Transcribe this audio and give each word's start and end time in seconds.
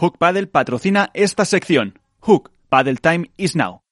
Hook 0.00 0.16
Paddle 0.16 0.46
patrocina 0.46 1.10
esta 1.12 1.44
sección. 1.44 1.98
Hook 2.22 2.52
Paddle 2.70 2.96
Time 2.96 3.30
is 3.36 3.54
now. 3.54 3.82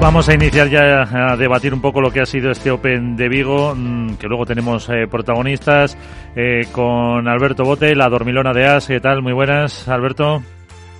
Vamos 0.00 0.28
a 0.28 0.34
iniciar 0.34 0.68
ya 0.68 1.32
a 1.32 1.36
debatir 1.36 1.74
un 1.74 1.80
poco 1.80 2.00
lo 2.00 2.12
que 2.12 2.20
ha 2.20 2.26
sido 2.26 2.52
este 2.52 2.70
Open 2.70 3.16
de 3.16 3.28
Vigo, 3.28 3.74
mm, 3.74 4.14
que 4.14 4.28
luego 4.28 4.46
tenemos 4.46 4.88
eh, 4.88 5.08
protagonistas 5.10 5.98
eh, 6.36 6.66
con 6.70 7.26
Alberto 7.26 7.64
Bote, 7.64 7.96
la 7.96 8.08
dormilona 8.08 8.52
de 8.52 8.64
As. 8.64 8.86
¿Qué 8.86 9.00
tal? 9.00 9.22
Muy 9.22 9.32
buenas, 9.32 9.88
Alberto. 9.88 10.40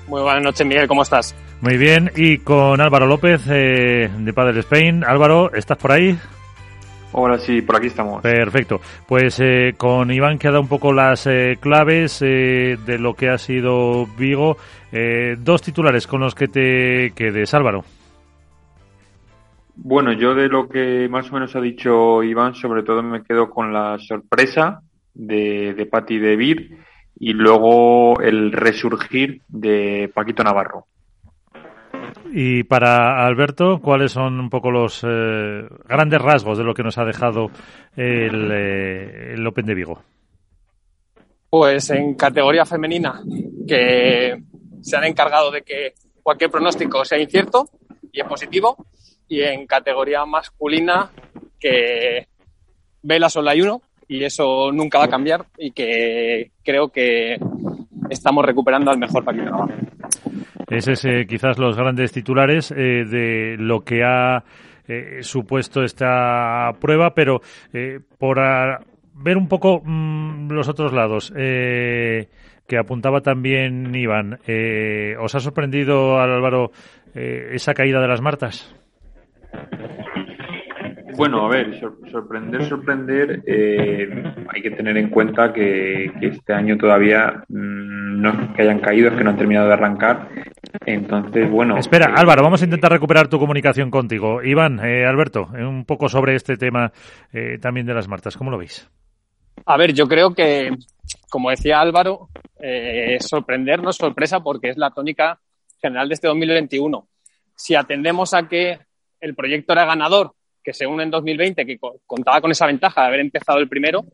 Muy 0.09 0.21
buenas 0.21 0.43
noches, 0.43 0.67
Miguel. 0.67 0.89
¿Cómo 0.89 1.03
estás? 1.03 1.35
Muy 1.61 1.77
bien. 1.77 2.11
Y 2.17 2.39
con 2.39 2.81
Álvaro 2.81 3.07
López 3.07 3.43
eh, 3.49 4.11
de 4.19 4.33
Padel 4.33 4.59
Spain. 4.59 5.05
Álvaro, 5.05 5.53
¿estás 5.55 5.79
por 5.79 5.93
ahí? 5.93 6.19
Ahora 7.13 7.39
sí, 7.39 7.63
por 7.63 7.77
aquí 7.77 7.87
estamos. 7.87 8.21
Perfecto. 8.21 8.81
Pues 9.07 9.41
con 9.77 10.11
Iván 10.11 10.39
que 10.39 10.49
ha 10.49 10.51
dado 10.51 10.63
un 10.63 10.69
poco 10.69 10.93
las 10.93 11.27
claves 11.61 12.19
de 12.19 12.99
lo 12.99 13.15
que 13.15 13.31
ha 13.31 13.39
sido 13.39 14.07
Vigo. 14.19 14.59
dos 15.39 15.63
titulares 15.63 16.07
con 16.07 16.21
los 16.21 16.35
que 16.35 16.49
te 16.49 17.13
quedes, 17.13 17.55
Álvaro. 17.55 17.85
Bueno, 19.81 20.13
yo 20.13 20.35
de 20.35 20.49
lo 20.49 20.69
que 20.69 21.09
más 21.09 21.31
o 21.31 21.35
menos 21.35 21.55
ha 21.55 21.61
dicho 21.61 22.23
Iván, 22.25 22.55
sobre 22.55 22.83
todo 22.83 23.01
me 23.01 23.23
quedo 23.23 23.49
con 23.49 23.73
la 23.73 23.97
sorpresa 23.99 24.83
de, 25.15 25.73
de 25.73 25.87
Patti 25.87 26.19
de 26.19 26.35
y 27.21 27.33
luego 27.33 28.21
el 28.21 28.51
resurgir 28.51 29.43
de 29.47 30.11
Paquito 30.13 30.43
Navarro. 30.43 30.87
Y 32.33 32.65
para 32.65 33.25
Alberto, 33.25 33.81
¿cuáles 33.81 34.13
son 34.13 34.41
un 34.41 34.51
poco 34.51 34.73
los 34.73 35.05
eh, 35.07 35.63
grandes 35.89 36.21
rasgos 36.21 36.59
de 36.59 36.65
lo 36.65 36.75
que 36.75 36.83
nos 36.83 36.99
ha 36.99 37.05
dejado 37.05 37.51
el, 37.97 38.51
eh, 38.53 39.35
el 39.35 39.47
Open 39.47 39.65
de 39.65 39.75
Vigo? 39.75 40.03
Pues 41.49 41.89
en 41.91 42.15
categoría 42.15 42.67
femenina, 42.67 43.23
que 43.67 44.43
se 44.81 44.97
han 44.97 45.05
encargado 45.05 45.53
de 45.53 45.63
que 45.63 45.95
cualquier 46.23 46.51
pronóstico 46.51 47.05
sea 47.05 47.19
incierto 47.19 47.69
y 48.13 48.21
es 48.21 48.27
positivo 48.27 48.77
y 49.29 49.43
en 49.43 49.67
categoría 49.67 50.25
masculina 50.25 51.11
que 51.61 52.27
Vela 53.03 53.29
solo 53.29 53.51
hay 53.51 53.61
uno 53.61 53.83
y 54.09 54.25
eso 54.25 54.73
nunca 54.73 54.99
va 54.99 55.05
a 55.05 55.11
cambiar 55.11 55.45
y 55.57 55.71
que 55.71 56.51
creo 56.65 56.89
que 56.89 57.37
estamos 58.11 58.45
recuperando 58.45 58.91
al 58.91 58.99
mejor 58.99 59.25
Paquito 59.25 59.45
Navarro. 59.45 59.75
Ese 60.69 60.93
es 60.93 61.05
eh, 61.05 61.27
quizás 61.27 61.59
los 61.59 61.77
grandes 61.77 62.13
titulares 62.13 62.71
eh, 62.71 63.05
de 63.05 63.57
lo 63.59 63.81
que 63.81 64.03
ha 64.05 64.45
eh, 64.87 65.19
supuesto 65.23 65.83
esta 65.83 66.73
prueba, 66.81 67.15
pero 67.15 67.41
por 68.19 68.39
ver 69.15 69.37
un 69.37 69.49
poco 69.49 69.83
mm, 69.85 70.51
los 70.51 70.69
otros 70.69 70.93
lados 70.93 71.33
que 71.35 72.79
apuntaba 72.79 73.21
también 73.21 73.95
Iván, 73.95 74.39
¿os 75.21 75.35
ha 75.35 75.41
sorprendido 75.41 76.19
Álvaro 76.19 76.71
esa 77.15 77.75
caída 77.75 78.01
de 78.01 78.09
las 78.09 78.21
Martas? 78.21 78.75
Bueno, 81.19 81.45
a 81.45 81.49
ver, 81.49 81.81
sorprender, 82.13 82.69
sorprender, 82.69 83.43
eh, 83.45 84.09
hay 84.55 84.63
que 84.63 84.71
tener 84.71 84.97
en 84.97 85.11
cuenta 85.11 85.53
que, 85.53 86.13
este 86.21 86.53
año 86.53 86.79
todavía 86.79 87.43
mm, 87.49 88.21
no 88.21 88.31
es 88.31 88.51
que 88.55 88.63
hayan 88.63 88.79
caído, 88.79 89.09
es 89.09 89.17
que 89.17 89.25
no 89.25 89.31
han 89.31 89.37
terminado 89.37 89.67
de 89.67 89.73
arrancar. 89.73 90.29
Entonces, 90.87 91.51
bueno. 91.51 91.77
Espera, 91.77 92.11
eh, 92.11 92.15
Álvaro, 92.15 92.45
vamos 92.45 92.63
a 92.63 92.67
intentar 92.67 92.93
recuperar 92.93 93.27
tu 93.27 93.41
comunicación 93.41 93.91
contigo. 93.91 94.45
Iván, 94.45 94.79
eh, 94.79 95.05
Alberto, 95.07 95.49
un 95.53 95.85
poco 95.85 96.09
sobre 96.09 96.37
este 96.37 96.57
tema 96.57 96.93
también 97.61 97.85
de 97.85 97.95
las 97.95 98.07
martas, 98.07 98.37
¿cómo 98.37 98.53
lo 98.53 98.59
veis? 98.59 98.89
A 99.67 99.77
ver, 99.77 99.93
yo 99.93 100.07
creo 100.07 100.35
que, 100.35 100.71
como 101.29 101.51
decía 101.51 101.81
Álvaro, 101.81 102.29
sorprender 103.19 103.83
no 103.83 103.91
es 103.91 103.97
sorpresa 103.97 104.39
porque 104.39 104.69
es 104.69 104.77
la 104.77 104.93
tónica 104.93 105.41
general 105.83 106.07
de 106.09 106.15
este 106.15 106.29
2021. 106.29 107.09
Si 107.57 107.75
atendemos 107.75 108.35
a 108.35 108.47
que 108.47 108.79
el 109.21 109.35
proyecto 109.35 109.73
era 109.73 109.85
ganador, 109.85 110.33
que 110.63 110.73
según 110.73 111.01
en 111.01 111.11
2020, 111.11 111.67
que 111.67 111.79
contaba 112.07 112.41
con 112.41 112.51
esa 112.51 112.67
ventaja 112.67 113.03
de 113.03 113.07
haber 113.09 113.21
empezado 113.21 113.59
el 113.59 113.69
primero, 113.69 114.05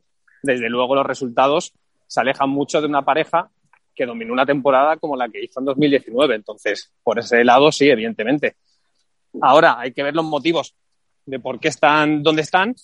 desde 0.42 0.68
luego 0.68 0.94
los 0.94 1.06
resultados 1.06 1.72
se 2.06 2.20
alejan 2.20 2.50
mucho 2.50 2.80
de 2.80 2.86
una 2.86 3.02
pareja 3.02 3.50
que 3.94 4.06
dominó 4.06 4.32
una 4.32 4.44
temporada 4.44 4.96
como 4.96 5.16
la 5.16 5.28
que 5.28 5.42
hizo 5.42 5.60
en 5.60 5.66
2019. 5.66 6.34
Entonces, 6.34 6.92
por 7.02 7.18
ese 7.18 7.44
lado, 7.44 7.70
sí, 7.72 7.88
evidentemente. 7.88 8.56
Ahora 9.40 9.78
hay 9.78 9.92
que 9.92 10.02
ver 10.02 10.14
los 10.14 10.24
motivos 10.24 10.74
de 11.26 11.40
por 11.40 11.58
qué 11.58 11.68
están 11.68 12.22
donde 12.22 12.42
están 12.42 12.74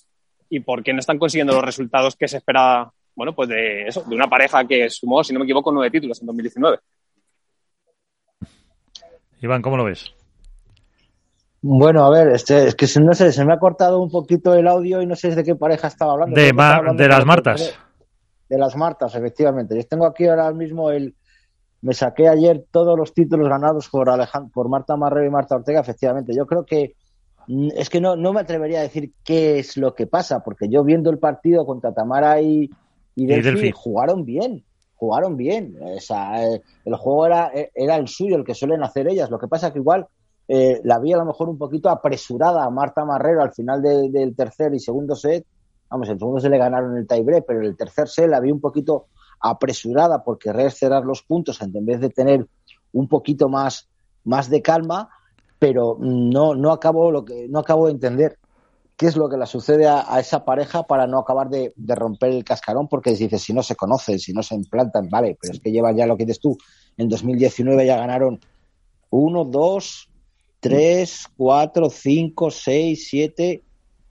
y 0.48 0.60
por 0.60 0.82
qué 0.82 0.92
no 0.92 1.00
están 1.00 1.18
consiguiendo 1.18 1.52
los 1.52 1.64
resultados 1.64 2.16
que 2.16 2.28
se 2.28 2.38
esperaba, 2.38 2.92
bueno, 3.14 3.34
pues 3.34 3.48
de 3.48 3.86
eso, 3.86 4.02
de 4.02 4.14
una 4.14 4.28
pareja 4.28 4.66
que 4.66 4.88
sumó, 4.88 5.22
si 5.22 5.32
no 5.32 5.40
me 5.40 5.44
equivoco, 5.44 5.70
nueve 5.70 5.90
títulos 5.90 6.20
en 6.20 6.26
2019. 6.26 6.78
Iván, 9.42 9.62
¿cómo 9.62 9.76
lo 9.76 9.84
ves? 9.84 10.12
Bueno, 11.62 12.04
a 12.04 12.10
ver, 12.10 12.28
este, 12.28 12.68
es 12.68 12.74
que 12.74 12.86
no 13.00 13.12
sé, 13.12 13.32
se 13.32 13.44
me 13.44 13.52
ha 13.52 13.58
cortado 13.58 14.00
un 14.00 14.10
poquito 14.10 14.54
el 14.54 14.66
audio 14.66 15.02
y 15.02 15.06
no 15.06 15.14
sé 15.14 15.34
de 15.34 15.44
qué 15.44 15.54
pareja 15.54 15.88
estaba 15.88 16.12
hablando. 16.12 16.34
De, 16.34 16.46
de 16.46 17.08
las 17.08 17.26
Martas. 17.26 17.78
De, 18.48 18.58
las 18.58 18.76
Martas, 18.76 19.14
efectivamente. 19.14 19.76
Yo 19.76 19.86
tengo 19.86 20.06
aquí 20.06 20.26
ahora 20.26 20.50
mismo 20.52 20.90
el. 20.90 21.14
Me 21.82 21.94
saqué 21.94 22.28
ayer 22.28 22.64
todos 22.70 22.98
los 22.98 23.14
títulos 23.14 23.48
ganados 23.48 23.88
por, 23.88 24.10
Alejandro, 24.10 24.50
por 24.52 24.68
Marta 24.68 24.96
Marrero 24.96 25.26
y 25.26 25.30
Marta 25.30 25.56
Ortega, 25.56 25.80
efectivamente. 25.80 26.34
Yo 26.34 26.46
creo 26.46 26.64
que. 26.64 26.94
Mm, 27.46 27.68
es 27.76 27.90
que 27.90 28.00
no, 28.00 28.16
no 28.16 28.32
me 28.32 28.40
atrevería 28.40 28.80
a 28.80 28.82
decir 28.82 29.12
qué 29.22 29.58
es 29.58 29.76
lo 29.76 29.94
que 29.94 30.06
pasa, 30.06 30.42
porque 30.42 30.68
yo 30.68 30.82
viendo 30.82 31.10
el 31.10 31.18
partido 31.18 31.66
contra 31.66 31.92
Tamara 31.92 32.40
y, 32.40 32.70
y, 33.14 33.26
Delphi, 33.26 33.70
jugaron 33.70 34.24
bien 34.24 34.64
jugaron 34.94 35.38
bien. 35.38 35.78
O 35.80 35.98
sea, 35.98 36.44
eh, 36.44 36.60
el 36.84 36.94
juego 36.94 37.24
era, 37.24 37.50
era 37.74 37.96
el 37.96 38.06
suyo, 38.06 38.36
el 38.36 38.44
que 38.44 38.54
suelen 38.54 38.82
hacer 38.82 39.08
ellas. 39.08 39.30
Lo 39.30 39.38
que 39.38 39.48
pasa 39.48 39.72
que 39.72 39.78
igual 39.78 40.06
eh, 40.52 40.80
la 40.82 40.98
vi 40.98 41.12
a 41.12 41.16
lo 41.16 41.24
mejor 41.24 41.48
un 41.48 41.56
poquito 41.56 41.88
apresurada 41.88 42.64
a 42.64 42.70
Marta 42.70 43.04
Marrero 43.04 43.40
al 43.40 43.52
final 43.52 43.80
del 43.80 44.34
tercer 44.34 44.74
y 44.74 44.80
segundo 44.80 45.14
set. 45.14 45.46
Vamos, 45.88 46.08
el 46.08 46.18
segundo 46.18 46.40
se 46.40 46.48
le 46.48 46.58
ganaron 46.58 46.96
el 46.96 47.06
tiebreak, 47.06 47.44
pero 47.46 47.60
el 47.60 47.76
tercer 47.76 48.08
set 48.08 48.28
la 48.28 48.40
vi 48.40 48.50
un 48.50 48.60
poquito 48.60 49.06
apresurada 49.38 50.24
por 50.24 50.40
querer 50.40 50.72
cerrar 50.72 51.04
los 51.04 51.22
puntos 51.22 51.62
en 51.62 51.86
vez 51.86 52.00
de 52.00 52.08
tener 52.08 52.48
un 52.92 53.06
poquito 53.06 53.48
más, 53.48 53.88
más 54.24 54.50
de 54.50 54.60
calma, 54.60 55.08
pero 55.60 55.96
no, 56.00 56.56
no 56.56 56.72
acabo 56.72 57.12
lo 57.12 57.24
que 57.24 57.46
no 57.48 57.60
acabo 57.60 57.86
de 57.86 57.92
entender 57.92 58.36
qué 58.96 59.06
es 59.06 59.16
lo 59.16 59.28
que 59.28 59.36
le 59.36 59.46
sucede 59.46 59.86
a, 59.86 60.18
esa 60.18 60.44
pareja 60.44 60.82
para 60.82 61.06
no 61.06 61.20
acabar 61.20 61.48
de, 61.48 61.72
de, 61.76 61.94
romper 61.94 62.30
el 62.30 62.42
cascarón, 62.42 62.88
porque 62.88 63.14
dices, 63.14 63.40
si 63.40 63.52
no 63.52 63.62
se 63.62 63.76
conocen, 63.76 64.18
si 64.18 64.32
no 64.32 64.42
se 64.42 64.56
implantan, 64.56 65.08
vale, 65.08 65.38
pero 65.40 65.54
es 65.54 65.60
que 65.60 65.70
llevan 65.70 65.96
ya 65.96 66.06
lo 66.06 66.16
que 66.16 66.24
dices 66.24 66.40
tú, 66.40 66.58
en 66.96 67.08
2019 67.08 67.86
ya 67.86 67.96
ganaron 67.96 68.40
uno, 69.10 69.44
dos, 69.44 70.09
3, 70.60 71.26
4, 71.36 71.90
5, 71.90 72.50
6, 72.50 73.08
7, 73.10 73.62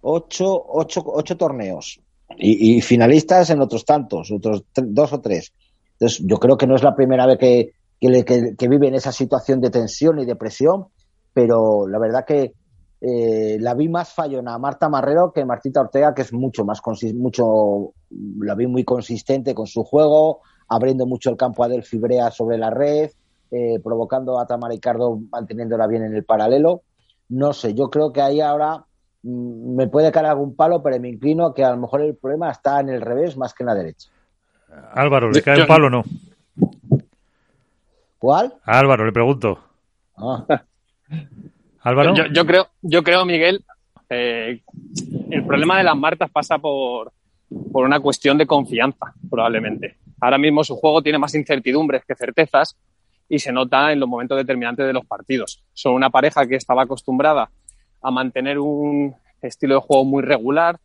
8, 0.01 0.63
8, 0.67 1.37
torneos. 1.37 1.99
Y, 2.37 2.81
finalistas 2.81 3.49
en 3.49 3.61
otros 3.61 3.85
tantos, 3.85 4.31
otros 4.31 4.63
dos 4.75 5.13
o 5.13 5.19
tres. 5.19 5.51
Entonces, 5.93 6.23
yo 6.25 6.37
creo 6.37 6.57
que 6.57 6.67
no 6.67 6.75
es 6.75 6.83
la 6.83 6.95
primera 6.95 7.25
vez 7.25 7.37
que, 7.39 7.73
que, 7.99 8.55
que, 8.55 8.67
vive 8.67 8.87
en 8.87 8.95
esa 8.95 9.11
situación 9.11 9.59
de 9.61 9.71
tensión 9.71 10.19
y 10.19 10.25
de 10.25 10.35
presión, 10.35 10.87
pero 11.33 11.87
la 11.87 11.99
verdad 11.99 12.25
que 12.25 12.53
eh, 13.01 13.57
la 13.59 13.75
vi 13.75 13.87
más 13.87 14.13
fallona 14.13 14.55
a 14.55 14.59
Marta 14.59 14.89
Marrero 14.89 15.31
que 15.31 15.45
Martita 15.45 15.79
Ortega, 15.79 16.13
que 16.13 16.23
es 16.23 16.33
mucho 16.33 16.65
más 16.65 16.81
mucho, 17.15 17.93
la 18.39 18.55
vi 18.55 18.67
muy 18.67 18.83
consistente 18.83 19.53
con 19.53 19.67
su 19.67 19.83
juego, 19.83 20.41
abriendo 20.67 21.05
mucho 21.05 21.29
el 21.29 21.37
campo 21.37 21.63
a 21.63 21.69
Del 21.69 21.83
Fibrea 21.83 22.29
sobre 22.31 22.57
la 22.57 22.69
red, 22.69 23.11
eh, 23.51 23.79
provocando 23.83 24.39
a 24.39 24.45
Tamara 24.45 24.73
Ricardo 24.73 25.19
manteniéndola 25.31 25.87
bien 25.87 26.03
en 26.03 26.15
el 26.15 26.23
paralelo. 26.23 26.83
No 27.29 27.53
sé, 27.53 27.73
yo 27.73 27.89
creo 27.89 28.13
que 28.13 28.21
ahí 28.21 28.41
ahora 28.41 28.85
mm, 29.23 29.75
me 29.75 29.87
puede 29.87 30.11
caer 30.11 30.27
algún 30.27 30.55
palo, 30.55 30.83
pero 30.83 30.99
me 30.99 31.09
inclino 31.09 31.53
que 31.53 31.63
a 31.63 31.71
lo 31.71 31.77
mejor 31.77 32.01
el 32.01 32.15
problema 32.15 32.51
está 32.51 32.79
en 32.79 32.89
el 32.89 33.01
revés 33.01 33.37
más 33.37 33.53
que 33.53 33.63
en 33.63 33.67
la 33.67 33.75
derecha. 33.75 34.09
Álvaro, 34.93 35.31
¿le 35.31 35.41
cae 35.41 35.61
un 35.61 35.67
palo 35.67 35.87
o 35.87 35.89
no? 35.89 36.03
¿Cuál? 38.19 38.53
Álvaro, 38.65 39.05
le 39.05 39.11
pregunto. 39.11 39.59
Ah. 40.15 40.45
Álvaro. 41.81 42.13
Yo, 42.31 42.45
creo, 42.45 42.67
yo 42.81 43.03
creo, 43.03 43.25
Miguel, 43.25 43.63
eh, 44.09 44.61
el 45.31 45.45
problema 45.45 45.77
de 45.77 45.85
las 45.85 45.95
Martas 45.95 46.29
pasa 46.29 46.57
por, 46.57 47.11
por 47.71 47.85
una 47.85 47.99
cuestión 47.99 48.37
de 48.37 48.45
confianza, 48.45 49.13
probablemente. 49.29 49.97
Ahora 50.19 50.37
mismo 50.37 50.63
su 50.63 50.75
juego 50.75 51.01
tiene 51.01 51.17
más 51.17 51.33
incertidumbres 51.35 52.03
que 52.05 52.15
certezas 52.15 52.75
y 53.29 53.39
se 53.39 53.51
nota 53.51 53.93
en 53.93 53.99
los 53.99 54.09
momentos 54.09 54.37
determinantes 54.37 54.85
de 54.85 54.93
los 54.93 55.05
partidos. 55.05 55.63
Son 55.73 55.93
una 55.93 56.09
pareja 56.09 56.47
que 56.47 56.55
estaba 56.55 56.83
acostumbrada 56.83 57.49
a 58.01 58.11
mantener 58.11 58.59
un 58.59 59.15
estilo 59.41 59.75
de 59.75 59.81
juego 59.81 60.03
muy 60.03 60.23
regular, 60.23 60.79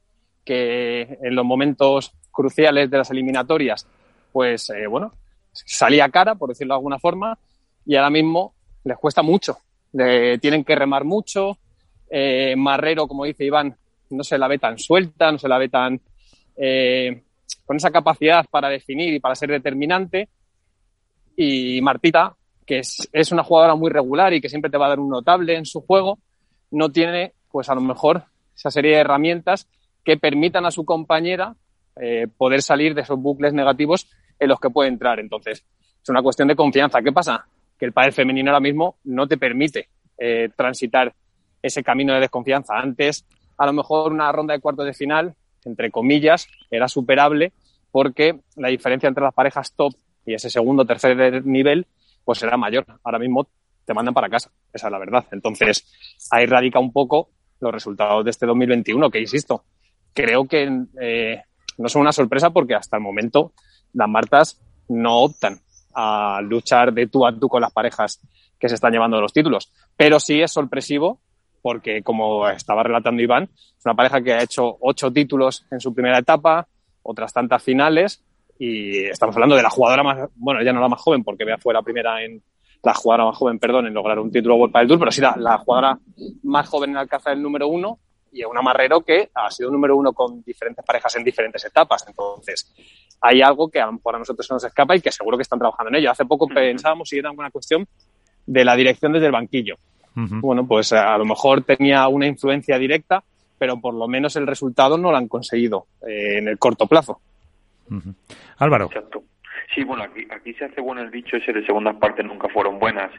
que 0.45 1.19
en 1.23 1.35
los 1.35 1.45
momentos 1.45 2.13
cruciales 2.31 2.91
de 2.91 2.99
las 2.99 3.11
eliminatorias, 3.11 3.87
pues 4.33 4.69
eh, 4.71 4.87
bueno, 4.87 5.13
salía 5.53 6.09
cara, 6.11 6.35
por 6.35 6.51
decirlo 6.51 6.75
de 6.75 6.79
alguna 6.79 6.99
forma, 6.99 7.39
y 7.87 7.97
ahora 7.97 8.11
mismo 8.11 8.55
les 8.85 8.99
cuesta 8.99 9.23
mucho. 9.23 9.59
tienen 9.93 10.65
que 10.65 10.75
remar 10.75 11.05
mucho. 11.05 11.57
Eh, 12.11 12.55
Marrero, 12.57 13.09
como 13.09 13.25
dice 13.25 13.45
Iván, 13.45 13.77
no 14.11 14.23
se 14.23 14.39
la 14.39 14.49
ve 14.49 14.59
tan 14.59 14.79
suelta, 14.79 15.33
no 15.33 15.39
se 15.39 15.49
la 15.49 15.59
ve 15.59 15.69
tan 15.69 16.01
eh, 16.57 17.23
con 17.65 17.77
esa 17.77 17.91
capacidad 17.91 18.45
para 18.51 18.69
definir 18.69 19.15
y 19.15 19.21
para 19.21 19.35
ser 19.35 19.51
determinante. 19.51 20.29
Y 21.37 21.81
Martita, 21.83 22.35
que 22.67 22.79
es, 22.79 23.09
es, 23.13 23.33
una 23.33 23.45
jugadora 23.45 23.75
muy 23.75 23.91
regular 23.91 24.33
y 24.33 24.41
que 24.41 24.49
siempre 24.49 24.71
te 24.71 24.79
va 24.79 24.87
a 24.87 24.91
dar 24.91 25.01
un 25.01 25.11
notable 25.11 25.57
en 25.57 25.67
su 25.67 25.81
juego, 25.81 26.19
no 26.71 26.91
tiene, 26.91 27.33
pues 27.51 27.69
a 27.69 27.75
lo 27.75 27.81
mejor, 27.81 28.25
esa 28.55 28.71
serie 28.71 28.93
de 28.93 29.01
herramientas 29.01 29.69
que 30.05 30.17
permitan 30.17 30.67
a 30.67 30.71
su 30.71 30.85
compañera 30.85 31.57
eh, 31.97 32.27
poder 32.37 32.63
salir 32.63 32.95
de 32.95 33.03
esos 33.03 33.19
bucles 33.19 33.53
negativos 33.53 34.09
en 34.39 34.49
los 34.49 34.61
que 34.61 34.71
puede 34.71 34.89
entrar. 34.89 35.21
Entonces, 35.21 35.65
es 36.03 36.09
una 36.09 36.23
cuestión 36.23 36.49
de 36.49 36.57
confianza. 36.57 37.03
¿Qué 37.03 37.13
pasa? 37.13 37.47
Que 37.79 37.87
el 37.87 37.93
padre 37.93 38.13
femenino 38.13 38.51
ahora 38.51 38.61
mismo 38.61 38.97
no 39.05 39.27
te 39.27 39.39
permite 39.39 39.89
eh, 40.19 40.51
transitar 40.57 41.15
ese 41.63 41.83
camino 41.83 42.13
de 42.15 42.21
desconfianza. 42.21 42.75
Antes, 42.77 43.25
a 43.57 43.67
lo 43.67 43.73
mejor 43.73 44.13
una 44.13 44.31
ronda 44.31 44.55
de 44.55 44.61
cuartos 44.61 44.85
de 44.85 44.93
final, 44.93 45.35
entre 45.65 45.91
comillas, 45.91 46.47
era 46.71 46.89
superable 46.89 47.53
porque 47.91 48.41
la 48.57 48.69
diferencia 48.69 49.09
entre 49.09 49.25
las 49.25 49.33
parejas 49.33 49.73
top 49.75 49.95
y 50.27 50.35
ese 50.35 50.51
segundo 50.51 50.85
tercer 50.85 51.45
nivel, 51.45 51.87
pues 52.25 52.43
era 52.43 52.57
mayor. 52.57 52.87
Ahora 53.03 53.19
mismo 53.19 53.47
te 53.85 53.95
mandan 53.95 54.15
para 54.15 54.29
casa, 54.29 54.51
esa 54.73 54.87
es 54.87 54.93
la 54.93 54.99
verdad. 54.99 55.27
Entonces, 55.31 55.87
ahí 56.31 56.47
radica 56.47 56.79
un 56.79 56.93
poco 56.93 57.31
los 57.61 57.73
resultados 57.73 58.25
de 58.25 58.31
este 58.31 58.47
2021, 58.47 59.11
que 59.11 59.21
insisto, 59.21 59.65
creo 60.13 60.47
que 60.47 60.87
eh, 61.01 61.43
no 61.79 61.89
son 61.89 62.03
una 62.03 62.13
sorpresa 62.13 62.51
porque 62.51 62.75
hasta 62.75 62.97
el 62.97 63.03
momento 63.03 63.53
las 63.93 64.09
Martas 64.09 64.61
no 64.89 65.19
optan 65.19 65.61
a 65.95 66.41
luchar 66.43 66.93
de 66.93 67.07
tú 67.07 67.27
a 67.27 67.33
tú 67.33 67.49
con 67.49 67.61
las 67.61 67.73
parejas 67.73 68.21
que 68.59 68.69
se 68.69 68.75
están 68.75 68.93
llevando 68.93 69.21
los 69.21 69.33
títulos. 69.33 69.73
Pero 69.97 70.19
sí 70.19 70.41
es 70.41 70.53
sorpresivo 70.53 71.21
porque, 71.63 72.03
como 72.03 72.49
estaba 72.49 72.83
relatando 72.83 73.23
Iván, 73.23 73.45
es 73.55 73.85
una 73.85 73.95
pareja 73.95 74.21
que 74.21 74.35
ha 74.35 74.43
hecho 74.43 74.77
ocho 74.81 75.13
títulos 75.13 75.65
en 75.71 75.81
su 75.81 75.95
primera 75.95 76.19
etapa, 76.19 76.69
otras 77.03 77.33
tantas 77.33 77.63
finales, 77.63 78.23
y 78.59 79.05
estamos 79.05 79.35
hablando 79.37 79.57
de 79.57 79.63
la 79.63 79.71
jugadora 79.71 80.03
más, 80.03 80.29
bueno, 80.37 80.63
ya 80.63 80.73
no 80.73 80.81
la 80.81 80.89
más 80.89 81.01
joven, 81.01 81.25
porque 81.25 81.45
Bea 81.45 81.59
fue 81.59 81.75
la 81.75 81.83
primera 81.83 82.23
en, 82.23 82.43
la 82.83 82.95
jugadora 82.95 83.31
más 83.31 83.39
joven, 83.39 83.59
perdón, 83.59 83.87
en 83.87 83.95
lograr 83.95 84.19
un 84.19 84.31
título 84.31 84.57
World 84.57 84.77
del 84.77 84.89
Tour, 84.89 84.99
pero 84.99 85.11
sí 85.11 85.21
la, 85.21 85.35
la 85.39 85.59
jugadora 85.59 85.99
más 86.43 86.69
joven 86.69 86.91
en 86.91 86.99
alcanzar 86.99 87.33
el 87.33 87.43
número 87.43 87.67
uno 87.67 87.99
y 88.31 88.45
una 88.45 88.63
Marrero 88.63 89.01
que 89.01 89.31
ha 89.33 89.51
sido 89.51 89.71
número 89.71 89.97
uno 89.97 90.13
con 90.13 90.43
diferentes 90.43 90.85
parejas 90.85 91.15
en 91.17 91.25
diferentes 91.25 91.65
etapas. 91.65 92.05
Entonces, 92.07 92.75
hay 93.21 93.41
algo 93.41 93.71
que 93.71 93.81
a, 93.81 93.87
a 93.87 94.19
nosotros 94.19 94.47
se 94.47 94.53
nos 94.53 94.65
escapa 94.65 94.97
y 94.97 95.01
que 95.01 95.13
seguro 95.13 95.39
que 95.39 95.43
están 95.43 95.59
trabajando 95.59 95.91
en 95.91 95.97
ello. 95.97 96.11
Hace 96.11 96.25
poco 96.25 96.49
pensábamos 96.49 97.09
si 97.09 97.19
era 97.19 97.31
una 97.31 97.51
cuestión 97.51 97.87
de 98.45 98.65
la 98.65 98.77
dirección 98.77 99.13
desde 99.13 99.27
el 99.27 99.33
banquillo. 99.33 99.77
Bueno, 100.17 100.65
pues 100.67 100.93
eh, 100.93 100.97
a 100.97 101.19
lo 101.19 101.25
mejor 101.25 101.65
tenía 101.65 102.07
una 102.07 102.27
influencia 102.27 102.79
directa, 102.79 103.25
pero 103.59 103.81
por 103.81 103.95
lo 103.95 104.07
menos 104.07 104.37
el 104.37 104.47
resultado 104.47 104.97
no 104.97 105.11
lo 105.11 105.17
han 105.17 105.27
conseguido 105.27 105.87
eh, 106.07 106.39
en 106.39 106.49
el 106.49 106.59
corto 106.59 106.87
plazo. 106.87 107.21
Álvaro. 108.59 108.87
Exacto. 108.87 109.25
Sí, 109.75 109.85
bueno, 109.85 110.05
aquí, 110.05 110.27
aquí 110.31 110.55
se 110.55 110.67
hace 110.67 110.81
bueno 110.81 111.03
el 111.03 111.11
dicho 111.11 111.37
ese 111.37 111.53
de 111.53 111.65
segundas 111.65 111.97
partes 111.97 112.25
nunca 112.25 112.49
fueron 112.49 112.79
buenas. 112.79 113.11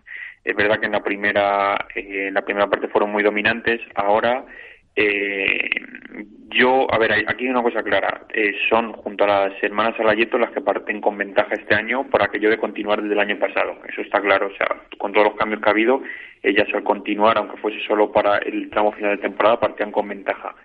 Es 0.44 0.56
verdad 0.56 0.80
que 0.80 0.86
en 0.86 0.92
la 0.92 1.04
primera, 1.04 1.88
eh, 1.96 2.28
en 2.28 2.34
la 2.34 2.44
primera 2.44 2.68
parte 2.68 2.88
fueron 2.88 3.12
muy 3.12 3.24
dominantes. 3.24 3.82
Ahora 3.96 4.46
eh, 4.96 5.70
yo, 6.50 6.88
a 6.94 6.98
ver, 6.98 7.12
aquí 7.12 7.46
hay 7.46 7.50
una 7.50 7.64
cosa 7.64 7.84
clara. 7.84 8.22
Eh, 8.34 8.54
son 8.70 8.94
junto 8.94 9.26
a 9.26 9.50
las 9.50 9.64
hermanas 9.64 10.00
Alayeto 10.00 10.38
las 10.38 10.52
que 10.52 10.62
parten 10.62 11.02
con 11.02 11.18
ventaja 11.18 11.54
este 11.54 11.76
año 11.76 12.08
por 12.10 12.24
aquello 12.24 12.50
de 12.50 12.58
continuar 12.58 13.02
desde 13.02 13.14
el 13.14 13.20
año 13.20 13.38
pasado. 13.38 13.78
Eso 13.90 14.02
está 14.02 14.22
claro. 14.22 14.48
O 14.48 14.56
sea, 14.56 14.68
con 14.98 15.12
todos 15.12 15.28
los 15.28 15.36
cambios 15.36 15.62
que 15.62 15.70
ha 15.70 15.74
habido, 15.74 16.02
ellas 16.42 16.68
al 16.74 16.84
continuar, 16.84 17.38
aunque 17.38 17.58
fuese 17.58 17.80
solo 17.86 18.12
para 18.12 18.38
el 18.38 18.70
tramo 18.70 18.94
final 18.94 19.18
de 19.18 19.22
temporada, 19.22 19.60
partían 19.60 19.92
con 19.92 20.08
ventaja. 20.08 20.56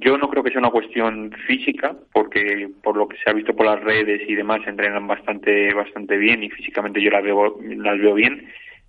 Yo 0.00 0.16
no 0.16 0.28
creo 0.30 0.42
que 0.42 0.50
sea 0.50 0.60
una 0.60 0.70
cuestión 0.70 1.32
física, 1.46 1.96
porque 2.12 2.68
por 2.82 2.96
lo 2.96 3.08
que 3.08 3.16
se 3.16 3.30
ha 3.30 3.32
visto 3.32 3.54
por 3.54 3.66
las 3.66 3.80
redes 3.82 4.22
y 4.28 4.34
demás, 4.34 4.60
entrenan 4.66 5.06
bastante, 5.06 5.72
bastante 5.74 6.16
bien 6.16 6.42
y 6.42 6.50
físicamente 6.50 7.02
yo 7.02 7.10
las 7.10 7.22
veo, 7.22 7.58
las 7.62 7.98
veo 7.98 8.14
bien. 8.14 8.48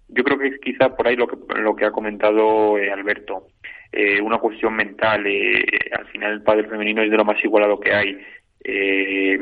Yo 0.09 0.23
creo 0.23 0.37
que 0.37 0.47
es 0.47 0.59
quizá 0.59 0.95
por 0.95 1.07
ahí 1.07 1.15
lo 1.15 1.27
que, 1.27 1.37
lo 1.59 1.75
que 1.75 1.85
ha 1.85 1.91
comentado 1.91 2.77
eh, 2.77 2.91
Alberto 2.91 3.47
eh, 3.91 4.21
una 4.21 4.37
cuestión 4.37 4.75
mental. 4.75 5.25
Eh, 5.25 5.63
al 5.97 6.05
final 6.07 6.33
el 6.33 6.43
padre 6.43 6.67
femenino 6.67 7.01
es 7.01 7.09
de 7.09 7.17
lo 7.17 7.25
más 7.25 7.43
igualado 7.43 7.79
que 7.79 7.93
hay. 7.93 8.17
Eh, 8.63 9.39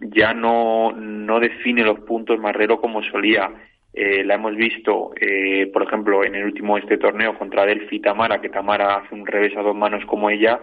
ya 0.00 0.32
no, 0.32 0.92
no 0.92 1.38
define 1.38 1.84
los 1.84 2.00
puntos 2.00 2.38
Marrero 2.40 2.80
como 2.80 3.02
solía. 3.02 3.50
Eh, 3.92 4.24
la 4.24 4.34
hemos 4.34 4.56
visto, 4.56 5.12
eh, 5.20 5.70
por 5.72 5.84
ejemplo, 5.84 6.24
en 6.24 6.34
el 6.34 6.46
último 6.46 6.76
este 6.76 6.98
torneo 6.98 7.38
contra 7.38 7.64
Delphi 7.64 8.00
Tamara, 8.00 8.40
que 8.40 8.48
Tamara 8.48 8.96
hace 8.96 9.14
un 9.14 9.24
revés 9.24 9.56
a 9.56 9.62
dos 9.62 9.76
manos 9.76 10.04
como 10.06 10.30
ella, 10.30 10.60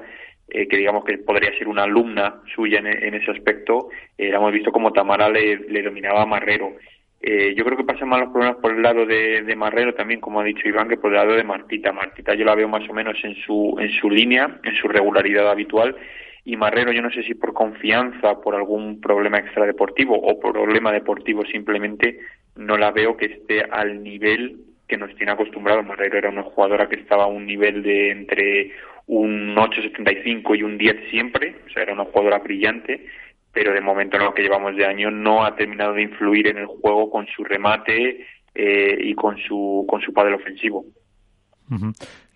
eh, 0.54 0.68
que 0.68 0.78
digamos 0.78 1.06
que 1.06 1.18
podría 1.18 1.58
ser 1.58 1.70
una 1.70 1.84
alumna 1.84 2.42
suya 2.54 2.80
en, 2.80 3.14
ese 3.14 3.32
aspecto. 3.32 3.90
la 4.18 4.36
hemos 4.36 4.52
visto 4.52 4.72
como 4.72 4.92
Tamara 4.92 5.30
le, 5.30 5.82
dominaba 5.82 6.24
a 6.24 6.26
Marrero. 6.26 6.74
Eh, 7.22 7.54
yo 7.56 7.64
creo 7.64 7.78
que 7.78 7.84
pasan 7.84 8.10
más 8.10 8.20
los 8.20 8.32
problemas 8.32 8.58
por 8.58 8.74
el 8.74 8.82
lado 8.82 9.06
de, 9.06 9.44
de, 9.44 9.56
Marrero 9.56 9.94
también, 9.94 10.20
como 10.20 10.42
ha 10.42 10.44
dicho 10.44 10.68
Iván, 10.68 10.90
que 10.90 10.98
por 10.98 11.12
el 11.12 11.18
lado 11.18 11.36
de 11.36 11.44
Martita. 11.44 11.94
Martita 11.94 12.34
yo 12.34 12.44
la 12.44 12.56
veo 12.56 12.68
más 12.68 12.88
o 12.90 12.94
menos 12.94 13.16
en 13.24 13.36
su, 13.36 13.78
en 13.80 13.92
su 13.92 14.10
línea, 14.10 14.60
en 14.64 14.76
su 14.76 14.88
regularidad 14.88 15.50
habitual. 15.50 15.96
Y 16.44 16.58
Marrero, 16.58 16.92
yo 16.92 17.02
no 17.02 17.12
sé 17.12 17.24
si 17.24 17.36
por 17.36 17.54
confianza, 17.54 18.42
por 18.42 18.56
algún 18.56 19.00
problema 19.00 19.38
extradeportivo 19.38 20.16
o 20.16 20.40
problema 20.40 20.92
deportivo 20.92 21.46
simplemente, 21.46 22.20
no 22.56 22.78
la 22.78 22.92
veo 22.92 23.16
que 23.16 23.28
esté 23.28 23.64
al 23.64 24.04
nivel 24.04 24.58
que 24.88 24.98
nos 24.98 25.16
tiene 25.16 25.32
acostumbrado. 25.32 25.84
Marrero 25.84 26.18
era 26.18 26.30
una 26.30 26.44
jugadora 26.44 26.90
que 26.90 26.96
estaba 26.96 27.26
a 27.26 27.28
un 27.28 27.46
nivel 27.46 27.84
de 27.84 28.12
entre 28.12 28.72
un 29.08 29.56
8.75 29.56 30.58
y 30.58 30.64
un 30.64 30.78
10 30.78 31.10
siempre, 31.10 31.56
o 31.66 31.70
sea, 31.70 31.84
era 31.84 31.94
una 31.94 32.06
jugadora 32.06 32.40
brillante 32.40 33.06
pero 33.54 33.74
de 33.74 33.82
momento 33.82 34.18
en 34.18 34.24
lo 34.24 34.34
que 34.34 34.44
llevamos 34.44 34.76
de 34.76 34.86
año 34.86 35.12
no 35.12 35.44
ha 35.44 35.56
terminado 35.56 35.94
de 35.94 36.04
influir 36.04 36.48
en 36.48 36.58
el 36.58 36.68
juego 36.68 37.10
con 37.10 37.28
su 37.28 37.44
remate 37.44 38.26
eh, 38.56 38.98
y 39.00 39.14
con 39.14 39.38
su 39.38 39.86
con 39.88 40.02
su 40.02 40.14
padre 40.14 40.36
ofensivo. 40.36 40.86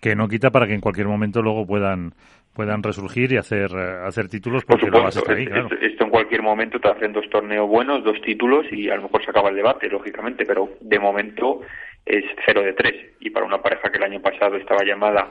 Que 0.00 0.16
no 0.16 0.28
quita 0.28 0.50
para 0.50 0.66
que 0.66 0.74
en 0.74 0.80
cualquier 0.80 1.08
momento 1.08 1.42
luego 1.42 1.66
puedan 1.66 2.12
puedan 2.54 2.82
resurgir 2.82 3.32
y 3.32 3.36
hacer 3.36 3.70
eh, 3.70 4.06
hacer 4.06 4.28
títulos 4.28 4.64
porque 4.64 4.86
Por 4.86 5.12
supuesto, 5.12 5.30
ahí, 5.30 5.46
claro. 5.46 5.68
esto, 5.80 6.04
en 6.04 6.10
cualquier 6.10 6.42
momento 6.42 6.78
te 6.80 6.88
hacen 6.88 7.12
dos 7.12 7.28
torneos 7.30 7.68
buenos, 7.68 8.02
dos 8.02 8.20
títulos 8.22 8.66
y 8.70 8.88
a 8.88 8.96
lo 8.96 9.02
mejor 9.02 9.24
se 9.24 9.30
acaba 9.30 9.50
el 9.50 9.56
debate, 9.56 9.88
lógicamente, 9.88 10.46
pero 10.46 10.70
de 10.80 10.98
momento 10.98 11.60
es 12.04 12.24
cero 12.46 12.62
de 12.62 12.72
tres 12.72 12.94
y 13.20 13.30
para 13.30 13.44
una 13.44 13.60
pareja 13.60 13.90
que 13.90 13.98
el 13.98 14.04
año 14.04 14.20
pasado 14.20 14.56
estaba 14.56 14.84
llamada 14.84 15.30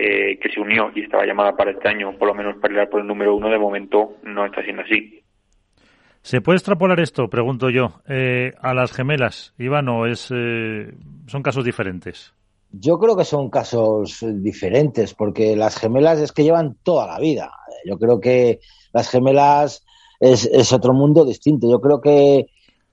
eh, 0.00 0.38
que 0.40 0.48
se 0.48 0.60
unió 0.60 0.92
y 0.94 1.00
estaba 1.00 1.26
llamada 1.26 1.56
para 1.56 1.72
este 1.72 1.88
año, 1.88 2.16
por 2.16 2.28
lo 2.28 2.34
menos 2.34 2.54
para 2.58 2.84
ir 2.84 2.88
por 2.88 3.00
el 3.00 3.06
número 3.08 3.34
uno, 3.34 3.50
de 3.50 3.58
momento 3.58 4.18
no 4.22 4.46
está 4.46 4.62
siendo 4.62 4.82
así. 4.82 5.24
¿Se 6.22 6.40
puede 6.40 6.58
extrapolar 6.58 7.00
esto, 7.00 7.28
pregunto 7.28 7.68
yo, 7.68 8.00
eh, 8.08 8.52
a 8.60 8.74
las 8.74 8.92
gemelas, 8.92 9.54
Iván, 9.58 9.88
o 9.88 10.06
es, 10.06 10.28
eh, 10.32 10.94
son 11.26 11.42
casos 11.42 11.64
diferentes? 11.64 12.32
Yo 12.70 13.00
creo 13.00 13.16
que 13.16 13.24
son 13.24 13.50
casos 13.50 14.24
diferentes, 14.24 15.14
porque 15.14 15.56
las 15.56 15.76
gemelas 15.76 16.20
es 16.20 16.30
que 16.30 16.44
llevan 16.44 16.76
toda 16.84 17.08
la 17.08 17.18
vida. 17.18 17.50
Yo 17.84 17.98
creo 17.98 18.20
que 18.20 18.60
las 18.92 19.10
gemelas 19.10 19.84
es, 20.20 20.46
es 20.46 20.72
otro 20.72 20.92
mundo 20.92 21.24
distinto. 21.24 21.68
Yo 21.68 21.80
creo 21.80 22.00
que, 22.00 22.46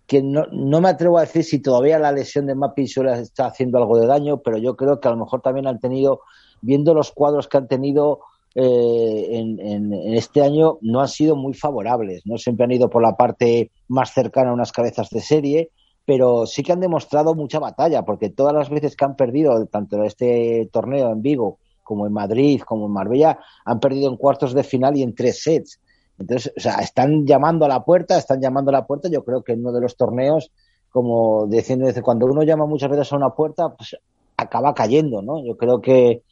que 0.07 0.23
no, 0.23 0.47
no, 0.51 0.81
me 0.81 0.89
atrevo 0.89 1.19
a 1.19 1.21
decir 1.21 1.43
si 1.43 1.61
todavía 1.61 1.99
la 1.99 2.11
lesión 2.11 2.47
de 2.47 2.55
Mapi 2.55 2.85
está 2.85 3.45
haciendo 3.45 3.77
algo 3.77 3.99
de 3.99 4.07
daño, 4.07 4.37
pero 4.37 4.57
yo 4.57 4.75
creo 4.75 4.99
que 4.99 5.07
a 5.07 5.11
lo 5.11 5.17
mejor 5.17 5.41
también 5.41 5.67
han 5.67 5.79
tenido 5.79 6.21
viendo 6.61 6.93
los 6.93 7.11
cuadros 7.11 7.47
que 7.47 7.57
han 7.57 7.67
tenido 7.67 8.21
eh, 8.55 9.27
en, 9.31 9.93
este 10.15 10.41
año, 10.41 10.77
no 10.81 11.01
han 11.01 11.09
sido 11.09 11.35
muy 11.35 11.53
favorables. 11.53 12.25
No 12.25 12.37
siempre 12.37 12.63
han 12.63 12.71
ido 12.71 12.89
por 12.89 13.01
la 13.01 13.15
parte 13.15 13.71
más 13.87 14.13
cercana 14.13 14.51
a 14.51 14.53
unas 14.53 14.71
cabezas 14.71 15.09
de 15.09 15.21
serie, 15.21 15.71
pero 16.05 16.45
sí 16.45 16.63
que 16.63 16.71
han 16.71 16.79
demostrado 16.79 17.35
mucha 17.35 17.59
batalla, 17.59 18.03
porque 18.03 18.29
todas 18.29 18.53
las 18.53 18.69
veces 18.69 18.95
que 18.95 19.05
han 19.05 19.15
perdido, 19.15 19.65
tanto 19.65 19.97
en 19.97 20.05
este 20.05 20.69
torneo 20.71 21.11
en 21.11 21.21
Vigo 21.21 21.57
como 21.83 22.07
en 22.07 22.13
Madrid, 22.13 22.61
como 22.61 22.87
en 22.87 22.93
Marbella, 22.93 23.39
han 23.63 23.79
perdido 23.79 24.09
en 24.09 24.17
cuartos 24.17 24.53
de 24.53 24.63
final 24.63 24.97
y 24.97 25.03
en 25.03 25.13
tres 25.13 25.43
sets. 25.43 25.79
Entonces, 26.17 26.53
o 26.55 26.59
sea, 26.59 26.75
están 26.75 27.25
llamando 27.25 27.65
a 27.65 27.67
la 27.67 27.83
puerta, 27.83 28.17
están 28.17 28.41
llamando 28.41 28.69
a 28.69 28.73
la 28.73 28.87
puerta. 28.87 29.09
Yo 29.09 29.23
creo 29.23 29.43
que 29.43 29.53
en 29.53 29.59
uno 29.59 29.73
de 29.73 29.81
los 29.81 29.97
torneos, 29.97 30.51
como 30.89 31.45
diciendo, 31.47 31.87
cuando 32.01 32.25
uno 32.25 32.43
llama 32.43 32.65
muchas 32.65 32.89
veces 32.89 33.11
a 33.11 33.17
una 33.17 33.31
puerta, 33.31 33.69
pues 33.75 33.97
acaba 34.37 34.73
cayendo, 34.73 35.21
¿no? 35.21 35.43
Yo 35.45 35.57
creo 35.57 35.81
que, 35.81 36.23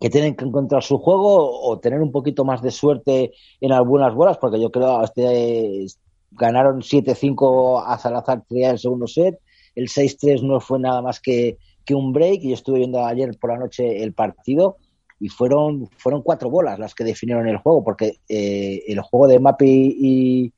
que 0.00 0.08
tienen 0.08 0.34
que 0.34 0.46
encontrar 0.46 0.82
su 0.82 0.98
juego 0.98 1.60
o 1.62 1.78
tener 1.78 2.00
un 2.00 2.10
poquito 2.10 2.44
más 2.44 2.62
de 2.62 2.70
suerte 2.70 3.32
en 3.60 3.72
algunas 3.72 4.14
bolas, 4.14 4.38
porque 4.38 4.60
yo 4.60 4.70
creo 4.70 4.98
que 5.14 5.84
este, 5.84 6.00
ganaron 6.30 6.80
7-5 6.80 7.84
a 7.86 7.98
Salazar 7.98 8.42
Tria 8.48 8.70
el 8.70 8.78
segundo 8.78 9.06
set, 9.06 9.38
el 9.74 9.88
6-3 9.88 10.42
no 10.42 10.58
fue 10.60 10.78
nada 10.78 11.02
más 11.02 11.20
que, 11.20 11.58
que 11.84 11.94
un 11.94 12.12
break. 12.12 12.40
Yo 12.42 12.54
estuve 12.54 12.78
viendo 12.78 13.04
ayer 13.04 13.36
por 13.38 13.50
la 13.50 13.58
noche 13.58 14.02
el 14.02 14.14
partido 14.14 14.78
y 15.18 15.28
fueron, 15.28 15.88
fueron 15.98 16.22
cuatro 16.22 16.48
bolas 16.48 16.78
las 16.78 16.94
que 16.94 17.04
definieron 17.04 17.46
el 17.46 17.58
juego, 17.58 17.84
porque 17.84 18.20
eh, 18.28 18.84
el 18.88 19.00
juego 19.00 19.28
de 19.28 19.38
Mapi 19.38 19.96
y, 20.00 20.52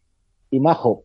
y, 0.51 0.61
Majo, 0.61 1.03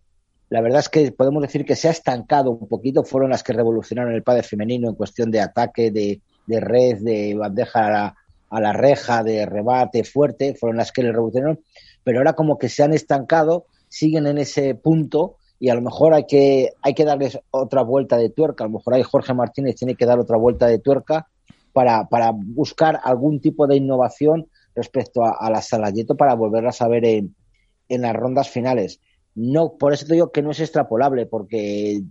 la 0.49 0.61
verdad 0.61 0.79
es 0.79 0.89
que 0.89 1.11
podemos 1.11 1.41
decir 1.41 1.65
que 1.65 1.75
se 1.75 1.87
ha 1.87 1.91
estancado 1.91 2.51
un 2.51 2.67
poquito, 2.67 3.03
fueron 3.03 3.31
las 3.31 3.41
que 3.41 3.53
revolucionaron 3.53 4.13
el 4.13 4.21
padre 4.21 4.43
femenino 4.43 4.87
en 4.87 4.95
cuestión 4.95 5.31
de 5.31 5.41
ataque, 5.41 5.89
de, 5.89 6.21
de 6.45 6.59
red, 6.59 6.99
de 6.99 7.33
bandeja 7.33 8.15
a 8.49 8.61
la, 8.61 8.73
reja, 8.73 9.23
de 9.23 9.45
rebate 9.45 10.03
fuerte, 10.03 10.55
fueron 10.55 10.77
las 10.77 10.91
que 10.91 11.03
le 11.03 11.11
revolucionaron, 11.11 11.59
pero 12.03 12.19
ahora 12.19 12.33
como 12.33 12.57
que 12.57 12.69
se 12.69 12.83
han 12.83 12.93
estancado, 12.93 13.65
siguen 13.89 14.27
en 14.27 14.37
ese 14.37 14.75
punto 14.75 15.37
y 15.59 15.69
a 15.69 15.75
lo 15.75 15.81
mejor 15.81 16.13
hay 16.13 16.25
que, 16.25 16.71
hay 16.81 16.93
que 16.93 17.05
darles 17.05 17.39
otra 17.51 17.81
vuelta 17.81 18.17
de 18.17 18.29
tuerca, 18.29 18.63
a 18.63 18.67
lo 18.67 18.77
mejor 18.77 18.93
hay 18.93 19.03
Jorge 19.03 19.33
Martínez 19.33 19.75
tiene 19.75 19.95
que 19.95 20.05
dar 20.05 20.19
otra 20.19 20.37
vuelta 20.37 20.67
de 20.67 20.79
tuerca 20.79 21.27
para, 21.73 22.07
para 22.07 22.31
buscar 22.33 22.99
algún 23.03 23.39
tipo 23.39 23.67
de 23.67 23.75
innovación 23.75 24.47
respecto 24.75 25.23
a, 25.23 25.49
la 25.49 25.61
Salayeto 25.61 26.15
para 26.15 26.35
volverlas 26.35 26.81
a 26.81 26.87
ver 26.87 27.05
en, 27.05 27.35
en, 27.89 28.01
las 28.03 28.15
rondas 28.15 28.49
finales. 28.49 28.99
No, 29.35 29.73
por 29.73 29.93
eso 29.93 30.05
te 30.05 30.13
digo 30.13 30.31
que 30.31 30.41
no 30.41 30.51
es 30.51 30.59
extrapolable, 30.59 31.25
porque 31.25 31.97
eh, 31.97 32.03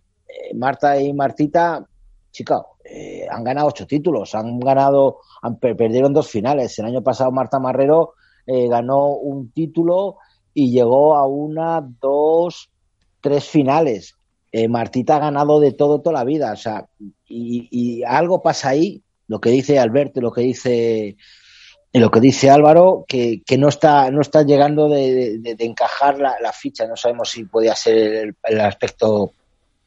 Marta 0.54 1.00
y 1.00 1.12
Martita, 1.12 1.86
chica, 2.36 2.62
eh, 2.84 3.26
han 3.30 3.42
ganado 3.42 3.68
ocho 3.68 3.86
títulos, 3.86 4.34
han 4.34 4.60
ganado, 4.60 5.20
han, 5.42 5.56
perdieron 5.58 6.12
dos 6.12 6.28
finales. 6.28 6.78
El 6.78 6.84
año 6.84 7.02
pasado 7.02 7.32
Marta 7.32 7.58
Marrero 7.58 8.12
eh, 8.46 8.68
ganó 8.68 9.08
un 9.08 9.50
título 9.52 10.16
y 10.52 10.70
llegó 10.70 11.16
a 11.16 11.26
una, 11.26 11.80
dos, 12.00 12.70
tres 13.20 13.48
finales. 13.48 14.14
Eh, 14.52 14.68
Martita 14.68 15.16
ha 15.16 15.20
ganado 15.20 15.60
de 15.60 15.72
todo 15.72 16.00
toda 16.00 16.18
la 16.18 16.24
vida, 16.24 16.52
o 16.52 16.56
sea, 16.56 16.86
y, 17.28 18.02
algo 18.04 18.42
pasa 18.42 18.70
ahí 18.70 19.02
lo 19.26 19.40
que 19.40 19.50
dice 19.50 19.78
Alberto, 19.78 20.20
lo 20.20 20.32
que 20.32 20.42
dice 20.42 21.16
lo 21.92 22.10
que 22.10 22.20
dice 22.20 22.50
Álvaro, 22.50 23.06
que, 23.08 23.42
que 23.44 23.56
no 23.56 23.68
está 23.68 24.10
no 24.10 24.20
está 24.20 24.42
llegando 24.42 24.88
de, 24.90 25.40
encajar 25.58 26.18
la, 26.18 26.36
la, 26.42 26.52
ficha. 26.52 26.86
No 26.86 26.94
sabemos 26.94 27.30
si 27.30 27.44
podía 27.44 27.74
ser 27.74 28.36
el 28.44 28.60
aspecto 28.60 29.32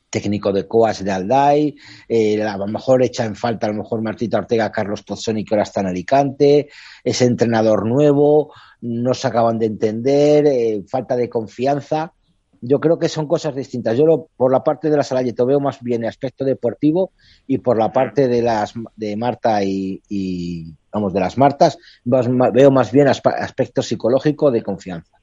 técnico 0.09 0.51
de 0.51 0.67
Coas 0.67 1.03
de 1.03 1.11
Alday, 1.11 1.75
eh, 2.07 2.41
a 2.41 2.57
lo 2.57 2.67
mejor 2.67 3.03
echa 3.03 3.25
en 3.25 3.35
falta 3.35 3.67
a 3.67 3.71
lo 3.71 3.83
mejor 3.83 4.01
Martita 4.01 4.39
Ortega, 4.39 4.71
Carlos 4.71 5.03
Pozzoni, 5.03 5.45
que 5.45 5.55
ahora 5.55 5.63
está 5.63 5.81
en 5.81 5.87
Alicante, 5.87 6.69
ese 7.03 7.25
entrenador 7.25 7.85
nuevo, 7.85 8.53
no 8.81 9.13
se 9.13 9.27
acaban 9.27 9.59
de 9.59 9.67
entender, 9.67 10.45
eh, 10.47 10.83
falta 10.87 11.15
de 11.15 11.29
confianza 11.29 12.13
yo 12.61 12.79
creo 12.79 12.99
que 12.99 13.09
son 13.09 13.27
cosas 13.27 13.55
distintas. 13.55 13.97
Yo 13.97 14.05
lo, 14.05 14.27
por 14.35 14.51
la 14.51 14.63
parte 14.63 14.89
de 14.89 14.97
la 14.97 15.03
Salayeto 15.03 15.45
veo 15.45 15.59
más 15.59 15.81
bien 15.81 16.03
el 16.03 16.09
aspecto 16.09 16.43
deportivo 16.43 17.11
y 17.47 17.59
por 17.59 17.77
la 17.77 17.91
parte 17.91 18.27
de 18.27 18.41
las 18.41 18.73
de 18.95 19.15
Marta 19.15 19.63
y, 19.63 20.01
y 20.09 20.73
vamos 20.91 21.13
de 21.13 21.19
las 21.19 21.37
Martas 21.37 21.77
veo 22.03 22.71
más 22.71 22.91
bien 22.91 23.07
aspecto 23.07 23.81
psicológico 23.81 24.51
de 24.51 24.63
confianza. 24.63 25.18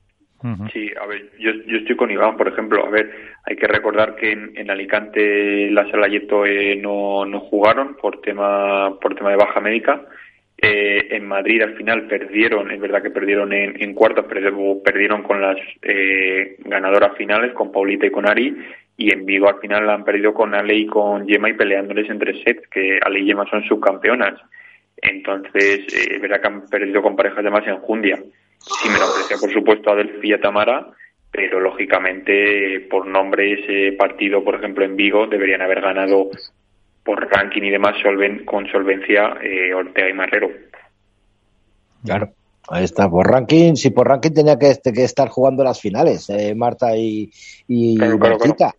Sí, 0.72 0.90
a 1.00 1.06
ver, 1.06 1.30
yo, 1.38 1.50
yo 1.66 1.78
estoy 1.78 1.96
con 1.96 2.10
Iván, 2.10 2.36
por 2.36 2.48
ejemplo. 2.48 2.86
A 2.86 2.90
ver, 2.90 3.10
hay 3.44 3.56
que 3.56 3.66
recordar 3.66 4.14
que 4.16 4.32
en, 4.32 4.70
Alicante 4.70 5.70
la 5.70 5.90
Salayeto 5.90 6.46
eh, 6.46 6.76
no, 6.76 7.24
no 7.24 7.40
jugaron 7.40 7.96
por 7.96 8.20
tema 8.20 8.98
por 9.00 9.14
tema 9.14 9.30
de 9.30 9.36
baja 9.36 9.60
médica 9.60 10.02
eh, 10.58 11.08
en 11.10 11.26
Madrid 11.26 11.60
al 11.60 11.76
final 11.76 12.06
perdieron, 12.06 12.70
es 12.70 12.80
verdad 12.80 13.02
que 13.02 13.10
perdieron 13.10 13.52
en, 13.52 13.80
en 13.82 13.92
cuartos, 13.92 14.24
pero 14.26 14.82
perdieron 14.82 15.22
con 15.22 15.40
las 15.40 15.58
eh, 15.82 16.56
ganadoras 16.60 17.14
finales, 17.16 17.52
con 17.52 17.70
Paulita 17.70 18.06
y 18.06 18.10
con 18.10 18.26
Ari, 18.26 18.56
y 18.96 19.12
en 19.12 19.26
Vigo 19.26 19.48
al 19.48 19.60
final 19.60 19.86
la 19.86 19.92
han 19.92 20.04
perdido 20.04 20.32
con 20.32 20.54
Ale 20.54 20.74
y 20.74 20.86
con 20.86 21.28
Gemma 21.28 21.50
y 21.50 21.54
peleándoles 21.54 22.08
entre 22.08 22.42
sets, 22.42 22.66
que 22.68 22.98
Ale 23.02 23.20
y 23.20 23.26
Gemma 23.26 23.44
son 23.50 23.64
subcampeonas. 23.64 24.40
Entonces, 24.96 25.80
eh, 25.94 26.14
es 26.14 26.20
verdad 26.22 26.40
que 26.40 26.48
han 26.48 26.66
perdido 26.68 27.02
con 27.02 27.16
parejas 27.16 27.44
de 27.44 27.50
más 27.50 27.66
enjundia. 27.66 28.18
Sí 28.58 28.88
me 28.88 28.98
lo 28.98 29.04
aprecia, 29.04 29.36
por 29.38 29.52
supuesto, 29.52 29.90
a 29.90 29.96
Delphi 29.96 30.28
y 30.28 30.32
a 30.32 30.40
Tamara, 30.40 30.88
pero 31.30 31.60
lógicamente 31.60 32.80
por 32.90 33.06
nombre 33.06 33.52
ese 33.52 33.96
partido, 33.96 34.42
por 34.42 34.56
ejemplo, 34.56 34.84
en 34.84 34.96
Vigo, 34.96 35.26
deberían 35.26 35.62
haber 35.62 35.80
ganado 35.80 36.30
por 37.04 37.28
ranking 37.30 37.62
y 37.62 37.70
demás 37.70 37.94
solven, 38.02 38.44
con 38.44 38.66
solvencia 38.66 39.36
eh, 39.42 39.72
Ortega 39.72 40.10
y 40.10 40.14
Marrero. 40.14 40.50
Claro. 42.04 42.30
Ahí 42.68 42.82
está, 42.82 43.08
por 43.08 43.30
ranking, 43.30 43.76
si 43.76 43.90
por 43.90 44.08
ranking 44.08 44.32
tenía 44.32 44.58
que, 44.58 44.74
que 44.92 45.04
estar 45.04 45.28
jugando 45.28 45.62
las 45.62 45.80
finales, 45.80 46.28
eh, 46.30 46.52
Marta 46.56 46.96
y, 46.96 47.30
y 47.68 47.96
claro, 47.96 48.18
claro, 48.18 48.38
claro. 48.38 48.74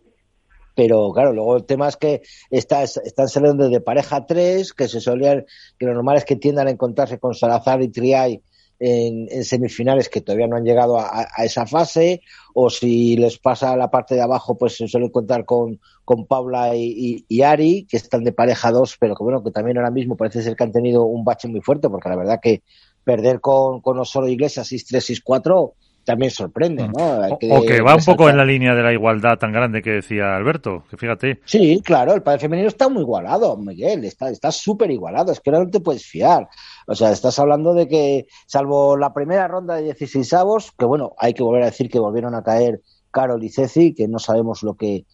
Pero 0.74 1.10
claro, 1.12 1.32
luego 1.32 1.56
el 1.56 1.64
tema 1.64 1.88
es 1.88 1.96
que 1.96 2.22
está, 2.50 2.84
están 2.84 3.28
saliendo 3.28 3.68
de 3.68 3.80
pareja 3.80 4.26
3, 4.26 4.72
que 4.74 4.86
se 4.86 5.00
solían, 5.00 5.44
que 5.76 5.86
lo 5.86 5.94
normal 5.94 6.18
es 6.18 6.24
que 6.24 6.36
tiendan 6.36 6.68
a 6.68 6.70
encontrarse 6.70 7.18
con 7.18 7.34
Salazar 7.34 7.82
y 7.82 7.88
Triay 7.88 8.42
en, 8.78 9.28
en, 9.30 9.44
semifinales 9.44 10.08
que 10.08 10.20
todavía 10.20 10.46
no 10.46 10.56
han 10.56 10.64
llegado 10.64 10.98
a, 10.98 11.26
a, 11.34 11.44
esa 11.44 11.66
fase, 11.66 12.22
o 12.54 12.70
si 12.70 13.16
les 13.16 13.38
pasa 13.38 13.76
la 13.76 13.90
parte 13.90 14.14
de 14.14 14.22
abajo, 14.22 14.56
pues 14.56 14.76
se 14.76 14.88
suele 14.88 15.06
encontrar 15.06 15.44
con, 15.44 15.80
con 16.04 16.26
Paula 16.26 16.74
y, 16.76 16.84
y, 16.84 17.24
y, 17.28 17.42
Ari, 17.42 17.86
que 17.88 17.96
están 17.96 18.24
de 18.24 18.32
pareja 18.32 18.70
2, 18.70 18.96
pero 18.98 19.14
que 19.14 19.24
bueno, 19.24 19.42
que 19.42 19.50
también 19.50 19.78
ahora 19.78 19.90
mismo 19.90 20.16
parece 20.16 20.42
ser 20.42 20.56
que 20.56 20.64
han 20.64 20.72
tenido 20.72 21.04
un 21.04 21.24
bache 21.24 21.48
muy 21.48 21.60
fuerte, 21.60 21.88
porque 21.88 22.08
la 22.08 22.16
verdad 22.16 22.40
que 22.40 22.62
perder 23.04 23.40
con, 23.40 23.80
con 23.80 23.98
Osoro 23.98 24.28
Iglesias 24.28 24.70
6-3, 24.70 25.22
6-4 25.24 25.72
también 26.08 26.30
sorprende, 26.30 26.88
¿no? 26.88 27.38
Que, 27.38 27.52
o 27.52 27.60
que 27.60 27.82
va 27.82 27.94
un 27.94 28.02
poco 28.02 28.30
en 28.30 28.38
la 28.38 28.44
línea 28.46 28.74
de 28.74 28.82
la 28.82 28.94
igualdad 28.94 29.36
tan 29.36 29.52
grande 29.52 29.82
que 29.82 29.90
decía 29.90 30.34
Alberto, 30.34 30.84
que 30.88 30.96
fíjate. 30.96 31.40
Sí, 31.44 31.82
claro, 31.84 32.14
el 32.14 32.22
padre 32.22 32.38
femenino 32.38 32.66
está 32.66 32.88
muy 32.88 33.02
igualado, 33.02 33.58
Miguel, 33.58 34.06
está 34.06 34.50
súper 34.50 34.90
igualado, 34.90 35.32
es 35.32 35.40
que 35.40 35.50
no 35.50 35.68
te 35.68 35.80
puedes 35.80 36.06
fiar. 36.06 36.48
O 36.86 36.94
sea, 36.94 37.12
estás 37.12 37.38
hablando 37.38 37.74
de 37.74 37.88
que, 37.88 38.26
salvo 38.46 38.96
la 38.96 39.12
primera 39.12 39.46
ronda 39.48 39.74
de 39.74 39.82
16 39.82 40.32
avos, 40.32 40.72
que 40.78 40.86
bueno, 40.86 41.12
hay 41.18 41.34
que 41.34 41.42
volver 41.42 41.62
a 41.64 41.66
decir 41.66 41.90
que 41.90 41.98
volvieron 41.98 42.34
a 42.34 42.42
caer 42.42 42.80
Carol 43.10 43.44
y 43.44 43.50
Ceci, 43.50 43.92
que 43.92 44.08
no 44.08 44.18
sabemos 44.18 44.62
lo 44.62 44.76
que 44.76 45.04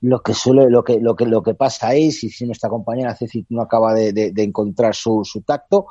lo 0.00 0.20
que 0.20 0.34
suele, 0.34 0.70
lo 0.70 0.84
que, 0.84 1.00
lo 1.00 1.16
que, 1.16 1.26
lo 1.26 1.42
que 1.42 1.54
pasa 1.54 1.88
ahí, 1.88 2.12
si, 2.12 2.30
si 2.30 2.46
nuestra 2.46 2.70
compañera 2.70 3.16
Ceci 3.16 3.44
no 3.48 3.62
acaba 3.62 3.92
de, 3.92 4.12
de, 4.12 4.30
de 4.30 4.42
encontrar 4.44 4.94
su, 4.94 5.24
su 5.24 5.40
tacto, 5.40 5.86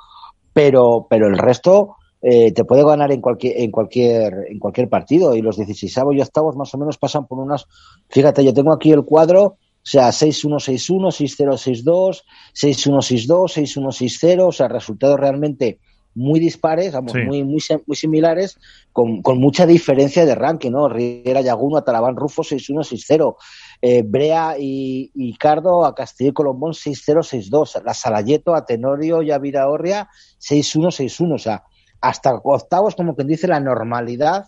pero, 0.54 1.06
pero 1.10 1.28
el 1.28 1.38
resto, 1.38 1.98
eh, 2.30 2.52
te 2.52 2.66
puede 2.66 2.84
ganar 2.84 3.10
en 3.14 3.22
cualquier, 3.22 3.58
en 3.58 3.72
cualquier, 3.72 4.48
en 4.50 4.60
cualquier 4.60 4.90
partido. 4.90 5.34
Y 5.34 5.42
los 5.42 5.56
16 5.56 5.98
y 6.12 6.20
octavos 6.20 6.58
más 6.58 6.74
o 6.74 6.78
menos 6.78 6.98
pasan 6.98 7.26
por 7.26 7.40
unas. 7.40 7.68
Fíjate, 8.10 8.44
yo 8.44 8.54
tengo 8.54 8.74
aquí 8.74 8.92
el 8.92 9.06
cuadro, 9.06 9.44
o 9.44 9.58
sea, 9.82 10.10
6-1-6-1, 10.10 11.86
6-0-6-2, 11.86 12.24
6-1-6-2, 12.54 13.28
6-1-6-0, 13.30 14.46
o 14.46 14.52
sea, 14.52 14.68
resultados 14.68 15.18
realmente 15.18 15.80
muy 16.16 16.42
dispares, 16.42 16.92
vamos, 16.92 17.14
sí. 17.14 17.20
muy, 17.20 17.46
muy, 17.46 17.62
muy 17.86 17.96
similares, 17.96 18.60
con, 18.92 19.22
con, 19.22 19.40
mucha 19.40 19.66
diferencia 19.66 20.26
de 20.26 20.36
ranking, 20.36 20.72
¿no? 20.72 20.90
Riera 20.90 21.40
Yaguno, 21.40 21.78
Atalabán 21.78 22.18
Rufo, 22.18 22.44
6-1-6-0. 22.44 23.36
Eh, 23.82 24.04
Brea 24.06 24.58
y, 24.60 25.12
y, 25.16 25.38
Cardo 25.38 25.86
a 25.86 25.96
Castillo 25.96 26.32
y 26.32 26.34
Colombón 26.34 26.74
6-0-6-2. 26.74 27.84
La 27.86 27.94
Salayeto 27.94 28.54
a 28.54 28.66
Tenorio 28.66 29.22
y 29.22 29.32
a 29.32 29.38
Viraorria 29.38 30.10
6-1-6-1. 30.42 31.36
O 31.36 31.38
sea, 31.38 31.64
hasta 32.02 32.34
octavos, 32.36 32.96
como 32.96 33.16
quien 33.16 33.28
dice, 33.28 33.48
la 33.48 33.60
normalidad 33.60 34.46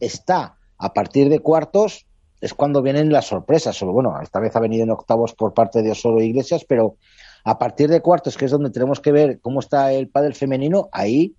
está. 0.00 0.56
A 0.78 0.92
partir 0.92 1.28
de 1.28 1.40
cuartos 1.40 2.06
es 2.40 2.54
cuando 2.54 2.82
vienen 2.82 3.12
las 3.12 3.26
sorpresas. 3.26 3.80
Bueno, 3.82 4.18
esta 4.22 4.40
vez 4.40 4.54
ha 4.56 4.60
venido 4.60 4.84
en 4.84 4.90
octavos 4.90 5.34
por 5.34 5.54
parte 5.54 5.82
de 5.82 5.90
Osoro 5.90 6.22
Iglesias, 6.22 6.64
pero 6.68 6.96
a 7.44 7.58
partir 7.58 7.88
de 7.88 8.00
cuartos, 8.00 8.36
que 8.36 8.46
es 8.46 8.50
donde 8.50 8.70
tenemos 8.70 9.00
que 9.00 9.12
ver 9.12 9.40
cómo 9.40 9.60
está 9.60 9.92
el 9.92 10.08
pádel 10.08 10.34
femenino, 10.34 10.88
ahí 10.92 11.34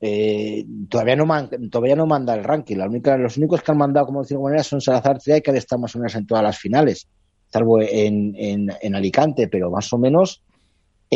eh, 0.00 0.64
todavía 0.88 1.16
no 1.16 1.26
man, 1.26 1.48
todavía 1.70 1.96
no 1.96 2.06
manda 2.06 2.34
el 2.34 2.44
ranking. 2.44 2.76
La 2.76 2.86
única, 2.86 3.16
los 3.16 3.36
únicos 3.36 3.62
que 3.62 3.72
han 3.72 3.78
mandado, 3.78 4.06
como 4.06 4.22
decir 4.22 4.38
manera, 4.38 4.62
son 4.62 4.80
Salazar 4.80 5.18
Triay, 5.18 5.40
que 5.40 5.50
está 5.52 5.76
más 5.76 5.94
o 5.94 5.98
menos 5.98 6.14
en 6.14 6.26
todas 6.26 6.42
las 6.42 6.58
finales, 6.58 7.08
salvo 7.50 7.80
en, 7.80 8.34
en, 8.36 8.72
en 8.80 8.94
Alicante, 8.94 9.48
pero 9.48 9.70
más 9.70 9.92
o 9.92 9.98
menos 9.98 10.42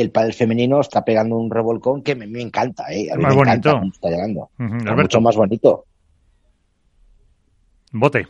el 0.02 0.10
pádel 0.10 0.34
femenino 0.34 0.80
está 0.80 1.04
pegando 1.04 1.36
un 1.36 1.50
revolcón 1.50 2.02
que 2.02 2.14
me, 2.14 2.26
me 2.26 2.42
encanta, 2.42 2.84
¿eh? 2.92 3.08
A 3.10 3.16
mí 3.16 3.22
más 3.22 3.34
me 3.34 3.44
bonito. 3.44 3.70
encanta 3.70 3.88
está 3.94 4.10
llegando. 4.10 4.50
Uh 4.58 4.62
-huh. 4.62 4.90
Es 4.90 4.96
mucho 4.96 5.20
más 5.22 5.36
bonito. 5.36 5.84
Bote, 7.92 8.28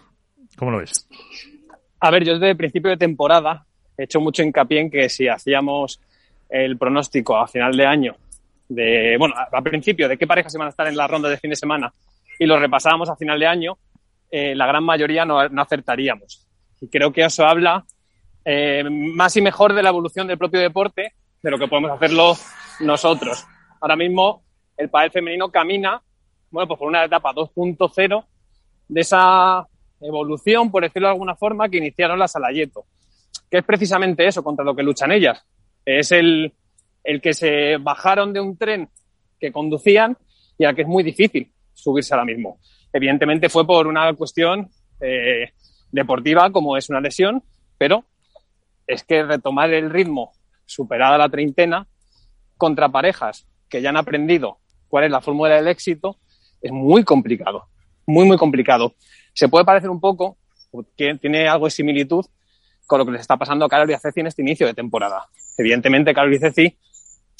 ¿cómo 0.56 0.70
lo 0.70 0.78
ves? 0.78 1.08
A 1.99 2.11
ver, 2.11 2.25
yo 2.25 2.35
desde 2.35 2.50
el 2.50 2.56
principio 2.56 2.90
de 2.90 2.96
temporada 2.96 3.66
he 3.99 4.04
hecho 4.04 4.20
mucho 4.20 4.44
hincapié 4.44 4.80
en 4.80 4.90
que 4.90 5.08
si 5.08 5.26
hacíamos 5.26 6.00
el 6.49 6.78
pronóstico 6.78 7.37
a 7.37 7.49
final 7.49 7.76
de 7.76 7.85
año 7.85 8.16
de, 8.68 9.16
bueno, 9.18 9.35
a, 9.37 9.62
principio 9.62 10.08
de 10.08 10.16
qué 10.16 10.26
parejas 10.26 10.54
iban 10.54 10.68
a 10.68 10.70
estar 10.70 10.87
en 10.87 10.96
la 10.96 11.08
ronda 11.08 11.28
de 11.28 11.38
fin 11.38 11.50
de 11.50 11.56
semana 11.56 11.92
y 12.38 12.46
lo 12.46 12.58
repasábamos 12.58 13.08
a 13.08 13.16
final 13.16 13.40
de 13.40 13.46
año, 13.46 13.78
eh, 14.30 14.54
la 14.54 14.66
gran 14.66 14.85
mayoría 14.85 15.25
no, 15.25 15.49
no, 15.49 15.62
acertaríamos. 15.62 16.46
Y 16.80 16.88
creo 16.88 17.12
que 17.12 17.25
eso 17.25 17.44
habla 17.44 17.85
eh, 18.44 18.85
más 18.88 19.37
y 19.37 19.40
mejor 19.40 19.73
de 19.73 19.82
la 19.82 19.88
evolución 19.88 20.26
del 20.26 20.38
propio 20.38 20.61
deporte 20.61 21.14
de 21.46 21.52
lo 21.52 21.58
que 21.60 21.68
podemos 21.68 21.92
hacerlo 21.92 22.36
nosotros. 22.80 23.46
Ahora 23.80 23.94
mismo 23.94 24.42
el 24.76 24.90
pádel 24.90 25.12
femenino 25.12 25.48
camina, 25.48 26.02
bueno, 26.50 26.66
pues 26.66 26.76
por 26.76 26.88
una 26.88 27.04
etapa 27.04 27.32
2.0 27.32 28.24
de 28.88 29.00
esa 29.00 29.64
evolución, 30.00 30.72
por 30.72 30.82
decirlo 30.82 31.06
de 31.06 31.12
alguna 31.12 31.36
forma, 31.36 31.68
que 31.68 31.76
iniciaron 31.76 32.18
las 32.18 32.32
Salayeto. 32.32 32.86
que 33.48 33.58
es 33.58 33.64
precisamente 33.64 34.26
eso 34.26 34.42
contra 34.42 34.64
lo 34.64 34.74
que 34.74 34.82
luchan 34.82 35.12
ellas. 35.12 35.40
Es 35.84 36.10
el, 36.10 36.52
el 37.04 37.20
que 37.20 37.32
se 37.32 37.76
bajaron 37.76 38.32
de 38.32 38.40
un 38.40 38.58
tren 38.58 38.88
que 39.38 39.52
conducían 39.52 40.18
y 40.58 40.64
al 40.64 40.74
que 40.74 40.82
es 40.82 40.88
muy 40.88 41.04
difícil 41.04 41.52
subirse 41.72 42.12
ahora 42.12 42.24
mismo. 42.24 42.58
Evidentemente 42.92 43.48
fue 43.48 43.64
por 43.64 43.86
una 43.86 44.12
cuestión 44.14 44.68
eh, 45.00 45.52
deportiva, 45.92 46.50
como 46.50 46.76
es 46.76 46.90
una 46.90 47.00
lesión, 47.00 47.44
pero 47.78 48.04
es 48.84 49.04
que 49.04 49.22
retomar 49.22 49.72
el 49.72 49.90
ritmo 49.90 50.32
superada 50.66 51.16
la 51.16 51.28
treintena 51.28 51.87
contra 52.56 52.88
parejas 52.88 53.46
que 53.68 53.82
ya 53.82 53.90
han 53.90 53.96
aprendido 53.96 54.58
cuál 54.88 55.04
es 55.04 55.11
la 55.11 55.20
fórmula 55.20 55.54
del 55.54 55.68
éxito 55.68 56.18
es 56.61 56.73
muy 56.73 57.04
complicado, 57.04 57.66
muy, 58.06 58.26
muy 58.26 58.37
complicado. 58.37 58.94
Se 59.32 59.49
puede 59.49 59.64
parecer 59.64 59.90
un 59.90 60.00
poco, 60.00 60.37
tiene 60.96 61.49
algo 61.49 61.66
de 61.66 61.70
similitud 61.70 62.25
con 62.87 62.99
lo 62.99 63.06
que 63.06 63.12
les 63.12 63.20
está 63.20 63.37
pasando 63.37 63.64
a 63.64 63.68
Carol 63.68 63.90
y 63.90 63.94
a 63.94 63.99
Ceci 63.99 64.20
en 64.20 64.28
este 64.28 64.42
inicio 64.42 64.66
de 64.66 64.75
temporada. 64.75 65.26
Evidentemente, 65.58 66.14
Carol 66.14 66.32
y 66.32 66.38
Ceci, 66.38 66.78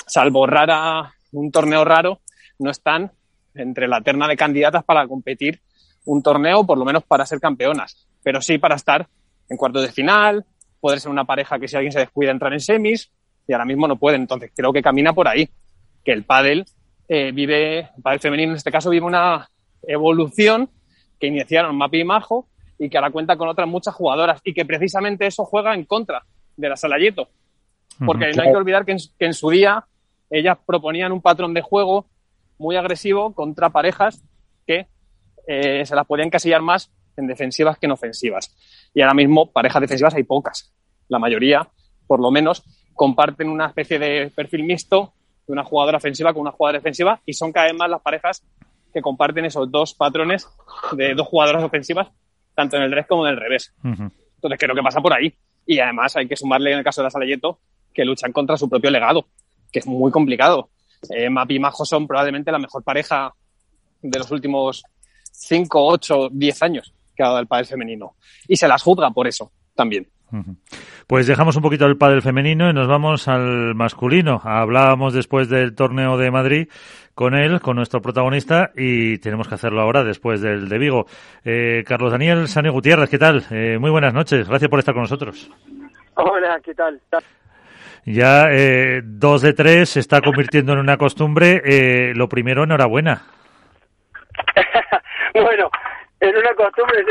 salvo 0.07 0.47
rara, 0.47 1.15
un 1.33 1.51
torneo 1.51 1.85
raro, 1.85 2.21
no 2.59 2.71
están 2.71 3.13
entre 3.55 3.89
la 3.89 4.01
terna 4.01 4.29
de 4.29 4.37
candidatas 4.37 4.85
para 4.85 5.07
competir 5.07 5.61
un 6.05 6.23
torneo, 6.23 6.65
por 6.65 6.79
lo 6.79 6.85
menos 6.85 7.05
para 7.05 7.27
ser 7.27 7.41
campeonas, 7.41 8.07
pero 8.23 8.41
sí 8.41 8.59
para 8.59 8.77
estar 8.77 9.09
en 9.49 9.57
cuartos 9.57 9.83
de 9.83 9.93
final, 9.93 10.45
poder 10.81 11.01
ser 11.01 11.11
una 11.11 11.25
pareja 11.25 11.59
que 11.59 11.69
si 11.69 11.77
alguien 11.77 11.93
se 11.93 12.01
descuida 12.01 12.31
entrar 12.31 12.53
en 12.53 12.61
semis, 12.61 13.11
y 13.47 13.53
ahora 13.53 13.65
mismo 13.65 13.89
no 13.89 13.97
pueden. 13.97 14.23
Entonces 14.23 14.51
creo 14.55 14.73
que 14.73 14.83
camina 14.83 15.13
por 15.13 15.29
ahí, 15.29 15.49
que 16.05 16.13
el 16.13 16.25
pádel 16.25 16.65
eh, 17.09 17.33
vive, 17.33 17.79
el 17.97 18.03
pádel 18.03 18.21
femenino 18.21 18.53
en 18.53 18.57
este 18.57 18.73
caso 18.73 18.91
vive 18.91 19.07
una 19.07 19.49
evolución 19.83 20.69
que 21.19 21.29
iniciaron 21.29 21.77
Mapi 21.77 22.01
y 22.01 22.05
Majo 22.05 22.49
y 22.79 22.89
que 22.89 22.99
ahora 22.99 23.11
cuenta 23.11 23.37
con 23.37 23.49
otras 23.49 23.69
muchas 23.69 23.95
jugadoras 23.95 24.41
y 24.45 24.53
que 24.53 24.65
precisamente 24.65 25.27
eso 25.27 25.45
juega 25.45 25.75
en 25.75 25.85
contra 25.85 26.25
de 26.57 26.69
la 26.69 26.77
Salayeto. 26.77 27.29
Porque 28.05 28.31
no 28.33 28.43
hay 28.43 28.51
que 28.51 28.57
olvidar 28.57 28.85
que 28.85 28.93
en, 28.93 28.99
que 29.19 29.25
en 29.25 29.33
su 29.33 29.49
día 29.49 29.87
ellas 30.29 30.59
proponían 30.67 31.13
un 31.13 31.23
patrón 31.23 31.55
de 31.55 31.63
juego 31.63 32.07
muy 32.59 32.77
agresivo 32.77 33.33
contra 33.35 33.71
parejas 33.71 34.23
que 34.67 34.87
eh, 35.47 35.87
se 35.87 35.95
las 35.95 36.07
podían 36.07 36.31
casillar 36.31 36.61
más 36.61 36.93
en 37.17 37.27
defensivas 37.27 37.79
que 37.79 37.87
en 37.87 37.93
ofensivas. 37.93 38.55
Y 38.93 39.01
ahora 39.01 39.15
mismo 39.15 39.51
parejas 39.51 39.81
defensivas 39.81 40.15
hay 40.15 40.25
pocas. 40.25 40.73
La 41.09 41.19
mayoría, 41.19 41.69
por 42.07 42.21
lo 42.21 42.31
menos, 42.31 42.65
comparten 42.97 43.49
una 43.49 43.67
especie 43.67 43.99
de 43.99 44.33
perfil 44.35 44.65
mixto 44.65 45.13
de 45.47 45.53
una 45.53 45.63
jugadora 45.63 45.99
ofensiva 45.99 46.33
con 46.33 46.43
una 46.43 46.51
jugadora 46.51 46.79
defensiva 46.79 47.21
y 47.25 47.33
son 47.33 47.53
cada 47.53 47.67
vez 47.67 47.77
más 47.77 47.89
las 47.89 48.01
parejas 48.01 48.43
que 48.93 49.01
comparten 49.01 49.45
esos 49.45 49.71
dos 49.71 49.95
patrones 49.95 50.49
de 50.93 51.15
dos 51.15 51.29
jugadoras 51.29 51.63
ofensivas, 51.63 52.09
tanto 52.55 52.77
en 52.77 52.83
el 52.83 52.91
revés 52.91 53.07
como 53.07 53.27
en 53.27 53.35
el 53.35 53.41
revés. 53.41 53.73
Entonces 53.85 54.59
creo 54.59 54.75
que 54.75 54.83
pasa 54.83 55.01
por 55.01 55.13
ahí. 55.13 55.33
Y 55.67 55.79
además 55.79 56.17
hay 56.17 56.27
que 56.27 56.37
sumarle 56.37 56.73
en 56.73 56.79
el 56.79 56.85
caso 56.85 57.03
de 57.03 57.05
la 57.05 57.11
Salayeto 57.11 57.59
que 57.93 58.05
luchan 58.05 58.33
contra 58.33 58.57
su 58.57 58.69
propio 58.69 58.91
legado, 58.91 59.27
que 59.71 59.81
es 59.81 59.87
muy 59.87 60.11
complicado. 60.11 60.71
Eh, 61.11 61.29
Mapi 61.29 61.57
y 61.57 61.59
Majo 61.59 61.85
son 61.85 62.07
probablemente 62.07 62.51
la 62.51 62.59
mejor 62.59 62.83
pareja 62.83 63.33
de 64.01 64.19
los 64.19 64.31
últimos 64.31 64.83
5, 65.33 65.87
8, 65.87 66.29
10 66.33 66.63
años 66.63 66.95
que 67.15 67.23
ha 67.23 67.27
dado 67.27 67.41
el 67.41 67.47
pádel 67.47 67.67
femenino. 67.67 68.15
Y 68.49 68.57
se 68.57 68.69
las 68.69 68.83
juzga 68.83 69.11
por 69.11 69.27
eso 69.27 69.53
también. 69.75 70.09
Pues 71.07 71.27
dejamos 71.27 71.57
un 71.57 71.63
poquito 71.63 71.87
el 71.87 71.97
pádel 71.97 72.23
femenino 72.23 72.69
y 72.69 72.73
nos 72.73 72.89
vamos 72.89 73.29
al 73.29 73.75
masculino. 73.75 74.41
Hablábamos 74.43 75.15
después 75.15 75.49
del 75.49 75.75
torneo 75.75 76.17
de 76.17 76.31
Madrid 76.31 76.69
con 77.15 77.35
él, 77.35 77.61
con 77.61 77.77
nuestro 77.77 78.01
protagonista, 78.01 78.71
y 78.77 79.19
tenemos 79.19 79.49
que 79.49 79.55
hacerlo 79.55 79.81
ahora 79.81 80.05
después 80.05 80.41
del 80.41 80.69
de 80.69 80.79
Vigo. 80.79 81.07
Eh, 81.45 81.83
Carlos 81.87 82.13
Daniel 82.13 82.49
Sani 82.49 82.69
Gutiérrez, 82.69 83.09
¿qué 83.09 83.19
tal? 83.19 83.45
Eh, 83.51 83.79
muy 83.79 83.91
buenas 83.91 84.13
noches, 84.13 84.49
gracias 84.49 84.69
por 84.69 84.81
estar 84.81 84.95
con 84.95 85.03
nosotros. 85.05 85.51
Hola, 86.15 86.61
¿qué 86.63 86.75
tal? 86.75 87.01
Ya 88.05 88.51
eh, 88.53 89.01
dos 89.03 89.43
de 89.43 89.53
tres 89.53 89.91
se 89.91 90.01
está 90.01 90.21
convirtiendo 90.21 90.73
en 90.73 90.79
una 90.79 90.97
costumbre. 90.97 91.61
Eh, 91.65 92.13
lo 92.15 92.29
primero, 92.29 92.65
enhorabuena. 92.65 93.23
bueno, 95.35 95.71
en 96.21 96.37
una 96.37 96.55
costumbre 96.55 97.05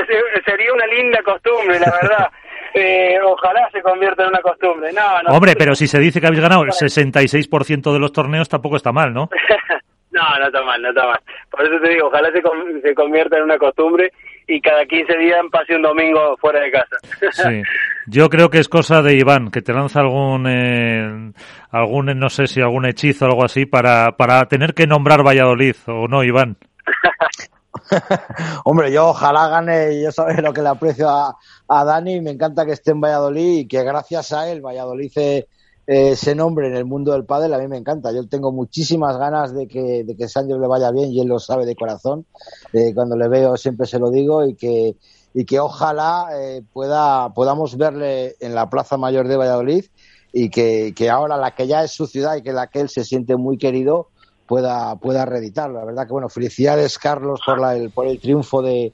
sería 0.45 0.73
una 0.73 0.87
linda 0.87 1.21
costumbre, 1.23 1.79
la 1.79 1.91
verdad. 2.01 2.31
Eh, 2.77 3.17
ojalá 3.23 3.69
se 3.71 3.81
convierta 3.81 4.23
en 4.23 4.29
una 4.29 4.41
costumbre. 4.41 4.91
No, 4.91 5.23
no, 5.23 5.29
Hombre, 5.29 5.55
pero 5.57 5.75
si 5.75 5.87
se 5.87 5.97
dice 5.97 6.19
que 6.19 6.27
habéis 6.27 6.41
ganado 6.41 6.63
el 6.63 6.71
66% 6.71 7.93
de 7.93 7.99
los 7.99 8.11
torneos, 8.11 8.49
tampoco 8.49 8.75
está 8.75 8.91
mal, 8.91 9.13
¿no? 9.13 9.29
no, 10.11 10.39
no 10.39 10.45
está 10.45 10.61
mal, 10.61 10.81
no 10.81 10.89
está 10.89 11.07
mal. 11.07 11.19
Por 11.49 11.65
eso 11.65 11.79
te 11.81 11.89
digo, 11.89 12.07
ojalá 12.07 12.29
se, 12.33 12.41
se 12.81 12.93
convierta 12.93 13.37
en 13.37 13.43
una 13.43 13.57
costumbre 13.57 14.11
y 14.45 14.59
cada 14.59 14.85
15 14.85 15.17
días 15.17 15.39
pase 15.49 15.77
un 15.77 15.83
domingo 15.83 16.35
fuera 16.35 16.59
de 16.59 16.71
casa. 16.71 16.97
sí, 17.31 17.63
yo 18.07 18.29
creo 18.29 18.49
que 18.49 18.59
es 18.59 18.67
cosa 18.67 19.01
de 19.01 19.15
Iván, 19.15 19.51
que 19.51 19.61
te 19.61 19.71
lanza 19.71 20.01
algún, 20.01 20.45
eh, 20.45 21.31
algún 21.71 22.07
no 22.19 22.29
sé 22.29 22.47
si 22.47 22.59
algún 22.59 22.85
hechizo 22.85 23.23
o 23.23 23.29
algo 23.29 23.45
así 23.45 23.65
para, 23.65 24.17
para 24.17 24.45
tener 24.47 24.73
que 24.73 24.85
nombrar 24.85 25.25
Valladolid, 25.25 25.77
¿o 25.87 26.09
no, 26.09 26.25
Iván? 26.25 26.57
Hombre, 28.65 28.91
yo 28.91 29.09
ojalá 29.09 29.47
gane, 29.47 30.01
yo 30.01 30.11
sabes 30.11 30.41
lo 30.41 30.53
que 30.53 30.61
le 30.61 30.69
aprecio 30.69 31.09
a, 31.09 31.37
a 31.67 31.85
Dani, 31.85 32.21
me 32.21 32.31
encanta 32.31 32.65
que 32.65 32.71
esté 32.71 32.91
en 32.91 33.01
Valladolid 33.01 33.59
y 33.59 33.67
que 33.67 33.83
gracias 33.83 34.33
a 34.33 34.49
él 34.49 34.61
Valladolid 34.61 35.11
se, 35.11 35.47
eh, 35.87 36.15
se 36.15 36.33
nombre 36.33 36.67
en 36.67 36.75
el 36.75 36.85
mundo 36.85 37.11
del 37.11 37.25
pádel, 37.25 37.53
a 37.53 37.59
mí 37.59 37.67
me 37.67 37.77
encanta. 37.77 38.11
Yo 38.11 38.27
tengo 38.27 38.51
muchísimas 38.51 39.17
ganas 39.17 39.53
de 39.53 39.67
que, 39.67 40.03
de 40.03 40.15
que 40.15 40.27
Sánchez 40.27 40.57
le 40.57 40.67
vaya 40.67 40.91
bien 40.91 41.11
y 41.11 41.21
él 41.21 41.27
lo 41.27 41.39
sabe 41.39 41.65
de 41.65 41.75
corazón. 41.75 42.25
Eh, 42.73 42.93
cuando 42.93 43.15
le 43.15 43.27
veo 43.27 43.55
siempre 43.57 43.85
se 43.85 43.99
lo 43.99 44.09
digo 44.09 44.45
y 44.45 44.55
que, 44.55 44.95
y 45.33 45.45
que 45.45 45.59
ojalá 45.59 46.29
eh, 46.33 46.63
pueda, 46.73 47.33
podamos 47.33 47.77
verle 47.77 48.35
en 48.39 48.55
la 48.55 48.69
Plaza 48.69 48.97
Mayor 48.97 49.27
de 49.27 49.37
Valladolid 49.37 49.85
y 50.33 50.49
que, 50.49 50.93
que 50.95 51.09
ahora 51.09 51.37
la 51.37 51.53
que 51.53 51.67
ya 51.67 51.83
es 51.83 51.91
su 51.91 52.07
ciudad 52.07 52.35
y 52.35 52.41
que 52.41 52.51
la 52.51 52.67
que 52.67 52.81
él 52.81 52.89
se 52.89 53.05
siente 53.05 53.35
muy 53.35 53.57
querido 53.57 54.09
pueda, 54.45 54.95
pueda 54.95 55.25
reeditarlo. 55.25 55.79
La 55.79 55.85
verdad 55.85 56.05
que, 56.05 56.13
bueno, 56.13 56.29
felicidades, 56.29 56.97
Carlos, 56.97 57.41
por, 57.45 57.59
la, 57.59 57.75
el, 57.75 57.91
por 57.91 58.07
el 58.07 58.19
triunfo 58.19 58.61
de, 58.61 58.93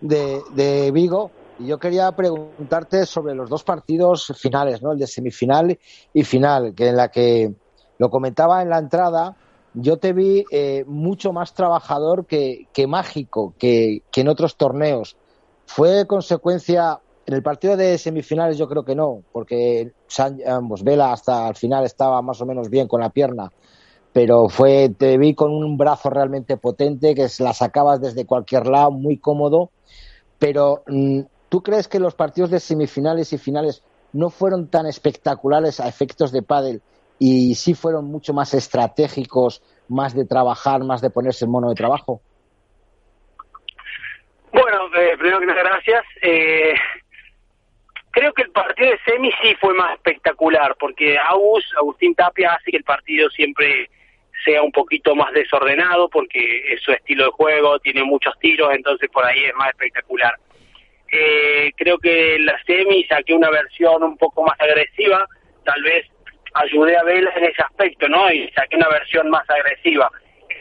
de, 0.00 0.90
Vigo. 0.92 1.30
Y 1.58 1.66
yo 1.66 1.78
quería 1.78 2.12
preguntarte 2.12 3.04
sobre 3.04 3.34
los 3.34 3.50
dos 3.50 3.64
partidos 3.64 4.32
finales, 4.38 4.80
¿no? 4.80 4.92
El 4.92 4.98
de 4.98 5.06
semifinal 5.06 5.78
y 6.14 6.22
final, 6.22 6.74
que 6.74 6.88
en 6.88 6.96
la 6.96 7.08
que 7.08 7.52
lo 7.98 8.10
comentaba 8.10 8.62
en 8.62 8.70
la 8.70 8.78
entrada, 8.78 9.36
yo 9.74 9.96
te 9.96 10.12
vi 10.12 10.44
eh, 10.52 10.84
mucho 10.86 11.32
más 11.32 11.54
trabajador 11.54 12.26
que, 12.26 12.68
que 12.72 12.86
mágico 12.86 13.54
que, 13.58 14.02
que, 14.12 14.20
en 14.20 14.28
otros 14.28 14.56
torneos. 14.56 15.16
¿Fue 15.66 16.06
consecuencia 16.06 17.00
en 17.26 17.34
el 17.34 17.42
partido 17.42 17.76
de 17.76 17.98
semifinales? 17.98 18.56
Yo 18.56 18.68
creo 18.68 18.84
que 18.84 18.94
no, 18.94 19.24
porque 19.32 19.92
San, 20.06 20.38
ambos, 20.46 20.84
Vela 20.84 21.12
hasta 21.12 21.48
el 21.48 21.56
final 21.56 21.84
estaba 21.84 22.22
más 22.22 22.40
o 22.40 22.46
menos 22.46 22.70
bien 22.70 22.86
con 22.86 23.00
la 23.00 23.10
pierna 23.10 23.50
pero 24.18 24.48
fue 24.48 24.88
te 24.98 25.16
vi 25.16 25.36
con 25.36 25.52
un 25.52 25.78
brazo 25.78 26.10
realmente 26.10 26.56
potente 26.56 27.14
que 27.14 27.28
la 27.38 27.52
sacabas 27.52 28.00
desde 28.00 28.26
cualquier 28.26 28.66
lado, 28.66 28.90
muy 28.90 29.16
cómodo. 29.18 29.70
Pero 30.40 30.82
mm, 30.88 31.20
¿tú 31.48 31.62
crees 31.62 31.86
que 31.86 32.00
los 32.00 32.16
partidos 32.16 32.50
de 32.50 32.58
semifinales 32.58 33.32
y 33.32 33.38
finales 33.38 33.84
no 34.12 34.30
fueron 34.30 34.68
tan 34.72 34.86
espectaculares 34.86 35.78
a 35.78 35.86
efectos 35.86 36.32
de 36.32 36.42
pádel 36.42 36.82
y 37.20 37.54
sí 37.54 37.74
fueron 37.74 38.06
mucho 38.06 38.34
más 38.34 38.54
estratégicos, 38.54 39.62
más 39.86 40.16
de 40.16 40.26
trabajar, 40.26 40.82
más 40.82 41.00
de 41.00 41.10
ponerse 41.10 41.44
en 41.44 41.52
mono 41.52 41.68
de 41.68 41.76
trabajo? 41.76 42.20
Bueno, 44.52 44.78
eh, 44.98 45.16
primero 45.16 45.38
que 45.38 45.46
nada, 45.46 45.62
gracias. 45.62 46.04
Eh, 46.22 46.74
creo 48.10 48.32
que 48.32 48.42
el 48.42 48.50
partido 48.50 48.90
de 48.90 48.98
semi 49.06 49.30
sí 49.40 49.54
fue 49.60 49.74
más 49.74 49.94
espectacular, 49.94 50.74
porque 50.80 51.16
Agus, 51.16 51.64
Agustín 51.76 52.16
Tapia 52.16 52.54
hace 52.54 52.72
que 52.72 52.78
el 52.78 52.84
partido 52.84 53.30
siempre 53.30 53.88
sea 54.44 54.62
un 54.62 54.72
poquito 54.72 55.14
más 55.14 55.32
desordenado 55.32 56.08
porque 56.08 56.72
es 56.72 56.80
su 56.82 56.92
estilo 56.92 57.24
de 57.24 57.30
juego, 57.30 57.78
tiene 57.80 58.04
muchos 58.04 58.38
tiros, 58.38 58.72
entonces 58.74 59.08
por 59.10 59.24
ahí 59.24 59.44
es 59.44 59.54
más 59.54 59.68
espectacular. 59.70 60.34
Eh, 61.10 61.72
creo 61.76 61.98
que 61.98 62.36
en 62.36 62.46
la 62.46 62.60
semi 62.64 63.04
saqué 63.04 63.34
una 63.34 63.50
versión 63.50 64.02
un 64.02 64.16
poco 64.18 64.44
más 64.44 64.60
agresiva, 64.60 65.26
tal 65.64 65.82
vez 65.82 66.06
ayudé 66.54 66.96
a 66.96 67.02
Vela 67.02 67.32
en 67.36 67.44
ese 67.44 67.62
aspecto, 67.62 68.08
¿no? 68.08 68.30
Y 68.30 68.48
saqué 68.50 68.76
una 68.76 68.88
versión 68.88 69.30
más 69.30 69.48
agresiva. 69.48 70.10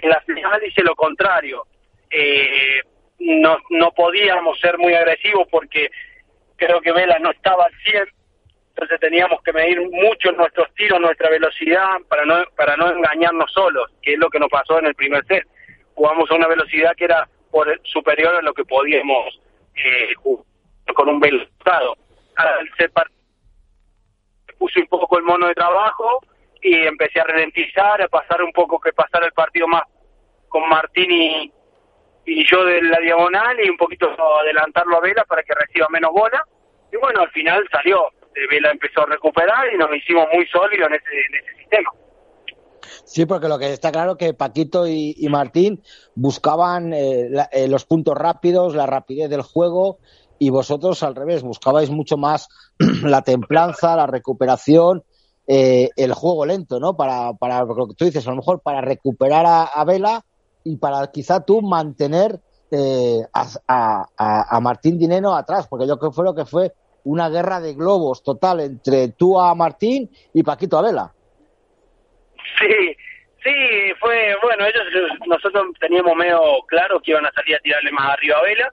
En 0.02 0.10
la 0.10 0.22
final 0.22 0.62
hice 0.66 0.84
lo 0.84 0.96
contrario. 0.96 1.66
Eh, 2.10 2.82
no, 3.20 3.58
no 3.70 3.92
podíamos 3.92 4.60
ser 4.60 4.78
muy 4.78 4.94
agresivos 4.94 5.48
porque 5.50 5.90
creo 6.56 6.80
que 6.82 6.92
Vela 6.92 7.20
no 7.20 7.32
estaba 7.32 7.66
al 7.66 7.74
100 7.84 8.17
entonces 8.78 9.00
teníamos 9.00 9.42
que 9.42 9.52
medir 9.54 9.82
mucho 9.90 10.32
nuestros 10.34 10.72
tiros, 10.76 11.02
nuestra 11.02 11.32
velocidad, 11.32 11.98
para 12.08 12.26
no, 12.26 12.44
para 12.56 12.78
no 12.78 12.92
engañarnos 12.92 13.52
solos, 13.52 13.90
que 14.04 14.13
es 14.13 14.20
lo 14.20 14.30
que 14.30 14.38
nos 14.38 14.50
pasó 14.50 14.78
en 14.78 14.86
el 14.86 14.94
primer 14.94 15.26
set. 15.26 15.44
Jugamos 15.96 16.30
a 16.30 16.36
una 16.36 16.48
velocidad 16.48 16.96
que 16.96 17.06
era 17.06 17.28
por 17.50 17.68
superior 17.86 18.36
a 18.36 18.42
lo 18.44 18.54
que 18.54 18.63
podíamos 18.66 19.42
eh, 19.74 20.13
con 20.94 21.10
un 21.10 21.20
velozado. 21.20 21.98
Al 22.36 22.70
set 22.78 22.92
puse 24.60 24.80
un 24.80 24.88
poco 24.88 25.18
el 25.18 25.24
mono 25.24 25.48
de 25.48 25.56
trabajo 25.56 26.22
y 26.62 26.76
empecé 26.76 27.20
a 27.20 27.24
ralentizar, 27.24 28.00
a 28.00 28.08
pasar 28.08 28.44
un 28.44 28.52
poco 28.52 28.80
que 28.80 28.94
pasar 28.94 29.24
el 29.24 29.32
partido 29.32 29.68
más 29.68 29.86
con 30.50 30.70
Martín 30.70 31.10
y, 31.10 31.52
y 32.28 32.46
yo 32.46 32.63
de 32.63 32.80
la 32.84 33.00
diagonal 33.00 33.58
y 33.60 33.72
un 33.72 33.78
poquito 33.78 34.16
adelantarlo 34.40 34.98
a 34.98 35.02
Vela 35.02 35.26
para 35.26 35.42
que 35.42 35.56
reciba 35.56 35.88
menos 35.90 36.12
bola. 36.12 36.44
Y 36.94 36.98
bueno, 36.98 37.22
al 37.22 37.32
final 37.32 37.68
salió 37.72 38.12
Vela 38.50 38.71
empezó 38.71 39.02
a 39.02 39.06
recuperar 39.06 39.73
y 39.73 39.78
nos 39.78 39.89
hicimos 39.95 40.28
muy 40.34 40.45
sólidos 40.47 40.88
en 40.89 40.95
ese, 40.95 41.38
ese 41.39 41.58
sistema. 41.60 41.91
Sí, 43.06 43.26
porque 43.26 43.47
lo 43.47 43.60
que 43.60 43.71
está 43.71 43.91
claro 43.91 44.17
que 44.17 44.34
Paquito 44.34 44.88
y, 44.88 45.15
Martín 45.30 45.82
buscaban 46.15 46.93
eh, 46.93 47.30
eh, 47.52 47.67
los 47.67 47.86
puntos 47.86 48.15
rápidos, 48.15 48.76
la 48.76 48.86
rapidez 48.86 49.30
del 49.30 49.41
juego, 49.41 50.00
y 50.39 50.50
vosotros 50.50 51.02
al 51.04 51.15
revés, 51.15 51.41
buscabais 51.41 51.89
mucho 51.89 52.17
más 52.17 52.50
la 53.04 53.21
templanza, 53.21 53.95
la 53.95 54.08
recuperación, 54.08 55.04
eh, 55.47 55.89
el 55.95 56.13
juego 56.13 56.45
lento, 56.45 56.80
¿no? 56.80 56.95
Para, 56.95 57.34
para 57.34 57.63
lo 57.63 57.88
que 57.88 57.95
tú 57.95 58.06
dices, 58.06 58.28
a 58.28 58.32
lo 58.32 58.38
mejor 58.38 58.62
para 58.62 58.82
recuperar 58.82 59.45
a, 59.47 59.84
Vela 59.86 60.26
y 60.63 60.76
para 60.76 61.08
quizá 61.08 61.45
tú 61.45 61.62
mantener 61.62 62.41
a, 63.34 64.06
a, 64.17 64.60
Martín 64.60 65.00
Dineno 65.00 65.34
atrás, 65.34 65.67
porque 65.69 65.88
yo 65.88 65.97
creo 65.97 66.12
que 66.12 66.15
fue 66.15 66.26
lo 66.26 66.36
que 66.36 66.45
fue 66.45 66.73
una 67.08 67.30
guerra 67.30 67.62
de 67.62 67.74
globos 67.74 68.22
total 68.22 68.60
entre 68.60 69.10
tú 69.13 69.39
a 69.39 69.56
Martín 69.56 70.10
y 70.34 70.43
Paquito 70.43 70.78
a 70.78 70.82
Vela. 70.82 71.12
Sí, 72.60 72.98
sí, 73.43 73.93
fue, 74.00 74.36
bueno, 74.43 74.65
ellos, 74.65 74.84
nosotros 75.26 75.67
teníamos 75.80 76.15
medio 76.17 76.41
claro 76.67 77.00
que 77.00 77.12
iban 77.12 77.26
a 77.26 77.32
salir 77.32 77.56
a 77.56 77.60
tirarle 77.60 77.91
más 77.93 78.12
arriba 78.12 78.38
a 78.38 78.43
Vela 78.43 78.72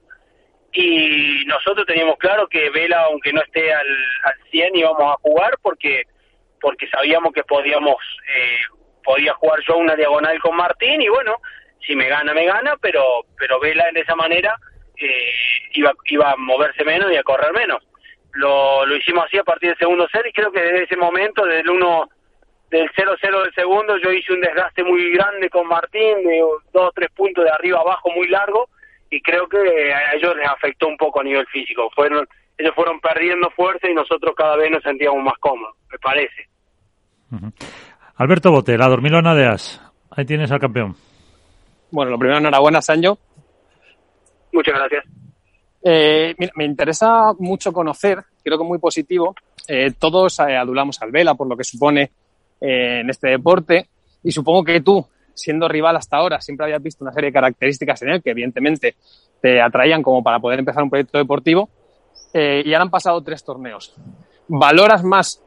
y 0.73 1.45
nosotros 1.45 1.85
teníamos 1.85 2.17
claro 2.17 2.47
que 2.47 2.69
Vela, 2.71 3.03
aunque 3.03 3.31
no 3.31 3.41
esté 3.41 3.73
al, 3.73 3.87
al 4.25 4.35
100, 4.51 4.75
íbamos 4.75 5.13
a 5.13 5.17
jugar 5.21 5.57
porque 5.61 6.03
porque 6.59 6.87
sabíamos 6.89 7.31
que 7.31 7.43
podíamos, 7.43 7.95
eh, 8.35 8.57
podía 9.03 9.33
jugar 9.35 9.59
yo 9.67 9.77
una 9.77 9.95
diagonal 9.95 10.39
con 10.39 10.55
Martín 10.55 11.01
y 11.01 11.07
bueno, 11.07 11.35
si 11.85 11.95
me 11.95 12.09
gana, 12.09 12.33
me 12.33 12.45
gana, 12.45 12.75
pero 12.81 13.01
pero 13.37 13.61
Vela 13.61 13.85
de 13.93 14.01
esa 14.01 14.15
manera 14.15 14.57
eh, 14.97 15.31
iba, 15.73 15.93
iba 16.05 16.31
a 16.31 16.35
moverse 16.35 16.83
menos 16.83 17.11
y 17.13 17.15
a 17.15 17.23
correr 17.23 17.53
menos. 17.53 17.81
Lo, 18.35 18.85
lo 18.85 18.95
hicimos 18.95 19.25
así 19.25 19.37
a 19.37 19.43
partir 19.43 19.69
del 19.69 19.77
segundo 19.77 20.07
set 20.11 20.25
y 20.27 20.33
creo 20.33 20.51
que 20.51 20.61
desde 20.61 20.83
ese 20.83 20.97
momento, 20.97 21.45
desde 21.45 21.61
el 21.61 21.69
1 21.69 22.09
del 22.69 22.89
0-0 22.91 23.43
del 23.43 23.53
segundo, 23.53 23.97
yo 23.97 24.11
hice 24.11 24.33
un 24.33 24.41
desgaste 24.41 24.83
muy 24.83 25.11
grande 25.11 25.49
con 25.49 25.67
Martín, 25.67 26.23
de 26.23 26.39
dos 26.73 26.89
o 26.89 26.91
tres 26.93 27.09
puntos 27.11 27.43
de 27.43 27.51
arriba 27.51 27.79
abajo 27.79 28.09
muy 28.11 28.27
largo, 28.27 28.69
y 29.09 29.21
creo 29.21 29.47
que 29.47 29.57
a 29.93 30.13
ellos 30.13 30.35
les 30.35 30.47
afectó 30.47 30.87
un 30.87 30.97
poco 30.97 31.21
a 31.21 31.23
nivel 31.23 31.45
físico. 31.47 31.89
Fueron, 31.95 32.27
ellos 32.57 32.73
fueron 32.75 32.99
perdiendo 32.99 33.49
fuerza 33.51 33.89
y 33.89 33.93
nosotros 33.93 34.33
cada 34.35 34.57
vez 34.57 34.71
nos 34.71 34.83
sentíamos 34.83 35.23
más 35.23 35.37
cómodos, 35.39 35.75
me 35.91 35.97
parece. 35.99 36.49
Alberto 38.17 38.51
Bote, 38.51 38.77
la 38.77 38.87
dormilona 38.87 39.35
de 39.35 39.45
As. 39.45 39.81
Ahí 40.11 40.25
tienes 40.25 40.51
al 40.51 40.59
campeón. 40.59 40.95
Bueno, 41.91 42.11
lo 42.11 42.17
primero, 42.17 42.39
enhorabuena, 42.39 42.81
Sancho. 42.81 43.17
Muchas 44.51 44.75
gracias. 44.75 45.05
Eh, 45.87 46.35
me 46.55 46.65
interesa 46.65 47.33
mucho 47.37 47.71
conocer, 47.71 48.23
creo 48.43 48.57
que 48.57 48.63
muy 48.63 48.79
positivo, 48.79 49.35
eh, 49.67 49.93
todos 49.97 50.39
eh, 50.39 50.57
adulamos 50.57 51.01
al 51.01 51.11
Vela 51.11 51.35
por 51.35 51.47
lo 51.47 51.55
que 51.55 51.63
supone 51.63 52.11
eh, 52.61 53.01
en 53.01 53.09
este 53.09 53.29
deporte. 53.29 53.87
Y 54.23 54.31
supongo 54.31 54.63
que 54.63 54.81
tú, 54.81 55.05
siendo 55.33 55.67
rival 55.67 55.95
hasta 55.97 56.17
ahora, 56.17 56.41
siempre 56.41 56.65
habías 56.65 56.81
visto 56.81 57.03
una 57.03 57.13
serie 57.13 57.29
de 57.29 57.33
características 57.33 58.01
en 58.01 58.09
él 58.09 58.23
que 58.23 58.31
evidentemente 58.31 58.95
te 59.41 59.61
atraían 59.61 60.01
como 60.01 60.23
para 60.23 60.39
poder 60.39 60.59
empezar 60.59 60.83
un 60.83 60.89
proyecto 60.89 61.17
deportivo. 61.17 61.69
Eh, 62.33 62.63
y 62.65 62.73
ahora 62.73 62.83
han 62.83 62.89
pasado 62.89 63.21
tres 63.21 63.43
torneos. 63.43 63.95
¿Valoras 64.47 65.03
más 65.03 65.41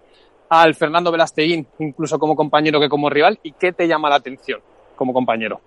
al 0.48 0.74
Fernando 0.74 1.10
Velasteguín, 1.10 1.66
incluso 1.78 2.18
como 2.18 2.36
compañero 2.36 2.80
que 2.80 2.88
como 2.88 3.10
rival? 3.10 3.38
¿Y 3.42 3.52
qué 3.52 3.72
te 3.72 3.86
llama 3.86 4.08
la 4.08 4.16
atención 4.16 4.60
como 4.96 5.12
compañero? 5.12 5.60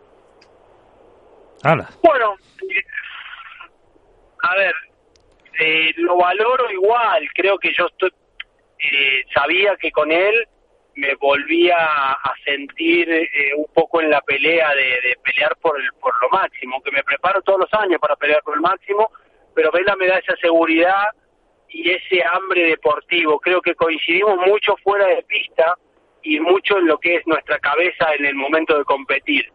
Bueno, 2.03 2.35
a 4.51 4.55
ver, 4.55 4.75
eh, 5.59 5.93
lo 5.97 6.17
valoro 6.17 6.71
igual. 6.71 7.27
Creo 7.33 7.57
que 7.57 7.73
yo 7.77 7.87
estoy, 7.87 8.11
sabía 9.33 9.75
que 9.77 9.91
con 9.91 10.11
él 10.11 10.47
me 10.95 11.15
volvía 11.15 11.77
a 11.77 12.33
sentir 12.43 13.09
eh, 13.09 13.53
un 13.55 13.67
poco 13.73 14.01
en 14.01 14.09
la 14.09 14.21
pelea 14.21 14.73
de, 14.75 15.15
pelear 15.23 15.55
por, 15.61 15.79
el, 15.79 15.87
por 15.99 16.13
lo 16.21 16.29
máximo, 16.29 16.81
que 16.81 16.91
me 16.91 17.03
preparo 17.03 17.41
todos 17.41 17.61
los 17.61 17.73
años 17.73 17.99
para 17.99 18.15
pelear 18.15 18.41
por 18.43 18.55
el 18.55 18.61
máximo, 18.61 19.09
pero 19.55 19.71
Vela 19.71 19.95
me 19.95 20.07
da 20.07 20.17
esa 20.17 20.35
seguridad 20.37 21.05
y 21.69 21.91
ese 21.91 22.23
hambre 22.23 22.67
deportivo. 22.67 23.39
Creo 23.39 23.61
que 23.61 23.75
coincidimos 23.75 24.37
mucho 24.45 24.75
fuera 24.83 25.07
de 25.07 25.23
pista 25.23 25.75
y 26.23 26.39
mucho 26.39 26.77
en 26.77 26.87
lo 26.87 26.97
que 26.99 27.15
es 27.15 27.27
nuestra 27.27 27.59
cabeza 27.59 28.13
en 28.17 28.25
el 28.25 28.35
momento 28.35 28.77
de 28.77 28.83
competir. 28.83 29.45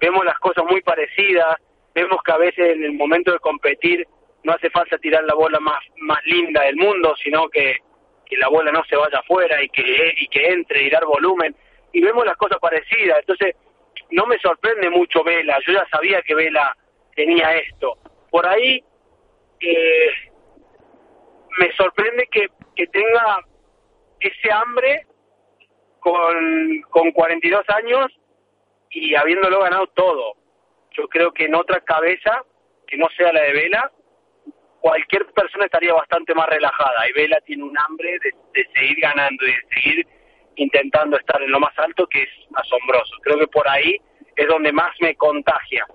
Vemos 0.00 0.24
las 0.24 0.38
cosas 0.38 0.64
muy 0.68 0.82
parecidas, 0.82 1.56
vemos 1.94 2.18
que 2.24 2.32
a 2.32 2.36
veces 2.36 2.76
en 2.76 2.84
el 2.84 2.92
momento 2.92 3.32
de 3.32 3.38
competir 3.38 4.06
no 4.44 4.52
hace 4.52 4.70
falta 4.70 4.98
tirar 4.98 5.24
la 5.24 5.34
bola 5.34 5.60
más, 5.60 5.78
más 5.98 6.24
linda 6.24 6.62
del 6.62 6.76
mundo, 6.76 7.14
sino 7.22 7.48
que 7.48 7.76
que 8.32 8.38
la 8.38 8.48
bola 8.48 8.72
no 8.72 8.82
se 8.84 8.96
vaya 8.96 9.18
afuera 9.18 9.62
y 9.62 9.68
que, 9.68 10.14
y 10.16 10.26
que 10.28 10.52
entre 10.52 10.84
y 10.84 10.88
dar 10.88 11.04
volumen. 11.04 11.54
Y 11.92 12.00
vemos 12.00 12.24
las 12.24 12.38
cosas 12.38 12.58
parecidas. 12.60 13.18
Entonces, 13.18 13.54
no 14.10 14.24
me 14.24 14.38
sorprende 14.38 14.88
mucho 14.88 15.22
Vela. 15.22 15.58
Yo 15.66 15.74
ya 15.74 15.86
sabía 15.90 16.22
que 16.22 16.34
Vela 16.34 16.74
tenía 17.14 17.54
esto. 17.56 17.98
Por 18.30 18.46
ahí, 18.46 18.82
eh, 19.60 20.10
me 21.58 21.70
sorprende 21.72 22.26
que, 22.32 22.46
que 22.74 22.86
tenga 22.86 23.40
ese 24.18 24.50
hambre 24.50 25.06
con, 26.00 26.80
con 26.88 27.12
42 27.12 27.68
años 27.68 28.06
y 28.88 29.14
habiéndolo 29.14 29.60
ganado 29.60 29.88
todo. 29.88 30.36
Yo 30.92 31.06
creo 31.08 31.32
que 31.32 31.44
en 31.44 31.54
otra 31.54 31.80
cabeza, 31.80 32.44
que 32.86 32.96
no 32.96 33.08
sea 33.14 33.30
la 33.30 33.42
de 33.42 33.52
Vela, 33.52 33.92
cualquier 34.82 35.24
persona 35.32 35.64
estaría 35.64 35.94
bastante 35.94 36.34
más 36.34 36.48
relajada. 36.48 37.08
Y 37.08 37.12
Vela 37.12 37.38
tiene 37.46 37.62
un 37.62 37.78
hambre 37.78 38.18
de, 38.22 38.64
seguir 38.74 38.98
ganando 39.00 39.46
y 39.46 39.52
de 39.52 39.60
seguir 39.72 40.06
intentando 40.56 41.16
estar 41.16 41.40
en 41.40 41.50
lo 41.50 41.60
más 41.60 41.72
alto 41.78 42.06
que 42.08 42.22
es 42.22 42.28
asombroso. 42.54 43.14
Creo 43.22 43.38
que 43.38 43.46
por 43.46 43.66
ahí 43.68 43.96
es 44.36 44.48
donde 44.48 44.72
más 44.72 44.90
me 45.00 45.14
contagia. 45.14 45.86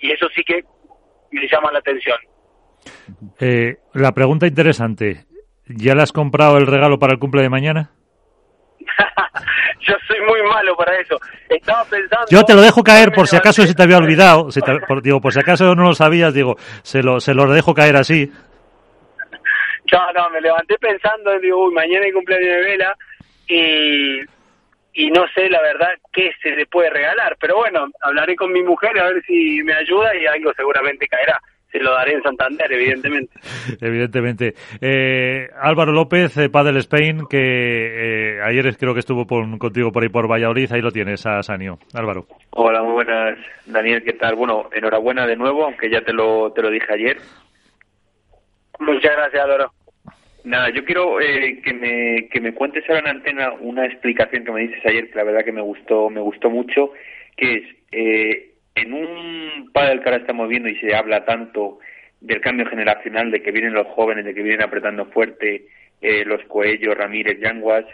Y 0.00 0.10
eso 0.10 0.28
sí 0.34 0.42
que 0.44 0.64
me 1.30 1.48
llama 1.48 1.72
la 1.72 1.78
atención. 1.78 2.18
Eh, 3.38 3.76
la 3.94 4.12
pregunta 4.12 4.46
interesante, 4.46 5.24
¿ya 5.66 5.94
le 5.94 6.02
has 6.02 6.12
comprado 6.12 6.58
el 6.58 6.66
regalo 6.66 6.98
para 6.98 7.12
el 7.12 7.20
cumple 7.20 7.42
de 7.42 7.48
mañana? 7.48 7.92
Yo 9.80 9.94
soy 10.06 10.20
muy 10.20 10.42
malo 10.48 10.76
para 10.76 10.96
eso. 10.98 11.18
Estaba 11.48 11.84
pensando. 11.84 12.26
Yo 12.30 12.44
te 12.44 12.54
lo 12.54 12.60
dejo 12.60 12.82
caer 12.82 13.12
por 13.12 13.26
si 13.26 13.36
acaso 13.36 13.62
se 13.62 13.74
te 13.74 13.82
había 13.82 13.98
olvidado. 13.98 14.48
por, 14.86 15.02
digo, 15.02 15.20
por 15.20 15.32
si 15.32 15.40
acaso 15.40 15.74
no 15.74 15.84
lo 15.84 15.94
sabías, 15.94 16.34
digo, 16.34 16.56
se 16.82 17.02
lo, 17.02 17.20
se 17.20 17.34
lo 17.34 17.46
dejo 17.52 17.74
caer 17.74 17.96
así. 17.96 18.30
No, 19.92 20.12
no, 20.12 20.30
me 20.30 20.40
levanté 20.40 20.76
pensando, 20.78 21.38
digo, 21.38 21.66
uy, 21.66 21.74
mañana 21.74 22.06
hay 22.06 22.12
cumpleaños 22.12 22.48
de 22.48 22.60
vela 22.62 22.96
y, 23.48 24.20
y 24.94 25.10
no 25.10 25.26
sé 25.34 25.50
la 25.50 25.60
verdad 25.60 25.90
qué 26.12 26.30
se 26.42 26.50
le 26.50 26.66
puede 26.66 26.90
regalar. 26.90 27.36
Pero 27.38 27.56
bueno, 27.56 27.88
hablaré 28.00 28.36
con 28.36 28.52
mi 28.52 28.62
mujer 28.62 28.98
a 28.98 29.04
ver 29.04 29.22
si 29.26 29.62
me 29.64 29.74
ayuda 29.74 30.16
y 30.16 30.26
algo 30.26 30.52
seguramente 30.54 31.06
caerá 31.08 31.40
se 31.72 31.78
lo 31.78 31.92
daré 31.92 32.12
en 32.12 32.22
Santander, 32.22 32.70
evidentemente. 32.70 33.32
evidentemente. 33.80 34.54
Eh, 34.80 35.48
Álvaro 35.60 35.92
López, 35.92 36.36
eh, 36.36 36.50
Padel 36.50 36.76
Spain, 36.76 37.22
que 37.28 38.36
eh, 38.36 38.42
ayer 38.42 38.76
creo 38.76 38.92
que 38.92 39.00
estuvo 39.00 39.26
contigo 39.26 39.90
por 39.90 40.02
ahí 40.02 40.10
por 40.10 40.30
Valladolid, 40.30 40.70
ahí 40.70 40.82
lo 40.82 40.90
tienes, 40.90 41.24
a 41.26 41.42
Sanio. 41.42 41.78
Álvaro. 41.94 42.26
Hola, 42.50 42.82
muy 42.82 42.92
buenas, 42.92 43.38
Daniel, 43.64 44.02
¿qué 44.04 44.12
tal? 44.12 44.34
Bueno, 44.36 44.68
enhorabuena 44.72 45.26
de 45.26 45.36
nuevo, 45.36 45.64
aunque 45.64 45.90
ya 45.90 46.02
te 46.02 46.12
lo, 46.12 46.52
te 46.52 46.62
lo 46.62 46.70
dije 46.70 46.92
ayer. 46.92 47.16
Muchas 48.78 49.16
gracias, 49.16 49.42
Álvaro. 49.42 49.72
Nada, 50.44 50.70
yo 50.70 50.84
quiero 50.84 51.20
eh, 51.20 51.60
que, 51.64 51.72
me, 51.72 52.28
que 52.28 52.40
me 52.40 52.52
cuentes 52.52 52.84
ahora 52.88 53.00
en 53.00 53.16
antena 53.16 53.52
una 53.60 53.86
explicación 53.86 54.44
que 54.44 54.52
me 54.52 54.62
dices 54.62 54.84
ayer, 54.84 55.08
que 55.08 55.16
la 55.16 55.24
verdad 55.24 55.44
que 55.44 55.52
me 55.52 55.62
gustó, 55.62 56.10
me 56.10 56.20
gustó 56.20 56.50
mucho, 56.50 56.92
que 57.36 57.54
es, 57.54 57.62
eh, 57.92 58.51
en 58.74 58.92
un 58.92 59.70
padre 59.72 60.00
que 60.00 60.08
ahora 60.08 60.22
estamos 60.22 60.48
viendo 60.48 60.68
y 60.68 60.76
se 60.78 60.94
habla 60.94 61.24
tanto 61.24 61.78
del 62.20 62.40
cambio 62.40 62.66
generacional, 62.66 63.30
de 63.30 63.42
que 63.42 63.50
vienen 63.50 63.74
los 63.74 63.86
jóvenes, 63.88 64.24
de 64.24 64.34
que 64.34 64.42
vienen 64.42 64.62
apretando 64.62 65.06
fuerte 65.06 65.66
eh, 66.00 66.24
los 66.24 66.42
Coellos, 66.44 66.96
Ramírez, 66.96 67.38
Yanguas, 67.40 67.84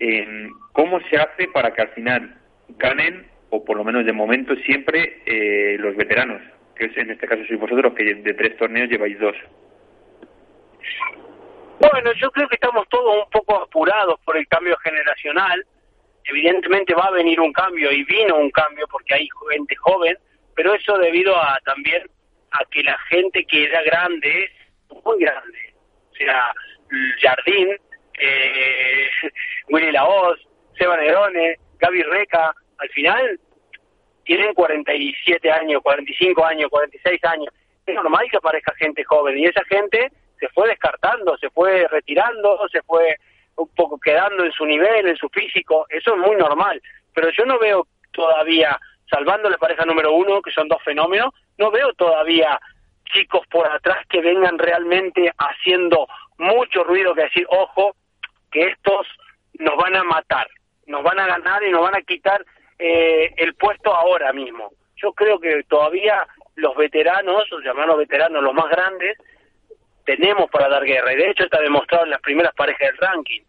eh, 0.00 0.48
¿cómo 0.72 1.00
se 1.08 1.16
hace 1.16 1.48
para 1.48 1.72
que 1.72 1.82
al 1.82 1.88
final 1.88 2.38
ganen, 2.78 3.26
o 3.50 3.64
por 3.64 3.76
lo 3.76 3.84
menos 3.84 4.04
de 4.04 4.12
momento, 4.12 4.54
siempre 4.56 5.22
eh, 5.26 5.76
los 5.78 5.96
veteranos? 5.96 6.42
Que 6.74 6.90
en 6.96 7.10
este 7.10 7.26
caso 7.26 7.42
sois 7.46 7.60
vosotros, 7.60 7.94
que 7.94 8.14
de 8.14 8.34
tres 8.34 8.56
torneos 8.58 8.90
lleváis 8.90 9.18
dos. 9.18 9.36
Bueno, 11.80 12.12
yo 12.20 12.30
creo 12.30 12.48
que 12.48 12.56
estamos 12.56 12.86
todos 12.88 13.24
un 13.24 13.30
poco 13.30 13.62
apurados 13.62 14.20
por 14.24 14.36
el 14.36 14.46
cambio 14.48 14.76
generacional 14.78 15.64
evidentemente 16.28 16.94
va 16.94 17.04
a 17.04 17.12
venir 17.12 17.40
un 17.40 17.52
cambio 17.52 17.90
y 17.92 18.04
vino 18.04 18.36
un 18.36 18.50
cambio 18.50 18.86
porque 18.88 19.14
hay 19.14 19.28
gente 19.50 19.76
joven, 19.76 20.16
pero 20.54 20.74
eso 20.74 20.98
debido 20.98 21.36
a 21.36 21.58
también 21.64 22.02
a 22.52 22.64
que 22.70 22.82
la 22.82 22.98
gente 23.08 23.44
que 23.44 23.64
era 23.64 23.82
grande 23.82 24.44
es 24.44 25.04
muy 25.04 25.20
grande. 25.20 25.74
O 26.10 26.14
sea, 26.14 26.52
Jardín, 27.20 27.76
eh, 28.18 29.08
Willy 29.68 29.92
Laoz, 29.92 30.38
Seba 30.78 30.96
Nerone, 30.96 31.56
Gaby 31.78 32.02
Reca, 32.02 32.54
al 32.78 32.88
final 32.90 33.40
tienen 34.24 34.54
47 34.54 35.50
años, 35.50 35.82
45 35.82 36.44
años, 36.44 36.70
46 36.70 37.24
años. 37.24 37.54
Es 37.86 37.94
normal 37.94 38.26
que 38.30 38.38
aparezca 38.38 38.74
gente 38.74 39.04
joven 39.04 39.38
y 39.38 39.46
esa 39.46 39.62
gente 39.64 40.10
se 40.40 40.48
fue 40.48 40.68
descartando, 40.68 41.36
se 41.38 41.48
fue 41.50 41.86
retirando, 41.88 42.68
se 42.70 42.82
fue 42.82 43.16
un 43.56 43.68
poco 43.74 43.98
quedando 43.98 44.44
en 44.44 44.52
su 44.52 44.64
nivel, 44.64 45.08
en 45.08 45.16
su 45.16 45.28
físico, 45.28 45.86
eso 45.88 46.14
es 46.14 46.18
muy 46.18 46.36
normal. 46.36 46.80
Pero 47.14 47.30
yo 47.30 47.44
no 47.44 47.58
veo 47.58 47.86
todavía, 48.12 48.78
salvando 49.10 49.48
la 49.48 49.58
pareja 49.58 49.84
número 49.84 50.12
uno, 50.12 50.42
que 50.42 50.50
son 50.50 50.68
dos 50.68 50.82
fenómenos, 50.82 51.32
no 51.58 51.70
veo 51.70 51.92
todavía 51.94 52.58
chicos 53.12 53.46
por 53.50 53.66
atrás 53.68 53.98
que 54.08 54.20
vengan 54.20 54.58
realmente 54.58 55.32
haciendo 55.38 56.06
mucho 56.38 56.84
ruido 56.84 57.14
que 57.14 57.24
decir, 57.24 57.46
ojo, 57.48 57.94
que 58.50 58.68
estos 58.68 59.06
nos 59.54 59.76
van 59.76 59.96
a 59.96 60.04
matar, 60.04 60.48
nos 60.86 61.02
van 61.02 61.18
a 61.18 61.26
ganar 61.26 61.62
y 61.62 61.70
nos 61.70 61.82
van 61.82 61.96
a 61.96 62.02
quitar 62.02 62.44
eh, 62.78 63.32
el 63.36 63.54
puesto 63.54 63.94
ahora 63.94 64.32
mismo. 64.32 64.70
Yo 64.96 65.12
creo 65.12 65.38
que 65.38 65.62
todavía 65.64 66.26
los 66.56 66.76
veteranos, 66.76 67.44
los 67.50 67.64
llamados 67.64 67.98
veteranos, 67.98 68.42
los 68.42 68.54
más 68.54 68.68
grandes, 68.68 69.16
tenemos 70.06 70.48
para 70.50 70.68
dar 70.68 70.84
guerra. 70.84 71.12
Y 71.12 71.16
de 71.16 71.30
hecho 71.30 71.44
está 71.44 71.60
demostrado 71.60 72.04
en 72.04 72.10
las 72.10 72.20
primeras 72.22 72.54
parejas 72.54 72.88
del 72.88 72.96
ranking. 72.96 73.42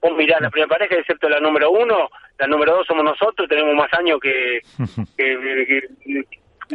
Vos 0.00 0.16
mirá, 0.16 0.40
la 0.40 0.48
primera 0.48 0.68
pareja, 0.68 0.94
excepto 0.94 1.28
la 1.28 1.40
número 1.40 1.70
uno, 1.70 2.08
la 2.38 2.46
número 2.46 2.76
dos 2.76 2.86
somos 2.86 3.04
nosotros, 3.04 3.46
tenemos 3.46 3.74
más 3.74 3.92
años 3.92 4.18
que, 4.18 4.62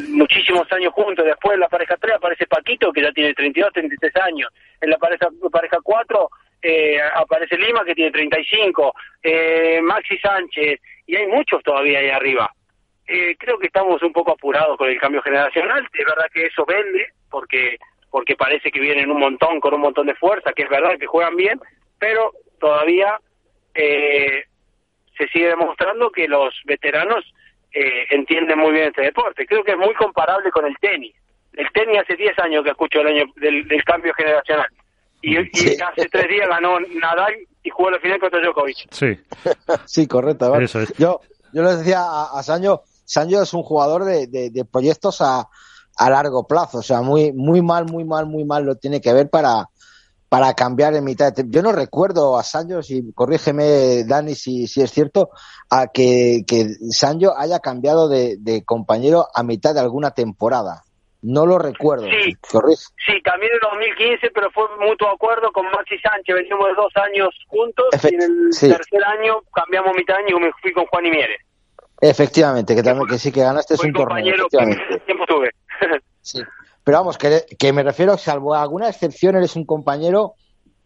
muchísimos 0.10 0.72
años 0.72 0.94
juntos. 0.94 1.26
Después 1.26 1.56
en 1.56 1.62
la 1.62 1.70
pareja 1.70 1.98
tres 2.00 2.16
aparece 2.16 2.46
Paquito, 2.46 2.92
que 2.94 3.02
ya 3.02 3.12
tiene 3.12 3.34
32, 3.34 3.74
33 3.74 4.16
años. 4.18 4.52
En 4.80 4.92
la 4.92 4.98
pareja, 4.98 5.28
pareja 5.52 5.78
4 5.82 6.30
eh, 6.62 7.00
aparece 7.16 7.58
Lima, 7.58 7.84
que 7.84 7.96
tiene 7.96 8.12
35. 8.12 8.94
Eh, 9.24 9.80
Maxi 9.82 10.20
Sánchez, 10.20 10.80
y 11.08 11.16
hay 11.16 11.26
muchos 11.28 11.64
todavía 11.64 12.00
ahí 12.00 12.10
arriba. 12.10 12.52
Eh, 13.08 13.36
creo 13.38 13.58
que 13.58 13.68
estamos 13.68 14.02
un 14.04 14.12
poco 14.12 14.32
apurados 14.34 14.78
con 14.78 14.90
el 14.90 15.00
cambio 15.00 15.22
generacional. 15.24 15.88
Es 15.92 16.06
verdad 16.06 16.26
que 16.32 16.46
eso 16.46 16.64
vende, 16.66 17.08
porque 17.30 17.78
porque 18.16 18.38
parece 18.38 18.72
que 18.72 18.80
vienen 18.80 19.12
un 19.12 19.20
montón, 19.20 19.60
con 19.60 19.74
un 19.74 19.82
montón 19.82 20.08
de 20.08 20.16
fuerza, 20.16 20.54
que 20.54 20.64
es 20.64 20.70
verdad 20.70 20.98
que 20.98 21.06
juegan 21.06 21.36
bien, 21.36 21.60
pero 22.00 22.32
todavía 22.62 23.20
eh, 23.74 24.46
se 25.18 25.28
sigue 25.28 25.48
demostrando 25.48 26.10
que 26.12 26.26
los 26.26 26.54
veteranos 26.64 27.26
eh, 27.74 28.06
entienden 28.12 28.58
muy 28.58 28.72
bien 28.72 28.88
este 28.88 29.02
deporte. 29.02 29.46
Creo 29.46 29.66
que 29.66 29.72
es 29.72 29.78
muy 29.78 29.94
comparable 29.96 30.50
con 30.50 30.66
el 30.66 30.78
tenis. 30.80 31.14
El 31.52 31.70
tenis 31.74 32.00
hace 32.04 32.16
10 32.16 32.40
años 32.40 32.64
que 32.64 32.70
escucho 32.70 33.02
el 33.02 33.08
año 33.08 33.26
del, 33.36 33.84
cambio 33.84 34.14
generacional. 34.14 34.70
Y, 35.22 35.36
hace 35.36 36.08
tres 36.10 36.30
días 36.30 36.48
ganó 36.48 36.80
Nadal 36.80 37.36
y 37.64 37.70
jugó 37.70 37.92
la 37.92 38.00
final 38.00 38.22
contra 38.22 38.40
Djokovic. 38.40 38.88
Sí, 38.92 39.20
sí 39.86 40.08
correcto. 40.08 40.58
Yo, 40.98 41.20
yo 41.52 41.64
le 41.64 41.76
decía 41.76 42.00
a, 42.00 42.40
a 42.40 42.44
Sancho, 42.44 42.84
Sancho 43.04 43.42
es 43.42 43.54
un 43.54 43.64
jugador 43.64 44.06
de, 44.06 44.28
de 44.28 44.64
proyectos 44.64 45.20
a, 45.20 45.50
a 45.98 46.10
largo 46.10 46.48
plazo. 46.48 46.80
O 46.80 46.84
sea, 46.84 47.02
muy, 47.02 47.32
muy 47.34 47.62
mal, 47.62 47.86
muy 47.86 48.04
mal, 48.04 48.26
muy 48.26 48.46
mal 48.46 48.66
lo 48.66 48.76
tiene 48.76 49.02
que 49.02 49.14
ver 49.14 49.30
para, 49.30 49.70
para 50.30 50.54
cambiar 50.54 50.94
en 50.96 51.04
mitad 51.04 51.34
de 51.34 51.46
Yo 51.48 51.62
no 51.62 51.72
recuerdo 51.72 52.38
a 52.38 52.44
Sancho, 52.44 52.80
y 52.90 53.14
corrígeme 53.14 54.04
Dani 54.06 54.36
si, 54.36 54.68
si 54.68 54.82
es 54.82 54.92
cierto, 54.92 55.30
a 55.70 55.88
que, 55.88 56.44
que 56.48 56.66
Sancho 56.90 57.38
haya 57.38 57.60
cambiado 57.60 58.10
de, 58.10 58.64
compañero 58.66 59.28
a 59.34 59.44
mitad 59.44 59.74
de 59.74 59.80
alguna 59.80 60.12
temporada. 60.12 60.82
No 61.22 61.48
lo 61.48 61.58
recuerdo. 61.58 62.06
Sí, 62.06 62.38
sí 62.44 63.22
cambié 63.24 63.50
en 63.50 63.60
2015, 63.60 64.30
pero 64.30 64.52
fue 64.52 64.66
mutuo 64.80 65.10
acuerdo 65.10 65.52
con 65.52 65.66
Maxi 65.72 65.98
Sánchez. 65.98 66.36
Venimos 66.36 66.68
de 66.68 66.74
dos 66.76 66.94
años 66.98 67.30
juntos 67.48 67.86
y 68.04 68.14
en 68.14 68.22
el 68.22 68.50
tercer 68.52 69.04
año 69.04 69.42
cambiamos 69.52 69.96
mitad 69.96 70.18
año 70.18 70.38
y 70.38 70.40
me 70.40 70.52
fui 70.62 70.72
con 70.72 70.86
Juan 70.86 71.06
y 71.08 71.10
Mieres. 71.10 71.42
Efectivamente, 72.00 72.76
que 72.76 72.84
también 72.84 73.08
que 73.08 73.18
sí 73.18 73.32
que 73.32 73.42
ganaste 73.42 73.74
es 73.74 73.84
un 73.84 73.94
torneo. 73.94 74.36
tiempo 75.06 75.26
tuve. 75.26 75.50
Sí. 76.22 76.42
Pero 76.86 77.00
vamos, 77.00 77.18
que, 77.18 77.46
que, 77.58 77.74
me 77.74 77.82
refiero, 77.82 78.16
salvo 78.18 78.54
alguna 78.54 78.88
excepción, 78.88 79.36
eres 79.36 79.56
un 79.56 79.66
compañero, 79.66 80.36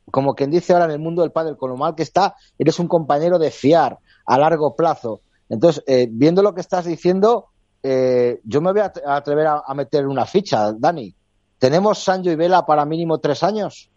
como 0.09 0.33
quien 0.33 0.49
dice 0.49 0.71
ahora 0.71 0.85
en 0.85 0.91
el 0.91 0.99
mundo 0.99 1.21
del 1.21 1.33
pádel, 1.33 1.57
con 1.57 1.69
lo 1.69 1.77
mal 1.77 1.93
que 1.93 2.03
está, 2.03 2.35
eres 2.57 2.79
un 2.79 2.87
compañero 2.87 3.37
de 3.37 3.51
fiar 3.51 3.97
a 4.25 4.37
largo 4.37 4.77
plazo. 4.77 5.21
Entonces, 5.49 5.83
eh, 5.87 6.07
viendo 6.09 6.41
lo 6.41 6.55
que 6.55 6.61
estás 6.61 6.85
diciendo, 6.85 7.47
eh, 7.83 8.39
yo 8.45 8.61
me 8.61 8.71
voy 8.71 8.81
a 8.81 8.91
atrever 9.15 9.47
a, 9.47 9.73
meter 9.73 10.07
una 10.07 10.25
ficha, 10.25 10.71
Dani. 10.71 11.13
¿Tenemos 11.59 12.01
Sancho 12.01 12.31
y 12.31 12.35
Vela 12.37 12.65
para 12.65 12.85
mínimo 12.85 13.19
tres 13.19 13.43
años? 13.43 13.89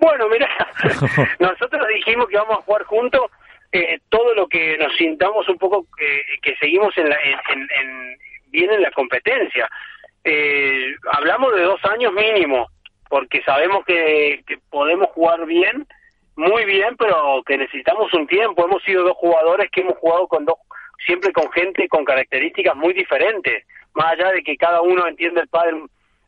Bueno, 0.00 0.28
mira, 0.28 0.48
nosotros 1.38 1.86
dijimos 1.94 2.26
que 2.28 2.36
vamos 2.36 2.58
a 2.58 2.62
jugar 2.62 2.82
juntos 2.84 3.22
eh, 3.70 4.00
todo 4.08 4.34
lo 4.34 4.48
que 4.48 4.76
nos 4.78 4.96
sintamos 4.96 5.48
un 5.48 5.58
poco 5.58 5.86
que 6.42 6.56
seguimos 6.58 6.96
en, 6.98 7.10
la, 7.10 7.16
en, 7.22 7.38
bien 7.60 8.18
en 8.52 8.82
la 8.82 8.90
competencia. 8.92 9.68
Eh, 10.24 10.94
hablamos 11.12 11.54
de 11.54 11.62
dos 11.62 11.82
años 11.84 12.12
mínimo, 12.12 12.68
porque 13.08 13.42
sabemos 13.42 13.84
que, 13.84 14.42
podemos 14.70 15.08
jugar 15.10 15.46
bien, 15.46 15.86
muy 16.36 16.64
bien, 16.64 16.96
pero 16.96 17.42
que 17.46 17.58
necesitamos 17.58 18.12
un 18.14 18.26
tiempo. 18.26 18.64
Hemos 18.64 18.82
sido 18.82 19.04
dos 19.04 19.16
jugadores 19.16 19.70
que 19.70 19.80
hemos 19.80 19.96
jugado 19.98 20.26
con 20.28 20.44
dos, 20.44 20.56
siempre 21.04 21.32
con 21.32 21.50
gente 21.52 21.88
con 21.88 22.04
características 22.04 22.76
muy 22.76 22.92
diferentes, 22.92 23.64
más 23.94 24.12
allá 24.12 24.32
de 24.32 24.42
que 24.42 24.56
cada 24.56 24.82
uno 24.82 25.06
entiende 25.06 25.40
el 25.40 25.48
padre 25.48 25.82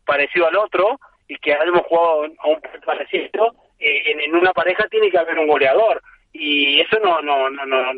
parecido 0.05 0.47
al 0.49 0.57
otro 0.57 0.99
y 1.29 1.37
que 1.37 1.55
hayamos 1.55 1.83
jugado 1.83 2.25
a 2.39 2.49
un 2.49 2.61
parecido, 2.85 3.55
eh, 3.79 4.13
en, 4.25 4.35
una 4.35 4.53
pareja 4.53 4.89
tiene 4.89 5.11
que 5.11 5.19
haber 5.19 5.39
un 5.39 5.47
goleador 5.47 6.03
y 6.33 6.81
eso 6.81 6.99
no, 7.03 7.21
no, 7.23 7.51
no, 7.51 7.67
no, 7.67 7.93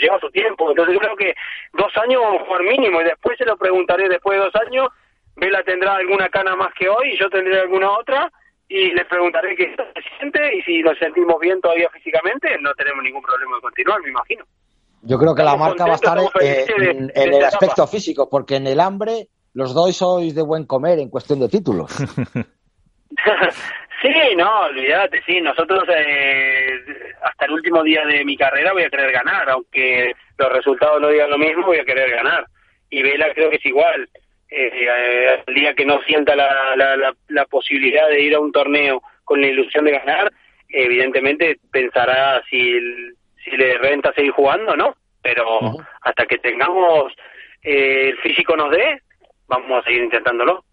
lleva 0.00 0.18
su 0.20 0.30
tiempo. 0.30 0.70
Entonces 0.70 0.94
yo 0.94 1.00
creo 1.00 1.16
que 1.16 1.34
dos 1.72 1.92
años 1.96 2.20
jugar 2.46 2.62
mínimo 2.62 3.00
y 3.00 3.04
después 3.04 3.38
se 3.38 3.44
lo 3.44 3.56
preguntaré 3.56 4.08
después 4.08 4.38
de 4.38 4.44
dos 4.44 4.54
años, 4.66 4.88
Vela 5.36 5.62
tendrá 5.62 5.96
alguna 5.96 6.28
cana 6.28 6.56
más 6.56 6.72
que 6.78 6.88
hoy 6.88 7.12
y 7.12 7.18
yo 7.18 7.30
tendré 7.30 7.60
alguna 7.60 7.90
otra 7.92 8.30
y 8.68 8.92
le 8.92 9.04
preguntaré 9.04 9.56
qué 9.56 9.74
se 9.74 10.18
siente 10.18 10.56
y 10.56 10.62
si 10.62 10.82
nos 10.82 10.98
sentimos 10.98 11.36
bien 11.40 11.60
todavía 11.60 11.88
físicamente, 11.90 12.56
no 12.60 12.72
tenemos 12.74 13.02
ningún 13.02 13.22
problema 13.22 13.56
de 13.56 13.62
continuar, 13.62 14.00
me 14.02 14.10
imagino. 14.10 14.44
Yo 15.02 15.18
creo 15.18 15.34
que 15.34 15.42
la 15.42 15.56
marca 15.56 15.86
va 15.86 15.92
a 15.92 15.94
estar 15.94 16.18
en, 16.40 17.10
el 17.14 17.44
aspecto 17.44 17.86
físico, 17.86 18.28
porque 18.28 18.56
en 18.56 18.66
el 18.66 18.80
hambre 18.80 19.28
los 19.54 19.74
dos 19.74 19.96
sois 19.96 20.34
de 20.34 20.42
buen 20.42 20.66
comer 20.66 20.98
en 20.98 21.08
cuestión 21.08 21.40
de 21.40 21.48
títulos. 21.48 21.90
Sí, 24.00 24.34
no, 24.34 24.60
olvídate, 24.62 25.22
sí, 25.26 25.42
nosotros 25.42 25.84
eh, 25.94 26.80
hasta 27.22 27.44
el 27.44 27.52
último 27.52 27.82
día 27.82 28.04
de 28.06 28.24
mi 28.24 28.34
carrera 28.34 28.72
voy 28.72 28.84
a 28.84 28.88
querer 28.88 29.12
ganar, 29.12 29.50
aunque 29.50 30.14
los 30.38 30.52
resultados 30.52 31.02
no 31.02 31.08
digan 31.08 31.28
lo 31.28 31.36
mismo, 31.36 31.66
voy 31.66 31.78
a 31.78 31.84
querer 31.84 32.10
ganar. 32.10 32.46
Y 32.88 33.02
Vela 33.02 33.32
creo 33.34 33.50
que 33.50 33.56
es 33.56 33.66
igual. 33.66 34.08
Eh, 34.48 34.70
eh, 34.72 35.42
el 35.46 35.54
día 35.54 35.74
que 35.74 35.84
no 35.84 36.00
sienta 36.06 36.34
la, 36.34 36.74
la, 36.76 37.14
la, 37.28 37.44
posibilidad 37.44 38.08
de 38.08 38.22
ir 38.22 38.34
a 38.34 38.40
un 38.40 38.50
torneo 38.50 39.02
con 39.24 39.40
la 39.40 39.48
ilusión 39.48 39.84
de 39.84 39.92
ganar, 39.92 40.32
evidentemente 40.70 41.58
pensará 41.70 42.42
si, 42.48 42.80
si 43.44 43.50
le 43.50 43.78
renta 43.78 44.14
seguir 44.14 44.32
jugando 44.32 44.72
o 44.72 44.76
no. 44.76 44.94
Pero 45.22 45.76
hasta 46.00 46.24
que 46.24 46.38
tengamos 46.38 47.12
el 47.62 48.16
físico 48.18 48.56
nos 48.56 48.70
dé, 48.70 49.02
vamos 49.46 49.82
a 49.82 49.84
seguir 49.84 50.04
intentándolo. 50.04 50.64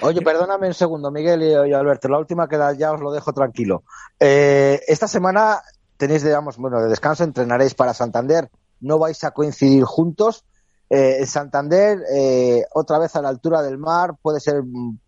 Oye, 0.00 0.22
perdóname 0.22 0.66
un 0.66 0.74
segundo, 0.74 1.10
Miguel 1.10 1.42
y, 1.42 1.72
Alberto. 1.72 2.08
La 2.08 2.18
última 2.18 2.48
que 2.48 2.58
ya 2.78 2.92
os 2.92 3.00
lo 3.00 3.12
dejo 3.12 3.32
tranquilo. 3.32 3.82
Eh, 4.18 4.80
esta 4.88 5.06
semana 5.06 5.60
tenéis, 5.96 6.24
digamos, 6.24 6.56
bueno, 6.56 6.80
de 6.80 6.88
descanso, 6.88 7.24
entrenaréis 7.24 7.74
para 7.74 7.94
Santander. 7.94 8.48
No 8.80 8.98
vais 8.98 9.22
a 9.24 9.30
coincidir 9.30 9.84
juntos. 9.84 10.44
Eh, 10.88 11.16
en 11.18 11.26
Santander, 11.26 11.98
eh, 12.14 12.62
otra 12.72 12.98
vez 12.98 13.16
a 13.16 13.22
la 13.22 13.28
altura 13.28 13.62
del 13.62 13.78
mar, 13.78 14.12
puede 14.20 14.40
ser 14.40 14.62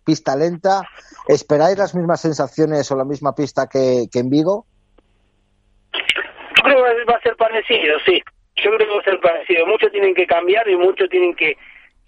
pista 0.04 0.34
lenta. 0.34 0.82
¿Esperáis 1.28 1.78
las 1.78 1.94
mismas 1.94 2.20
sensaciones 2.20 2.90
o 2.90 2.96
la 2.96 3.04
misma 3.04 3.34
pista 3.34 3.68
que, 3.68 4.06
que 4.10 4.18
en 4.20 4.30
Vigo? 4.30 4.66
Yo 5.92 6.64
creo 6.64 6.84
que 6.84 7.04
va 7.04 7.16
a 7.16 7.22
ser 7.22 7.36
parecido, 7.36 7.96
sí. 8.04 8.20
Yo 8.56 8.70
creo 8.72 8.78
que 8.78 8.94
va 8.94 9.00
a 9.00 9.04
ser 9.04 9.20
parecido. 9.20 9.66
Muchos 9.66 9.92
tienen 9.92 10.14
que 10.14 10.26
cambiar 10.26 10.68
y 10.68 10.76
muchos 10.76 11.08
tienen 11.08 11.34
que 11.34 11.56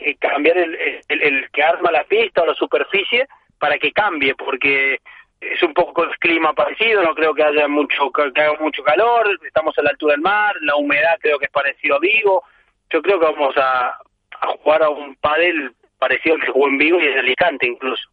que 0.01 0.15
cambiar 0.17 0.57
el, 0.57 1.51
que 1.53 1.63
arma 1.63 1.91
la 1.93 2.05
pista 2.05 2.43
o 2.43 2.47
la 2.47 2.55
superficie 2.55 3.29
para 3.59 3.79
que 3.79 3.93
cambie, 3.93 4.35
porque 4.35 4.99
es 5.41 5.63
un 5.63 5.75
poco 5.75 6.05
el 6.05 6.17
clima 6.19 6.53
parecido, 6.53 7.03
no 7.03 7.15
creo 7.15 7.35
que 7.35 7.43
haya 7.43 7.69
mucho 7.69 8.11
que 8.11 8.41
haga 8.41 8.55
mucho 8.61 8.83
calor, 8.83 9.39
estamos 9.47 9.77
a 9.79 9.83
la 9.83 9.91
altura 9.91 10.13
del 10.15 10.23
mar, 10.23 10.55
la 10.63 10.77
humedad 10.77 11.19
creo 11.21 11.39
que 11.39 11.47
es 11.47 11.51
parecido 11.51 11.97
a 11.97 12.01
Vigo, 12.01 12.43
yo 12.91 13.03
creo 13.03 13.19
que 13.21 13.27
vamos 13.27 13.57
a, 13.57 13.89
a 14.41 14.47
jugar 14.63 14.83
a 14.83 14.91
un 14.91 15.15
pádel 15.17 15.73
parecido 15.99 16.35
al 16.37 16.41
que 16.43 16.51
jugó 16.51 16.69
en 16.69 16.79
Vigo 16.79 17.01
y 17.01 17.07
en 17.07 17.19
Alicante 17.19 17.67
incluso. 17.67 18.09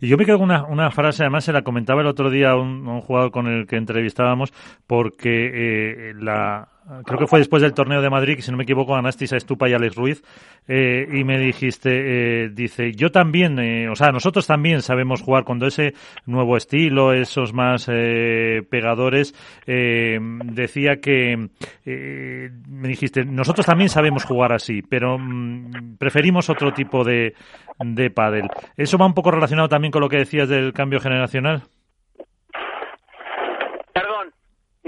Y 0.00 0.08
yo 0.08 0.18
me 0.18 0.26
quedo 0.26 0.38
con 0.38 0.50
una, 0.50 0.64
una, 0.64 0.90
frase, 0.90 1.22
además 1.22 1.44
se 1.44 1.52
la 1.52 1.62
comentaba 1.62 2.02
el 2.02 2.06
otro 2.06 2.28
día 2.28 2.50
a 2.50 2.56
un, 2.56 2.86
un 2.86 3.00
jugador 3.00 3.30
con 3.30 3.46
el 3.46 3.66
que 3.66 3.76
entrevistábamos, 3.76 4.52
porque 4.86 6.10
eh, 6.10 6.14
la, 6.14 6.68
creo 7.04 7.18
que 7.18 7.26
fue 7.26 7.38
después 7.38 7.62
del 7.62 7.74
torneo 7.74 8.02
de 8.02 8.10
Madrid, 8.10 8.36
que 8.36 8.42
si 8.42 8.50
no 8.50 8.56
me 8.56 8.64
equivoco 8.64 8.94
ganasteis 8.94 9.32
a 9.32 9.36
Estupa 9.36 9.68
y 9.68 9.74
Alex 9.74 9.94
Ruiz, 9.94 10.22
eh, 10.66 11.06
y 11.12 11.24
me 11.24 11.38
dijiste, 11.38 12.44
eh, 12.44 12.48
dice, 12.50 12.92
yo 12.92 13.10
también, 13.10 13.58
eh, 13.58 13.88
o 13.88 13.94
sea, 13.94 14.10
nosotros 14.10 14.46
también 14.46 14.82
sabemos 14.82 15.22
jugar 15.22 15.44
cuando 15.44 15.66
ese 15.66 15.94
nuevo 16.26 16.56
estilo, 16.56 17.12
esos 17.12 17.52
más 17.52 17.88
eh, 17.90 18.62
pegadores, 18.68 19.34
eh, 19.66 20.18
decía 20.44 21.00
que, 21.00 21.48
eh, 21.84 22.50
me 22.68 22.88
dijiste, 22.88 23.24
nosotros 23.24 23.66
también 23.66 23.88
sabemos 23.88 24.24
jugar 24.24 24.52
así, 24.52 24.82
pero 24.82 25.18
mm, 25.18 25.96
preferimos 25.98 26.50
otro 26.50 26.72
tipo 26.72 27.04
de, 27.04 27.34
de 27.78 28.10
pádel. 28.10 28.48
¿Eso 28.76 28.98
va 28.98 29.06
un 29.06 29.14
poco 29.14 29.30
relacionado 29.30 29.68
también 29.68 29.92
con 29.92 30.02
lo 30.02 30.08
que 30.08 30.18
decías 30.18 30.48
del 30.48 30.72
cambio 30.72 31.00
generacional? 31.00 31.62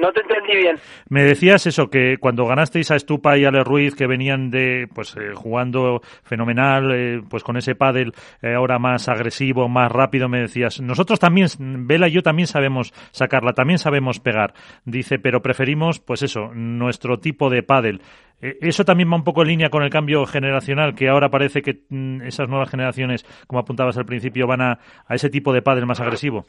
No 0.03 0.13
te 0.13 0.21
entendí 0.21 0.57
bien. 0.57 0.77
Me 1.09 1.23
decías 1.23 1.67
eso, 1.67 1.89
que 1.89 2.17
cuando 2.19 2.45
ganasteis 2.45 2.91
a 2.91 2.97
Estupa 2.97 3.39
y 3.39 3.45
a 3.45 3.53
Le 3.53 3.63
Ruiz, 3.63 3.95
que 3.95 4.09
venían 4.09 4.51
de, 4.51 4.89
pues, 4.93 5.17
eh, 5.17 5.33
jugando 5.35 6.01
fenomenal, 6.25 6.91
eh, 6.93 7.21
pues 7.31 7.45
con 7.45 7.57
ese 7.57 7.77
pádel 7.77 8.13
eh, 8.43 8.55
ahora 8.55 8.81
más 8.81 9.09
agresivo, 9.09 9.69
más 9.69 9.91
rápido, 9.93 10.29
me 10.29 10.41
decías, 10.41 10.81
nosotros 10.81 11.21
también, 11.21 11.47
Vela 11.87 12.09
y 12.09 12.13
yo 12.13 12.23
también 12.23 12.49
sabemos 12.49 12.93
sacarla, 13.13 13.53
también 13.53 13.79
sabemos 13.79 14.19
pegar. 14.19 14.55
Dice, 14.85 15.21
pero 15.21 15.41
preferimos, 15.41 16.01
pues 16.01 16.23
eso, 16.23 16.51
nuestro 16.53 17.21
tipo 17.21 17.49
de 17.49 17.63
pádel. 17.63 18.03
eso 18.41 18.85
también 18.85 19.09
va 19.09 19.17
un 19.17 19.25
poco 19.25 19.43
en 19.43 19.49
línea 19.49 19.71
con 19.71 19.85
el 19.85 19.91
cambio 19.91 20.27
generacional, 20.27 20.97
que 20.97 21.09
ahora 21.09 21.31
parece 21.31 21.63
que 21.63 21.83
mm, 21.89 22.23
esas 22.23 22.49
nuevas 22.49 22.71
generaciones, 22.71 23.25
como 23.47 23.61
apuntabas 23.61 23.97
al 23.97 24.05
principio, 24.05 24.49
van 24.49 24.63
a, 24.63 24.79
a 25.07 25.15
ese 25.15 25.31
tipo 25.31 25.53
de 25.53 25.63
pádel 25.63 25.87
más 25.87 26.01
agresivo. 26.01 26.45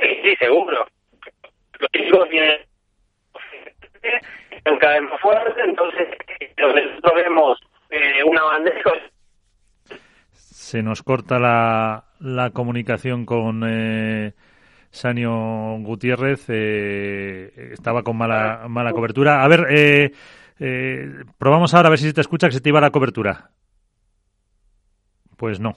Sí, 0.00 0.34
seguro 0.38 0.86
los 1.82 1.90
chicos 1.90 2.28
vienen 2.30 2.56
cada 4.80 4.94
vez 5.00 5.10
más 5.10 5.20
fuerte, 5.20 5.60
entonces 5.64 6.08
nosotros 6.58 7.12
vemos 7.14 7.58
eh, 7.90 8.24
una 8.24 8.42
bandeja. 8.44 8.90
Se 10.32 10.82
nos 10.82 11.02
corta 11.02 11.38
la, 11.38 12.04
la 12.20 12.50
comunicación 12.50 13.26
con 13.26 13.62
eh, 13.66 14.32
Sanio 14.90 15.76
Gutiérrez, 15.80 16.46
eh, 16.48 17.72
estaba 17.72 18.02
con 18.02 18.16
mala, 18.16 18.66
mala 18.68 18.92
cobertura. 18.92 19.44
A 19.44 19.48
ver, 19.48 19.66
eh, 19.70 20.12
eh, 20.58 21.24
probamos 21.38 21.74
ahora 21.74 21.88
a 21.88 21.90
ver 21.90 21.98
si 21.98 22.06
se 22.06 22.14
te 22.14 22.20
escucha 22.20 22.48
que 22.48 22.54
se 22.54 22.60
te 22.60 22.70
iba 22.70 22.80
la 22.80 22.90
cobertura. 22.90 23.50
Pues 25.36 25.60
no 25.60 25.76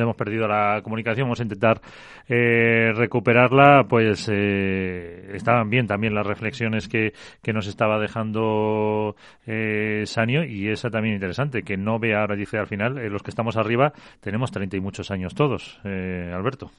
hemos 0.00 0.16
perdido 0.16 0.48
la 0.48 0.80
comunicación, 0.82 1.26
vamos 1.26 1.40
a 1.40 1.44
intentar 1.44 1.80
eh, 2.28 2.92
recuperarla, 2.94 3.86
pues 3.88 4.28
eh, 4.32 5.30
estaban 5.34 5.70
bien 5.70 5.86
también 5.86 6.14
las 6.14 6.26
reflexiones 6.26 6.88
que, 6.88 7.12
que 7.42 7.52
nos 7.52 7.66
estaba 7.66 7.98
dejando 7.98 9.16
eh, 9.46 10.04
Sanio 10.06 10.44
y 10.44 10.68
esa 10.68 10.90
también 10.90 11.14
interesante, 11.14 11.62
que 11.62 11.76
no 11.76 11.98
vea 11.98 12.20
ahora 12.20 12.36
dice 12.36 12.58
al 12.58 12.66
final, 12.66 12.98
eh, 12.98 13.10
los 13.10 13.22
que 13.22 13.30
estamos 13.30 13.56
arriba 13.56 13.92
tenemos 14.20 14.50
treinta 14.50 14.76
y 14.76 14.80
muchos 14.80 15.10
años 15.10 15.34
todos, 15.34 15.80
eh, 15.84 16.32
Alberto. 16.34 16.70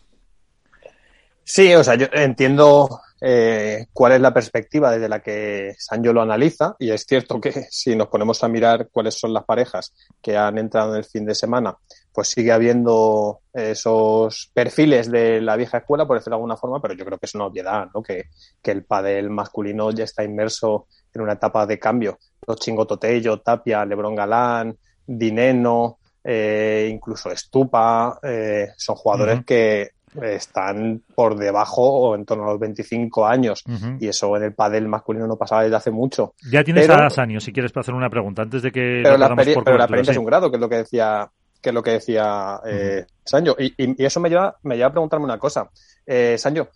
Sí, 1.43 1.73
o 1.75 1.83
sea, 1.83 1.95
yo 1.95 2.07
entiendo 2.11 3.01
eh, 3.19 3.87
cuál 3.93 4.13
es 4.13 4.21
la 4.21 4.33
perspectiva 4.33 4.91
desde 4.91 5.07
la 5.07 5.21
que 5.21 5.73
Sancho 5.77 6.11
lo 6.11 6.21
analiza 6.21 6.75
y 6.77 6.91
es 6.91 7.05
cierto 7.05 7.39
que 7.39 7.51
si 7.71 7.95
nos 7.95 8.07
ponemos 8.07 8.43
a 8.43 8.47
mirar 8.47 8.89
cuáles 8.91 9.17
son 9.17 9.33
las 9.33 9.45
parejas 9.45 9.93
que 10.21 10.37
han 10.37 10.57
entrado 10.57 10.91
en 10.91 10.97
el 10.97 11.05
fin 11.05 11.25
de 11.25 11.35
semana, 11.35 11.77
pues 12.11 12.27
sigue 12.27 12.51
habiendo 12.51 13.39
esos 13.53 14.51
perfiles 14.53 15.09
de 15.09 15.41
la 15.41 15.55
vieja 15.55 15.79
escuela, 15.79 16.05
por 16.05 16.17
decirlo 16.17 16.35
de 16.35 16.39
alguna 16.39 16.57
forma, 16.57 16.81
pero 16.81 16.93
yo 16.93 17.05
creo 17.05 17.17
que 17.17 17.25
es 17.25 17.35
una 17.35 17.45
obviedad, 17.45 17.87
¿no? 17.93 18.03
Que, 18.03 18.25
que 18.61 18.71
el 18.71 18.83
padel 18.83 19.29
masculino 19.29 19.91
ya 19.91 20.03
está 20.03 20.23
inmerso 20.23 20.87
en 21.13 21.21
una 21.21 21.33
etapa 21.33 21.65
de 21.65 21.79
cambio. 21.79 22.19
Los 22.45 22.59
Chingo 22.59 22.85
Totello, 22.85 23.39
Tapia, 23.39 23.85
Lebron 23.85 24.15
Galán, 24.15 24.77
Dineno, 25.05 25.97
eh, 26.23 26.89
incluso 26.91 27.31
Estupa, 27.31 28.19
eh, 28.21 28.69
son 28.77 28.95
jugadores 28.95 29.39
uh 29.39 29.41
-huh. 29.41 29.45
que 29.45 29.91
están 30.21 31.01
por 31.15 31.35
debajo 31.37 31.81
o 31.81 32.15
en 32.15 32.25
torno 32.25 32.43
a 32.43 32.51
los 32.51 32.59
25 32.59 33.25
años. 33.25 33.63
Uh 33.67 33.71
-huh. 33.71 33.97
Y 33.99 34.07
eso 34.07 34.35
en 34.37 34.43
el 34.43 34.53
pádel 34.53 34.87
masculino 34.87 35.27
no 35.27 35.35
pasaba 35.35 35.63
desde 35.63 35.75
hace 35.75 35.91
mucho. 35.91 36.33
Ya 36.51 36.63
tienes 36.63 36.87
pero, 36.87 37.03
a 37.03 37.09
Sanio, 37.09 37.39
si 37.39 37.51
quieres 37.51 37.75
hacer 37.75 37.93
una 37.93 38.09
pregunta, 38.09 38.43
antes 38.43 38.61
de 38.61 38.71
que... 38.71 39.01
Pero, 39.03 39.17
la, 39.17 39.35
peri 39.35 39.55
pero 39.63 39.77
la 39.77 39.85
experiencia 39.85 40.13
sí. 40.13 40.17
es 40.17 40.19
un 40.19 40.25
grado, 40.25 40.49
que 40.49 40.57
es 40.57 40.61
lo 40.61 40.69
que 40.69 40.77
decía 40.77 41.29
que 41.61 41.69
es 41.69 41.73
lo 41.73 41.81
que 41.81 41.91
decía 41.91 42.59
eh, 42.65 43.05
uh 43.05 43.09
-huh. 43.09 43.21
Sancho. 43.23 43.55
Y, 43.57 43.73
y, 43.77 44.03
y, 44.03 44.05
eso 44.05 44.19
me 44.19 44.29
lleva, 44.29 44.57
me 44.63 44.75
lleva 44.75 44.89
a 44.89 44.91
preguntarme 44.91 45.25
una 45.25 45.39
cosa. 45.39 45.69
Eh, 46.05 46.35
Sancho, 46.37 46.67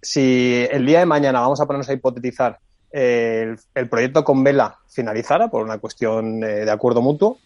si 0.00 0.64
el 0.70 0.86
día 0.86 1.00
de 1.00 1.06
mañana 1.06 1.40
vamos 1.40 1.60
a 1.60 1.66
ponernos 1.66 1.88
a 1.88 1.92
hipotetizar 1.92 2.56
eh, 2.92 3.42
el, 3.42 3.58
el, 3.74 3.88
proyecto 3.88 4.22
con 4.22 4.44
Vela 4.44 4.78
finalizara 4.88 5.48
por 5.48 5.64
una 5.64 5.78
cuestión 5.78 6.42
eh, 6.44 6.64
de 6.64 6.70
acuerdo 6.70 7.02
mutuo, 7.02 7.38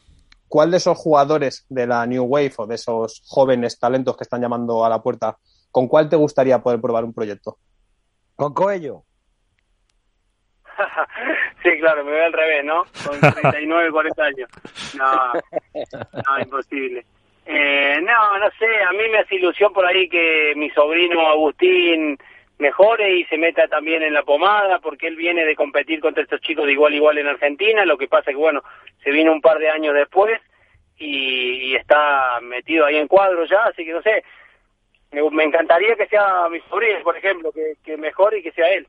¿cuál 0.51 0.73
de 0.73 0.79
esos 0.79 0.99
jugadores 0.99 1.65
de 1.69 1.87
la 1.87 2.05
New 2.07 2.25
Wave 2.25 2.53
o 2.57 2.67
de 2.67 2.75
esos 2.75 3.23
jóvenes 3.29 3.79
talentos 3.79 4.17
que 4.17 4.25
están 4.25 4.43
llamando 4.43 4.85
a 4.85 4.89
la 4.89 5.01
puerta, 5.01 5.39
con 5.71 5.87
cuál 5.87 6.09
te 6.09 6.17
gustaría 6.17 6.59
poder 6.59 6.81
probar 6.81 7.05
un 7.05 7.15
proyecto? 7.15 7.59
Con 8.35 8.53
Coello. 8.53 9.05
sí, 11.63 11.71
claro, 11.79 12.05
me 12.05 12.11
veo 12.11 12.27
al 12.27 12.33
revés, 12.33 12.65
¿no? 12.65 12.83
Con 13.07 13.21
39, 13.35 13.93
40 13.93 14.23
años. 14.25 14.51
No, 14.99 15.33
no, 15.95 16.41
imposible. 16.43 17.07
Eh, 17.47 18.01
no, 18.03 18.39
no 18.39 18.51
sé, 18.59 18.67
a 18.83 18.91
mí 18.91 19.09
me 19.11 19.21
hace 19.21 19.37
ilusión 19.37 19.73
por 19.73 19.87
ahí 19.87 20.09
que 20.09 20.53
mi 20.57 20.69
sobrino 20.71 21.29
Agustín 21.29 22.19
mejore 22.61 23.16
y 23.16 23.25
se 23.25 23.37
meta 23.37 23.66
también 23.68 24.03
en 24.03 24.14
la 24.14 24.23
pomada, 24.23 24.79
porque 24.79 25.09
él 25.09 25.16
viene 25.16 25.44
de 25.44 25.57
competir 25.57 26.01
contra 26.01 26.23
estos 26.23 26.40
chicos 26.40 26.66
de 26.66 26.73
igual 26.73 26.92
a 26.92 26.96
igual 26.96 27.18
en 27.18 27.27
Argentina, 27.27 27.85
lo 27.85 27.99
que 27.99 28.07
pasa 28.07 28.31
es 28.31 28.37
que, 28.37 28.42
bueno, 28.42 28.62
se 29.03 29.11
vino 29.11 29.33
un 29.33 29.40
par 29.40 29.59
de 29.59 29.68
años 29.70 29.94
después 29.94 30.40
y, 30.96 31.70
y 31.70 31.75
está 31.75 32.38
metido 32.42 32.87
ahí 32.87 32.96
en 32.96 33.09
cuadro 33.09 33.44
ya, 33.46 33.64
así 33.64 33.85
que 33.85 33.92
no 33.92 34.03
sé, 34.03 34.23
me, 35.11 35.29
me 35.31 35.44
encantaría 35.44 35.96
que 35.96 36.07
sea 36.07 36.49
mi 36.51 36.61
sobrino, 36.68 37.01
por 37.03 37.16
ejemplo, 37.16 37.51
que, 37.51 37.75
que 37.85 37.96
mejore 37.96 38.38
y 38.38 38.42
que 38.42 38.53
sea 38.53 38.68
él. 38.68 38.87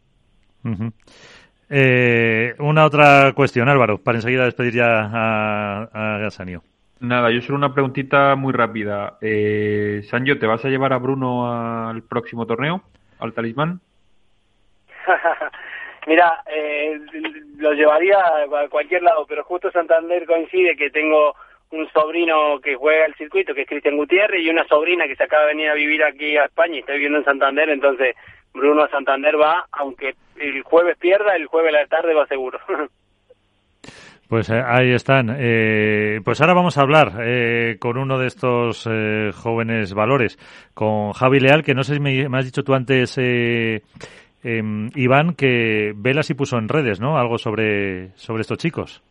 Uh 0.63 0.69
-huh. 0.69 0.93
eh, 1.69 2.53
una 2.59 2.85
otra 2.85 3.31
cuestión, 3.33 3.69
Álvaro, 3.69 3.97
para 3.97 4.17
enseguida 4.17 4.45
despedir 4.45 4.73
ya 4.73 5.09
a, 5.11 5.89
a 5.93 6.17
Gasanio. 6.19 6.61
Nada, 6.99 7.31
yo 7.31 7.41
solo 7.41 7.57
una 7.57 7.73
preguntita 7.73 8.35
muy 8.35 8.53
rápida. 8.53 9.17
Eh, 9.21 10.01
Sanjo, 10.03 10.37
¿te 10.37 10.45
vas 10.45 10.63
a 10.63 10.69
llevar 10.69 10.93
a 10.93 10.99
Bruno 10.99 11.51
al 11.89 12.03
próximo 12.03 12.45
torneo? 12.45 12.83
Al 13.21 13.33
talismán? 13.33 13.79
Mira, 16.07 16.43
eh, 16.47 16.99
lo 17.57 17.73
llevaría 17.73 18.17
a 18.19 18.67
cualquier 18.69 19.03
lado, 19.03 19.25
pero 19.27 19.43
justo 19.43 19.71
Santander 19.71 20.25
coincide 20.25 20.75
que 20.75 20.89
tengo 20.89 21.35
un 21.69 21.87
sobrino 21.91 22.59
que 22.59 22.75
juega 22.75 23.05
el 23.05 23.15
circuito, 23.15 23.53
que 23.53 23.61
es 23.61 23.67
Cristian 23.67 23.97
Gutiérrez, 23.97 24.41
y 24.41 24.49
una 24.49 24.65
sobrina 24.67 25.07
que 25.07 25.15
se 25.15 25.23
acaba 25.23 25.43
de 25.43 25.53
venir 25.53 25.69
a 25.69 25.75
vivir 25.75 26.03
aquí 26.03 26.35
a 26.37 26.45
España 26.45 26.75
y 26.75 26.79
está 26.79 26.93
viviendo 26.93 27.19
en 27.19 27.25
Santander, 27.25 27.69
entonces 27.69 28.15
Bruno 28.53 28.83
a 28.83 28.89
Santander 28.89 29.39
va, 29.39 29.67
aunque 29.71 30.15
el 30.37 30.63
jueves 30.63 30.97
pierda, 30.97 31.35
el 31.35 31.45
jueves 31.45 31.73
a 31.73 31.79
la 31.79 31.87
tarde 31.87 32.13
va 32.13 32.27
seguro. 32.27 32.59
Pues 34.31 34.49
eh, 34.49 34.63
ahí 34.65 34.93
están. 34.93 35.35
Eh, 35.37 36.21
pues 36.23 36.39
ahora 36.39 36.53
vamos 36.53 36.77
a 36.77 36.83
hablar 36.83 37.17
eh, 37.19 37.75
con 37.81 37.97
uno 37.97 38.17
de 38.17 38.27
estos 38.27 38.87
eh, 38.89 39.31
jóvenes 39.35 39.93
valores, 39.93 40.39
con 40.73 41.11
Javi 41.11 41.41
Leal, 41.41 41.65
que 41.65 41.73
no 41.73 41.83
sé 41.83 41.95
si 41.95 41.99
me, 41.99 42.25
has 42.37 42.45
dicho 42.45 42.63
tú 42.63 42.73
antes, 42.73 43.15
eh, 43.17 43.81
Iván, 44.41 45.33
que 45.35 45.91
Velas 45.97 46.29
y 46.29 46.33
puso 46.33 46.57
en 46.57 46.69
redes, 46.69 47.01
¿no? 47.01 47.17
Algo 47.17 47.37
sobre, 47.37 48.15
sobre 48.15 48.43
estos 48.43 48.57
chicos. 48.57 49.01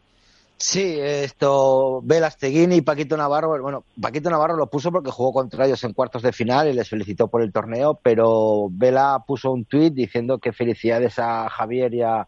Sí, 0.57 0.97
esto, 0.99 2.01
Velas 2.03 2.39
Teguini 2.39 2.77
y 2.77 2.81
Paquito 2.81 3.15
Navarro, 3.15 3.61
bueno, 3.61 3.85
Paquito 4.01 4.31
Navarro 4.31 4.57
lo 4.57 4.69
puso 4.69 4.91
porque 4.91 5.11
jugó 5.11 5.35
contra 5.35 5.67
ellos 5.67 5.85
en 5.85 5.93
cuartos 5.93 6.23
de 6.23 6.33
final 6.33 6.69
y 6.69 6.73
les 6.73 6.89
felicitó 6.89 7.29
por 7.29 7.43
el 7.43 7.53
torneo, 7.53 8.01
pero 8.03 8.69
Vela 8.71 9.23
puso 9.27 9.53
un 9.53 9.67
tuit 9.67 9.93
diciendo 9.93 10.39
que 10.39 10.55
felicidades 10.55 11.19
a 11.19 11.51
Javier 11.51 11.93
y 11.93 12.01
a, 12.01 12.27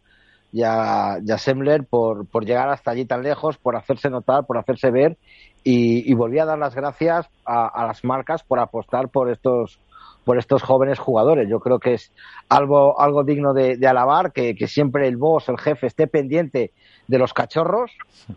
y 0.53 0.62
a, 0.62 1.19
y 1.25 1.31
a 1.31 1.38
Semler 1.38 1.85
por, 1.85 2.27
por 2.27 2.45
llegar 2.45 2.69
hasta 2.69 2.91
allí 2.91 3.05
tan 3.05 3.23
lejos, 3.23 3.57
por 3.57 3.77
hacerse 3.77 4.11
notar, 4.11 4.47
por 4.47 4.59
hacerse 4.59 4.91
ver 4.91 5.17
y, 5.65 6.11
y 6.11 6.15
volví 6.15 6.38
a 6.38 6.45
dar 6.45 6.59
las 6.59 6.75
gracias 6.75 7.27
a, 7.45 7.67
a, 7.67 7.87
las 7.87 8.05
marcas 8.05 8.43
por 8.43 8.59
apostar 8.59 9.09
por 9.09 9.31
estos 9.31 9.81
por 10.25 10.38
estos 10.38 10.62
jóvenes 10.62 11.01
jugadores. 11.01 11.49
Yo 11.49 11.59
creo 11.59 11.81
que 11.81 11.95
es 11.95 12.12
algo, 12.49 13.01
algo 13.01 13.25
digno 13.25 13.55
de, 13.55 13.77
de 13.77 13.87
alabar, 13.88 14.33
que, 14.33 14.55
que, 14.55 14.69
siempre 14.69 15.09
el 15.09 15.17
boss, 15.17 15.49
el 15.49 15.59
jefe, 15.59 15.88
esté 15.88 16.07
pendiente 16.07 16.71
de 17.09 17.19
los 17.19 17.35
cachorros, 17.35 17.91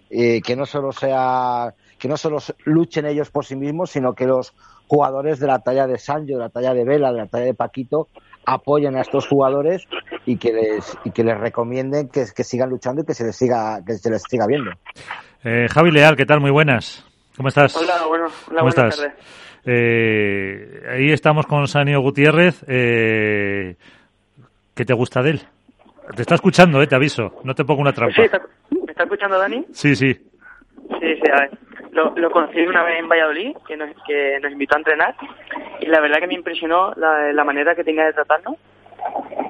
eh, 0.10 0.42
que 0.42 0.56
no 0.56 0.66
solo 0.66 0.92
sea, 0.92 1.76
que 2.00 2.08
no 2.08 2.18
solo 2.18 2.40
luchen 2.64 3.06
ellos 3.06 3.30
por 3.30 3.46
sí 3.46 3.56
mismos, 3.56 3.92
sino 3.92 4.14
que 4.14 4.26
los 4.26 4.56
jugadores 4.88 5.40
de 5.40 5.48
la 5.48 5.60
talla 5.60 5.86
de 5.86 5.98
Sancho, 5.98 6.34
de 6.34 6.40
la 6.40 6.50
talla 6.50 6.74
de 6.74 6.84
Vela, 6.84 7.12
de 7.12 7.20
la 7.20 7.28
talla 7.28 7.46
de 7.46 7.54
Paquito, 7.54 8.08
apoyen 8.46 8.96
a 8.96 9.02
estos 9.02 9.28
jugadores 9.28 9.88
y 10.26 10.38
que 10.38 10.54
les 10.54 10.98
y 11.04 11.12
que 11.12 11.24
les 11.24 11.38
recomienden 11.38 12.10
que, 12.10 12.26
que 12.36 12.44
sigan 12.44 12.70
luchando 12.70 13.02
y 13.02 13.06
que 13.06 13.14
se 13.14 13.26
les 13.26 13.36
siga 13.36 13.80
que 13.86 13.94
se 13.94 14.10
les 14.10 14.24
siga 14.30 14.46
viendo. 14.48 14.72
Eh, 15.44 15.68
Javi 15.70 15.92
Leal, 15.92 16.16
¿qué 16.16 16.26
tal? 16.26 16.42
Muy 16.42 16.52
buenas. 16.52 17.06
¿Cómo 17.38 17.50
estás? 17.50 17.76
Hola, 17.76 18.06
bueno, 18.08 18.26
hola, 18.50 18.60
¿Cómo 18.60 18.70
estás? 18.70 18.98
Tardes. 18.98 19.14
Eh, 19.66 20.84
ahí 20.90 21.12
estamos 21.12 21.46
con 21.48 21.68
Sanio 21.68 22.02
Gutiérrez. 22.02 22.64
Eh, 22.68 23.76
¿Qué 24.74 24.86
te 24.86 24.94
gusta 24.94 25.22
de 25.22 25.32
él? 25.32 25.42
Te 26.16 26.22
está 26.22 26.36
escuchando, 26.36 26.82
eh, 26.82 26.88
te 26.88 26.96
aviso. 26.96 27.40
No 27.44 27.56
te 27.56 27.66
pongo 27.66 27.82
una 27.82 27.92
trampa. 27.92 28.16
Sí, 28.16 28.22
está, 28.22 28.42
¿Me 28.70 28.92
está 28.92 29.04
escuchando 29.04 29.40
Dani? 29.40 29.66
Sí, 29.72 29.96
sí. 29.96 30.16
Sí, 30.90 31.16
sí, 31.16 31.32
a 31.32 31.42
ver. 31.42 31.52
Lo, 31.92 32.14
lo 32.16 32.30
conocí 32.30 32.60
una 32.62 32.84
vez 32.84 33.00
en 33.00 33.08
Valladolid, 33.08 33.56
que 33.68 33.78
nos, 33.78 33.90
que 34.06 34.40
nos 34.42 34.52
invitó 34.52 34.76
a 34.76 34.80
entrenar, 34.80 35.16
y 35.80 35.86
la 35.86 36.02
verdad 36.02 36.20
que 36.20 36.28
me 36.28 36.34
impresionó 36.34 36.94
la, 36.96 37.32
la 37.32 37.44
manera 37.44 37.76
que 37.76 37.84
tenía 37.84 38.06
de 38.06 38.14
tratarnos 38.14 38.56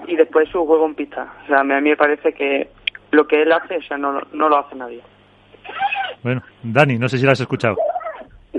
y 0.08 0.16
después 0.16 0.48
su 0.50 0.66
juego 0.66 0.86
en 0.86 0.96
pista. 0.96 1.34
O 1.44 1.48
sea, 1.48 1.60
a 1.60 1.64
mí 1.64 1.90
me 1.90 1.98
parece 1.98 2.34
que 2.34 2.70
lo 3.12 3.28
que 3.28 3.42
él 3.42 3.52
hace, 3.52 3.78
o 3.78 3.82
sea, 3.82 3.98
no, 3.98 4.22
no 4.32 4.50
lo 4.50 4.58
hace 4.58 4.76
nadie. 4.76 5.02
Bueno, 6.22 6.44
Dani, 6.62 6.98
no 6.98 7.10
sé 7.10 7.18
si 7.18 7.26
lo 7.26 7.32
has 7.32 7.40
escuchado. 7.40 7.76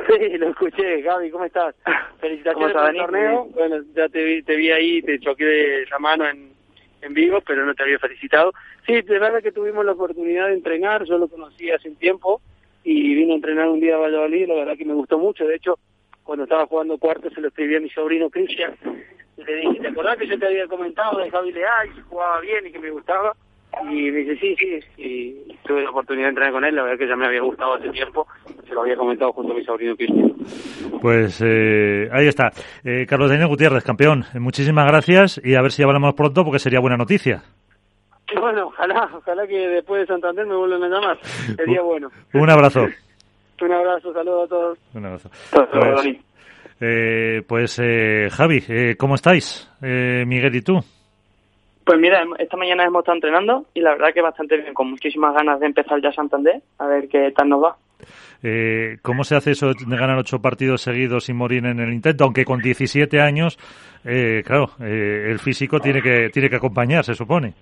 Sí, 0.07 0.39
lo 0.39 0.51
escuché, 0.51 1.01
Gaby, 1.01 1.31
¿cómo 1.31 1.47
estás? 1.47 1.75
Felicitaciones 2.21 2.77
por 2.77 2.91
el 2.91 2.97
torneo. 2.97 3.47
Bueno, 3.47 3.77
ya 3.95 4.09
te 4.09 4.23
vi, 4.23 4.43
te 4.43 4.55
vi 4.55 4.71
ahí, 4.71 5.03
te 5.03 5.19
choqué 5.19 5.45
de 5.45 5.87
la 5.91 5.99
mano 5.99 6.29
en, 6.29 6.53
en 7.03 7.15
vivo, 7.15 7.41
pero 7.41 7.67
no 7.67 7.75
te 7.75 7.83
había 7.83 7.99
felicitado. 7.99 8.53
Sí, 8.87 9.01
de 9.01 9.19
verdad 9.19 9.43
que 9.43 9.51
tuvimos 9.51 9.85
la 9.85 9.93
oportunidad 9.93 10.47
de 10.47 10.55
entrenar, 10.55 11.05
yo 11.05 11.19
lo 11.19 11.27
conocí 11.27 11.71
hace 11.73 11.89
un 11.89 11.97
tiempo 11.97 12.41
y 12.89 13.17
vine 13.17 13.33
a 13.33 13.37
entrenar 13.37 13.69
un 13.69 13.81
día 13.81 13.97
a 13.97 13.99
Valladolid, 13.99 14.47
la 14.47 14.55
verdad 14.55 14.77
que 14.79 14.85
me 14.85 14.95
gustó 14.95 15.19
mucho, 15.19 15.45
de 15.45 15.57
hecho, 15.57 15.77
cuando 16.23 16.45
estaba 16.45 16.67
jugando 16.67 16.97
cuarto 16.99 17.29
se 17.31 17.41
lo 17.41 17.49
escribí 17.49 17.75
a 17.75 17.81
mi 17.81 17.91
sobrino 17.91 18.31
Cristian, 18.31 18.75
le 19.37 19.57
dije, 19.57 19.81
¿te 19.81 19.89
acordás 19.89 20.17
que 20.17 20.29
yo 20.29 20.39
te 20.39 20.47
había 20.47 20.69
comentado 20.69 21.19
de 21.19 21.29
Javi 21.29 21.51
Leal, 21.51 21.93
que 21.93 22.03
jugaba 22.03 22.41
bien 22.41 22.65
y 22.65 22.71
que 22.71 22.79
me 22.79 22.91
gustaba? 22.91 23.35
Y 23.91 24.11
me 24.13 24.19
dice, 24.21 24.37
sí, 24.37 24.57
sí, 24.57 24.81
y 24.99 25.57
tuve 25.67 25.83
la 25.83 25.91
oportunidad 25.91 26.27
de 26.27 26.31
entrenar 26.31 26.53
con 26.53 26.65
él, 26.65 26.77
la 26.77 26.85
verdad 26.85 26.99
que 26.99 27.09
ya 27.09 27.17
me 27.17 27.27
había 27.27 27.41
gustado 27.41 27.75
hace 27.75 27.91
tiempo, 27.91 28.25
se 28.69 28.73
lo 28.73 28.83
había 28.83 28.97
comentado 28.97 29.33
junto 29.33 29.53
a 29.53 29.57
mi 29.57 29.65
sobrino 29.65 29.97
Cristian. 29.97 30.35
Pues 31.03 31.43
eh, 31.45 32.09
ahí 32.13 32.29
está. 32.29 32.53
Eh, 32.85 33.05
Carlos 33.09 33.31
Daniel 33.31 33.49
Gutiérrez, 33.49 33.83
campeón, 33.83 34.27
muchísimas 34.35 34.87
gracias 34.87 35.41
y 35.45 35.57
a 35.57 35.63
ver 35.63 35.73
si 35.73 35.83
hablamos 35.83 36.15
pronto 36.15 36.45
porque 36.45 36.61
sería 36.61 36.79
buena 36.79 36.97
noticia. 36.97 37.43
Bueno, 38.41 38.67
ojalá, 38.67 39.09
ojalá 39.15 39.47
que 39.47 39.57
después 39.69 40.03
de 40.03 40.07
Santander 40.07 40.47
me 40.47 40.57
vuelvan 40.57 40.85
a 40.85 40.89
llamar, 40.89 41.19
sería 41.57 41.81
bueno. 41.83 42.11
Un 42.35 42.51
abrazo. 42.51 42.87
Un 43.61 43.73
abrazo, 43.73 44.13
saludos 44.13 44.45
a 44.45 44.49
todos. 44.49 44.79
Un 44.93 45.07
abrazo. 45.07 45.31
Pues, 45.51 46.19
eh, 46.79 47.43
pues 47.49 47.81
eh, 47.83 48.29
Javi, 48.31 48.63
eh, 48.69 48.97
¿cómo 48.99 49.15
estáis? 49.15 49.67
Eh, 49.81 50.25
Miguel 50.27 50.55
y 50.57 50.61
tú. 50.61 50.79
Pues 51.87 51.99
mira, 51.99 52.23
esta 52.39 52.57
mañana 52.59 52.85
hemos 52.85 53.01
estado 53.01 53.17
entrenando 53.17 53.67
y 53.73 53.81
la 53.81 53.93
verdad 53.93 54.13
que 54.13 54.21
bastante 54.21 54.59
bien, 54.59 54.75
con 54.75 54.91
muchísimas 54.91 55.35
ganas 55.35 55.59
de 55.59 55.67
empezar 55.67 56.03
ya 56.03 56.13
Santander, 56.13 56.61
a 56.79 56.87
ver 56.87 57.09
qué 57.09 57.33
tal 57.35 57.49
nos 57.49 57.63
va. 57.63 57.77
Eh, 58.43 58.99
¿Cómo 59.03 59.25
se 59.25 59.37
hace 59.37 59.53
eso 59.53 59.69
de 59.69 59.97
ganar 59.97 60.19
ocho 60.19 60.41
partidos 60.41 60.83
seguidos 60.83 61.25
sin 61.25 61.37
morir 61.37 61.65
en 61.65 61.81
el 61.81 61.93
intento? 61.93 62.25
Aunque 62.25 62.45
con 62.45 62.61
17 62.61 63.21
años, 63.21 63.59
eh, 64.05 64.43
claro, 64.45 64.71
eh, 64.81 65.29
el 65.31 65.39
físico 65.39 65.81
tiene 65.81 66.03
que, 66.03 66.29
tiene 66.31 66.51
que 66.51 66.57
acompañar, 66.57 67.05
se 67.05 67.15
supone. 67.15 67.55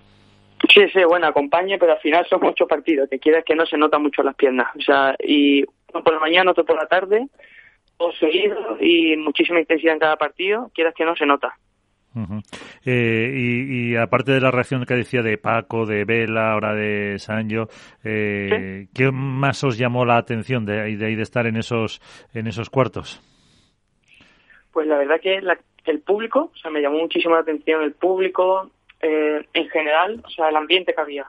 Sí, 0.73 0.89
sí, 0.93 1.05
bueno, 1.05 1.27
acompañe, 1.27 1.79
pero 1.79 1.93
al 1.93 1.99
final 1.99 2.27
son 2.29 2.45
ocho 2.45 2.67
partidos, 2.67 3.09
que 3.09 3.19
quieras 3.19 3.45
que 3.45 3.55
no 3.55 3.67
se 3.67 3.77
nota 3.77 3.99
mucho 3.99 4.23
las 4.23 4.35
piernas. 4.35 4.69
O 4.77 4.81
sea, 4.81 5.15
y 5.19 5.62
uno 5.62 6.05
por 6.05 6.15
la 6.15 6.21
mañana, 6.21 6.51
otro 6.51 6.65
por 6.65 6.77
la 6.77 6.87
tarde, 6.87 7.29
dos 7.99 8.17
seguidos 8.19 8.81
y 8.81 9.17
muchísima 9.17 9.61
intensidad 9.61 9.95
en 9.95 10.01
cada 10.01 10.17
partido, 10.17 10.71
quieras 10.75 10.95
que 10.95 11.05
no 11.05 11.15
se 11.17 11.27
nota. 11.27 11.57
Eh, 12.85 13.33
y, 13.35 13.93
y, 13.93 13.97
aparte 13.97 14.31
de 14.31 14.41
la 14.41 14.53
reacción 14.53 14.85
que 14.85 14.95
decía 14.95 15.23
de 15.23 15.37
Paco, 15.37 15.85
de 15.85 16.05
Vela, 16.05 16.53
ahora 16.53 16.73
de 16.73 17.19
Sancho, 17.19 17.67
eh, 18.05 18.87
¿Sí? 18.87 18.91
¿qué 18.95 19.11
más 19.11 19.65
os 19.65 19.77
llamó 19.77 20.05
la 20.05 20.17
atención 20.17 20.65
de, 20.65 20.97
de, 20.97 21.17
de 21.17 21.23
estar 21.23 21.47
en 21.49 21.57
esos, 21.57 22.01
en 22.33 22.47
esos 22.47 22.71
cuartos? 22.71 23.21
Pues 24.73 24.87
la 24.87 24.99
verdad 24.99 25.21
que 25.21 25.41
la, 25.41 25.59
el 25.87 26.01
público, 26.01 26.53
o 26.55 26.57
sea, 26.57 26.71
me 26.71 26.81
llamó 26.81 26.99
muchísimo 26.99 27.35
la 27.35 27.41
atención 27.41 27.83
el 27.83 27.93
público, 27.93 28.71
eh, 29.05 29.47
en 29.53 29.69
general, 29.69 30.23
o 30.25 30.31
sea, 30.31 30.49
el 30.49 30.57
ambiente 30.57 30.95
que 30.95 31.01
había. 31.01 31.27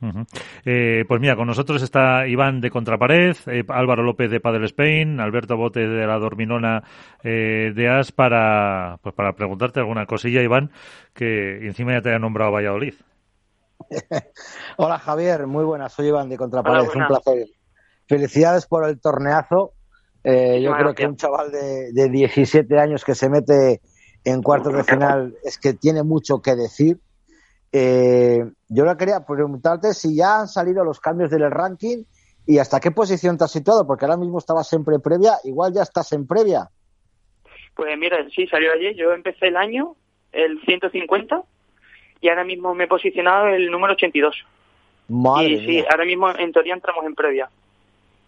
Uh 0.00 0.06
-huh. 0.06 0.26
eh, 0.64 1.04
pues 1.06 1.20
mira, 1.20 1.36
con 1.36 1.46
nosotros 1.46 1.80
está 1.80 2.26
Iván 2.26 2.60
de 2.60 2.70
Contrapared, 2.70 3.36
eh, 3.46 3.62
Álvaro 3.68 4.02
López 4.02 4.28
de 4.32 4.40
Padel 4.40 4.64
Spain, 4.64 5.20
Alberto 5.20 5.56
Bote 5.56 5.86
de 5.86 6.06
la 6.06 6.18
Dorminona 6.18 6.82
eh, 7.22 7.72
de 7.72 7.88
As 7.88 8.10
para, 8.10 8.98
pues 9.00 9.14
para 9.14 9.34
preguntarte 9.34 9.78
alguna 9.78 10.06
cosilla, 10.06 10.42
Iván, 10.42 10.72
que 11.14 11.64
encima 11.64 11.92
ya 11.92 12.02
te 12.02 12.08
haya 12.08 12.18
nombrado 12.18 12.50
Valladolid. 12.50 12.94
Hola 14.76 14.98
Javier, 14.98 15.46
muy 15.46 15.64
buenas, 15.64 15.92
soy 15.92 16.08
Iván 16.08 16.28
de 16.28 16.36
Contrapared, 16.36 16.88
Hola, 16.88 17.06
un 17.06 17.06
placer. 17.06 17.46
Felicidades 18.08 18.66
por 18.66 18.88
el 18.88 19.00
torneazo. 19.00 19.74
Eh, 20.24 20.60
yo 20.60 20.72
creo 20.72 20.94
que 20.94 21.06
un 21.06 21.16
chaval 21.16 21.52
de, 21.52 21.92
de 21.92 22.08
17 22.08 22.78
años 22.78 23.04
que 23.04 23.14
se 23.14 23.28
mete 23.28 23.80
en 24.24 24.42
cuartos 24.42 24.74
de 24.74 24.84
final 24.84 25.34
es 25.44 25.58
que 25.58 25.74
tiene 25.74 26.02
mucho 26.02 26.40
que 26.40 26.54
decir. 26.54 26.98
Eh, 27.72 28.44
yo 28.68 28.84
le 28.84 28.96
quería 28.96 29.24
preguntarte 29.24 29.94
si 29.94 30.16
ya 30.16 30.40
han 30.40 30.48
salido 30.48 30.84
los 30.84 31.00
cambios 31.00 31.30
del 31.30 31.50
ranking 31.50 32.04
y 32.46 32.58
hasta 32.58 32.80
qué 32.80 32.90
posición 32.90 33.38
te 33.38 33.44
has 33.44 33.52
situado, 33.52 33.86
porque 33.86 34.04
ahora 34.04 34.16
mismo 34.16 34.38
estabas 34.38 34.68
siempre 34.68 34.98
previa, 34.98 35.34
igual 35.44 35.72
ya 35.72 35.82
estás 35.82 36.12
en 36.12 36.26
previa. 36.26 36.68
Pues 37.74 37.96
mira, 37.98 38.18
sí, 38.34 38.46
salió 38.46 38.72
ayer, 38.72 38.94
yo 38.94 39.12
empecé 39.12 39.48
el 39.48 39.56
año, 39.56 39.96
el 40.32 40.60
150, 40.62 41.42
y 42.20 42.28
ahora 42.28 42.44
mismo 42.44 42.74
me 42.74 42.84
he 42.84 42.88
posicionado 42.88 43.48
el 43.48 43.70
número 43.70 43.94
82. 43.94 44.44
Madre 45.08 45.48
y 45.48 45.60
sí, 45.60 45.66
mía. 45.66 45.86
ahora 45.90 46.04
mismo 46.04 46.30
en 46.30 46.52
teoría 46.52 46.74
entramos 46.74 47.04
en 47.04 47.14
previa. 47.14 47.48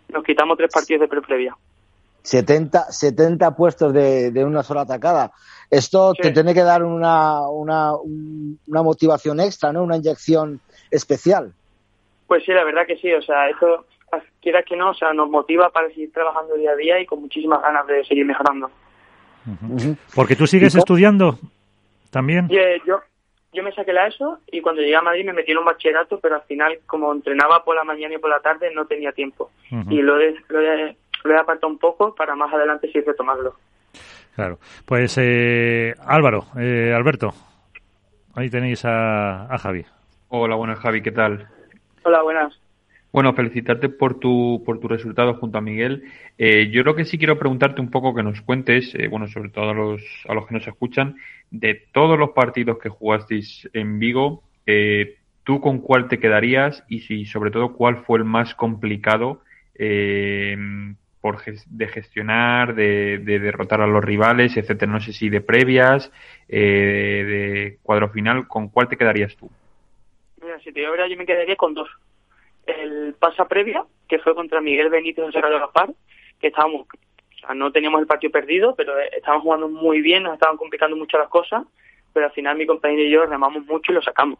Nos 0.08 0.24
quitamos 0.24 0.56
tres 0.56 0.70
partidos 0.72 1.02
de 1.02 1.08
pre-previa. 1.08 1.56
70, 2.24 2.90
70 2.90 3.54
puestos 3.54 3.92
de, 3.92 4.30
de, 4.30 4.44
una 4.44 4.62
sola 4.62 4.80
atacada. 4.82 5.32
Esto 5.70 6.14
sí. 6.14 6.22
te 6.22 6.30
tiene 6.32 6.54
que 6.54 6.62
dar 6.62 6.82
una, 6.82 7.46
una, 7.48 7.92
una 7.96 8.82
motivación 8.82 9.40
extra, 9.40 9.72
¿no? 9.72 9.82
Una 9.82 9.96
inyección 9.96 10.60
especial. 10.90 11.52
Pues 12.26 12.42
sí, 12.44 12.52
la 12.52 12.64
verdad 12.64 12.86
que 12.86 12.96
sí. 12.96 13.12
O 13.12 13.20
sea, 13.20 13.50
esto, 13.50 13.84
quieras 14.40 14.64
que 14.66 14.74
no, 14.74 14.90
o 14.90 14.94
sea, 14.94 15.12
nos 15.12 15.28
motiva 15.28 15.68
para 15.68 15.88
seguir 15.88 16.12
trabajando 16.12 16.54
día 16.54 16.70
a 16.70 16.76
día 16.76 16.98
y 16.98 17.06
con 17.06 17.20
muchísimas 17.20 17.60
ganas 17.60 17.86
de 17.86 18.02
seguir 18.06 18.24
mejorando. 18.24 18.70
Uh 19.46 19.50
-huh. 19.50 19.96
Porque 20.14 20.34
tú 20.34 20.46
sigues 20.46 20.74
estudiando 20.74 21.38
también. 22.10 22.48
Yo, 22.48 22.60
yo, 22.86 23.00
yo 23.52 23.62
me 23.62 23.72
saqué 23.72 23.92
la 23.92 24.06
ESO 24.06 24.38
y 24.50 24.62
cuando 24.62 24.80
llegué 24.80 24.96
a 24.96 25.02
Madrid 25.02 25.26
me 25.26 25.34
metí 25.34 25.52
en 25.52 25.58
un 25.58 25.66
bachillerato, 25.66 26.18
pero 26.20 26.36
al 26.36 26.42
final, 26.42 26.78
como 26.86 27.12
entrenaba 27.12 27.62
por 27.64 27.76
la 27.76 27.84
mañana 27.84 28.14
y 28.14 28.18
por 28.18 28.30
la 28.30 28.40
tarde, 28.40 28.72
no 28.74 28.86
tenía 28.86 29.12
tiempo. 29.12 29.50
Uh 29.70 29.76
-huh. 29.76 29.92
Y 29.92 30.00
lo 30.00 30.18
he, 30.18 30.34
lo 30.48 30.60
he 30.62 30.96
lo 31.24 31.34
he 31.34 31.38
apartado 31.38 31.72
un 31.72 31.78
poco 31.78 32.14
para 32.14 32.36
más 32.36 32.52
adelante 32.52 32.90
sí 32.92 33.00
retomarlo. 33.00 33.56
Claro. 34.34 34.58
Pues 34.84 35.16
eh, 35.18 35.94
Álvaro, 36.04 36.46
eh, 36.58 36.92
Alberto, 36.94 37.32
ahí 38.34 38.50
tenéis 38.50 38.84
a, 38.84 39.52
a, 39.52 39.58
Javi. 39.58 39.84
Hola, 40.28 40.56
buenas 40.56 40.78
Javi, 40.80 41.02
¿qué 41.02 41.12
tal? 41.12 41.48
Hola, 42.02 42.22
buenas. 42.22 42.60
Bueno, 43.12 43.32
felicitarte 43.32 43.88
por 43.88 44.18
tu, 44.18 44.62
por 44.66 44.80
tu 44.80 44.88
resultado 44.88 45.34
junto 45.34 45.58
a 45.58 45.60
Miguel. 45.60 46.02
Eh, 46.36 46.68
yo 46.72 46.82
lo 46.82 46.96
que 46.96 47.04
sí 47.04 47.16
quiero 47.16 47.38
preguntarte 47.38 47.80
un 47.80 47.90
poco 47.90 48.12
que 48.12 48.24
nos 48.24 48.40
cuentes, 48.40 48.92
eh, 48.96 49.06
bueno, 49.06 49.28
sobre 49.28 49.50
todo 49.50 49.70
a 49.70 49.74
los, 49.74 50.02
a 50.28 50.34
los 50.34 50.48
que 50.48 50.54
nos 50.54 50.66
escuchan, 50.66 51.16
de 51.52 51.80
todos 51.92 52.18
los 52.18 52.30
partidos 52.30 52.78
que 52.78 52.88
jugasteis 52.88 53.70
en 53.72 54.00
Vigo, 54.00 54.42
eh, 54.66 55.18
¿tú 55.44 55.60
con 55.60 55.78
cuál 55.78 56.08
te 56.08 56.18
quedarías 56.18 56.82
y 56.88 57.00
si 57.00 57.24
sobre 57.24 57.52
todo 57.52 57.74
cuál 57.74 57.98
fue 57.98 58.18
el 58.18 58.24
más 58.24 58.56
complicado 58.56 59.42
eh, 59.76 60.56
por 61.24 61.42
de 61.42 61.88
gestionar, 61.88 62.74
de, 62.74 63.16
de, 63.16 63.38
derrotar 63.38 63.80
a 63.80 63.86
los 63.86 64.04
rivales, 64.04 64.58
etcétera. 64.58 64.92
No 64.92 65.00
sé 65.00 65.14
si 65.14 65.30
de 65.30 65.40
previas, 65.40 66.12
eh, 66.50 67.24
de 67.26 67.78
cuadro 67.82 68.10
final, 68.10 68.46
¿con 68.46 68.68
cuál 68.68 68.90
te 68.90 68.98
quedarías 68.98 69.34
tú? 69.34 69.48
Mira, 70.42 70.58
si 70.58 70.70
te 70.70 70.80
digo 70.80 70.92
verdad, 70.92 71.06
yo 71.06 71.16
me 71.16 71.24
quedaría 71.24 71.56
con 71.56 71.72
dos. 71.72 71.88
El 72.66 73.14
pasa 73.18 73.48
previa, 73.48 73.86
que 74.06 74.18
fue 74.18 74.34
contra 74.34 74.60
Miguel 74.60 74.90
Benítez 74.90 75.24
Carlos 75.32 75.60
Gaspar, 75.60 75.94
que 76.38 76.48
estábamos, 76.48 76.86
no 77.54 77.72
teníamos 77.72 78.02
el 78.02 78.06
partido 78.06 78.30
perdido, 78.30 78.74
pero 78.74 78.92
estábamos 78.98 79.44
jugando 79.44 79.70
muy 79.70 80.02
bien, 80.02 80.24
nos 80.24 80.34
estaban 80.34 80.58
complicando 80.58 80.94
mucho 80.94 81.16
las 81.16 81.30
cosas, 81.30 81.62
pero 82.12 82.26
al 82.26 82.32
final 82.32 82.58
mi 82.58 82.66
compañero 82.66 83.00
y 83.00 83.10
yo 83.10 83.24
remamos 83.24 83.64
mucho 83.64 83.92
y 83.92 83.94
lo 83.94 84.02
sacamos. 84.02 84.38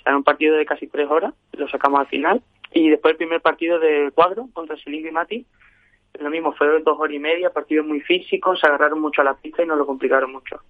O 0.00 0.02
sea, 0.02 0.10
en 0.10 0.16
un 0.16 0.24
partido 0.24 0.56
de 0.56 0.66
casi 0.66 0.88
tres 0.88 1.08
horas, 1.08 1.32
lo 1.52 1.68
sacamos 1.68 2.00
al 2.00 2.08
final. 2.08 2.42
Y 2.72 2.90
después 2.90 3.12
el 3.12 3.18
primer 3.18 3.40
partido 3.40 3.78
de 3.78 4.10
cuadro 4.12 4.48
contra 4.52 4.76
Selingo 4.78 5.06
y 5.06 5.12
Mati, 5.12 5.46
lo 6.20 6.30
mismo, 6.30 6.52
fue 6.52 6.66
dos 6.82 6.98
horas 6.98 7.14
y 7.14 7.18
media, 7.18 7.50
partidos 7.50 7.86
muy 7.86 8.00
físicos, 8.00 8.60
se 8.60 8.66
agarraron 8.66 9.00
mucho 9.00 9.20
a 9.22 9.24
la 9.24 9.34
pista 9.34 9.62
y 9.62 9.66
nos 9.66 9.78
lo 9.78 9.86
complicaron 9.86 10.32
mucho. 10.32 10.60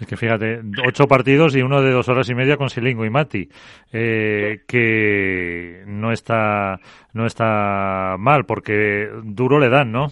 Es 0.00 0.06
que 0.06 0.16
fíjate, 0.16 0.62
ocho 0.86 1.06
partidos 1.06 1.54
y 1.54 1.60
uno 1.60 1.82
de 1.82 1.92
dos 1.92 2.08
horas 2.08 2.28
y 2.30 2.34
media 2.34 2.56
con 2.56 2.70
Silingo 2.70 3.04
y 3.04 3.10
Mati, 3.10 3.48
eh, 3.92 4.62
que 4.66 5.84
no 5.86 6.10
está 6.10 6.80
no 7.12 7.26
está 7.26 8.16
mal, 8.18 8.46
porque 8.46 9.10
duro 9.22 9.58
le 9.58 9.68
dan, 9.68 9.92
¿no? 9.92 10.06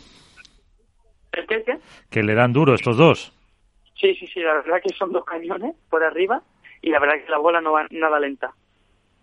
¿El 1.33 1.47
qué, 1.47 1.63
qué? 1.65 1.79
Que 2.11 2.23
le 2.23 2.35
dan 2.35 2.53
duro 2.53 2.75
estos 2.75 2.99
dos. 2.99 3.33
Sí, 3.99 4.15
sí, 4.15 4.27
sí, 4.27 4.41
la 4.41 4.55
verdad 4.55 4.77
que 4.83 4.95
son 4.95 5.11
dos 5.11 5.25
cañones 5.25 5.75
por 5.89 6.05
arriba 6.05 6.43
y 6.83 6.91
la 6.91 7.01
verdad 7.01 7.25
que 7.25 7.31
la 7.31 7.39
bola 7.39 7.61
no 7.63 7.73
va 7.73 7.87
nada 7.91 8.21
lenta. 8.21 8.51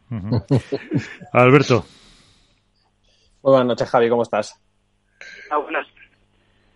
Uh 0.10 0.16
-huh. 0.16 1.30
Alberto. 1.32 1.86
Muy 3.44 3.52
buenas 3.52 3.68
noches, 3.68 3.90
Javi, 3.90 4.10
¿cómo 4.10 4.24
estás? 4.24 4.65
Ah. 5.52 5.60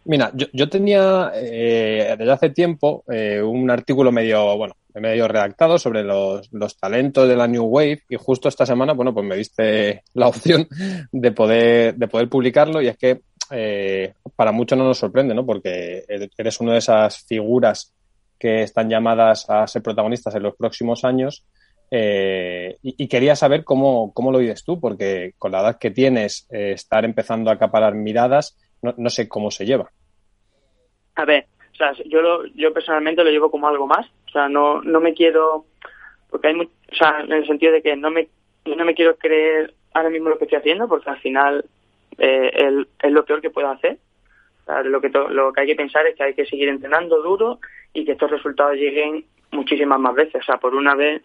Mira, 0.05 0.31
yo, 0.33 0.47
yo 0.53 0.69
tenía 0.69 1.31
eh, 1.35 2.15
desde 2.17 2.31
hace 2.31 2.49
tiempo 2.49 3.03
eh, 3.11 3.41
un 3.41 3.69
artículo 3.69 4.11
medio, 4.11 4.57
bueno, 4.57 4.75
medio 4.95 5.27
redactado 5.27 5.77
sobre 5.77 6.03
los, 6.03 6.51
los, 6.51 6.77
talentos 6.77 7.27
de 7.27 7.35
la 7.35 7.47
New 7.47 7.65
Wave 7.65 8.03
y 8.09 8.15
justo 8.15 8.49
esta 8.49 8.65
semana, 8.65 8.93
bueno, 8.93 9.13
pues 9.13 9.25
me 9.25 9.35
diste 9.35 10.03
la 10.13 10.27
opción 10.27 10.67
de 11.11 11.31
poder, 11.31 11.95
de 11.95 12.07
poder 12.07 12.29
publicarlo 12.29 12.81
y 12.81 12.87
es 12.87 12.97
que 12.97 13.21
eh, 13.51 14.13
para 14.35 14.51
muchos 14.51 14.77
no 14.77 14.85
nos 14.85 14.97
sorprende, 14.97 15.35
¿no? 15.35 15.45
Porque 15.45 16.03
eres 16.07 16.59
una 16.59 16.73
de 16.73 16.79
esas 16.79 17.19
figuras 17.25 17.93
que 18.37 18.63
están 18.63 18.89
llamadas 18.89 19.49
a 19.49 19.67
ser 19.67 19.81
protagonistas 19.81 20.33
en 20.35 20.43
los 20.43 20.55
próximos 20.55 21.03
años 21.03 21.45
eh, 21.91 22.77
y, 22.83 23.07
quería 23.07 23.35
saber 23.35 23.63
cómo, 23.63 24.13
cómo 24.13 24.31
lo 24.31 24.39
vives 24.39 24.63
tú, 24.63 24.79
porque 24.79 25.33
con 25.37 25.51
la 25.51 25.61
edad 25.61 25.79
que 25.79 25.91
tienes, 25.91 26.47
eh, 26.51 26.73
estar 26.73 27.03
empezando 27.03 27.49
a 27.49 27.53
acaparar 27.53 27.95
miradas 27.95 28.57
no, 28.81 28.93
no 28.97 29.09
sé 29.09 29.27
cómo 29.27 29.51
se 29.51 29.65
lleva. 29.65 29.89
A 31.15 31.25
ver, 31.25 31.47
o 31.73 31.75
sea, 31.75 31.93
yo, 32.05 32.21
lo, 32.21 32.45
yo 32.47 32.73
personalmente 32.73 33.23
lo 33.23 33.31
llevo 33.31 33.51
como 33.51 33.67
algo 33.67 33.87
más. 33.87 34.07
O 34.27 34.31
sea, 34.31 34.47
no, 34.47 34.81
no 34.81 34.99
me 34.99 35.13
quiero. 35.13 35.65
Porque 36.29 36.49
hay. 36.49 36.55
Muy, 36.55 36.65
o 36.65 36.95
sea, 36.95 37.21
en 37.21 37.31
el 37.31 37.47
sentido 37.47 37.73
de 37.73 37.81
que 37.81 37.95
no 37.95 38.11
me, 38.11 38.27
no 38.65 38.85
me 38.85 38.93
quiero 38.93 39.15
creer 39.17 39.73
ahora 39.93 40.09
mismo 40.09 40.29
lo 40.29 40.37
que 40.37 40.45
estoy 40.45 40.59
haciendo, 40.59 40.87
porque 40.87 41.09
al 41.09 41.19
final 41.19 41.65
eh, 42.17 42.85
es 43.01 43.11
lo 43.11 43.25
peor 43.25 43.41
que 43.41 43.49
puedo 43.49 43.69
hacer. 43.69 43.97
O 44.61 44.65
sea, 44.65 44.83
lo, 44.83 45.01
que 45.01 45.09
lo 45.09 45.51
que 45.51 45.61
hay 45.61 45.67
que 45.67 45.75
pensar 45.75 46.05
es 46.05 46.15
que 46.15 46.23
hay 46.23 46.33
que 46.33 46.45
seguir 46.45 46.69
entrenando 46.69 47.21
duro 47.21 47.59
y 47.93 48.05
que 48.05 48.11
estos 48.11 48.29
resultados 48.29 48.75
lleguen 48.75 49.25
muchísimas 49.51 49.99
más 49.99 50.15
veces. 50.15 50.41
O 50.41 50.45
sea, 50.45 50.57
por 50.57 50.75
una 50.75 50.95
vez 50.95 51.21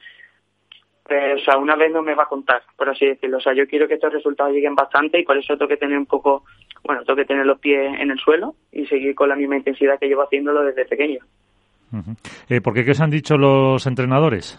o 1.07 1.38
sea, 1.44 1.59
una 1.59 1.76
vez 1.76 1.92
no 1.92 2.02
me 2.02 2.14
va 2.14 2.22
a 2.22 2.28
contar, 2.28 2.62
por 2.76 2.88
así 2.88 3.07
decirlo. 3.07 3.38
O 3.38 3.40
sea, 3.40 3.52
yo 3.55 3.66
quiero 3.66 3.86
que 3.86 3.94
estos 3.94 4.12
resultados 4.12 4.52
lleguen 4.55 4.74
bastante 4.74 5.18
y 5.18 5.24
por 5.24 5.36
eso 5.36 5.57
tengo 5.57 5.68
que 5.68 5.76
tener 5.76 5.98
un 5.98 6.07
poco, 6.07 6.44
bueno, 6.82 7.05
tengo 7.05 7.16
que 7.16 7.26
tener 7.26 7.44
los 7.44 7.59
pies 7.59 8.00
en 8.00 8.11
el 8.11 8.18
suelo 8.18 8.55
y 8.72 8.86
seguir 8.86 9.14
con 9.14 9.28
la 9.28 9.36
misma 9.36 9.57
intensidad 9.57 9.98
que 9.98 10.09
llevo 10.09 10.22
haciéndolo 10.22 10.64
desde 10.64 10.86
pequeño. 10.86 11.20
eh, 12.48 12.61
¿Por 12.61 12.74
qué 12.74 12.84
qué 12.84 12.92
os 12.92 13.00
han 13.00 13.11
dicho 13.11 13.36
los 13.36 13.86
entrenadores? 13.86 14.59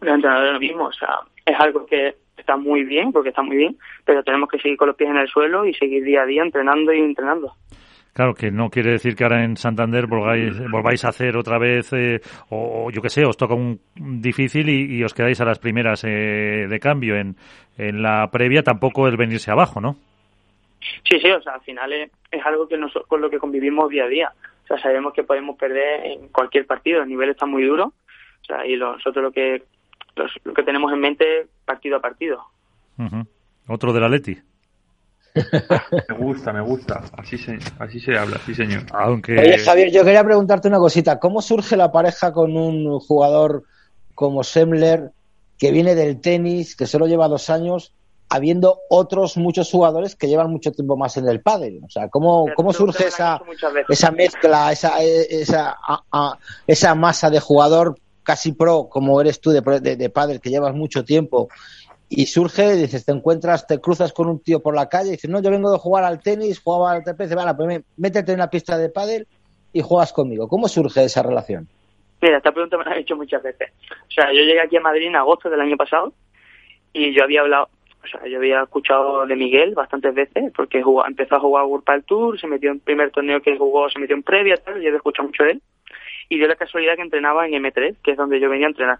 Los 0.00 0.14
entrenadores 0.14 0.52
lo 0.52 0.60
mismo, 0.60 0.84
o 0.84 0.92
sea, 0.92 1.18
es 1.44 1.58
algo 1.58 1.84
que 1.84 2.14
está 2.36 2.56
muy 2.56 2.84
bien, 2.84 3.10
porque 3.12 3.30
está 3.30 3.42
muy 3.42 3.56
bien, 3.56 3.76
pero 4.04 4.22
tenemos 4.22 4.48
que 4.48 4.58
seguir 4.58 4.78
con 4.78 4.86
los 4.86 4.96
pies 4.96 5.10
en 5.10 5.16
el 5.16 5.28
suelo 5.28 5.66
y 5.66 5.74
seguir 5.74 6.04
día 6.04 6.22
a 6.22 6.26
día 6.26 6.42
entrenando 6.42 6.92
y 6.92 7.00
entrenando. 7.00 7.54
Claro, 8.18 8.34
que 8.34 8.50
no 8.50 8.68
quiere 8.68 8.90
decir 8.90 9.14
que 9.14 9.22
ahora 9.22 9.44
en 9.44 9.56
Santander 9.56 10.08
volváis, 10.08 10.58
volváis 10.72 11.04
a 11.04 11.10
hacer 11.10 11.36
otra 11.36 11.56
vez, 11.56 11.92
eh, 11.92 12.20
o, 12.50 12.90
yo 12.90 13.00
qué 13.00 13.10
sé, 13.10 13.24
os 13.24 13.36
toca 13.36 13.54
un 13.54 13.78
difícil 13.94 14.68
y, 14.68 15.04
os 15.04 15.14
quedáis 15.14 15.40
a 15.40 15.44
las 15.44 15.60
primeras 15.60 16.02
eh, 16.02 16.66
de 16.68 16.80
cambio. 16.80 17.14
En, 17.14 17.36
en 17.76 18.02
la 18.02 18.28
previa 18.32 18.64
tampoco 18.64 19.06
el 19.06 19.16
venirse 19.16 19.52
abajo, 19.52 19.80
¿no? 19.80 19.92
Sí, 21.08 21.20
sí, 21.20 21.30
o 21.30 21.40
sea, 21.40 21.54
al 21.54 21.60
final 21.60 21.92
es, 21.92 22.10
algo 22.44 22.66
que 22.66 22.76
nos, 22.76 22.92
con 23.06 23.20
lo 23.20 23.30
que 23.30 23.38
convivimos 23.38 23.88
día 23.88 24.06
a 24.06 24.08
día. 24.08 24.32
O 24.64 24.66
sea, 24.66 24.78
sabemos 24.78 25.12
que 25.12 25.22
podemos 25.22 25.56
perder 25.56 26.06
en 26.06 26.26
cualquier 26.30 26.66
partido, 26.66 27.02
el 27.02 27.08
nivel 27.08 27.30
está 27.30 27.46
muy 27.46 27.62
duro. 27.62 27.84
O 28.42 28.44
sea, 28.44 28.66
y 28.66 28.76
nosotros 28.76 29.22
lo 29.22 29.30
que, 29.30 29.62
lo 30.42 30.54
que 30.54 30.64
tenemos 30.64 30.92
en 30.92 30.98
mente 30.98 31.46
partido 31.64 31.98
a 31.98 32.00
partido. 32.00 32.42
Otro 33.68 33.92
de 33.92 34.00
la 34.00 34.08
Leti. 34.08 34.36
Me 36.08 36.16
gusta, 36.16 36.52
me 36.52 36.60
gusta. 36.60 37.02
Así 37.16 37.38
se, 37.38 37.58
así 37.78 38.00
se 38.00 38.16
habla, 38.16 38.38
sí, 38.44 38.54
señor. 38.54 38.82
Aunque... 38.92 39.38
Oye, 39.38 39.58
Javier, 39.58 39.90
yo 39.90 40.04
quería 40.04 40.24
preguntarte 40.24 40.68
una 40.68 40.78
cosita. 40.78 41.18
¿Cómo 41.18 41.42
surge 41.42 41.76
la 41.76 41.92
pareja 41.92 42.32
con 42.32 42.56
un 42.56 42.98
jugador 43.00 43.64
como 44.14 44.44
Semler, 44.44 45.12
que 45.58 45.70
viene 45.70 45.94
del 45.94 46.20
tenis, 46.20 46.76
que 46.76 46.86
solo 46.86 47.06
lleva 47.06 47.28
dos 47.28 47.50
años, 47.50 47.92
habiendo 48.28 48.80
otros 48.90 49.36
muchos 49.36 49.70
jugadores 49.70 50.14
que 50.14 50.28
llevan 50.28 50.50
mucho 50.50 50.72
tiempo 50.72 50.96
más 50.96 51.16
en 51.16 51.28
el 51.28 51.40
pádel? 51.40 51.80
O 51.84 51.90
sea, 51.90 52.08
¿cómo, 52.08 52.46
cómo 52.54 52.72
surge 52.72 53.06
esa, 53.08 53.40
esa 53.88 54.10
mezcla, 54.10 54.72
esa, 54.72 55.00
esa, 55.00 55.76
esa 56.66 56.94
masa 56.94 57.30
de 57.30 57.40
jugador 57.40 57.96
casi 58.22 58.52
pro, 58.52 58.88
como 58.90 59.20
eres 59.22 59.40
tú 59.40 59.50
de, 59.50 59.62
de, 59.80 59.96
de 59.96 60.10
pádel, 60.10 60.40
que 60.40 60.50
llevas 60.50 60.74
mucho 60.74 61.02
tiempo, 61.02 61.48
y 62.10 62.26
surge, 62.26 62.74
dices, 62.76 63.04
te 63.04 63.12
encuentras, 63.12 63.66
te 63.66 63.80
cruzas 63.80 64.12
con 64.12 64.28
un 64.28 64.42
tío 64.42 64.60
por 64.60 64.74
la 64.74 64.88
calle 64.88 65.08
y 65.08 65.12
dices, 65.12 65.30
no, 65.30 65.42
yo 65.42 65.50
vengo 65.50 65.70
de 65.70 65.78
jugar 65.78 66.04
al 66.04 66.22
tenis, 66.22 66.60
jugaba 66.60 66.92
al 66.92 67.04
TPC, 67.04 67.34
vale, 67.34 67.54
pues 67.54 67.82
métete 67.96 68.32
en 68.32 68.38
la 68.38 68.50
pista 68.50 68.78
de 68.78 68.88
pádel 68.88 69.26
y 69.72 69.82
juegas 69.82 70.12
conmigo. 70.12 70.48
¿Cómo 70.48 70.68
surge 70.68 71.04
esa 71.04 71.22
relación? 71.22 71.68
Mira, 72.22 72.38
esta 72.38 72.52
pregunta 72.52 72.78
me 72.78 72.84
la 72.84 72.92
han 72.92 72.98
hecho 72.98 73.14
muchas 73.14 73.42
veces. 73.42 73.70
O 73.90 74.10
sea, 74.10 74.32
yo 74.32 74.40
llegué 74.40 74.60
aquí 74.60 74.76
a 74.76 74.80
Madrid 74.80 75.06
en 75.06 75.16
agosto 75.16 75.50
del 75.50 75.60
año 75.60 75.76
pasado 75.76 76.14
y 76.92 77.12
yo 77.14 77.24
había 77.24 77.42
hablado, 77.42 77.68
o 78.02 78.06
sea, 78.06 78.26
yo 78.26 78.38
había 78.38 78.62
escuchado 78.62 79.26
de 79.26 79.36
Miguel 79.36 79.74
bastantes 79.74 80.14
veces 80.14 80.50
porque 80.56 80.82
empezó 81.06 81.36
a 81.36 81.40
jugar 81.40 81.66
World 81.66 82.04
Tour, 82.06 82.40
se 82.40 82.46
metió 82.46 82.70
en 82.70 82.76
el 82.76 82.82
primer 82.82 83.10
torneo 83.10 83.42
que 83.42 83.58
jugó, 83.58 83.90
se 83.90 83.98
metió 83.98 84.16
en 84.16 84.22
previa, 84.22 84.56
tal, 84.56 84.74
yo 84.74 84.88
había 84.88 84.96
escuchado 84.96 85.28
mucho 85.28 85.44
de 85.44 85.52
él 85.52 85.62
y 86.30 86.38
dio 86.38 86.48
la 86.48 86.56
casualidad 86.56 86.96
que 86.96 87.02
entrenaba 87.02 87.46
en 87.46 87.52
M3, 87.62 87.96
que 88.02 88.12
es 88.12 88.16
donde 88.16 88.40
yo 88.40 88.48
venía 88.48 88.66
a 88.66 88.70
entrenar 88.70 88.98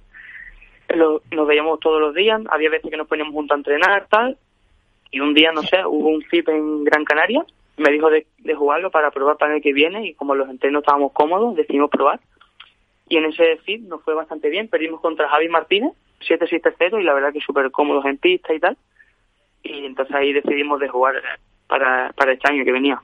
nos 0.96 1.46
veíamos 1.46 1.80
todos 1.80 2.00
los 2.00 2.14
días, 2.14 2.40
había 2.50 2.70
veces 2.70 2.90
que 2.90 2.96
nos 2.96 3.08
poníamos 3.08 3.34
juntos 3.34 3.54
a 3.54 3.58
entrenar, 3.58 4.06
tal, 4.08 4.38
y 5.10 5.20
un 5.20 5.34
día, 5.34 5.52
no 5.52 5.62
sé, 5.62 5.84
hubo 5.86 6.08
un 6.08 6.22
FIP 6.22 6.48
en 6.48 6.84
Gran 6.84 7.04
Canaria, 7.04 7.44
me 7.76 7.92
dijo 7.92 8.10
de, 8.10 8.26
jugarlo 8.54 8.90
para 8.90 9.10
probar 9.10 9.36
para 9.36 9.56
el 9.56 9.62
que 9.62 9.72
viene, 9.72 10.06
y 10.06 10.14
como 10.14 10.34
los 10.34 10.48
entrenos 10.48 10.82
estábamos 10.82 11.12
cómodos, 11.12 11.56
decidimos 11.56 11.90
probar, 11.90 12.20
y 13.08 13.16
en 13.16 13.26
ese 13.26 13.56
FIP 13.64 13.88
nos 13.88 14.02
fue 14.02 14.14
bastante 14.14 14.48
bien, 14.48 14.68
perdimos 14.68 15.00
contra 15.00 15.28
Javi 15.28 15.48
Martínez, 15.48 15.92
7-6-0, 16.26 17.00
y 17.00 17.04
la 17.04 17.14
verdad 17.14 17.32
que 17.32 17.40
súper 17.40 17.70
cómodos 17.70 18.04
en 18.06 18.18
pista 18.18 18.54
y 18.54 18.60
tal, 18.60 18.76
y 19.62 19.84
entonces 19.84 20.14
ahí 20.14 20.32
decidimos 20.32 20.80
de 20.80 20.88
jugar 20.88 21.14
para, 21.66 22.12
para 22.12 22.32
este 22.32 22.50
año 22.50 22.64
que 22.64 22.72
venía. 22.72 23.00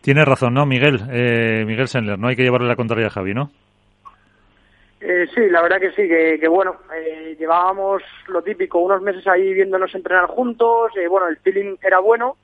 Tienes 0.00 0.24
razón, 0.24 0.54
¿no, 0.54 0.64
Miguel? 0.64 1.00
Eh, 1.10 1.64
Miguel 1.66 1.88
Sendler, 1.88 2.18
no 2.18 2.28
hay 2.28 2.36
que 2.36 2.42
llevarle 2.42 2.68
la 2.68 2.76
contraria 2.76 3.08
a 3.08 3.10
Javi, 3.10 3.34
¿no? 3.34 3.50
Eh, 5.04 5.26
sí, 5.34 5.48
la 5.50 5.60
verdad 5.62 5.80
que 5.80 5.90
sí, 5.90 6.06
que, 6.06 6.46
bueno, 6.46 6.76
eh, 6.94 7.34
llevábamos 7.36 8.04
lo 8.28 8.40
típico, 8.40 8.78
unos 8.78 9.02
meses 9.02 9.26
ahí 9.26 9.52
viéndonos 9.52 9.92
entrenar 9.96 10.26
juntos, 10.26 10.92
eh, 10.96 11.08
bueno, 11.08 11.26
el 11.26 11.38
feeling 11.38 11.74
era 11.82 11.98
bueno 11.98 12.36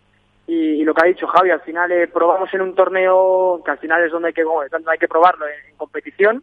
y, 0.45 0.83
lo 0.83 0.93
que 0.93 1.03
ha 1.03 1.07
dicho 1.07 1.29
Javi, 1.29 1.51
al 1.51 1.61
final 1.61 1.93
probamos 2.13 2.53
en 2.53 2.63
un 2.63 2.75
torneo 2.75 3.63
que 3.65 3.71
al 3.71 3.79
final 3.79 4.03
es 4.03 4.11
donde 4.11 4.29
hay 4.29 4.35
que, 4.35 4.43
donde 4.43 4.91
hay 4.91 4.99
que 4.99 5.07
probarlo, 5.07 5.47
en, 5.47 5.77
competición, 5.77 6.43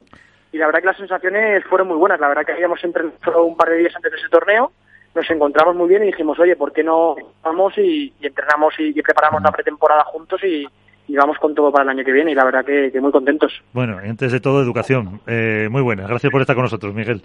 y 0.53 0.57
la 0.57 0.68
verdad 0.68 0.80
que 0.80 0.86
las 0.86 0.97
sensaciones 0.97 1.66
fueron 1.66 1.89
muy 1.89 1.97
buenas, 1.97 2.18
la 2.18 2.30
verdad 2.30 2.45
que 2.45 2.53
habíamos 2.53 2.82
entrenado 2.82 3.43
un 3.43 3.57
par 3.57 3.70
de 3.70 3.78
días 3.80 3.95
antes 3.97 4.13
de 4.13 4.18
ese 4.18 4.30
torneo, 4.30 4.72
nos 5.13 5.30
encontramos 5.30 5.76
muy 5.76 5.89
bien 5.89 6.03
y 6.03 6.07
dijimos, 6.07 6.39
oye, 6.39 6.55
¿por 6.55 6.72
qué 6.72 6.82
no 6.82 7.18
vamos 7.43 7.78
y, 7.78 8.13
entrenamos 8.22 8.74
y 8.78 9.01
preparamos 9.01 9.41
la 9.43 9.51
pretemporada 9.51 10.05
juntos 10.05 10.41
y, 10.45 10.66
y 11.07 11.15
vamos 11.15 11.37
con 11.37 11.53
todo 11.53 11.71
para 11.71 11.83
el 11.83 11.89
año 11.89 12.03
que 12.03 12.11
viene 12.11 12.31
y 12.31 12.35
la 12.35 12.45
verdad 12.45 12.65
que, 12.65 12.91
muy 12.99 13.11
contentos. 13.11 13.51
Bueno, 13.73 13.97
antes 13.97 14.31
de 14.31 14.39
todo, 14.39 14.61
educación. 14.61 15.21
Eh, 15.27 15.67
muy 15.69 15.81
buena. 15.81 16.07
Gracias 16.07 16.31
por 16.31 16.41
estar 16.41 16.55
con 16.55 16.63
nosotros, 16.63 16.93
Miguel. 16.93 17.21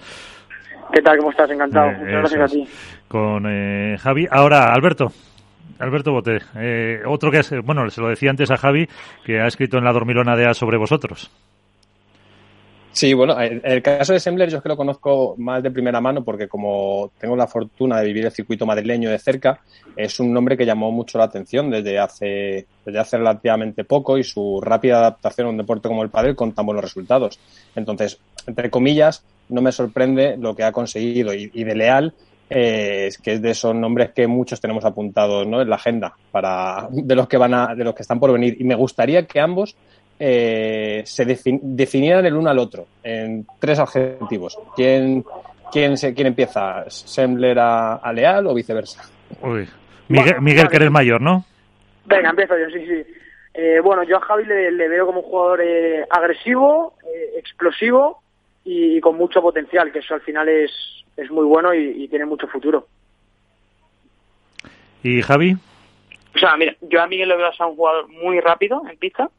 ¿Qué 0.93 1.01
tal? 1.03 1.19
¿Cómo 1.19 1.31
estás? 1.31 1.51
Encantado. 1.51 1.91
Eh, 1.91 1.99
Muchas 1.99 2.35
gracias 2.35 2.43
a 2.43 2.47
ti. 2.47 2.69
Con 3.09 3.45
eh, 3.47 3.97
Javi. 3.99 4.27
Ahora, 4.31 4.73
Alberto. 4.73 5.13
Alberto 5.79 6.13
Bote, 6.13 6.41
otro 7.07 7.31
que 7.31 7.39
es, 7.39 7.55
bueno, 7.65 7.89
se 7.89 8.03
lo 8.03 8.09
decía 8.09 8.29
antes 8.29 8.51
a 8.51 8.59
Javi, 8.59 8.87
que 9.25 9.41
ha 9.41 9.47
escrito 9.47 9.79
en 9.79 9.85
la 9.85 9.95
dormilona 9.95 10.37
de 10.37 10.47
A 10.47 10.53
sobre 10.53 10.77
vosotros. 10.77 11.31
Sí, 12.93 13.15
bueno, 13.15 13.39
el, 13.39 13.83
caso 13.83 14.13
de 14.13 14.21
Sembler 14.21 14.51
yo 14.51 14.57
es 14.57 14.63
que 14.63 14.69
lo 14.69 14.77
conozco 14.77 15.37
más 15.39 15.63
de 15.63 15.71
primera 15.71 16.01
mano 16.01 16.25
porque 16.25 16.49
como 16.49 17.13
tengo 17.21 17.37
la 17.37 17.47
fortuna 17.47 18.01
de 18.01 18.07
vivir 18.07 18.27
el 18.27 18.33
circuito 18.33 18.67
madrileño 18.67 19.11
de 19.11 19.19
cerca, 19.19 19.61
es 19.97 20.19
un 20.19 20.33
nombre 20.33 20.57
que 20.57 20.67
llamó 20.67 20.91
mucho 20.91 21.17
la 21.17 21.25
atención 21.25 21.71
desde 21.71 21.99
hace, 22.01 22.67
desde 22.85 22.99
hace 22.99 23.19
relativamente 23.19 23.85
poco 23.85 24.19
y 24.19 24.25
su 24.25 24.61
rápida 24.61 24.99
adaptación 24.99 25.47
a 25.47 25.51
un 25.51 25.57
deporte 25.57 25.89
como 25.89 26.03
el 26.03 26.11
pádel 26.11 26.35
con 26.35 26.53
tan 26.53 26.67
buenos 26.67 26.83
resultados. 26.83 27.39
Entonces, 27.77 28.19
entre 28.47 28.71
comillas, 28.71 29.25
no 29.51 29.63
me 29.63 29.71
sorprende 29.71 30.37
lo 30.37 30.57
que 30.57 30.65
ha 30.65 30.73
conseguido 30.73 31.33
y, 31.33 31.47
de 31.47 31.75
Leal 31.75 32.13
eh, 32.53 33.11
que 33.23 33.35
es 33.35 33.43
de 33.43 33.51
esos 33.51 33.73
nombres 33.73 34.11
que 34.11 34.27
muchos 34.27 34.61
tenemos 34.61 34.85
apuntados 34.85 35.47
¿no? 35.47 35.63
en 35.63 35.71
la 35.71 35.77
agenda 35.77 36.13
para 36.33 36.89
de 36.91 37.15
los 37.15 37.29
que 37.29 37.37
van 37.37 37.55
a, 37.55 37.77
de 37.77 37.85
los 37.85 37.95
que 37.95 38.03
están 38.03 38.19
por 38.19 38.33
venir 38.33 38.57
y 38.59 38.65
me 38.65 38.75
gustaría 38.75 39.25
que 39.27 39.39
ambos 39.39 39.77
eh, 40.23 41.03
se 41.07 41.25
definieran 41.25 42.27
el 42.27 42.37
uno 42.37 42.51
al 42.51 42.59
otro 42.59 42.87
en 43.03 43.47
tres 43.59 43.79
adjetivos. 43.79 44.59
¿Quién, 44.77 45.25
quién, 45.73 45.97
se, 45.97 46.13
quién 46.13 46.27
empieza? 46.27 46.85
¿Sembler 46.91 47.59
a, 47.59 48.13
Leal 48.13 48.47
o 48.47 48.55
viceversa? 48.55 49.03
Miguel, 50.09 50.43
Miguel 50.43 50.69
que 50.69 50.77
eres 50.77 50.91
mayor, 50.91 51.23
¿no? 51.23 51.47
Venga, 52.05 52.31
empiezo 52.31 52.55
yo, 52.59 52.69
sí, 52.69 52.87
sí. 52.87 53.15
Eh, 53.55 53.81
bueno, 53.83 54.03
yo 54.03 54.19
a 54.19 54.21
Javi 54.21 54.45
le, 54.45 54.89
veo 54.89 55.07
como 55.07 55.21
un 55.21 55.27
jugador 55.27 55.63
eh, 55.63 56.05
agresivo, 56.11 56.95
eh, 57.03 57.39
explosivo 57.39 58.23
y, 58.63 59.01
con 59.01 59.17
mucho 59.17 59.41
potencial, 59.41 59.91
que 59.91 60.01
eso 60.01 60.15
al 60.15 60.21
final 60.21 60.49
es, 60.49 60.71
es 61.17 61.31
muy 61.31 61.47
bueno 61.47 61.73
y, 61.73 62.05
y 62.05 62.09
tiene 62.09 62.27
mucho 62.27 62.47
futuro. 62.47 62.87
¿Y 65.03 65.23
Javi? 65.23 65.57
O 66.35 66.39
sea, 66.39 66.57
mira, 66.57 66.77
yo 66.83 67.01
a 67.01 67.07
Miguel 67.07 67.31
le 67.31 67.37
veo 67.37 67.51
a 67.59 67.67
un 67.67 67.77
jugador 67.77 68.09
muy 68.09 68.39
rápido 68.41 68.83
en 68.89 68.99
pista, 68.99 69.31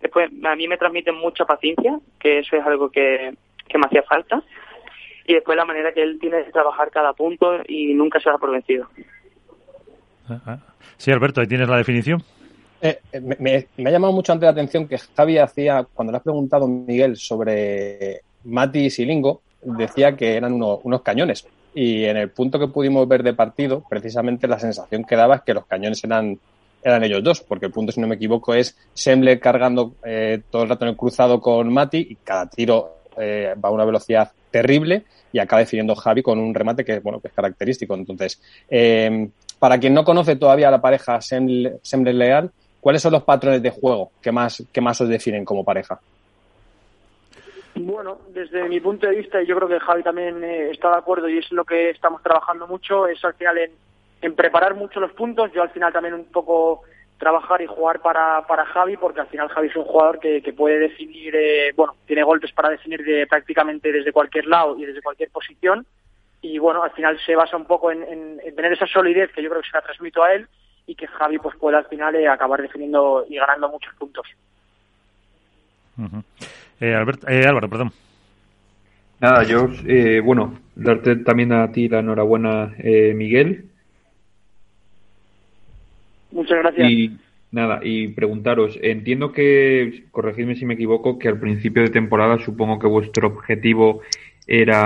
Después, 0.00 0.30
a 0.44 0.56
mí 0.56 0.66
me 0.66 0.78
transmiten 0.78 1.14
mucha 1.16 1.44
paciencia, 1.44 1.98
que 2.18 2.38
eso 2.38 2.56
es 2.56 2.64
algo 2.64 2.90
que, 2.90 3.34
me 3.74 3.86
hacía 3.86 4.02
falta. 4.02 4.42
Y 5.26 5.34
después 5.34 5.56
la 5.56 5.64
manera 5.64 5.92
que 5.92 6.02
él 6.02 6.18
tiene 6.18 6.38
de 6.38 6.52
trabajar 6.52 6.90
cada 6.90 7.12
punto 7.12 7.60
y 7.68 7.94
nunca 7.94 8.18
se 8.18 8.30
da 8.30 8.38
por 8.38 8.50
vencido. 8.50 8.88
Ah, 10.28 10.40
ah. 10.46 10.58
Sí, 10.96 11.10
Alberto, 11.12 11.40
ahí 11.40 11.46
tienes 11.46 11.68
la 11.68 11.76
definición. 11.76 12.22
Eh, 12.82 12.98
eh, 13.12 13.20
me, 13.20 13.88
ha 13.88 13.90
llamado 13.90 14.12
mucho 14.12 14.32
antes 14.32 14.46
la 14.46 14.52
atención 14.52 14.88
que 14.88 14.98
Javi 14.98 15.38
hacía, 15.38 15.86
cuando 15.94 16.12
le 16.12 16.16
has 16.16 16.24
preguntado, 16.24 16.66
Miguel, 16.66 17.16
sobre 17.16 18.22
Mati 18.44 18.86
y 18.86 18.90
Silingo, 18.90 19.42
decía 19.62 20.16
que 20.16 20.36
eran 20.36 20.54
unos 20.54 21.02
cañones. 21.02 21.46
Y 21.74 22.04
en 22.04 22.16
el 22.16 22.30
punto 22.30 22.58
que 22.58 22.68
pudimos 22.68 23.06
ver 23.06 23.22
de 23.22 23.34
partido, 23.34 23.84
precisamente 23.88 24.48
la 24.48 24.58
sensación 24.58 25.04
que 25.04 25.16
daba 25.16 25.36
es 25.36 25.42
que 25.42 25.54
los 25.54 25.66
cañones 25.66 26.02
eran 26.02 26.38
eran 26.82 27.04
ellos 27.04 27.22
dos, 27.22 27.40
porque 27.42 27.66
el 27.66 27.72
punto, 27.72 27.92
si 27.92 28.00
no 28.00 28.06
me 28.06 28.14
equivoco, 28.14 28.54
es 28.54 28.76
Semble 28.94 29.38
cargando 29.38 29.94
eh, 30.04 30.42
todo 30.50 30.62
el 30.62 30.68
rato 30.68 30.84
en 30.84 30.90
el 30.90 30.96
cruzado 30.96 31.40
con 31.40 31.72
Mati 31.72 32.06
y 32.10 32.16
cada 32.16 32.48
tiro 32.48 32.96
eh, 33.18 33.54
va 33.62 33.68
a 33.68 33.72
una 33.72 33.84
velocidad 33.84 34.30
terrible 34.50 35.04
y 35.32 35.38
acaba 35.38 35.60
definiendo 35.60 35.94
Javi 35.94 36.22
con 36.22 36.38
un 36.38 36.54
remate 36.54 36.84
que, 36.84 36.98
bueno, 37.00 37.20
que 37.20 37.28
es 37.28 37.34
característico. 37.34 37.94
Entonces, 37.94 38.40
eh, 38.68 39.28
para 39.58 39.78
quien 39.78 39.94
no 39.94 40.04
conoce 40.04 40.36
todavía 40.36 40.68
a 40.68 40.72
la 40.72 40.80
pareja 40.80 41.20
Semble, 41.20 41.78
Leal, 42.12 42.50
¿Cuáles 42.80 43.02
son 43.02 43.12
los 43.12 43.24
patrones 43.24 43.62
de 43.62 43.70
juego 43.70 44.10
que 44.22 44.32
más, 44.32 44.64
que 44.72 44.80
más 44.80 44.98
os 45.02 45.08
definen 45.08 45.44
como 45.44 45.62
pareja? 45.62 46.00
Bueno, 47.74 48.18
desde 48.30 48.66
mi 48.68 48.80
punto 48.80 49.06
de 49.06 49.16
vista, 49.16 49.42
y 49.42 49.46
yo 49.46 49.54
creo 49.56 49.68
que 49.68 49.78
Javi 49.78 50.02
también 50.02 50.42
eh, 50.42 50.70
está 50.70 50.90
de 50.90 50.96
acuerdo 50.96 51.28
y 51.28 51.38
es 51.38 51.52
lo 51.52 51.64
que 51.64 51.90
estamos 51.90 52.22
trabajando 52.22 52.66
mucho, 52.66 53.06
es 53.06 53.22
al 53.24 53.34
final 53.34 53.58
en, 53.58 53.70
en 54.20 54.34
preparar 54.34 54.74
mucho 54.74 55.00
los 55.00 55.12
puntos. 55.12 55.52
Yo 55.52 55.62
al 55.62 55.70
final 55.70 55.92
también 55.92 56.14
un 56.14 56.24
poco 56.24 56.82
trabajar 57.18 57.60
y 57.60 57.66
jugar 57.66 58.00
para, 58.00 58.46
para 58.46 58.64
Javi, 58.64 58.96
porque 58.96 59.20
al 59.20 59.26
final 59.26 59.48
Javi 59.48 59.68
es 59.68 59.76
un 59.76 59.84
jugador 59.84 60.18
que, 60.20 60.40
que 60.42 60.54
puede 60.54 60.78
definir, 60.78 61.34
eh, 61.36 61.72
bueno, 61.76 61.94
tiene 62.06 62.22
golpes 62.22 62.50
para 62.52 62.70
definir 62.70 63.04
de, 63.04 63.26
prácticamente 63.26 63.92
desde 63.92 64.12
cualquier 64.12 64.46
lado 64.46 64.78
y 64.78 64.86
desde 64.86 65.02
cualquier 65.02 65.30
posición. 65.30 65.86
Y 66.40 66.58
bueno, 66.58 66.82
al 66.82 66.92
final 66.92 67.18
se 67.26 67.36
basa 67.36 67.58
un 67.58 67.66
poco 67.66 67.92
en, 67.92 68.02
en, 68.02 68.54
tener 68.56 68.72
esa 68.72 68.86
solidez 68.86 69.30
que 69.32 69.42
yo 69.42 69.50
creo 69.50 69.60
que 69.60 69.68
se 69.68 69.76
la 69.76 69.82
transmito 69.82 70.22
a 70.22 70.32
él 70.32 70.48
y 70.86 70.94
que 70.94 71.06
Javi 71.06 71.38
pues 71.38 71.56
pueda 71.56 71.78
al 71.78 71.86
final 71.86 72.14
eh, 72.16 72.26
acabar 72.26 72.62
definiendo 72.62 73.26
y 73.28 73.36
ganando 73.36 73.68
muchos 73.68 73.94
puntos. 73.94 74.26
Eh, 76.80 77.04
eh, 77.28 77.46
Álvaro, 77.46 77.68
perdón. 77.68 77.92
Nada, 79.20 79.42
yo, 79.44 79.68
eh, 79.86 80.20
bueno, 80.20 80.58
darte 80.74 81.16
también 81.16 81.52
a 81.52 81.70
ti 81.70 81.88
la 81.88 81.98
enhorabuena, 81.98 82.74
Miguel. 83.14 83.69
Muchas 86.32 86.58
gracias. 86.58 86.90
Y 86.90 87.16
nada, 87.50 87.80
y 87.82 88.08
preguntaros, 88.08 88.78
entiendo 88.82 89.32
que, 89.32 90.04
corregidme 90.10 90.54
si 90.54 90.66
me 90.66 90.74
equivoco, 90.74 91.18
que 91.18 91.28
al 91.28 91.40
principio 91.40 91.82
de 91.82 91.90
temporada 91.90 92.38
supongo 92.38 92.78
que 92.78 92.86
vuestro 92.86 93.28
objetivo 93.28 94.02
era 94.46 94.84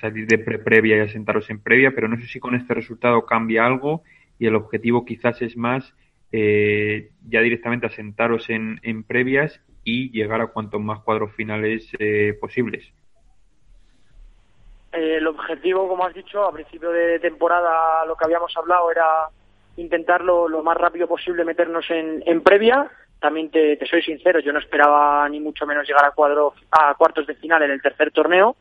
salir 0.00 0.26
de 0.26 0.38
pre-previa 0.38 0.96
y 0.96 1.00
asentaros 1.00 1.48
en 1.50 1.60
previa, 1.60 1.92
pero 1.94 2.08
no 2.08 2.16
sé 2.16 2.26
si 2.26 2.40
con 2.40 2.54
este 2.54 2.74
resultado 2.74 3.24
cambia 3.24 3.64
algo 3.64 4.02
y 4.38 4.46
el 4.46 4.54
objetivo 4.54 5.04
quizás 5.04 5.40
es 5.40 5.56
más 5.56 5.94
ya 6.30 7.40
directamente 7.40 7.86
asentaros 7.86 8.48
en, 8.48 8.80
en 8.82 9.02
previas 9.02 9.60
y 9.84 10.10
llegar 10.10 10.40
a 10.40 10.48
cuantos 10.48 10.80
más 10.80 11.00
cuadros 11.00 11.32
finales 11.32 11.88
eh, 11.98 12.36
posibles. 12.40 12.84
Eh, 14.92 15.16
el 15.16 15.26
objetivo, 15.26 15.88
como 15.88 16.04
has 16.04 16.14
dicho, 16.14 16.44
a 16.44 16.52
principio 16.52 16.90
de 16.90 17.18
temporada 17.18 18.04
lo 18.06 18.16
que 18.16 18.24
habíamos 18.24 18.56
hablado 18.56 18.90
era 18.90 19.28
intentarlo 19.76 20.48
lo 20.48 20.62
más 20.62 20.76
rápido 20.76 21.06
posible 21.06 21.44
meternos 21.44 21.90
en, 21.90 22.22
en 22.26 22.42
previa. 22.42 22.90
También 23.20 23.50
te, 23.50 23.78
soy 23.86 24.02
sincero, 24.02 24.40
yo 24.40 24.52
no 24.52 24.58
esperaba 24.58 25.28
ni 25.28 25.38
mucho 25.38 25.66
menos 25.66 25.86
llegar 25.86 26.04
a, 26.04 26.10
cuadro, 26.10 26.54
a 26.70 26.94
cuartos 26.94 27.26
de 27.26 27.34
final 27.34 27.62
en 27.62 27.70
el 27.70 27.82
tercer 27.82 28.10
torneo. 28.10 28.56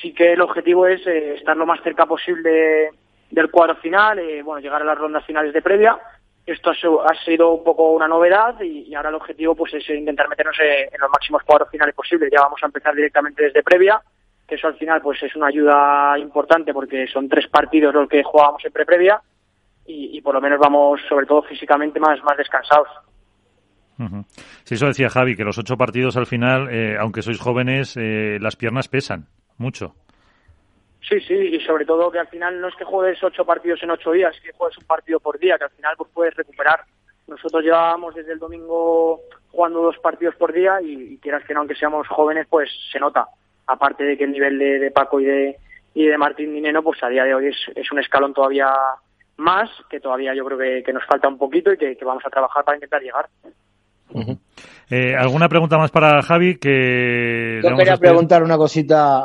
Sí 0.00 0.12
que 0.12 0.32
el 0.32 0.40
objetivo 0.40 0.86
es 0.86 1.06
eh, 1.06 1.34
estar 1.34 1.56
lo 1.56 1.66
más 1.66 1.80
cerca 1.82 2.06
posible 2.06 2.90
del 3.30 3.50
cuadro 3.50 3.76
final, 3.76 4.20
bueno, 4.44 4.60
llegar 4.60 4.82
a 4.82 4.84
las 4.84 4.98
rondas 4.98 5.24
finales 5.24 5.52
de 5.52 5.62
previa 5.62 5.98
esto 6.46 6.70
ha 6.70 7.24
sido 7.24 7.52
un 7.52 7.64
poco 7.64 7.90
una 7.90 8.06
novedad 8.06 8.60
y, 8.60 8.94
ahora 8.94 9.08
el 9.08 9.16
objetivo 9.16 9.56
pues 9.56 9.74
es 9.74 9.88
intentar 9.90 10.28
meternos 10.28 10.56
en 10.60 11.00
los 11.00 11.10
máximos 11.10 11.42
cuadros 11.42 11.68
finales 11.70 11.94
posibles. 11.94 12.30
Ya 12.32 12.40
vamos 12.40 12.60
a 12.62 12.66
empezar 12.66 12.94
directamente 12.94 13.42
desde 13.42 13.64
previa, 13.64 14.00
que 14.46 14.54
eso 14.54 14.68
al 14.68 14.76
final 14.76 15.02
pues 15.02 15.20
es 15.24 15.34
una 15.34 15.48
ayuda 15.48 16.16
importante 16.18 16.72
porque 16.72 17.08
son 17.08 17.28
tres 17.28 17.48
partidos 17.48 17.92
los 17.92 18.08
que 18.08 18.22
jugábamos 18.22 18.64
en 18.64 18.72
pre-previa 18.72 19.20
y, 19.86 20.20
por 20.20 20.34
lo 20.34 20.40
menos 20.40 20.58
vamos 20.58 21.00
sobre 21.08 21.26
todo 21.26 21.42
físicamente 21.42 22.00
más, 22.00 22.22
más 22.24 22.36
descansados. 22.36 22.88
Sí, 24.64 24.74
eso 24.74 24.86
decía 24.86 25.08
Javi, 25.08 25.36
que 25.36 25.44
los 25.44 25.58
ocho 25.58 25.76
partidos 25.76 26.16
al 26.16 26.26
final, 26.26 26.68
eh, 26.70 26.96
aunque 26.98 27.22
sois 27.22 27.40
jóvenes, 27.40 27.96
eh, 27.96 28.38
las 28.40 28.56
piernas 28.56 28.88
pesan 28.88 29.26
mucho. 29.56 29.94
Sí, 31.08 31.20
sí, 31.20 31.34
y 31.34 31.60
sobre 31.60 31.84
todo 31.84 32.10
que 32.10 32.18
al 32.18 32.26
final 32.26 32.60
no 32.60 32.68
es 32.68 32.74
que 32.74 32.84
juegues 32.84 33.22
ocho 33.22 33.44
partidos 33.44 33.82
en 33.82 33.90
ocho 33.90 34.10
días, 34.10 34.34
es 34.34 34.42
que 34.42 34.52
juegues 34.52 34.76
un 34.78 34.84
partido 34.84 35.20
por 35.20 35.38
día, 35.38 35.56
que 35.56 35.64
al 35.64 35.70
final 35.70 35.94
pues 35.96 36.10
puedes 36.12 36.34
recuperar. 36.34 36.80
Nosotros 37.28 37.62
llevábamos 37.62 38.14
desde 38.14 38.32
el 38.32 38.38
domingo 38.38 39.20
jugando 39.50 39.82
dos 39.82 39.98
partidos 39.98 40.34
por 40.34 40.52
día 40.52 40.80
y, 40.82 41.18
quieras 41.18 41.44
que 41.44 41.54
no, 41.54 41.60
aunque 41.60 41.76
seamos 41.76 42.08
jóvenes, 42.08 42.46
pues 42.48 42.70
se 42.92 42.98
nota. 42.98 43.26
Aparte 43.66 44.04
de 44.04 44.18
que 44.18 44.24
el 44.24 44.32
nivel 44.32 44.58
de, 44.58 44.90
Paco 44.90 45.20
y 45.20 45.24
de, 45.24 45.56
y 45.94 46.06
de 46.06 46.18
Martín 46.18 46.52
Dineno, 46.52 46.82
pues 46.82 47.02
a 47.02 47.08
día 47.08 47.24
de 47.24 47.34
hoy 47.34 47.46
es, 47.48 47.92
un 47.92 47.98
escalón 47.98 48.34
todavía 48.34 48.68
más, 49.36 49.70
que 49.90 50.00
todavía 50.00 50.34
yo 50.34 50.44
creo 50.44 50.58
que, 50.58 50.92
nos 50.92 51.04
falta 51.06 51.28
un 51.28 51.38
poquito 51.38 51.72
y 51.72 51.76
que 51.76 52.04
vamos 52.04 52.24
a 52.26 52.30
trabajar 52.30 52.64
para 52.64 52.76
intentar 52.76 53.02
llegar. 53.02 53.28
Eh, 54.88 55.14
¿Alguna 55.16 55.48
pregunta 55.48 55.78
más 55.78 55.90
para 55.90 56.22
Javi? 56.22 56.58
Que 56.58 57.60
Yo 57.62 57.76
quería 57.76 57.96
preguntar 57.96 58.42
una 58.42 58.56
cosita 58.56 59.20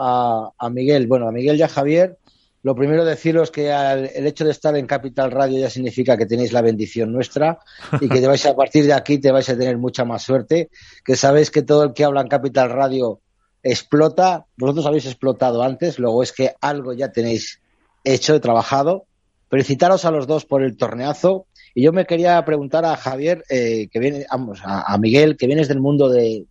a, 0.57 0.69
Miguel. 0.69 1.07
Bueno, 1.07 1.27
a 1.27 1.31
Miguel 1.31 1.57
y 1.57 1.61
a 1.61 1.67
Javier. 1.67 2.17
Lo 2.63 2.75
primero 2.75 3.03
deciros 3.05 3.49
que 3.49 3.71
el 3.71 4.27
hecho 4.27 4.45
de 4.45 4.51
estar 4.51 4.75
en 4.75 4.85
Capital 4.85 5.31
Radio 5.31 5.59
ya 5.59 5.69
significa 5.69 6.15
que 6.15 6.27
tenéis 6.27 6.53
la 6.53 6.61
bendición 6.61 7.11
nuestra 7.11 7.57
y 7.99 8.07
que 8.07 8.21
te 8.21 8.27
vais 8.27 8.45
a 8.45 8.55
partir 8.55 8.85
de 8.85 8.93
aquí 8.93 9.17
te 9.17 9.31
vais 9.31 9.49
a 9.49 9.57
tener 9.57 9.79
mucha 9.79 10.05
más 10.05 10.21
suerte. 10.21 10.69
Que 11.03 11.15
sabéis 11.15 11.49
que 11.49 11.63
todo 11.63 11.83
el 11.83 11.93
que 11.93 12.03
habla 12.03 12.21
en 12.21 12.27
Capital 12.27 12.69
Radio 12.69 13.19
explota. 13.63 14.45
Vosotros 14.57 14.85
habéis 14.85 15.07
explotado 15.07 15.63
antes, 15.63 15.97
luego 15.97 16.21
es 16.21 16.31
que 16.31 16.53
algo 16.61 16.93
ya 16.93 17.11
tenéis 17.11 17.61
hecho, 18.03 18.39
trabajado. 18.41 19.05
Felicitaros 19.51 20.05
a 20.05 20.11
los 20.11 20.27
dos 20.27 20.45
por 20.45 20.63
el 20.63 20.77
torneazo 20.77 21.47
y 21.75 21.83
yo 21.83 21.91
me 21.91 22.05
quería 22.05 22.43
preguntar 22.45 22.85
a 22.85 22.95
Javier, 22.95 23.43
eh, 23.49 23.89
que 23.91 23.99
viene, 23.99 24.25
vamos, 24.31 24.61
a, 24.63 24.97
Miguel, 24.97 25.35
que 25.35 25.45
vienes 25.45 25.67
del 25.67 25.81
mundo 25.81 26.07
del, 26.07 26.47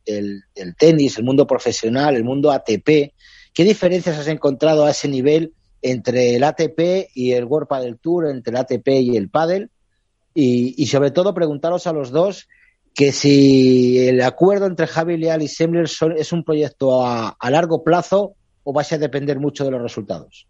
tenis, 0.78 1.16
el 1.16 1.24
mundo 1.24 1.46
profesional, 1.46 2.14
el 2.14 2.24
mundo 2.24 2.50
ATP. 2.52 3.14
¿Qué 3.54 3.64
diferencias 3.64 4.18
has 4.18 4.28
encontrado 4.28 4.84
a 4.84 4.90
ese 4.90 5.08
nivel 5.08 5.54
entre 5.80 6.36
el 6.36 6.44
ATP 6.44 7.08
y 7.14 7.32
el 7.32 7.46
World 7.46 7.68
Padel 7.68 7.98
Tour, 7.98 8.28
entre 8.28 8.50
el 8.50 8.58
ATP 8.58 8.88
y 8.88 9.16
el 9.16 9.30
Padel? 9.30 9.70
Y, 10.34 10.86
sobre 10.86 11.10
todo 11.10 11.32
preguntaros 11.32 11.86
a 11.86 11.94
los 11.94 12.10
dos 12.10 12.48
que 12.94 13.12
si 13.12 13.98
el 14.08 14.20
acuerdo 14.20 14.66
entre 14.66 14.86
Javi 14.86 15.16
Leal 15.16 15.40
y 15.40 15.48
Semler 15.48 15.86
es 16.18 16.32
un 16.32 16.44
proyecto 16.44 17.02
a, 17.02 17.30
a 17.30 17.50
largo 17.50 17.82
plazo 17.82 18.34
o 18.62 18.74
va 18.74 18.82
a 18.82 18.98
depender 18.98 19.38
mucho 19.40 19.64
de 19.64 19.70
los 19.70 19.80
resultados. 19.80 20.49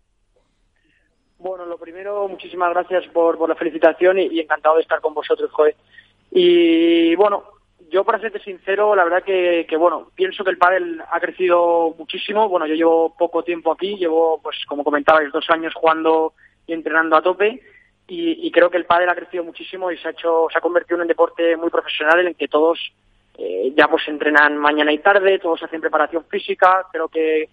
Bueno, 1.40 1.64
lo 1.64 1.78
primero, 1.78 2.28
muchísimas 2.28 2.68
gracias 2.74 3.06
por, 3.14 3.38
por 3.38 3.48
la 3.48 3.54
felicitación 3.54 4.18
y, 4.18 4.38
encantado 4.40 4.76
de 4.76 4.82
estar 4.82 5.00
con 5.00 5.14
vosotros, 5.14 5.50
joder. 5.50 5.74
Y 6.30 7.14
bueno, 7.14 7.44
yo 7.90 8.04
para 8.04 8.20
serte 8.20 8.40
sincero, 8.40 8.94
la 8.94 9.04
verdad 9.04 9.22
que, 9.22 9.64
que, 9.66 9.76
bueno, 9.78 10.10
pienso 10.14 10.44
que 10.44 10.50
el 10.50 10.58
pádel 10.58 11.02
ha 11.10 11.18
crecido 11.18 11.94
muchísimo. 11.96 12.46
Bueno, 12.50 12.66
yo 12.66 12.74
llevo 12.74 13.14
poco 13.16 13.42
tiempo 13.42 13.72
aquí, 13.72 13.96
llevo, 13.96 14.38
pues 14.42 14.58
como 14.68 14.84
comentabais, 14.84 15.32
dos 15.32 15.48
años 15.48 15.72
jugando 15.74 16.34
y 16.66 16.74
entrenando 16.74 17.16
a 17.16 17.22
tope. 17.22 17.62
Y, 18.06 18.50
creo 18.50 18.70
que 18.70 18.76
el 18.76 18.84
pádel 18.84 19.08
ha 19.08 19.14
crecido 19.14 19.42
muchísimo 19.42 19.90
y 19.90 19.96
se 19.96 20.08
ha 20.08 20.10
hecho, 20.10 20.48
se 20.52 20.58
ha 20.58 20.60
convertido 20.60 20.96
en 20.96 21.02
un 21.02 21.08
deporte 21.08 21.56
muy 21.56 21.70
profesional 21.70 22.20
en 22.20 22.26
el 22.26 22.36
que 22.36 22.48
todos 22.48 22.78
eh, 23.38 23.72
ya 23.74 23.88
pues 23.88 24.06
entrenan 24.08 24.58
mañana 24.58 24.92
y 24.92 24.98
tarde, 24.98 25.38
todos 25.38 25.62
hacen 25.62 25.80
preparación 25.80 26.24
física. 26.24 26.86
Creo 26.92 27.08
que 27.08 27.48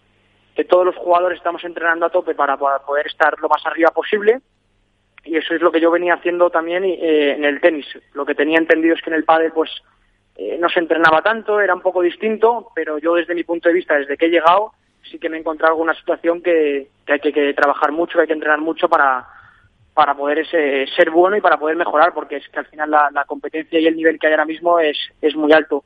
que 0.58 0.66
todos 0.66 0.88
los 0.88 0.96
jugadores 0.96 1.38
estamos 1.38 1.64
entrenando 1.64 2.08
a 2.08 2.10
tope 2.10 2.34
para, 2.34 2.58
poder 2.58 3.06
estar 3.06 3.40
lo 3.40 3.48
más 3.48 3.64
arriba 3.68 3.92
posible 3.92 4.42
y 5.24 5.38
eso 5.38 5.54
es 5.54 5.62
lo 5.62 5.72
que 5.72 5.80
yo 5.80 5.92
venía 5.92 6.16
haciendo 6.16 6.50
también 6.50 6.84
eh, 6.84 7.34
en 7.34 7.46
el 7.46 7.62
tenis. 7.62 7.86
Lo 8.14 8.26
que 8.26 8.34
tenía 8.34 8.58
entendido 8.58 8.96
es 8.96 9.02
que 9.04 9.12
en 9.12 9.18
el 9.18 9.24
pádel 9.24 9.52
pues 9.52 9.70
eh, 10.36 10.58
no 10.60 10.68
se 10.68 10.80
entrenaba 10.80 11.22
tanto, 11.22 11.62
era 11.62 11.76
un 11.76 11.82
poco 11.82 12.02
distinto, 12.02 12.72
pero 12.74 12.98
yo 12.98 13.14
desde 13.14 13.36
mi 13.36 13.44
punto 13.44 13.70
de 13.70 13.76
vista, 13.76 14.00
desde 14.00 14.18
que 14.18 14.26
he 14.26 14.30
llegado, 14.30 14.72
sí 15.04 15.20
que 15.20 15.30
me 15.30 15.38
he 15.38 15.42
encontrado 15.42 15.74
alguna 15.74 15.94
situación 15.94 16.42
que, 16.42 16.88
hay 17.06 17.20
que, 17.20 17.54
trabajar 17.54 17.92
mucho, 17.92 18.18
que 18.18 18.22
hay 18.22 18.28
que 18.28 18.34
entrenar 18.34 18.60
mucho 18.60 18.90
para, 18.90 19.28
para 19.94 20.16
poder 20.16 20.44
ser 20.48 21.12
bueno 21.12 21.38
y 21.38 21.42
para 21.42 21.58
poder 21.58 21.76
mejorar, 21.76 22.16
porque 22.16 22.38
es 22.38 22.50
que 22.50 22.58
al 22.58 22.66
final 22.66 22.90
la, 22.90 23.12
la 23.12 23.26
competencia 23.26 23.80
y 23.80 23.86
el 23.86 23.96
nivel 23.96 24.18
que 24.18 24.26
hay 24.26 24.34
ahora 24.34 24.46
mismo 24.46 24.80
es, 24.80 24.98
es 25.22 25.36
muy 25.36 25.54
alto. 25.54 25.84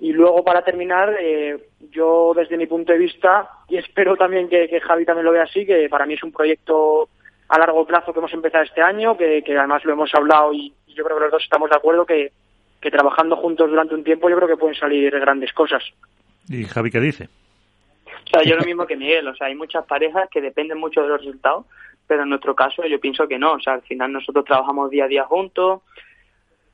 Y 0.00 0.12
luego, 0.12 0.42
para 0.42 0.62
terminar, 0.62 1.14
eh, 1.20 1.58
yo 1.90 2.32
desde 2.34 2.56
mi 2.56 2.66
punto 2.66 2.92
de 2.92 2.98
vista, 2.98 3.50
y 3.68 3.76
espero 3.76 4.16
también 4.16 4.48
que, 4.48 4.80
Javi 4.80 5.04
también 5.04 5.26
lo 5.26 5.32
vea 5.32 5.42
así, 5.42 5.66
que 5.66 5.88
para 5.90 6.06
mí 6.06 6.14
es 6.14 6.22
un 6.22 6.32
proyecto 6.32 7.10
a 7.48 7.58
largo 7.58 7.86
plazo 7.86 8.12
que 8.12 8.18
hemos 8.18 8.32
empezado 8.32 8.64
este 8.64 8.80
año, 8.80 9.16
que, 9.16 9.44
además 9.58 9.84
lo 9.84 9.92
hemos 9.92 10.14
hablado 10.14 10.54
y, 10.54 10.72
yo 10.88 11.04
creo 11.04 11.18
que 11.18 11.24
los 11.24 11.32
dos 11.32 11.42
estamos 11.42 11.68
de 11.68 11.76
acuerdo 11.76 12.06
que, 12.06 12.32
trabajando 12.80 13.36
juntos 13.36 13.68
durante 13.68 13.94
un 13.94 14.02
tiempo 14.02 14.30
yo 14.30 14.36
creo 14.36 14.48
que 14.48 14.56
pueden 14.56 14.74
salir 14.74 15.10
grandes 15.20 15.52
cosas. 15.52 15.84
¿Y 16.48 16.64
Javi 16.64 16.90
qué 16.90 17.00
dice? 17.00 17.28
O 18.06 18.30
sea, 18.30 18.42
yo 18.42 18.56
lo 18.56 18.64
mismo 18.64 18.86
que 18.86 18.96
Miguel, 18.96 19.28
o 19.28 19.34
sea, 19.34 19.48
hay 19.48 19.54
muchas 19.54 19.84
parejas 19.84 20.28
que 20.30 20.40
dependen 20.40 20.78
mucho 20.78 21.02
de 21.02 21.08
los 21.08 21.20
resultados, 21.20 21.66
pero 22.06 22.22
en 22.22 22.30
nuestro 22.30 22.54
caso 22.54 22.84
yo 22.86 22.98
pienso 22.98 23.28
que 23.28 23.38
no, 23.38 23.52
o 23.52 23.60
sea, 23.60 23.74
al 23.74 23.82
final 23.82 24.12
nosotros 24.12 24.46
trabajamos 24.46 24.90
día 24.90 25.04
a 25.04 25.08
día 25.08 25.24
juntos, 25.24 25.82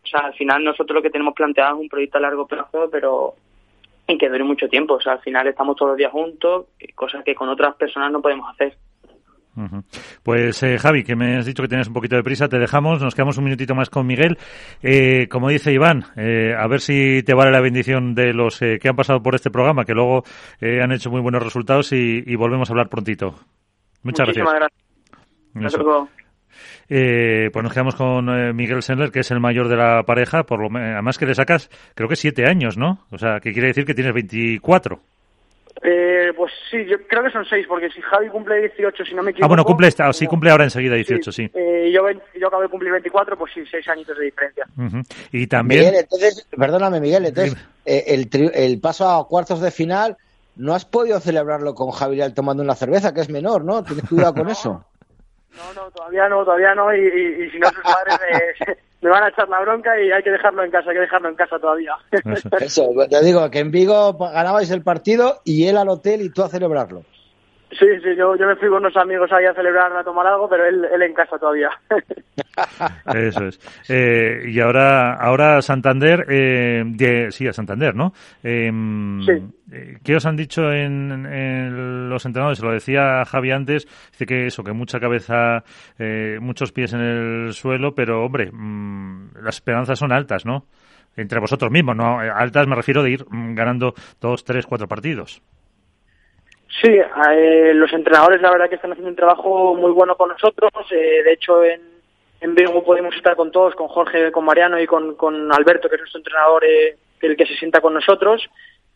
o 0.07 0.09
sea, 0.09 0.27
al 0.27 0.35
final 0.35 0.63
nosotros 0.63 0.95
lo 0.95 1.03
que 1.03 1.11
tenemos 1.11 1.35
planteado 1.35 1.75
es 1.75 1.83
un 1.83 1.89
proyecto 1.89 2.19
a 2.19 2.21
largo 2.21 2.47
plazo, 2.47 2.89
pero 2.91 3.35
en 4.07 4.19
que 4.19 4.29
dure 4.29 4.45
mucho 4.45 4.69
tiempo. 4.69 4.95
O 4.95 5.01
sea, 5.01 5.15
al 5.15 5.21
final 5.21 5.47
estamos 5.49 5.77
todos 5.77 5.91
los 5.91 5.99
días 5.99 6.13
juntos, 6.13 6.67
cosas 6.95 7.25
que 7.25 7.35
con 7.35 7.49
otras 7.49 7.75
personas 7.75 8.13
no 8.13 8.23
podemos 8.23 8.49
hacer. 8.51 8.77
Pues 10.23 10.63
eh, 10.63 10.77
Javi, 10.79 11.03
que 11.03 11.17
me 11.17 11.39
has 11.39 11.47
dicho 11.47 11.63
que 11.63 11.69
tienes 11.69 11.89
un 11.89 11.95
poquito 11.95 12.15
de 12.15 12.23
prisa, 12.23 12.47
te 12.47 12.59
dejamos, 12.59 13.01
nos 13.01 13.15
quedamos 13.15 13.39
un 13.39 13.45
minutito 13.45 13.75
más 13.75 13.89
con 13.89 14.07
Miguel. 14.07 14.37
Eh, 14.83 15.29
como 15.31 15.49
dice 15.49 15.73
Iván, 15.73 16.05
eh, 16.15 16.55
a 16.57 16.67
ver 16.69 16.81
si 16.83 17.23
te 17.23 17.35
vale 17.35 17.51
la 17.51 17.63
bendición 17.63 18.15
de 18.15 18.35
los 18.35 18.59
que 18.59 18.89
han 18.89 18.97
pasado 18.97 19.23
por 19.23 19.35
este 19.35 19.51
programa, 19.51 19.85
que 19.85 19.95
luego 19.95 20.25
han 20.61 20.93
hecho 20.93 21.11
muy 21.11 21.23
buenos 21.23 21.43
resultados 21.43 21.91
y, 21.93 22.37
volvemos 22.37 22.69
a 22.69 22.75
hablar 22.75 22.91
prontito. 22.91 23.35
Muchas 24.03 24.29
Muchísimas 24.29 24.55
gracias. 24.55 24.83
gracias. 25.55 26.16
Eh, 26.89 27.51
pues 27.53 27.63
nos 27.63 27.73
quedamos 27.73 27.95
con 27.95 28.29
eh, 28.29 28.53
Miguel 28.53 28.83
Sendler, 28.83 29.11
que 29.11 29.21
es 29.21 29.31
el 29.31 29.41
mayor 29.41 29.69
de 29.69 29.77
la 29.77 30.03
pareja, 30.05 30.45
por 30.45 30.61
lo 30.61 30.79
además 30.79 31.19
que 31.19 31.27
le 31.27 31.35
sacas, 31.35 31.71
creo 31.95 32.09
que 32.09 32.17
siete 32.17 32.47
años, 32.47 32.77
¿no? 32.77 33.01
O 33.11 33.19
sea, 33.19 33.41
que 33.41 33.53
quiere 33.53 33.69
decir 33.69 33.85
que 33.85 33.95
tienes 33.95 34.15
24. 34.15 35.01
Eh, 35.83 36.33
pues 36.37 36.53
sí, 36.71 36.79
yo 36.87 36.97
creo 37.07 37.23
que 37.23 37.31
son 37.31 37.45
seis, 37.45 37.67
porque 37.69 37.91
si 37.91 38.01
Javi 38.01 38.29
cumple 38.29 38.61
18, 38.61 39.05
si 39.05 39.15
no 39.15 39.23
me 39.23 39.31
equivoco... 39.31 39.45
Ah, 39.45 39.49
bueno, 39.49 39.65
cumple, 39.65 39.89
esta, 39.89 40.11
sí, 40.13 40.27
cumple 40.27 40.51
ahora 40.51 40.65
enseguida 40.65 40.95
18, 40.95 41.33
sí. 41.33 41.51
Eh, 41.55 41.91
yo, 41.93 42.03
yo 42.39 42.47
acabo 42.49 42.63
de 42.63 42.69
cumplir 42.69 42.93
24, 42.93 43.37
pues 43.37 43.53
sí, 43.53 43.63
seis 43.71 43.87
añitos 43.89 44.17
de 44.19 44.25
diferencia. 44.25 44.67
Y 45.33 45.47
también... 45.47 45.81
Miguel, 45.81 46.01
entonces, 46.01 46.49
perdóname, 46.57 47.01
Miguel, 47.01 47.27
entonces, 47.27 47.57
eh, 47.85 48.05
el, 48.09 48.29
el 48.55 48.81
paso 48.81 49.09
a 49.09 49.29
cuartos 49.29 49.61
de 49.61 49.71
final, 49.71 50.17
¿no 50.57 50.75
has 50.75 50.87
podido 50.87 51.21
celebrarlo 51.21 51.75
con 51.75 51.91
Javi 51.91 52.21
tomando 52.33 52.63
una 52.63 52.75
cerveza, 52.75 53.13
que 53.13 53.21
es 53.21 53.29
menor, 53.29 53.65
¿no? 53.65 53.85
Tienes 53.85 54.09
cuidado 54.09 54.35
con 54.35 54.49
eso. 54.49 54.85
No, 55.57 55.73
no, 55.73 55.91
todavía 55.91 56.29
no, 56.29 56.45
todavía 56.45 56.75
no, 56.75 56.95
y, 56.95 57.01
y, 57.01 57.51
si 57.51 57.59
no 57.59 57.69
sus 57.69 57.83
padres 57.83 58.19
me, 59.01 59.11
van 59.11 59.25
a 59.25 59.29
echar 59.29 59.49
la 59.49 59.61
bronca 59.61 59.99
y 60.01 60.11
hay 60.13 60.23
que 60.23 60.31
dejarlo 60.31 60.63
en 60.63 60.71
casa, 60.71 60.91
hay 60.91 60.97
que 60.97 61.01
dejarlo 61.01 61.29
en 61.31 61.35
casa 61.35 61.59
todavía. 61.59 61.95
Eso, 62.61 62.91
te 63.11 63.25
digo, 63.25 63.51
que 63.51 63.61
en 63.61 63.71
Vigo 63.71 64.13
ganabais 64.15 64.71
el 64.71 64.83
partido 64.83 65.41
y 65.45 65.67
él 65.67 65.77
al 65.77 65.89
hotel 65.89 66.21
y 66.21 66.31
tú 66.31 66.43
a 66.43 66.49
celebrarlo. 66.49 67.05
Sí, 67.71 67.87
sí, 68.03 68.15
yo, 68.17 68.37
yo 68.37 68.47
me 68.47 68.57
fui 68.57 68.69
con 68.69 68.79
unos 68.79 68.97
amigos 68.97 69.33
ahí 69.33 69.45
a 69.45 69.55
celebrar, 69.55 69.97
a 69.97 70.05
tomar 70.05 70.27
algo, 70.27 70.49
pero 70.49 70.67
él, 70.67 70.85
él 70.85 71.03
en 71.03 71.15
casa 71.15 71.39
todavía. 71.39 71.71
Eso 73.15 73.47
es. 73.47 73.61
Eh, 73.89 74.47
y 74.49 74.61
ahora, 74.61 75.15
ahora 75.15 75.63
Santander, 75.63 76.27
eh, 76.29 77.29
sí, 77.31 77.47
a 77.47 77.53
Santander, 77.53 77.95
¿no? 77.95 78.13
Em, 78.43 79.23
sí. 79.23 79.33
Eh, 79.73 79.99
¿Qué 80.05 80.15
os 80.15 80.25
han 80.27 80.37
dicho 80.37 80.73
en, 80.73 82.09
los 82.09 82.25
entrenadores? 82.25 82.59
Se 82.59 82.65
lo 82.65 82.73
decía 82.73 83.25
Javi 83.25 83.51
antes, 83.51 83.87
dice 84.13 84.27
que 84.27 84.47
eso, 84.47 84.63
que 84.63 84.73
mucha 84.73 85.01
cabeza, 85.01 85.65
eh, 85.99 86.39
muchos 86.41 86.73
pies 86.73 86.93
en 86.93 87.01
el 87.01 87.53
suelo, 87.53 87.95
pero 87.95 88.25
hombre, 88.25 88.51
mm, 88.53 89.39
las 89.43 89.57
esperanzas 89.57 89.99
son 89.99 90.13
altas, 90.13 90.47
¿no? 90.47 90.67
Entre 91.17 91.41
vosotros 91.41 91.71
mismos, 91.71 91.97
¿no? 91.97 92.21
Altas 92.21 92.67
me 92.67 92.77
refiero 92.77 93.03
de 93.03 93.11
ir 93.11 93.25
mm, 93.29 93.55
ganando 93.55 93.95
dos, 94.21 94.45
tres, 94.45 94.67
cuatro 94.67 94.87
partidos. 94.87 95.43
Sí, 96.83 96.91
eh, 96.91 97.73
los 97.75 97.93
entrenadores 97.93 98.41
la 98.43 98.51
verdad 98.51 98.69
que 98.69 98.75
están 98.75 98.93
haciendo 98.93 99.11
un 99.11 99.17
trabajo 99.17 99.75
muy 99.75 99.91
bueno 99.93 100.15
con 100.17 100.29
nosotros. 100.29 100.71
Eh, 100.91 101.23
de 101.25 101.33
hecho, 101.33 101.65
en, 101.65 101.81
en 102.41 102.55
Vigo 102.55 102.85
podemos 102.85 103.15
estar 103.15 103.37
con 103.37 103.51
todos, 103.51 103.75
con 103.75 103.89
Jorge, 103.89 104.31
con 104.33 104.45
Mariano 104.45 104.81
y 104.81 104.87
con, 104.87 105.15
con 105.15 105.53
Alberto, 105.53 105.89
que 105.89 105.97
es 105.97 106.03
nuestro 106.03 106.21
entrenador, 106.21 106.65
eh, 106.65 106.97
el 107.21 107.37
que 107.37 107.47
se 107.47 107.57
sienta 107.57 107.81
con 107.81 107.95
nosotros. 107.95 108.49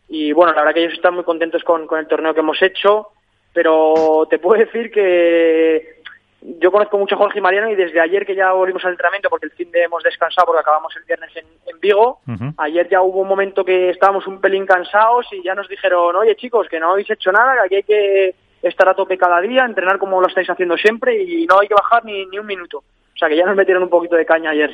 Y 0.07 0.31
bueno, 0.33 0.53
la 0.53 0.61
verdad 0.61 0.73
que 0.73 0.81
ellos 0.81 0.93
están 0.93 1.15
muy 1.15 1.23
contentos 1.23 1.63
con, 1.63 1.87
con 1.87 1.99
el 1.99 2.07
torneo 2.07 2.33
que 2.33 2.41
hemos 2.41 2.61
hecho, 2.61 3.09
pero 3.53 4.27
te 4.29 4.39
puedo 4.39 4.59
decir 4.59 4.91
que 4.91 6.01
yo 6.41 6.71
conozco 6.71 6.97
mucho 6.97 7.15
a 7.15 7.17
Jorge 7.19 7.39
y 7.39 7.41
Mariano 7.41 7.69
y 7.69 7.75
desde 7.75 7.99
ayer 7.99 8.25
que 8.25 8.35
ya 8.35 8.51
volvimos 8.51 8.83
al 8.83 8.91
entrenamiento, 8.91 9.29
porque 9.29 9.45
el 9.45 9.51
fin 9.51 9.71
de 9.71 9.83
hemos 9.83 10.03
descansado 10.03 10.47
porque 10.47 10.61
acabamos 10.61 10.95
el 10.95 11.03
viernes 11.03 11.29
en, 11.35 11.45
Vigo, 11.79 12.19
ayer 12.57 12.87
ya 12.89 13.01
hubo 13.01 13.21
un 13.21 13.27
momento 13.27 13.65
que 13.65 13.89
estábamos 13.89 14.27
un 14.27 14.39
pelín 14.39 14.67
cansados 14.67 15.25
y 15.31 15.41
ya 15.41 15.55
nos 15.55 15.67
dijeron, 15.67 16.15
oye 16.15 16.35
chicos, 16.35 16.67
que 16.69 16.79
no 16.79 16.91
habéis 16.91 17.09
hecho 17.09 17.31
nada, 17.31 17.55
que 17.55 17.61
aquí 17.61 17.75
hay 17.75 17.83
que 17.83 18.35
estar 18.61 18.87
a 18.87 18.93
tope 18.93 19.17
cada 19.17 19.41
día, 19.41 19.65
entrenar 19.65 19.97
como 19.97 20.21
lo 20.21 20.27
estáis 20.27 20.47
haciendo 20.47 20.77
siempre 20.77 21.23
y 21.23 21.47
no 21.47 21.59
hay 21.59 21.67
que 21.67 21.73
bajar 21.73 22.05
ni, 22.05 22.27
ni 22.27 22.37
un 22.37 22.45
minuto. 22.45 22.83
O 23.21 23.23
sea 23.23 23.29
que 23.29 23.37
ya 23.37 23.45
nos 23.45 23.55
metieron 23.55 23.83
un 23.83 23.89
poquito 23.89 24.15
de 24.15 24.25
caña 24.25 24.49
ayer. 24.49 24.71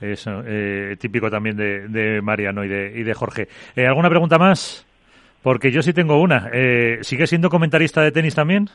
Eso, 0.00 0.44
eh, 0.46 0.94
típico 1.00 1.28
también 1.28 1.56
de, 1.56 2.20
Mariano 2.22 2.62
y 2.62 2.68
de, 2.68 2.92
y 2.94 3.02
de 3.02 3.12
Jorge. 3.12 3.48
Eh, 3.74 3.88
¿Alguna 3.88 4.08
pregunta 4.08 4.38
más? 4.38 4.86
Porque 5.42 5.72
yo 5.72 5.82
sí 5.82 5.92
tengo 5.92 6.20
una. 6.20 6.48
Eh, 6.52 6.98
¿Sigue 7.00 7.26
siendo 7.26 7.50
comentarista 7.50 8.02
de 8.02 8.12
tenis 8.12 8.36
también? 8.36 8.68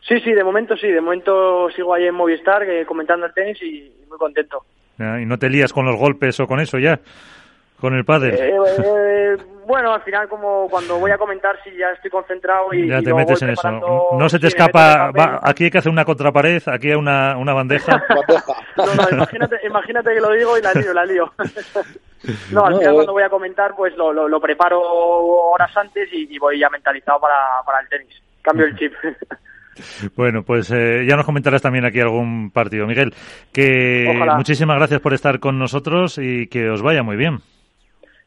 Sí, 0.00 0.18
sí, 0.20 0.32
de 0.32 0.42
momento 0.42 0.74
sí. 0.74 0.88
De 0.88 1.02
momento 1.02 1.68
sigo 1.76 1.92
ahí 1.92 2.06
en 2.06 2.14
Movistar 2.14 2.62
comentando 2.86 3.26
el 3.26 3.34
tenis 3.34 3.62
y, 3.62 3.92
muy 4.08 4.16
contento. 4.16 4.64
¿Y 4.98 5.26
no 5.26 5.38
te 5.38 5.50
lías 5.50 5.74
con 5.74 5.84
los 5.84 5.96
golpes 5.96 6.40
o 6.40 6.46
con 6.46 6.60
eso 6.60 6.78
ya? 6.78 6.98
¿Con 7.78 7.92
el 7.92 8.06
padre? 8.06 8.54
Eh, 9.64 9.66
eh, 9.66 9.66
bueno, 9.66 9.92
al 9.92 10.02
final 10.02 10.28
como 10.28 10.68
cuando 10.68 10.98
voy 10.98 11.10
a 11.10 11.18
comentar 11.18 11.56
si 11.62 11.76
ya 11.76 11.90
estoy 11.90 12.10
concentrado 12.10 12.72
y... 12.72 12.88
Ya 12.88 13.00
te 13.00 13.14
metes 13.14 13.42
en 13.42 13.50
eso. 13.50 13.70
No 14.18 14.28
se 14.28 14.38
te 14.38 14.48
escapa... 14.48 15.10
aquí 15.42 15.64
hay 15.64 15.70
que 15.70 15.78
hacer 15.78 15.92
una 15.92 16.04
contrapared, 16.04 16.62
aquí 16.66 16.90
hay 16.90 16.96
una, 16.96 17.36
una 17.36 17.54
bandeja. 17.54 18.02
no, 18.76 18.84
no, 18.86 19.10
imagínate, 19.10 19.56
imagínate 19.66 20.14
que 20.14 20.20
lo 20.20 20.30
digo 20.32 20.58
y 20.58 20.62
la 20.62 20.72
lío, 20.72 20.92
la 20.92 21.04
lío. 21.04 21.32
no, 22.52 22.64
al 22.64 22.78
final 22.78 22.94
cuando 22.94 23.12
voy 23.12 23.22
a 23.22 23.28
comentar 23.28 23.74
pues 23.76 23.96
lo, 23.96 24.12
lo, 24.12 24.40
preparo 24.40 24.80
horas 24.80 25.76
antes 25.76 26.08
y, 26.12 26.38
voy 26.38 26.58
ya 26.58 26.68
mentalizado 26.68 27.20
para, 27.20 27.36
para 27.64 27.80
el 27.80 27.88
tenis. 27.88 28.22
Cambio 28.42 28.66
el 28.66 28.76
chip. 28.78 28.92
Bueno, 30.14 30.42
pues 30.44 30.70
eh, 30.70 31.04
ya 31.08 31.16
nos 31.16 31.26
comentarás 31.26 31.62
también 31.62 31.84
aquí 31.84 32.00
algún 32.00 32.50
partido. 32.50 32.86
Miguel, 32.86 33.12
que 33.52 34.06
muchísimas 34.36 34.76
gracias 34.76 35.00
por 35.00 35.14
estar 35.14 35.40
con 35.40 35.58
nosotros 35.58 36.18
y 36.18 36.46
que 36.46 36.68
os 36.70 36.82
vaya 36.82 37.02
muy 37.02 37.16
bien. 37.16 37.40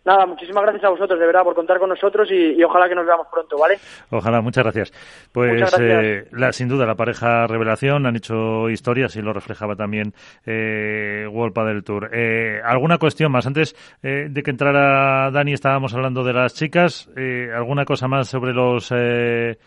Nada, 0.07 0.25
muchísimas 0.25 0.63
gracias 0.63 0.85
a 0.85 0.89
vosotros, 0.89 1.19
de 1.19 1.25
verdad, 1.25 1.43
por 1.43 1.53
contar 1.53 1.79
con 1.79 1.89
nosotros 1.89 2.29
y, 2.31 2.63
ojalá 2.63 2.87
que 2.87 2.95
nos 2.95 3.05
veamos 3.05 3.27
pronto, 3.29 3.57
¿vale? 3.57 3.75
Ojalá, 4.09 4.39
muchas 4.39 4.63
gracias. 4.63 4.93
Pues 5.33 5.61
Eh, 5.81 6.29
la, 6.31 6.53
sin 6.53 6.69
duda, 6.69 6.85
la 6.85 6.95
pareja 6.95 7.45
revelación 7.45 8.05
han 8.05 8.15
hecho 8.15 8.69
historias 8.69 9.17
y 9.17 9.21
lo 9.21 9.33
reflejaba 9.33 9.75
también 9.75 10.13
eh, 10.45 11.27
World 11.29 11.53
del 11.67 11.83
Tour. 11.83 12.09
Eh, 12.13 12.61
¿Alguna 12.63 12.99
cuestión 12.99 13.33
más? 13.33 13.47
Antes 13.47 13.75
eh, 14.01 14.27
de 14.29 14.43
que 14.43 14.51
entrara 14.51 15.29
Dani 15.29 15.51
estábamos 15.51 15.93
hablando 15.93 16.23
de 16.23 16.31
las 16.31 16.53
chicas. 16.53 17.09
Eh, 17.17 17.49
¿Alguna 17.53 17.83
cosa 17.83 18.07
más 18.07 18.29
sobre 18.29 18.53
los... 18.53 18.89
Eh, 18.95 19.57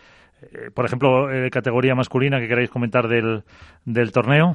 eh, 0.41 0.70
por 0.74 0.86
ejemplo, 0.86 1.30
eh, 1.30 1.51
categoría 1.51 1.95
masculina 1.95 2.41
que 2.41 2.49
queráis 2.49 2.70
comentar 2.70 3.09
del, 3.09 3.43
del 3.84 4.11
torneo? 4.11 4.55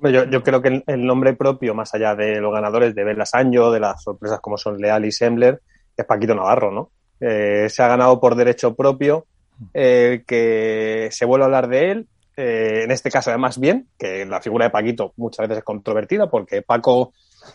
Yo, 0.00 0.24
yo, 0.24 0.42
creo 0.42 0.60
que 0.60 0.82
el, 0.86 1.06
nombre 1.06 1.34
propio, 1.34 1.74
más 1.74 1.94
allá 1.94 2.14
de 2.14 2.40
los 2.40 2.52
ganadores 2.52 2.94
de 2.94 3.04
Belasanjo, 3.04 3.70
de 3.70 3.80
las 3.80 4.02
sorpresas 4.02 4.40
como 4.40 4.58
son 4.58 4.78
Leal 4.78 5.04
y 5.04 5.12
Sembler, 5.12 5.60
es 5.96 6.04
Paquito 6.04 6.34
Navarro, 6.34 6.70
¿no? 6.70 6.90
Eh, 7.18 7.68
se 7.70 7.82
ha 7.82 7.88
ganado 7.88 8.20
por 8.20 8.34
derecho 8.34 8.74
propio, 8.74 9.26
que 9.72 11.08
se 11.10 11.24
vuelve 11.24 11.44
a 11.44 11.46
hablar 11.46 11.68
de 11.68 11.90
él, 11.90 12.08
en 12.36 12.90
este 12.90 13.10
caso 13.10 13.30
además 13.30 13.58
bien, 13.58 13.88
que 13.98 14.26
la 14.26 14.42
figura 14.42 14.66
de 14.66 14.70
Paquito 14.70 15.14
muchas 15.16 15.48
veces 15.48 15.58
es 15.58 15.64
controvertida 15.64 16.28
porque 16.28 16.60
Paco 16.60 17.14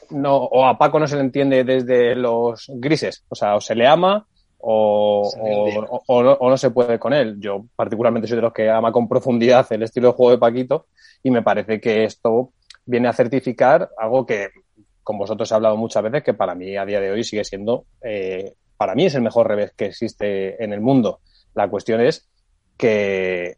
no, 0.09 0.37
o 0.37 0.65
a 0.65 0.77
Paco 0.77 0.99
no 0.99 1.07
se 1.07 1.15
le 1.15 1.21
entiende 1.21 1.63
desde 1.63 2.15
los 2.15 2.71
grises, 2.75 3.23
o 3.29 3.35
sea, 3.35 3.55
o 3.55 3.61
se 3.61 3.75
le 3.75 3.87
ama 3.87 4.25
o, 4.59 5.29
o, 6.07 6.49
no, 6.49 6.57
se 6.57 6.69
puede 6.69 6.99
con 6.99 7.13
él. 7.13 7.39
Yo 7.39 7.65
particularmente 7.75 8.27
soy 8.27 8.35
de 8.35 8.43
los 8.43 8.53
que 8.53 8.69
ama 8.69 8.91
con 8.91 9.07
profundidad 9.07 9.65
el 9.71 9.83
estilo 9.83 10.09
de 10.09 10.13
juego 10.13 10.31
de 10.31 10.37
Paquito 10.37 10.85
y 11.23 11.31
me 11.31 11.41
parece 11.41 11.79
que 11.79 12.03
esto 12.03 12.51
viene 12.85 13.07
a 13.07 13.13
certificar 13.13 13.89
algo 13.97 14.25
que 14.25 14.49
con 15.03 15.17
vosotros 15.17 15.51
he 15.51 15.55
hablado 15.55 15.77
muchas 15.77 16.03
veces 16.03 16.23
que 16.23 16.33
para 16.33 16.55
mí 16.55 16.75
a 16.77 16.85
día 16.85 16.99
de 16.99 17.11
hoy 17.11 17.23
sigue 17.23 17.43
siendo, 17.43 17.85
eh, 18.01 18.53
para 18.77 18.95
mí 18.95 19.05
es 19.05 19.15
el 19.15 19.21
mejor 19.21 19.47
revés 19.47 19.73
que 19.75 19.85
existe 19.85 20.63
en 20.63 20.73
el 20.73 20.81
mundo. 20.81 21.19
La 21.53 21.69
cuestión 21.69 22.01
es 22.01 22.29
que 22.77 23.57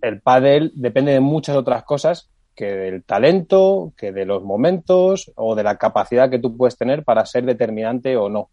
el 0.00 0.20
pádel 0.20 0.72
depende 0.74 1.12
de 1.12 1.20
muchas 1.20 1.56
otras 1.56 1.84
cosas 1.84 2.30
que 2.54 2.64
del 2.64 3.04
talento, 3.04 3.92
que 3.96 4.12
de 4.12 4.24
los 4.24 4.42
momentos 4.42 5.30
o 5.36 5.54
de 5.54 5.62
la 5.62 5.76
capacidad 5.76 6.30
que 6.30 6.38
tú 6.38 6.56
puedes 6.56 6.76
tener 6.76 7.04
para 7.04 7.26
ser 7.26 7.44
determinante 7.44 8.16
o 8.16 8.28
no. 8.28 8.50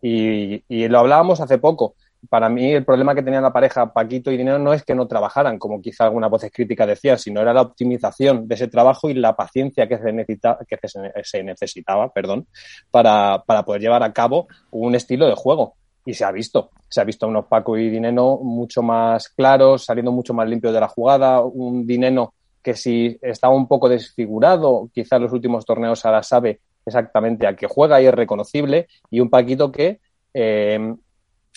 Y, 0.00 0.88
lo 0.88 0.98
hablábamos 0.98 1.40
hace 1.40 1.58
poco. 1.58 1.94
Para 2.28 2.48
mí 2.48 2.72
el 2.72 2.84
problema 2.84 3.14
que 3.14 3.22
tenía 3.22 3.40
la 3.40 3.52
pareja 3.52 3.92
Paquito 3.92 4.30
y 4.30 4.36
Dinero 4.36 4.58
no 4.58 4.72
es 4.72 4.84
que 4.84 4.94
no 4.94 5.06
trabajaran, 5.06 5.58
como 5.58 5.80
quizá 5.80 6.04
algunas 6.04 6.30
voces 6.30 6.50
críticas 6.52 6.86
decían, 6.86 7.18
sino 7.18 7.40
era 7.40 7.52
la 7.52 7.62
optimización 7.62 8.46
de 8.46 8.54
ese 8.54 8.68
trabajo 8.68 9.10
y 9.10 9.14
la 9.14 9.34
paciencia 9.36 9.88
que 9.88 9.98
se, 9.98 10.12
necesita, 10.12 10.58
que 10.66 10.78
se 11.22 11.42
necesitaba 11.42 12.12
perdón, 12.12 12.46
para, 12.90 13.42
para 13.46 13.64
poder 13.64 13.82
llevar 13.82 14.02
a 14.02 14.12
cabo 14.12 14.48
un 14.70 14.94
estilo 14.94 15.26
de 15.26 15.34
juego 15.34 15.74
y 16.04 16.14
se 16.14 16.24
ha 16.24 16.32
visto. 16.32 16.70
Se 16.88 17.00
ha 17.00 17.04
visto 17.04 17.26
unos 17.26 17.46
Paco 17.46 17.76
y 17.76 17.88
Dineno 17.88 18.38
mucho 18.38 18.82
más 18.82 19.28
claros, 19.30 19.84
saliendo 19.84 20.12
mucho 20.12 20.34
más 20.34 20.48
limpios 20.48 20.74
de 20.74 20.80
la 20.80 20.88
jugada, 20.88 21.40
un 21.40 21.86
Dineno 21.86 22.34
que 22.62 22.74
si 22.74 23.18
estaba 23.20 23.54
un 23.54 23.68
poco 23.68 23.88
desfigurado, 23.88 24.88
quizás 24.92 25.20
los 25.20 25.32
últimos 25.32 25.66
torneos 25.66 26.04
ahora 26.04 26.22
sabe 26.22 26.60
exactamente 26.86 27.46
a 27.46 27.54
qué 27.54 27.66
juega 27.66 28.00
y 28.00 28.06
es 28.06 28.14
reconocible, 28.14 28.86
y 29.10 29.20
un 29.20 29.28
Paquito 29.28 29.70
que 29.70 30.00
eh, 30.32 30.94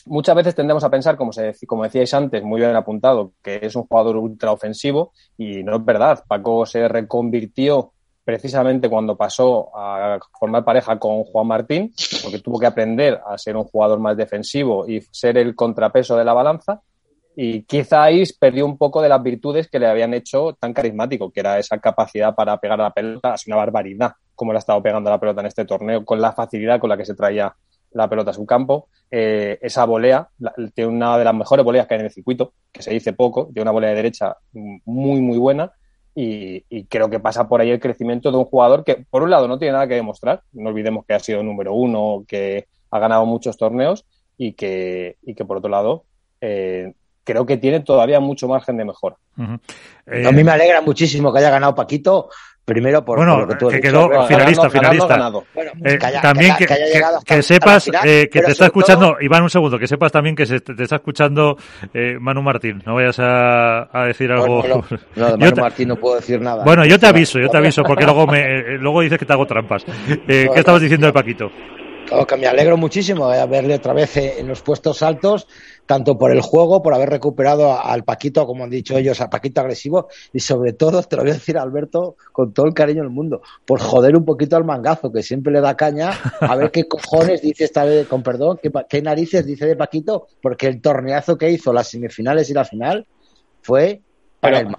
muchas 0.07 0.35
veces 0.35 0.55
tendemos 0.55 0.83
a 0.83 0.89
pensar, 0.89 1.15
como, 1.15 1.31
se, 1.31 1.53
decíais 1.53 2.13
antes, 2.13 2.43
muy 2.43 2.59
bien 2.61 2.75
apuntado, 2.75 3.33
que 3.43 3.59
es 3.61 3.75
un 3.75 3.83
jugador 3.85 4.17
ultra 4.17 4.51
ofensivo, 4.51 5.13
y 5.37 5.63
no 5.63 5.75
es 5.75 5.85
verdad. 5.85 6.23
Paco 6.27 6.65
se 6.65 6.87
reconvirtió 6.87 7.91
precisamente 8.23 8.89
cuando 8.89 9.15
pasó 9.15 9.69
a 9.75 10.19
formar 10.37 10.65
pareja 10.65 10.99
con 10.99 11.23
Juan 11.23 11.47
Martín, 11.47 11.93
porque 12.23 12.39
tuvo 12.39 12.59
que 12.59 12.65
aprender 12.65 13.21
a 13.25 13.37
ser 13.37 13.55
un 13.55 13.63
jugador 13.63 13.99
más 13.99 14.17
defensivo 14.17 14.87
y 14.87 15.01
ser 15.11 15.37
el 15.37 15.55
contrapeso 15.55 16.17
de 16.17 16.25
la 16.25 16.33
balanza. 16.33 16.81
Y 17.35 17.61
quizá 17.63 18.03
ahí 18.03 18.23
perdió 18.39 18.65
un 18.65 18.77
poco 18.77 19.01
de 19.01 19.09
las 19.09 19.21
virtudes 19.21 19.69
que 19.69 19.79
le 19.79 19.87
habían 19.87 20.13
hecho 20.13 20.57
tan 20.59 20.73
carismático, 20.73 21.31
que 21.31 21.39
era 21.39 21.59
esa 21.59 21.77
capacidad 21.77 22.33
para 22.33 22.57
pegar 22.57 22.81
a 22.81 22.85
la 22.85 22.91
pelota, 22.91 23.35
es 23.35 23.45
una 23.47 23.55
barbaridad 23.55 24.13
como 24.37 24.53
le 24.53 24.57
ha 24.57 24.59
estado 24.59 24.81
pegando 24.83 25.09
la 25.09 25.19
pelota 25.19 25.41
en 25.41 25.47
este 25.47 25.65
torneo, 25.65 26.05
con 26.05 26.21
la 26.21 26.31
facilidad 26.31 26.79
con 26.79 26.89
la 26.89 26.95
que 26.95 27.05
se 27.05 27.15
traía 27.15 27.53
la 27.91 28.09
pelota 28.09 28.31
a 28.31 28.33
su 28.33 28.45
campo. 28.45 28.89
Eh, 29.09 29.57
esa 29.61 29.85
volea, 29.85 30.29
tiene 30.73 30.91
una 30.91 31.17
de 31.17 31.23
las 31.23 31.33
mejores 31.33 31.63
voleas 31.63 31.87
que 31.87 31.93
hay 31.93 31.99
en 32.01 32.05
el 32.07 32.11
circuito, 32.11 32.53
que 32.71 32.81
se 32.81 32.91
dice 32.91 33.13
poco, 33.13 33.45
tiene 33.45 33.61
una 33.63 33.71
volea 33.71 33.89
de 33.91 33.95
derecha 33.95 34.35
muy, 34.53 35.21
muy 35.21 35.37
buena. 35.37 35.71
y, 36.15 36.85
creo 36.85 37.09
que 37.09 37.19
pasa 37.19 37.47
por 37.47 37.61
ahí 37.61 37.69
el 37.69 37.79
crecimiento 37.79 38.31
de 38.31 38.37
un 38.37 38.45
jugador 38.45 38.83
que, 38.83 39.05
por 39.09 39.21
un 39.21 39.29
lado, 39.29 39.47
no 39.47 39.59
tiene 39.59 39.73
nada 39.73 39.87
que 39.87 39.95
demostrar. 39.95 40.41
No 40.51 40.69
olvidemos 40.69 41.05
que 41.05 41.13
ha 41.13 41.19
sido 41.19 41.43
número 41.43 41.73
uno, 41.73 42.23
que 42.27 42.67
ha 42.89 42.99
ganado 42.99 43.25
muchos 43.25 43.57
torneos 43.57 44.05
y 44.37 44.53
que, 44.53 45.17
y 45.21 45.35
que 45.35 45.45
por 45.45 45.57
otro 45.57 45.69
lado, 45.69 46.05
eh, 46.41 46.93
creo 47.23 47.45
que 47.45 47.57
tiene 47.57 47.81
todavía 47.81 48.19
mucho 48.19 48.47
margen 48.47 48.77
de 48.77 48.85
mejora. 48.85 49.17
a 49.37 50.31
mí 50.31 50.43
me 50.43 50.51
alegra 50.51 50.81
muchísimo 50.81 51.31
que 51.31 51.39
haya 51.39 51.49
ganado 51.49 51.75
Paquito, 51.75 52.29
Primero 52.67 53.05
por, 53.05 53.17
bueno, 53.17 53.47
que, 53.47 53.79
quedó 53.79 54.27
finalista, 54.27 54.69
finalista. 54.69 55.31
Eh, 55.85 55.97
también 56.21 56.53
que, 56.57 57.41
sepas 57.41 57.89
eh, 58.03 58.27
que 58.29 58.41
te 58.41 58.51
está 58.51 58.65
escuchando, 58.65 59.15
Iván, 59.21 59.43
un 59.43 59.49
segundo, 59.49 59.79
que 59.79 59.87
sepas 59.87 60.11
también 60.11 60.35
que 60.35 60.45
se, 60.45 60.59
te 60.59 60.83
está 60.83 60.97
escuchando 60.97 61.55
eh, 61.93 62.17
Manu 62.19 62.41
Martín. 62.41 62.83
No 62.85 62.95
vayas 62.95 63.19
a, 63.21 63.87
decir 64.07 64.29
algo. 64.33 64.61
no, 65.15 65.31
de 65.31 65.37
Manu 65.37 65.61
Martín 65.61 65.87
no 65.87 65.95
puedo 65.95 66.17
decir 66.17 66.41
nada. 66.41 66.65
Bueno, 66.65 66.83
yo 66.85 66.99
te 66.99 67.07
aviso, 67.07 67.39
yo 67.39 67.47
te 67.47 67.55
aviso, 67.55 67.83
porque 67.83 68.03
luego 68.03 68.27
me 68.27 68.77
luego 68.79 68.99
dices 68.99 69.17
que 69.17 69.25
te 69.25 69.31
hago 69.31 69.45
trampas. 69.45 69.85
¿Qué 70.27 70.51
estabas 70.53 70.81
diciendo 70.81 71.07
de 71.07 71.13
Paquito? 71.13 71.49
que 72.27 72.37
me 72.37 72.47
alegro 72.47 72.77
muchísimo 72.77 73.29
de 73.29 73.45
verle 73.47 73.75
otra 73.75 73.93
vez 73.93 74.17
en 74.17 74.47
los 74.47 74.61
puestos 74.61 75.01
altos, 75.03 75.47
tanto 75.87 76.17
por 76.17 76.31
el 76.31 76.41
juego, 76.41 76.83
por 76.83 76.93
haber 76.93 77.09
recuperado 77.09 77.81
al 77.81 78.03
Paquito, 78.03 78.45
como 78.45 78.65
han 78.65 78.69
dicho 78.69 78.97
ellos, 78.97 79.19
al 79.21 79.29
Paquito 79.29 79.61
agresivo, 79.61 80.09
y 80.33 80.39
sobre 80.41 80.73
todo, 80.73 81.01
te 81.01 81.15
lo 81.15 81.23
voy 81.23 81.31
a 81.31 81.35
decir, 81.35 81.57
Alberto, 81.57 82.17
con 82.31 82.53
todo 82.53 82.67
el 82.67 82.73
cariño 82.73 83.01
del 83.01 83.09
mundo, 83.09 83.41
por 83.65 83.79
joder 83.79 84.15
un 84.15 84.25
poquito 84.25 84.55
al 84.55 84.65
mangazo, 84.65 85.11
que 85.11 85.23
siempre 85.23 85.51
le 85.51 85.61
da 85.61 85.75
caña, 85.75 86.11
a 86.41 86.55
ver 86.55 86.69
qué 86.69 86.87
cojones 86.87 87.41
dice 87.41 87.63
esta 87.63 87.85
vez, 87.85 88.07
con 88.07 88.21
perdón, 88.21 88.59
qué, 88.61 88.71
qué 88.87 89.01
narices 89.01 89.45
dice 89.45 89.65
de 89.65 89.75
Paquito, 89.75 90.27
porque 90.41 90.67
el 90.67 90.81
torneazo 90.81 91.37
que 91.37 91.49
hizo, 91.49 91.71
las 91.73 91.87
semifinales 91.87 92.49
y 92.49 92.53
la 92.53 92.65
final, 92.65 93.07
fue 93.61 94.01
pero, 94.39 94.69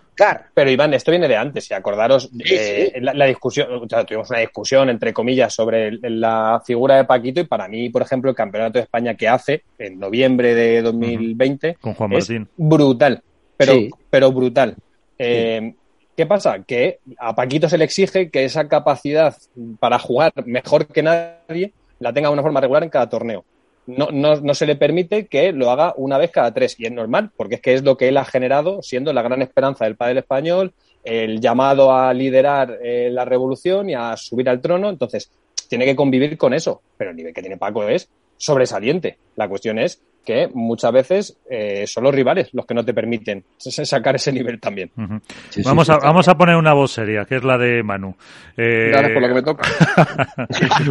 Pero 0.54 0.70
Iván, 0.70 0.94
esto 0.94 1.11
viene 1.11 1.28
de 1.28 1.36
antes, 1.36 1.70
y 1.70 1.74
acordaros, 1.74 2.30
eh, 2.44 2.92
La, 3.00 3.26
discusión, 3.26 3.68
o 3.72 3.88
sea, 3.88 4.04
tuvimos 4.04 4.30
una 4.30 4.38
discusión, 4.40 4.88
entre 4.88 5.12
comillas, 5.12 5.54
sobre 5.54 5.98
la 6.11 6.62
figura 6.64 6.96
de 6.96 7.04
Paquito, 7.04 7.40
y 7.40 7.44
para 7.44 7.68
mí, 7.68 7.88
por 7.90 8.02
ejemplo, 8.02 8.30
el 8.30 8.36
Campeonato 8.36 8.78
de 8.78 8.84
España 8.84 9.14
que 9.14 9.28
hace 9.28 9.64
en 9.78 9.98
noviembre 9.98 10.54
de 10.54 10.82
2020 10.82 11.76
Con 11.80 11.94
Juan 11.94 12.12
es 12.12 12.28
brutal, 12.56 13.22
pero, 13.56 13.74
pero 14.11 14.32
brutal. 14.32 14.76
Eh, 15.18 15.74
¿Qué 16.16 16.26
pasa? 16.26 16.64
Que 16.64 16.98
a 17.18 17.34
Paquito 17.34 17.68
se 17.68 17.78
le 17.78 17.84
exige 17.84 18.30
que 18.30 18.44
esa 18.44 18.68
capacidad 18.68 19.36
para 19.78 19.98
jugar 19.98 20.32
mejor 20.46 20.86
que 20.86 21.02
nadie 21.02 21.72
la 22.00 22.12
tenga 22.12 22.28
de 22.28 22.32
una 22.32 22.42
forma 22.42 22.61
regular 22.61 22.82
en 22.82 22.90
cada 22.90 23.09
torneo 23.09 23.44
no, 23.89 24.09
no, 24.12 24.36
no, 24.36 24.53
se 24.53 24.66
le 24.66 24.76
permite 24.76 25.26
que 25.26 25.51
lo 25.53 25.70
haga 25.70 25.95
una 25.97 26.18
vez 26.18 26.30
cada 26.30 26.53
tres. 26.53 26.78
Y 26.78 26.84
es 26.84 26.93
normal, 26.93 27.30
porque 27.36 27.55
es 27.55 27.61
que 27.62 27.72
es 27.72 27.82
lo 27.82 27.97
que 27.97 28.09
él 28.09 28.18
ha 28.18 28.24
generado, 28.26 28.82
siendo 28.82 29.14
la 29.14 29.22
gran 29.22 29.41
esperanza 29.41 29.86
del 29.86 29.97
padre 29.97 30.20
español, 30.20 30.74
el 31.05 31.41
llamado 31.41 31.91
a 31.93 32.12
liderar 32.12 32.78
eh, 32.82 33.09
la 33.11 33.24
revolución 33.24 33.89
y 33.89 33.95
a 33.95 34.14
subir 34.18 34.51
al 34.51 34.61
trono. 34.61 34.91
Entonces, 34.91 35.30
tiene 35.68 35.86
que 35.86 35.97
convivir 35.97 36.36
con 36.36 36.53
eso. 36.53 36.82
Pero 36.99 37.11
el 37.11 37.16
nivel 37.16 37.32
que 37.32 37.41
tiene 37.41 37.57
Paco 37.57 37.89
es 37.89 38.11
sobresaliente. 38.36 39.16
La 39.36 39.49
cuestión 39.49 39.78
es 39.78 40.03
que 40.24 40.48
muchas 40.52 40.92
veces 40.92 41.38
eh, 41.50 41.86
son 41.86 42.04
los 42.04 42.14
rivales 42.14 42.50
los 42.52 42.66
que 42.66 42.74
no 42.74 42.84
te 42.84 42.92
permiten 42.92 43.44
sacar 43.56 44.16
ese 44.16 44.32
nivel 44.32 44.60
también. 44.60 44.90
vamos, 45.64 45.88
a, 45.88 45.98
vamos 45.98 46.28
a 46.28 46.36
poner 46.36 46.56
una 46.56 46.74
voz 46.74 46.92
seria, 46.92 47.24
que 47.24 47.36
es 47.36 47.44
la 47.44 47.56
de 47.56 47.82
Manu. 47.82 48.14
Eh... 48.56 48.90
por 49.14 49.22
lo 49.22 49.28
que 49.28 49.34
me 49.34 49.42
toca. 49.42 49.68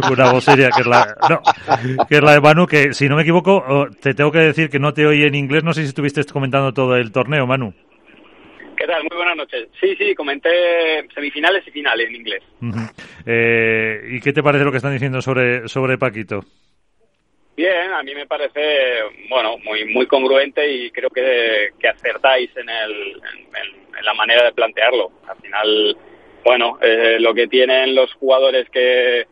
una 0.12 0.32
voz 0.32 0.44
seria, 0.44 0.70
que 0.70 0.80
es, 0.80 0.86
la, 0.86 1.16
que 2.08 2.16
es 2.16 2.22
la 2.22 2.32
de 2.32 2.40
Manu, 2.40 2.66
que 2.66 2.92
si 2.92 3.08
no 3.08 3.16
me 3.16 3.22
equivoco, 3.22 3.88
te 4.00 4.14
tengo 4.14 4.32
que 4.32 4.40
decir 4.40 4.70
que 4.70 4.78
no 4.78 4.92
te 4.92 5.06
oí 5.06 5.22
en 5.22 5.34
inglés, 5.34 5.62
no 5.62 5.72
sé 5.72 5.82
si 5.82 5.88
estuviste 5.88 6.24
comentando 6.24 6.72
todo 6.72 6.96
el 6.96 7.12
torneo, 7.12 7.46
Manu. 7.46 7.72
¿Qué 8.78 8.86
tal? 8.86 9.02
Muy 9.10 9.16
buenas 9.16 9.36
noches. 9.36 9.68
Sí, 9.80 9.96
sí, 9.96 10.14
comenté 10.14 10.48
semifinales 11.12 11.66
y 11.66 11.70
finales 11.72 12.08
en 12.08 12.14
inglés. 12.14 12.42
Eh, 13.26 14.02
¿Y 14.12 14.20
qué 14.20 14.32
te 14.32 14.42
parece 14.42 14.64
lo 14.64 14.70
que 14.70 14.76
están 14.76 14.92
diciendo 14.92 15.20
sobre, 15.20 15.68
sobre 15.68 15.98
Paquito? 15.98 16.44
Bien, 17.58 17.92
a 17.92 18.04
mí 18.04 18.14
me 18.14 18.24
parece, 18.24 19.02
bueno, 19.28 19.58
muy 19.58 19.84
muy 19.86 20.06
congruente 20.06 20.64
y 20.70 20.92
creo 20.92 21.10
que, 21.10 21.72
acertáis 21.88 22.56
en, 22.56 22.68
el, 22.68 23.20
en, 23.98 24.04
la 24.04 24.14
manera 24.14 24.44
de 24.44 24.52
plantearlo. 24.52 25.10
Al 25.26 25.36
final, 25.38 25.96
bueno, 26.44 26.78
eh, 26.80 27.16
lo 27.18 27.34
que 27.34 27.48
tienen 27.48 27.96
los 27.96 28.14
jugadores 28.14 28.70
que, 28.70 29.26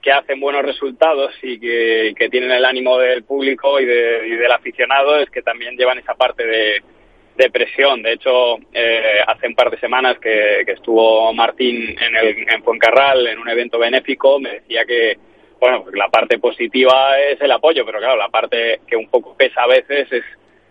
que 0.00 0.12
hacen 0.12 0.38
buenos 0.38 0.62
resultados 0.62 1.34
y 1.42 1.58
que, 1.58 2.28
tienen 2.30 2.52
el 2.52 2.64
ánimo 2.64 2.98
del 2.98 3.24
público 3.24 3.80
y, 3.80 3.84
del 3.84 4.52
aficionado 4.52 5.18
es 5.18 5.28
que 5.28 5.42
también 5.42 5.76
llevan 5.76 5.98
esa 5.98 6.14
parte 6.14 6.46
de, 6.46 7.50
presión. 7.50 8.00
De 8.00 8.12
hecho, 8.12 8.58
eh, 8.72 9.24
hace 9.26 9.48
un 9.48 9.56
par 9.56 9.72
de 9.72 9.80
semanas 9.80 10.20
que, 10.20 10.60
estuvo 10.68 11.32
Martín 11.32 11.96
en, 12.00 12.16
el, 12.16 12.48
en 12.48 12.62
Fuencarral 12.62 13.26
en 13.26 13.40
un 13.40 13.48
evento 13.48 13.80
benéfico, 13.80 14.38
me 14.38 14.60
decía 14.60 14.84
que 14.84 15.16
bueno, 15.62 15.84
la 15.92 16.08
parte 16.08 16.40
positiva 16.40 17.20
es 17.20 17.40
el 17.40 17.52
apoyo, 17.52 17.86
pero 17.86 18.00
claro, 18.00 18.16
la 18.16 18.30
parte 18.30 18.80
que 18.84 18.96
un 18.96 19.06
poco 19.06 19.36
pesa 19.36 19.62
a 19.62 19.68
veces 19.68 20.10
es, 20.10 20.24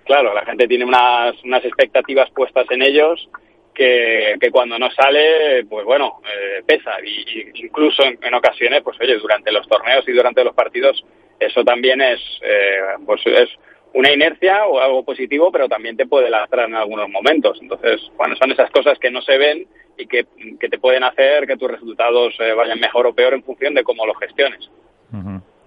claro, 0.04 0.34
la 0.34 0.44
gente 0.44 0.68
tiene 0.68 0.84
unas, 0.84 1.42
unas 1.46 1.64
expectativas 1.64 2.30
puestas 2.32 2.66
en 2.72 2.82
ellos 2.82 3.30
que, 3.74 4.36
que 4.38 4.52
cuando 4.52 4.78
no 4.78 4.92
sale, 4.92 5.64
pues 5.64 5.86
bueno, 5.86 6.20
eh, 6.26 6.62
pesa. 6.66 6.92
Y, 7.06 7.64
incluso 7.64 8.04
en, 8.04 8.34
ocasiones, 8.34 8.82
pues 8.84 9.00
oye, 9.00 9.16
durante 9.16 9.54
los 9.54 9.66
torneos 9.66 10.06
y 10.10 10.12
durante 10.12 10.44
los 10.44 10.54
partidos, 10.54 11.02
eso 11.40 11.64
también 11.64 12.02
es, 12.02 12.20
eh, 12.42 12.82
pues 13.06 13.22
es 13.28 13.48
una 13.94 14.12
inercia 14.12 14.66
o 14.66 14.78
algo 14.78 15.06
positivo, 15.06 15.54
pero 15.54 15.70
también 15.70 15.96
te 15.96 16.06
puede 16.06 16.30
lastrar 16.30 16.68
en 16.68 16.76
algunos 16.76 17.08
momentos. 17.08 17.58
Entonces, 17.62 18.02
bueno, 18.18 18.36
son 18.36 18.52
esas 18.52 18.70
cosas 18.72 19.00
que 19.00 19.10
no 19.10 19.22
se 19.22 19.38
ven 19.38 19.66
y 19.98 20.08
que, 20.08 20.26
que 20.60 20.70
te 20.70 20.80
pueden 20.80 21.04
hacer 21.04 21.46
que 21.48 21.58
tus 21.58 21.70
resultados 21.70 22.34
eh, 22.40 22.54
vayan 22.54 22.80
mejor 22.80 23.08
o 23.08 23.14
peor 23.14 23.34
en 23.34 23.44
función 23.44 23.74
de 23.74 23.84
cómo 23.84 24.06
lo 24.06 24.14
gestiones 24.16 24.70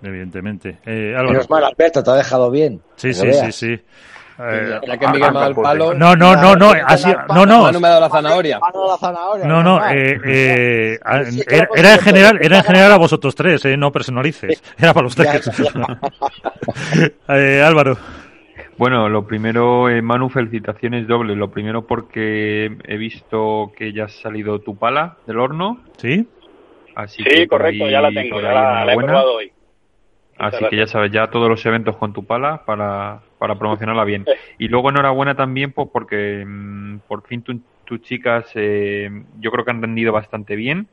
evidentemente. 0.02 0.78
Eh, 0.84 1.14
Menos 1.16 1.48
mal, 1.50 1.64
Alberto, 1.64 2.02
te 2.02 2.10
ha 2.10 2.14
dejado 2.14 2.50
bien. 2.50 2.80
Sí, 2.96 3.12
sí, 3.12 3.32
sí, 3.32 3.52
sí. 3.52 3.80
Eh, 4.36 4.80
la 4.84 4.98
que 4.98 5.06
Miguel 5.06 5.20
me 5.32 5.38
ha 5.38 5.40
dado 5.40 5.48
el 5.48 5.54
palo. 5.54 5.94
No, 5.94 6.16
no, 6.16 6.34
no, 6.34 6.56
no, 6.56 6.72
así, 6.86 7.08
no, 7.28 7.46
no. 7.46 7.70
No 7.70 7.80
me 7.80 7.86
ha 7.86 7.90
dado 7.92 8.00
la 8.00 8.10
zanahoria. 8.10 8.58
No, 9.44 9.62
no, 9.62 9.88
eh, 9.90 10.18
eh, 10.26 10.98
era, 11.76 11.94
en 11.94 12.00
general, 12.00 12.38
era 12.40 12.58
en 12.58 12.64
general 12.64 12.92
a 12.92 12.98
vosotros 12.98 13.34
tres, 13.34 13.64
eh, 13.64 13.76
no 13.76 13.92
personalices. 13.92 14.60
Era 14.76 14.92
para 14.92 15.04
los 15.04 15.14
tres. 15.14 15.48
eh, 17.28 17.62
Álvaro. 17.64 17.96
Bueno, 18.76 19.08
lo 19.08 19.26
primero, 19.26 19.88
eh, 19.88 20.02
Manu, 20.02 20.28
felicitaciones 20.28 21.06
dobles. 21.06 21.36
Lo 21.36 21.50
primero 21.50 21.86
porque 21.86 22.76
he 22.84 22.96
visto 22.96 23.72
que 23.76 23.92
ya 23.92 24.04
ha 24.04 24.08
salido 24.08 24.60
tu 24.60 24.76
pala 24.76 25.18
del 25.26 25.38
horno. 25.38 25.80
Sí. 25.96 26.26
Así 26.94 27.22
sí, 27.22 27.46
correcto, 27.46 27.88
ya 27.88 28.00
la 28.00 28.10
tengo, 28.10 28.40
ya 28.40 28.52
la, 28.52 28.92
he 28.92 28.96
probado 28.96 29.34
hoy. 29.34 29.52
Así 30.36 30.64
que 30.68 30.76
ya 30.76 30.86
sabes, 30.86 31.12
ya 31.12 31.28
todos 31.28 31.48
los 31.48 31.64
eventos 31.66 31.96
con 31.96 32.12
tu 32.12 32.24
pala 32.24 32.64
para, 32.64 33.20
para 33.38 33.58
promocionarla 33.58 34.04
bien. 34.04 34.24
Y 34.58 34.68
luego 34.68 34.90
enhorabuena 34.90 35.34
también 35.34 35.72
pues, 35.72 35.88
porque 35.92 36.44
mm, 36.46 36.98
por 37.08 37.22
fin 37.26 37.42
tus 37.42 38.00
chicas 38.02 38.50
eh, 38.54 39.10
yo 39.40 39.50
creo 39.50 39.64
que 39.64 39.70
han 39.70 39.82
rendido 39.82 40.12
bastante 40.12 40.56
bien. 40.56 40.88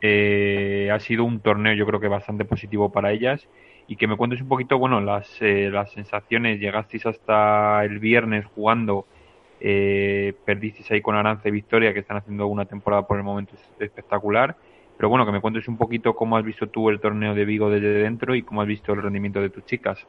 Eh, 0.00 0.90
ha 0.92 1.00
sido 1.00 1.24
un 1.24 1.40
torneo 1.40 1.74
yo 1.74 1.86
creo 1.86 1.98
que 1.98 2.08
bastante 2.08 2.44
positivo 2.44 2.92
para 2.92 3.12
ellas 3.12 3.48
y 3.86 3.96
que 3.96 4.06
me 4.06 4.16
cuentes 4.16 4.40
un 4.40 4.48
poquito, 4.48 4.78
bueno, 4.78 5.00
las, 5.00 5.40
eh, 5.40 5.68
las 5.70 5.92
sensaciones. 5.92 6.60
Llegasteis 6.60 7.06
hasta 7.06 7.84
el 7.84 7.98
viernes 7.98 8.46
jugando, 8.46 9.06
eh, 9.60 10.34
perdisteis 10.44 10.90
ahí 10.90 11.00
con 11.00 11.14
Arance 11.14 11.48
y 11.48 11.52
Victoria 11.52 11.92
que 11.92 12.00
están 12.00 12.16
haciendo 12.16 12.46
una 12.46 12.64
temporada 12.64 13.06
por 13.06 13.18
el 13.18 13.24
momento 13.24 13.54
espectacular 13.78 14.56
pero 14.96 15.08
bueno, 15.08 15.26
que 15.26 15.32
me 15.32 15.40
cuentes 15.40 15.66
un 15.68 15.76
poquito 15.76 16.14
cómo 16.14 16.36
has 16.36 16.44
visto 16.44 16.68
tú 16.68 16.88
el 16.88 17.00
torneo 17.00 17.34
de 17.34 17.44
Vigo 17.44 17.70
desde 17.70 17.92
dentro 17.92 18.34
y 18.34 18.42
cómo 18.42 18.62
has 18.62 18.68
visto 18.68 18.92
el 18.92 19.02
rendimiento 19.02 19.40
de 19.40 19.50
tus 19.50 19.64
chicas. 19.66 20.06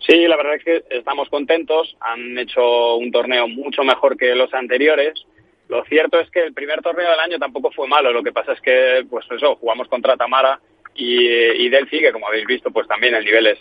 Sí, 0.00 0.26
la 0.26 0.36
verdad 0.36 0.56
es 0.56 0.64
que 0.64 0.84
estamos 0.90 1.28
contentos. 1.28 1.96
Han 2.00 2.38
hecho 2.38 2.96
un 2.96 3.10
torneo 3.10 3.48
mucho 3.48 3.84
mejor 3.84 4.16
que 4.16 4.34
los 4.34 4.52
anteriores. 4.52 5.26
Lo 5.68 5.84
cierto 5.84 6.18
es 6.20 6.28
que 6.30 6.42
el 6.42 6.52
primer 6.52 6.82
torneo 6.82 7.08
del 7.08 7.20
año 7.20 7.38
tampoco 7.38 7.70
fue 7.70 7.88
malo. 7.88 8.12
Lo 8.12 8.22
que 8.22 8.32
pasa 8.32 8.52
es 8.52 8.60
que, 8.60 9.06
pues 9.08 9.24
eso, 9.30 9.56
jugamos 9.56 9.88
contra 9.88 10.16
Tamara 10.16 10.60
y, 10.94 11.26
y 11.26 11.68
Delphi, 11.68 12.00
que 12.00 12.12
como 12.12 12.28
habéis 12.28 12.46
visto, 12.46 12.70
pues 12.70 12.86
también 12.88 13.14
el 13.14 13.24
nivel 13.24 13.46
es, 13.46 13.58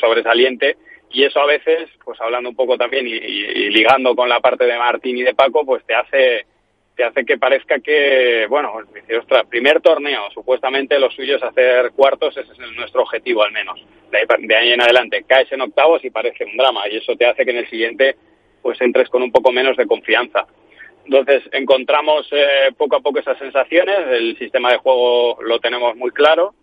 sobresaliente. 0.00 0.76
Y 1.10 1.24
eso 1.24 1.40
a 1.40 1.46
veces, 1.46 1.88
pues 2.04 2.20
hablando 2.20 2.50
un 2.50 2.56
poco 2.56 2.76
también 2.76 3.06
y, 3.06 3.12
y 3.12 3.70
ligando 3.70 4.14
con 4.14 4.28
la 4.28 4.40
parte 4.40 4.66
de 4.66 4.76
Martín 4.76 5.16
y 5.16 5.22
de 5.22 5.34
Paco, 5.34 5.64
pues 5.64 5.84
te 5.86 5.94
hace 5.94 6.44
te 6.98 7.04
hace 7.04 7.24
que 7.24 7.38
parezca 7.38 7.78
que, 7.78 8.46
bueno, 8.48 8.74
ostras, 9.20 9.46
primer 9.46 9.80
torneo, 9.80 10.28
supuestamente 10.34 10.98
lo 10.98 11.08
suyo 11.12 11.36
es 11.36 11.42
hacer 11.44 11.92
cuartos, 11.92 12.36
ese 12.36 12.50
es 12.50 12.58
nuestro 12.76 13.02
objetivo 13.02 13.44
al 13.44 13.52
menos. 13.52 13.80
De 14.10 14.56
ahí, 14.56 14.72
en 14.72 14.80
adelante 14.80 15.24
caes 15.24 15.50
en 15.52 15.60
octavos 15.60 16.04
y 16.04 16.10
parece 16.10 16.44
un 16.44 16.56
drama 16.56 16.88
y 16.90 16.96
eso 16.96 17.14
te 17.14 17.24
hace 17.24 17.44
que 17.44 17.52
en 17.52 17.58
el 17.58 17.70
siguiente 17.70 18.16
pues 18.62 18.80
entres 18.80 19.08
con 19.10 19.22
un 19.22 19.30
poco 19.30 19.52
menos 19.52 19.76
de 19.76 19.86
confianza. 19.86 20.44
Entonces 21.08 21.42
encontramos 21.52 22.28
eh, 22.32 22.70
poco 22.76 22.96
a 22.96 23.00
poco 23.00 23.18
esas 23.18 23.38
sensaciones, 23.38 23.96
el 24.10 24.36
sistema 24.36 24.70
de 24.70 24.76
juego 24.76 25.38
lo 25.42 25.58
tenemos 25.58 25.96
muy 25.96 26.10
claro 26.10 26.54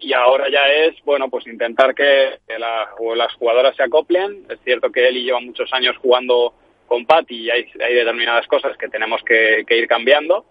y 0.00 0.12
ahora 0.12 0.50
ya 0.50 0.66
es, 0.66 0.96
bueno, 1.04 1.30
pues 1.30 1.46
intentar 1.46 1.94
que 1.94 2.40
las 2.58 3.32
jugadoras 3.34 3.76
se 3.76 3.84
acoplen. 3.84 4.44
Es 4.48 4.58
cierto 4.64 4.90
que 4.90 5.06
Eli 5.06 5.22
lleva 5.22 5.38
muchos 5.38 5.72
años 5.72 5.96
jugando 5.98 6.52
con 6.88 7.06
Patti 7.06 7.48
hay, 7.48 7.64
hay 7.80 7.94
determinadas 7.94 8.48
cosas 8.48 8.76
que 8.76 8.88
tenemos 8.88 9.22
que, 9.22 9.64
ir 9.68 9.86
cambiando. 9.86 10.46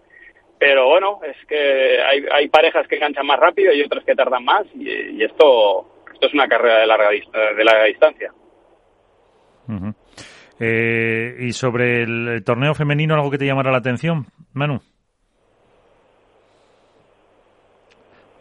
Pero 0.58 0.88
bueno, 0.88 1.20
es 1.22 1.36
que 1.46 2.00
hay, 2.02 2.24
hay 2.32 2.48
parejas 2.48 2.88
que 2.88 2.96
enganchan 2.96 3.26
más 3.26 3.38
rápido 3.38 3.74
y 3.74 3.82
otras 3.82 4.02
que 4.04 4.14
tardan 4.14 4.46
más 4.46 4.64
y, 4.74 5.22
esto, 5.22 6.04
esto 6.10 6.26
es 6.26 6.32
una 6.32 6.48
carrera 6.48 6.78
de 6.78 6.86
larga, 6.86 7.10
de 7.10 7.64
larga 7.64 7.84
distancia. 7.84 8.32
Eh, 10.64 11.38
y 11.40 11.52
sobre 11.52 12.04
el 12.04 12.44
torneo 12.44 12.72
femenino, 12.72 13.14
algo 13.14 13.32
que 13.32 13.38
te 13.38 13.46
llamará 13.46 13.72
la 13.72 13.78
atención, 13.78 14.26
Manu. 14.52 14.80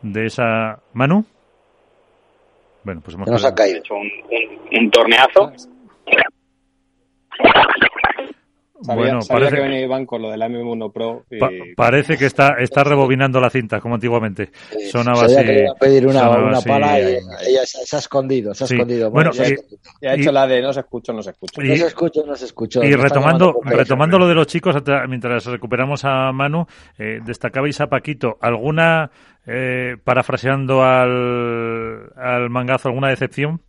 De 0.03 0.25
esa. 0.27 0.79
¿Manu? 0.93 1.25
Bueno, 2.83 3.01
pues 3.03 3.15
hemos 3.15 3.27
hecho 3.27 3.95
un, 3.95 4.01
un, 4.29 4.83
un 4.83 4.91
torneazo. 4.91 5.51
Bueno, 8.83 9.19
parece 9.27 9.55
que 9.55 9.61
venía 9.61 9.81
Iván 9.81 10.05
con 10.05 10.21
lo 10.21 10.29
del 10.31 10.41
M1 10.41 10.91
Pro. 10.91 11.25
parece 11.75 12.17
que 12.17 12.25
está, 12.25 12.55
está 12.59 12.83
rebobinando 12.83 13.39
la 13.39 13.49
cinta, 13.49 13.79
como 13.79 13.95
antiguamente. 13.95 14.51
Sonaba 14.91 15.25
así. 15.25 15.35
Que 15.35 15.59
iba 15.63 15.71
a 15.71 15.75
pedir 15.75 16.07
una, 16.07 16.29
una 16.29 16.61
pala 16.61 16.99
y 16.99 17.03
ella 17.03 17.65
se, 17.65 17.95
ha 17.95 17.99
escondido, 17.99 18.53
se 18.53 18.63
ha 18.63 18.67
escondido. 18.67 19.11
Bueno, 19.11 19.31
y, 20.01 20.05
ha 20.05 20.15
hecho 20.15 20.31
la 20.31 20.47
de 20.47 20.61
no 20.61 20.73
se 20.73 20.79
escucha, 20.81 21.13
no 21.13 21.21
se 21.21 21.31
escucha. 21.31 21.61
no 21.61 21.75
se 21.75 21.87
escucha, 21.87 22.21
no 22.25 22.35
se 22.35 22.45
escucha. 22.45 22.85
Y 22.85 22.93
retomando, 22.95 23.59
retomando 23.63 24.17
lo 24.17 24.27
de 24.27 24.35
los 24.35 24.47
chicos, 24.47 24.75
mientras 25.07 25.45
recuperamos 25.45 26.03
a 26.05 26.31
Manu, 26.31 26.65
eh, 26.97 27.19
destacabais 27.23 27.79
a 27.81 27.87
Paquito, 27.87 28.37
¿alguna, 28.41 29.11
eh, 29.45 29.97
parafraseando 30.03 30.83
al, 30.83 32.11
al 32.15 32.49
mangazo, 32.49 32.89
alguna 32.89 33.09
decepción? 33.09 33.61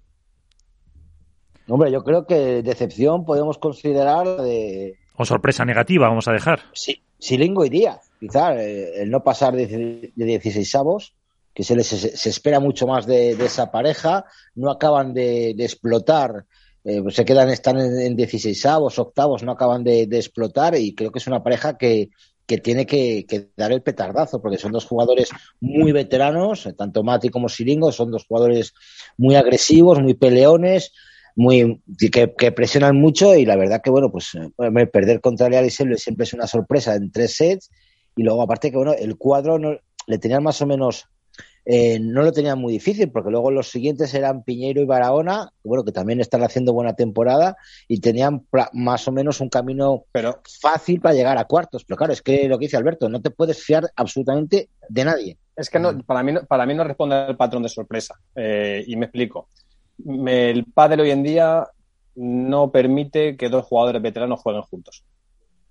Hombre, 1.69 1.93
yo 1.93 2.03
creo 2.03 2.27
que 2.27 2.63
decepción 2.63 3.25
podemos 3.25 3.59
considerar 3.59 4.27
de 4.43 4.99
o 5.17 5.25
sorpresa 5.25 5.65
negativa, 5.65 6.09
vamos 6.09 6.29
a 6.29 6.33
dejar. 6.33 6.61
Sí, 6.73 7.03
Silingo 7.19 7.65
y 7.65 7.71
Díaz, 7.71 8.11
quizá 8.19 8.57
eh, 8.57 9.03
el 9.03 9.11
no 9.11 9.23
pasar 9.23 9.55
de, 9.55 10.13
16 10.17 10.75
avos, 10.75 11.15
que 11.55 11.65
se 11.65 11.77
les 11.77 11.87
se, 11.87 12.29
espera 12.29 12.61
mucho 12.61 12.87
más 12.87 13.07
de, 13.07 13.33
esa 13.33 13.71
pareja, 13.71 14.25
no 14.55 14.71
acaban 14.71 15.15
de, 15.15 15.51
explotar, 15.51 16.47
eh, 16.85 17.03
se 17.11 17.25
quedan, 17.25 17.51
están 17.51 17.79
en, 17.79 18.17
16 18.17 18.67
avos, 18.67 18.99
octavos, 18.99 19.43
no 19.43 19.53
acaban 19.53 19.85
de, 19.85 20.03
explotar 20.03 20.75
y 20.77 20.95
creo 20.95 21.13
que 21.13 21.19
es 21.19 21.27
una 21.27 21.43
pareja 21.43 21.77
que, 21.77 22.11
que 22.47 22.59
tiene 22.59 22.87
que, 22.87 23.51
dar 23.57 23.73
el 23.73 23.83
petardazo, 23.83 24.43
porque 24.43 24.59
son 24.59 24.73
dos 24.73 24.87
jugadores 24.87 25.31
muy 25.61 25.93
veteranos, 25.93 26.69
tanto 26.77 27.03
Mati 27.03 27.29
como 27.29 27.49
Silingo, 27.49 27.93
son 27.93 28.11
dos 28.11 28.27
jugadores 28.27 28.75
muy 29.17 29.37
agresivos, 29.37 30.01
muy 30.01 30.15
peleones, 30.15 30.93
muy 31.37 31.81
que, 32.11 32.53
presionan 32.53 32.97
mucho 32.97 33.35
y 33.35 33.45
la 33.45 33.57
verdad 33.57 33.81
que 33.83 33.91
bueno 33.91 34.11
pues 34.11 34.35
eh, 34.35 34.87
perder 34.87 35.21
contra 35.21 35.49
Leal 35.49 35.67
y 35.67 35.71
siempre 35.71 36.25
es 36.25 36.33
una 36.33 36.47
sorpresa 36.47 36.95
en 36.95 37.11
tres 37.11 37.37
sets 37.37 37.71
y 38.17 38.23
luego 38.23 38.43
aparte 38.43 38.71
que 38.71 38.77
bueno 38.77 38.93
el 38.93 39.17
cuadro 39.17 39.59
no, 39.59 39.79
le 40.07 40.19
tenían 40.19 40.43
más 40.43 40.61
o 40.63 40.67
menos 40.67 41.07
eh, 41.65 42.01
no 42.01 42.23
lo 42.23 42.33
tenían 42.33 42.59
muy 42.59 42.73
difícil 42.73 43.11
porque 43.13 43.31
luego 43.31 43.53
los 43.53 43.71
siguientes 43.71 44.13
eran 44.15 44.43
Piñeiro 44.43 44.83
y 44.83 44.85
Barahona 44.85 45.53
bueno 45.63 45.85
que 45.85 45.93
también 45.93 46.21
están 46.21 46.43
haciendo 46.43 46.73
buena 46.73 46.95
temporada 46.95 47.57
y 47.87 48.01
tenían 48.01 48.45
más 48.73 49.07
o 49.07 49.13
menos 49.13 49.41
un 49.41 49.49
camino 49.49 50.05
pero, 50.11 50.43
fácil 50.61 51.01
para 51.01 51.15
llegar 51.15 51.39
a 51.39 51.45
cuartos. 51.45 51.85
Pero 51.85 51.97
claro 51.97 52.13
es 52.13 52.21
que 52.21 52.49
lo 52.49 52.59
que 52.59 52.65
dice 52.65 52.77
Alberto 52.77 53.09
no 53.09 53.23
te 53.23 53.31
puedes 53.31 53.63
fiar 53.63 53.89
absolutamente 53.95 54.71
de 54.89 55.05
nadie. 55.05 55.39
Es 55.55 55.71
que 55.71 55.79
no, 55.79 55.97
para 56.03 56.25
mí 56.25 56.33
para 56.49 56.67
mí 56.67 56.75
no 56.75 56.83
responde 56.83 57.15
al 57.15 57.37
patrón 57.37 57.63
de 57.63 57.69
sorpresa 57.69 58.19
eh, 58.35 58.83
y 58.85 58.97
me 58.97 59.07
explico 59.07 59.49
el 60.27 60.65
pádel 60.73 61.01
hoy 61.01 61.11
en 61.11 61.23
día 61.23 61.67
no 62.15 62.71
permite 62.71 63.37
que 63.37 63.49
dos 63.49 63.65
jugadores 63.65 64.03
veteranos 64.03 64.41
jueguen 64.41 64.63
juntos. 64.63 65.05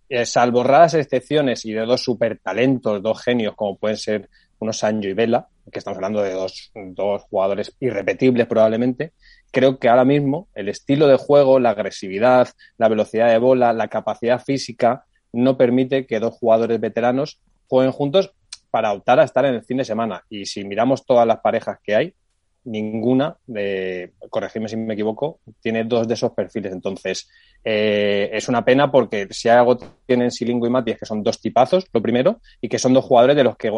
Eh, 0.10 0.26
salvo 0.26 0.64
raras 0.64 0.94
excepciones 0.96 1.66
y 1.66 1.72
de 1.72 1.86
dos 1.86 2.02
super 2.02 2.40
talentos, 2.40 3.02
dos 3.02 3.22
genios 3.22 3.56
como 3.56 3.78
pueden 3.78 3.98
ser 3.98 4.30
unos 4.60 4.78
Sancho 4.78 5.08
y 5.08 5.14
Vela, 5.14 5.48
que 5.72 5.80
estamos 5.80 5.98
hablando 5.98 6.22
de 6.22 6.34
dos, 6.34 6.72
dos 6.76 7.24
jugadores 7.30 7.76
irrepetibles 7.80 8.46
probablemente, 8.46 9.14
creo 9.52 9.80
que 9.80 9.90
ahora 9.90 10.06
mismo 10.06 10.50
el 10.54 10.70
estilo 10.70 11.08
de 11.08 11.18
juego, 11.18 11.60
la 11.60 11.72
agresividad, 11.72 12.50
la 12.78 12.90
velocidad 12.90 13.30
de 13.30 13.38
bola, 13.38 13.74
la 13.74 13.88
capacidad 13.88 14.44
física 14.44 15.06
no 15.32 15.58
permite 15.58 16.06
que 16.06 16.20
dos 16.20 16.34
jugadores 16.34 16.80
veteranos 16.80 17.40
jueguen 17.68 17.92
juntos 17.92 18.34
para 18.70 18.94
optar 18.94 19.20
a 19.20 19.24
estar 19.24 19.46
en 19.46 19.56
el 19.56 19.64
fin 19.64 19.78
de 19.78 19.86
semana. 19.86 20.24
Y 20.30 20.46
si 20.46 20.64
miramos 20.64 21.06
todas 21.06 21.26
las 21.26 21.40
parejas 21.40 21.80
que 21.84 21.96
hay, 21.96 22.14
ninguna, 22.64 23.36
de, 23.48 24.14
corregirme 24.30 24.70
si 24.70 24.78
me 24.78 24.94
equivoco, 24.94 25.40
tiene 25.62 25.84
dos 25.84 26.08
de 26.08 26.14
esos 26.14 26.32
perfiles. 26.32 26.72
Entonces, 26.72 27.30
eh, 27.64 28.30
es 28.34 28.48
una 28.50 28.64
pena 28.64 28.92
porque 28.92 29.28
si 29.32 29.50
hay 29.50 29.58
algo 29.58 29.78
tienen 30.06 30.32
Silingo 30.32 30.68
y 30.68 30.70
Mati 30.70 30.92
es 30.92 31.00
que 31.00 31.06
son 31.06 31.24
dos 31.24 31.42
tipazos, 31.42 31.88
lo 31.92 32.02
primero, 32.02 32.40
y 32.60 32.70
que 32.70 32.80
son 32.80 32.94
dos 32.94 33.06
jugadores 33.06 33.36
de 33.36 33.44
los 33.44 33.58
que 33.58 33.72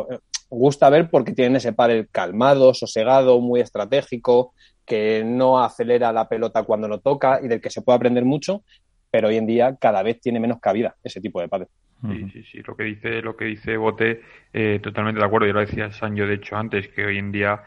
gusta 0.49 0.89
ver 0.89 1.09
porque 1.09 1.33
tienen 1.33 1.55
ese 1.55 1.73
par 1.73 2.07
calmado, 2.11 2.73
sosegado, 2.73 3.39
muy 3.39 3.61
estratégico, 3.61 4.53
que 4.85 5.23
no 5.25 5.63
acelera 5.63 6.11
la 6.11 6.27
pelota 6.27 6.63
cuando 6.63 6.87
lo 6.87 6.99
toca 6.99 7.39
y 7.41 7.47
del 7.47 7.61
que 7.61 7.69
se 7.69 7.81
puede 7.81 7.97
aprender 7.97 8.25
mucho, 8.25 8.63
pero 9.09 9.29
hoy 9.29 9.37
en 9.37 9.47
día 9.47 9.77
cada 9.79 10.03
vez 10.03 10.19
tiene 10.19 10.39
menos 10.39 10.59
cabida 10.59 10.95
ese 11.03 11.21
tipo 11.21 11.39
de 11.39 11.47
padres. 11.47 11.69
Sí, 12.01 12.29
sí, 12.33 12.43
sí, 12.51 12.57
lo 12.67 12.75
que 12.75 12.83
dice, 12.83 13.21
lo 13.21 13.37
que 13.37 13.45
dice 13.45 13.77
Bote, 13.77 14.21
eh, 14.51 14.79
totalmente 14.83 15.21
de 15.21 15.25
acuerdo. 15.25 15.47
Yo 15.47 15.53
lo 15.53 15.61
decía 15.61 15.89
Sancho, 15.93 16.27
de 16.27 16.33
hecho, 16.33 16.57
antes, 16.57 16.89
que 16.89 17.05
hoy 17.05 17.17
en 17.17 17.31
día 17.31 17.61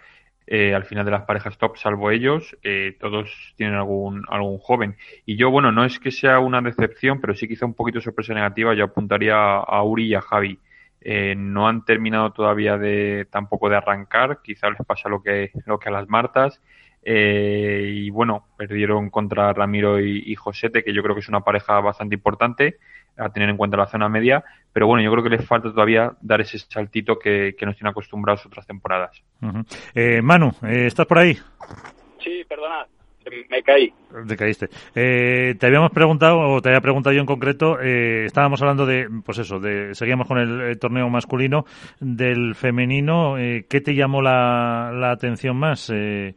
eh, 0.48 0.74
al 0.74 0.84
final 0.84 1.04
de 1.04 1.10
las 1.10 1.24
parejas 1.24 1.58
top, 1.58 1.76
salvo 1.76 2.10
ellos, 2.12 2.56
eh, 2.62 2.96
todos 3.00 3.54
tienen 3.56 3.74
algún, 3.74 4.24
algún 4.28 4.58
joven. 4.58 4.96
Y 5.24 5.36
yo, 5.36 5.50
bueno, 5.50 5.72
no 5.72 5.84
es 5.84 5.98
que 5.98 6.12
sea 6.12 6.38
una 6.38 6.60
decepción, 6.60 7.20
pero 7.20 7.34
sí 7.34 7.48
quizá 7.48 7.66
un 7.66 7.74
poquito 7.74 8.00
sorpresa 8.00 8.32
negativa, 8.32 8.74
yo 8.74 8.84
apuntaría 8.84 9.36
a 9.36 9.82
Uri 9.82 10.06
y 10.06 10.14
a 10.14 10.20
Javi. 10.20 10.60
Eh, 11.00 11.34
no 11.36 11.68
han 11.68 11.84
terminado 11.84 12.32
todavía 12.32 12.78
de 12.78 13.26
tampoco 13.30 13.68
de 13.68 13.76
arrancar, 13.76 14.40
quizá 14.42 14.70
les 14.70 14.84
pasa 14.86 15.08
lo 15.08 15.22
que, 15.22 15.50
lo 15.66 15.78
que 15.78 15.88
a 15.88 15.92
las 15.92 16.08
Martas. 16.08 16.60
y 17.04 18.10
bueno, 18.10 18.46
perdieron 18.56 19.10
contra 19.10 19.52
Ramiro 19.52 20.00
y, 20.00 20.22
y 20.26 20.34
Josete, 20.36 20.82
que 20.84 20.92
yo 20.92 21.02
creo 21.02 21.14
que 21.14 21.20
es 21.20 21.28
una 21.28 21.42
pareja 21.42 21.80
bastante 21.80 22.14
importante 22.16 22.78
a 23.16 23.28
tener 23.30 23.48
en 23.48 23.56
cuenta 23.56 23.76
la 23.76 23.86
zona 23.86 24.08
media, 24.08 24.44
pero 24.72 24.86
bueno, 24.86 25.02
yo 25.02 25.10
creo 25.10 25.24
que 25.24 25.30
les 25.30 25.46
falta 25.46 25.70
todavía 25.70 26.12
dar 26.20 26.40
ese 26.40 26.58
saltito 26.58 27.18
que, 27.18 27.54
que 27.56 27.66
nos 27.66 27.76
tienen 27.76 27.90
acostumbrados 27.90 28.44
otras 28.46 28.66
temporadas. 28.66 29.22
eh, 29.94 30.20
Manu, 30.22 30.50
eh, 30.62 30.86
¿estás 30.86 31.06
por 31.06 31.18
ahí? 31.18 31.34
Sí, 32.22 32.44
perdona, 32.48 32.86
me 33.50 33.62
caí. 33.62 33.92
Te 34.26 34.36
caíste. 34.36 34.68
Eh, 34.94 35.54
te 35.58 35.66
habíamos 35.66 35.90
preguntado, 35.90 36.38
o 36.38 36.60
te 36.60 36.68
había 36.68 36.80
preguntado 36.80 37.14
yo 37.14 37.20
en 37.20 37.26
concreto, 37.26 37.80
eh, 37.80 38.24
estábamos 38.26 38.60
hablando 38.62 38.86
de, 38.86 39.08
pues 39.24 39.38
eso, 39.38 39.58
de, 39.58 39.94
seguíamos 39.94 40.28
con 40.28 40.38
el, 40.38 40.78
torneo 40.78 41.08
masculino, 41.08 41.64
del 42.00 42.54
femenino, 42.54 43.38
eh, 43.38 43.66
¿qué 43.68 43.80
te 43.80 43.94
llamó 43.94 44.22
la, 44.22 44.90
la 44.92 45.10
atención 45.10 45.56
más? 45.56 45.90
Eh, 45.92 46.34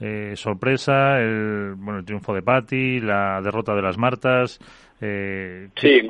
eh, 0.00 0.32
sorpresa, 0.34 1.20
el, 1.20 1.74
bueno, 1.76 1.91
el 2.02 2.06
triunfo 2.06 2.34
de 2.34 2.42
Patti, 2.42 3.00
la 3.00 3.40
derrota 3.40 3.74
de 3.74 3.82
las 3.82 3.96
Martas. 3.96 4.58
Eh, 5.00 5.68
sí, 5.76 6.02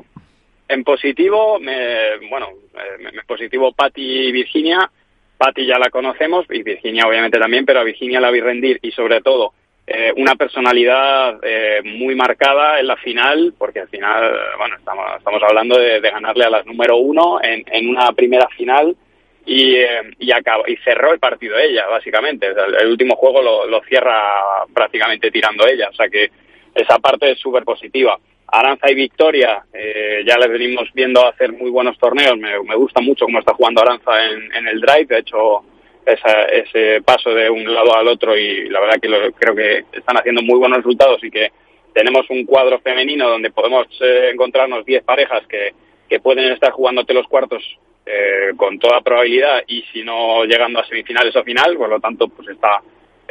en 0.68 0.84
positivo, 0.84 1.60
me, 1.60 2.18
bueno, 2.30 2.48
eh, 2.74 3.08
en 3.12 3.26
positivo 3.26 3.72
Patti 3.72 4.28
y 4.28 4.32
Virginia. 4.32 4.90
Patti 5.36 5.66
ya 5.66 5.78
la 5.78 5.90
conocemos 5.90 6.46
y 6.50 6.62
Virginia 6.62 7.06
obviamente 7.06 7.38
también, 7.38 7.64
pero 7.66 7.80
a 7.80 7.84
Virginia 7.84 8.20
la 8.20 8.30
vi 8.30 8.40
rendir 8.40 8.78
y 8.80 8.90
sobre 8.92 9.20
todo 9.20 9.52
eh, 9.86 10.12
una 10.16 10.34
personalidad 10.34 11.40
eh, 11.42 11.82
muy 11.84 12.14
marcada 12.14 12.80
en 12.80 12.86
la 12.86 12.96
final, 12.96 13.52
porque 13.58 13.80
al 13.80 13.88
final, 13.88 14.32
bueno, 14.56 14.76
estamos, 14.76 15.04
estamos 15.18 15.42
hablando 15.42 15.78
de, 15.78 16.00
ganarle 16.00 16.44
a 16.44 16.50
las 16.50 16.66
número 16.66 16.96
uno 16.96 17.38
en, 17.42 17.64
en 17.70 17.88
una 17.88 18.12
primera 18.12 18.48
final 18.56 18.96
y, 19.44 19.76
eh, 19.76 20.14
y, 20.18 20.32
acabó, 20.32 20.64
y 20.66 20.76
cerró 20.78 21.12
el 21.12 21.18
partido 21.18 21.58
ella, 21.58 21.86
básicamente. 21.88 22.46
el, 22.46 22.88
último 22.88 23.16
juego 23.16 23.42
lo, 23.42 23.66
lo, 23.66 23.82
cierra 23.82 24.64
prácticamente 24.72 25.30
tirando 25.30 25.66
ella, 25.66 25.88
o 25.90 25.94
sea 25.94 26.08
que 26.08 26.30
esa 26.74 26.98
parte 26.98 27.32
es 27.32 27.38
súper 27.38 27.64
positiva. 27.64 28.18
Aranza 28.46 28.90
y 28.90 28.94
Victoria, 28.94 29.64
eh, 29.72 30.22
ya 30.26 30.36
les 30.36 30.50
venimos 30.50 30.88
viendo 30.92 31.26
hacer 31.26 31.52
muy 31.52 31.70
buenos 31.70 31.98
torneos, 31.98 32.36
me, 32.36 32.76
gusta 32.76 33.00
mucho 33.00 33.24
cómo 33.24 33.38
está 33.38 33.54
jugando 33.54 33.80
Aranza 33.80 34.26
en, 34.26 34.54
en 34.54 34.68
el 34.68 34.80
drive, 34.80 35.06
de 35.06 35.18
hecho 35.18 35.64
esa, 36.04 36.44
ese 36.44 37.00
paso 37.02 37.30
de 37.30 37.48
un 37.48 37.72
lado 37.72 37.96
al 37.96 38.08
otro 38.08 38.36
y 38.36 38.68
la 38.68 38.80
verdad 38.80 39.00
que 39.00 39.08
lo, 39.08 39.32
creo 39.32 39.54
que 39.54 39.84
están 39.92 40.16
haciendo 40.16 40.42
muy 40.42 40.58
buenos 40.58 40.78
resultados 40.78 41.22
y 41.24 41.30
que 41.30 41.50
tenemos 41.94 42.28
un 42.30 42.44
cuadro 42.44 42.80
femenino 42.80 43.28
donde 43.28 43.50
podemos 43.50 43.86
eh, 44.00 44.30
encontrarnos 44.32 44.84
10 44.84 45.04
parejas 45.04 45.46
que, 45.46 45.72
que 46.08 46.20
pueden 46.20 46.52
estar 46.52 46.72
jugándote 46.72 47.14
los 47.14 47.26
cuartos 47.28 47.62
eh, 48.04 48.52
con 48.56 48.78
toda 48.78 49.00
probabilidad 49.00 49.62
y 49.66 49.82
si 49.92 50.02
no 50.02 50.44
llegando 50.44 50.80
a 50.80 50.86
semifinales 50.86 51.34
o 51.36 51.44
final, 51.44 51.76
por 51.76 51.88
lo 51.88 52.00
tanto 52.00 52.28
pues 52.28 52.48
está 52.48 52.80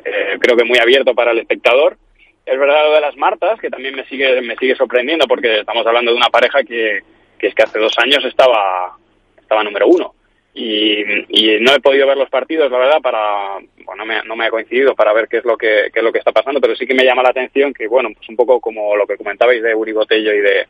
eh, 0.04 0.38
creo 0.40 0.58
que 0.58 0.64
muy 0.64 0.80
abierto 0.80 1.14
para 1.14 1.32
el 1.32 1.40
espectador. 1.40 1.98
Es 2.46 2.58
verdad 2.58 2.86
lo 2.86 2.94
de 2.94 3.02
las 3.02 3.16
Martas, 3.18 3.60
que 3.60 3.70
también 3.70 3.96
me 3.96 4.06
sigue, 4.06 4.42
me 4.42 4.56
sigue 4.56 4.76
sorprendiendo 4.76 5.26
porque 5.28 5.60
estamos 5.60 5.86
hablando 5.86 6.12
de 6.12 6.18
una 6.18 6.30
pareja 6.30 6.64
que, 6.64 7.02
que 7.38 7.48
es 7.48 7.56
que 7.56 7.64
hace 7.64 7.80
dos 7.80 7.94
años 8.00 8.24
estaba, 8.26 8.98
estaba 9.40 9.64
número 9.64 9.88
uno. 9.88 10.16
Y, 10.54 11.02
y, 11.30 11.60
no 11.62 11.74
he 11.74 11.80
podido 11.80 12.08
ver 12.08 12.18
los 12.18 12.30
partidos, 12.30 12.70
la 12.70 12.78
verdad, 12.78 13.02
para, 13.02 13.54
bueno, 13.86 14.04
no 14.04 14.06
me, 14.06 14.22
no 14.24 14.36
me 14.36 14.48
ha 14.48 14.50
coincidido 14.50 14.96
para 14.96 15.14
ver 15.14 15.30
qué 15.30 15.38
es 15.38 15.46
lo 15.46 15.56
que, 15.56 15.90
qué 15.94 16.00
es 16.00 16.04
lo 16.04 16.12
que 16.12 16.20
está 16.20 16.34
pasando, 16.34 16.60
pero 16.60 16.76
sí 16.76 16.86
que 16.86 16.94
me 16.94 17.06
llama 17.06 17.24
la 17.24 17.30
atención 17.30 17.74
que, 17.74 17.88
bueno, 17.88 18.10
pues 18.14 18.28
un 18.28 18.36
poco 18.36 18.60
como 18.60 18.98
lo 18.98 19.08
que 19.08 19.16
comentabais 19.16 19.64
de 19.64 19.74
Uri 19.74 19.94
Botello 19.94 20.34
y 20.34 20.42
de, 20.42 20.68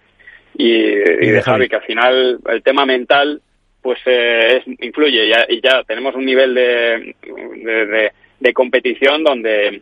y, 0.53 1.31
de 1.31 1.41
Javi, 1.41 1.67
que 1.67 1.77
al 1.77 1.83
final 1.83 2.39
el 2.47 2.61
tema 2.61 2.85
mental 2.85 3.41
pues 3.81 3.99
eh, 4.05 4.63
influye 4.79 5.31
y 5.49 5.61
ya, 5.61 5.83
tenemos 5.83 6.15
un 6.15 6.25
nivel 6.25 6.53
de, 6.53 8.11
de, 8.39 8.53
competición 8.53 9.23
donde 9.23 9.81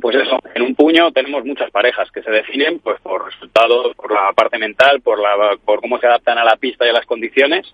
pues 0.00 0.16
eso, 0.16 0.38
en 0.54 0.62
un 0.62 0.74
puño 0.74 1.12
tenemos 1.12 1.44
muchas 1.44 1.70
parejas 1.70 2.10
que 2.10 2.22
se 2.22 2.30
definen 2.30 2.78
pues 2.80 3.00
por 3.00 3.26
resultados, 3.26 3.94
por 3.96 4.12
la 4.12 4.32
parte 4.34 4.58
mental, 4.58 5.00
por 5.00 5.20
la 5.20 5.56
por 5.64 5.80
cómo 5.80 5.98
se 5.98 6.06
adaptan 6.06 6.38
a 6.38 6.44
la 6.44 6.56
pista 6.56 6.86
y 6.86 6.90
a 6.90 6.94
las 6.94 7.06
condiciones 7.06 7.66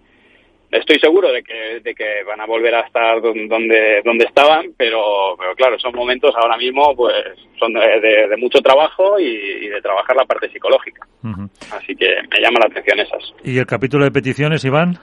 estoy 0.71 0.99
seguro 0.99 1.33
de 1.33 1.43
que, 1.43 1.81
de 1.83 1.95
que 1.95 2.23
van 2.27 2.41
a 2.41 2.47
volver 2.47 2.75
a 2.75 2.81
estar 2.81 3.21
donde, 3.21 4.03
donde 4.05 4.25
estaban, 4.25 4.73
pero, 4.77 5.37
pero 5.39 5.55
claro, 5.55 5.79
son 5.79 5.95
momentos 5.95 6.35
ahora 6.37 6.57
mismo 6.57 6.95
pues 6.97 7.15
son 7.59 7.73
de, 7.73 8.37
mucho 8.39 8.61
trabajo 8.61 9.19
y, 9.19 9.69
de 9.69 9.81
trabajar 9.81 10.17
la 10.17 10.25
parte 10.25 10.51
psicológica. 10.51 11.07
Así 11.73 11.95
que 11.97 12.17
me 12.31 12.41
llama 12.41 12.61
la 12.61 12.67
atención 12.67 13.01
esas. 13.01 13.35
¿Y 13.45 13.59
el 13.59 13.67
capítulo 13.67 14.05
de 14.05 14.11
peticiones, 14.11 14.65
Iván? 14.65 14.99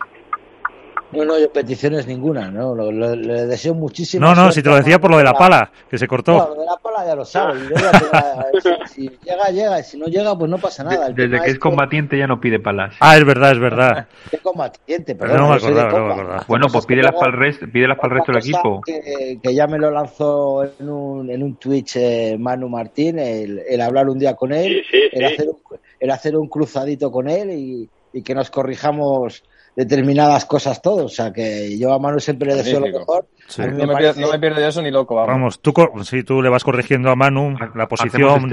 No, 1.16 1.26
no, 1.26 1.39
yo 1.39 1.51
peticiones 1.51 2.07
ninguna, 2.07 2.49
¿no? 2.49 2.76
le 2.91 3.45
deseo 3.45 3.74
muchísimo. 3.74 4.26
No, 4.26 4.36
no, 4.36 4.51
si 4.51 4.61
te 4.61 4.70
lo 4.70 4.76
decía 4.76 4.99
por 4.99 5.11
lo 5.11 5.18
de 5.18 5.24
la 5.24 5.34
pala, 5.34 5.72
que 5.89 5.97
se 5.97 6.07
cortó. 6.07 6.34
No, 6.34 6.47
lo 6.49 6.61
de 6.61 6.66
la 6.66 6.78
pala 6.78 7.05
ya 7.05 7.16
lo 7.16 7.26
sabes. 7.26 7.64
si, 8.93 9.09
llega, 9.24 9.49
llega, 9.49 9.80
y 9.80 9.84
si 9.84 9.97
no 9.97 10.07
llega, 10.07 10.38
pues 10.38 10.49
no 10.49 10.57
pasa 10.57 10.84
nada. 10.84 11.09
desde 11.09 11.41
que 11.41 11.51
es, 11.51 11.59
combatiente 11.59 12.18
ya 12.18 12.28
no 12.28 12.39
pide 12.39 12.59
palas. 12.59 12.95
Ah, 12.99 13.18
es 13.18 13.26
verdad, 13.26 13.51
es 13.51 13.59
verdad. 13.59 14.07
Es 14.32 14.41
combatiente, 14.41 15.16
pero 15.16 15.38
no, 15.38 15.49
me 15.49 15.55
acordaba, 15.55 15.91
no 15.91 16.05
me 16.07 16.14
acordaba. 16.14 16.45
Bueno, 16.47 16.68
pues 16.72 16.86
pídelas 16.86 17.14
para 17.14 17.28
el 17.28 17.38
resto, 17.38 17.66
pídelas 17.72 17.97
para 17.97 18.14
el 18.14 18.20
resto 18.20 18.32
del 18.32 18.41
equipo. 18.41 18.82
Que, 18.82 19.53
ya 19.53 19.68
me 19.68 19.78
lo 19.78 19.91
lanzó 19.91 20.64
en 20.64 20.89
un, 20.89 21.30
en 21.30 21.43
un 21.43 21.55
Twitch 21.55 21.97
eh, 21.97 22.36
Manu 22.39 22.70
Martín, 22.70 23.20
el, 23.20 23.61
el, 23.68 23.82
hablar 23.82 24.09
un 24.09 24.18
día 24.18 24.36
con 24.36 24.51
él, 24.51 24.84
el, 25.11 25.26
Hacer 25.26 25.49
un, 25.49 25.57
el 25.99 26.11
hacer 26.11 26.36
un 26.36 26.47
cruzadito 26.47 27.11
con 27.11 27.30
él 27.30 27.51
y, 27.51 27.89
y 28.14 28.22
que 28.22 28.34
nos 28.34 28.49
corrijamos 28.49 29.43
determinadas 29.76 30.45
cosas 30.45 30.82
todos. 30.82 31.05
O 31.05 31.15
sea, 31.15 31.32
que 31.32 31.78
yo 31.78 31.93
a 31.93 31.99
Manu 31.99 32.19
siempre 32.19 32.47
le 32.47 32.55
deseo 32.55 32.80
lo 32.80 32.88
mejor. 32.99 33.28
No, 33.57 33.88
me 33.88 33.95
pierdo, 33.95 34.21
no, 34.21 34.32
me 34.32 34.39
pierdo, 34.39 34.67
eso 34.67 34.82
ni 34.82 34.91
loco. 34.91 35.15
Vamos, 35.15 35.30
vamos 35.30 35.59
tú, 35.61 35.74
si 36.03 36.24
tú 36.24 36.41
le 36.41 36.49
vas 36.49 36.63
corrigiendo 36.63 37.09
a 37.09 37.15
Manu 37.15 37.55
la 37.76 37.88
posición. 37.88 38.49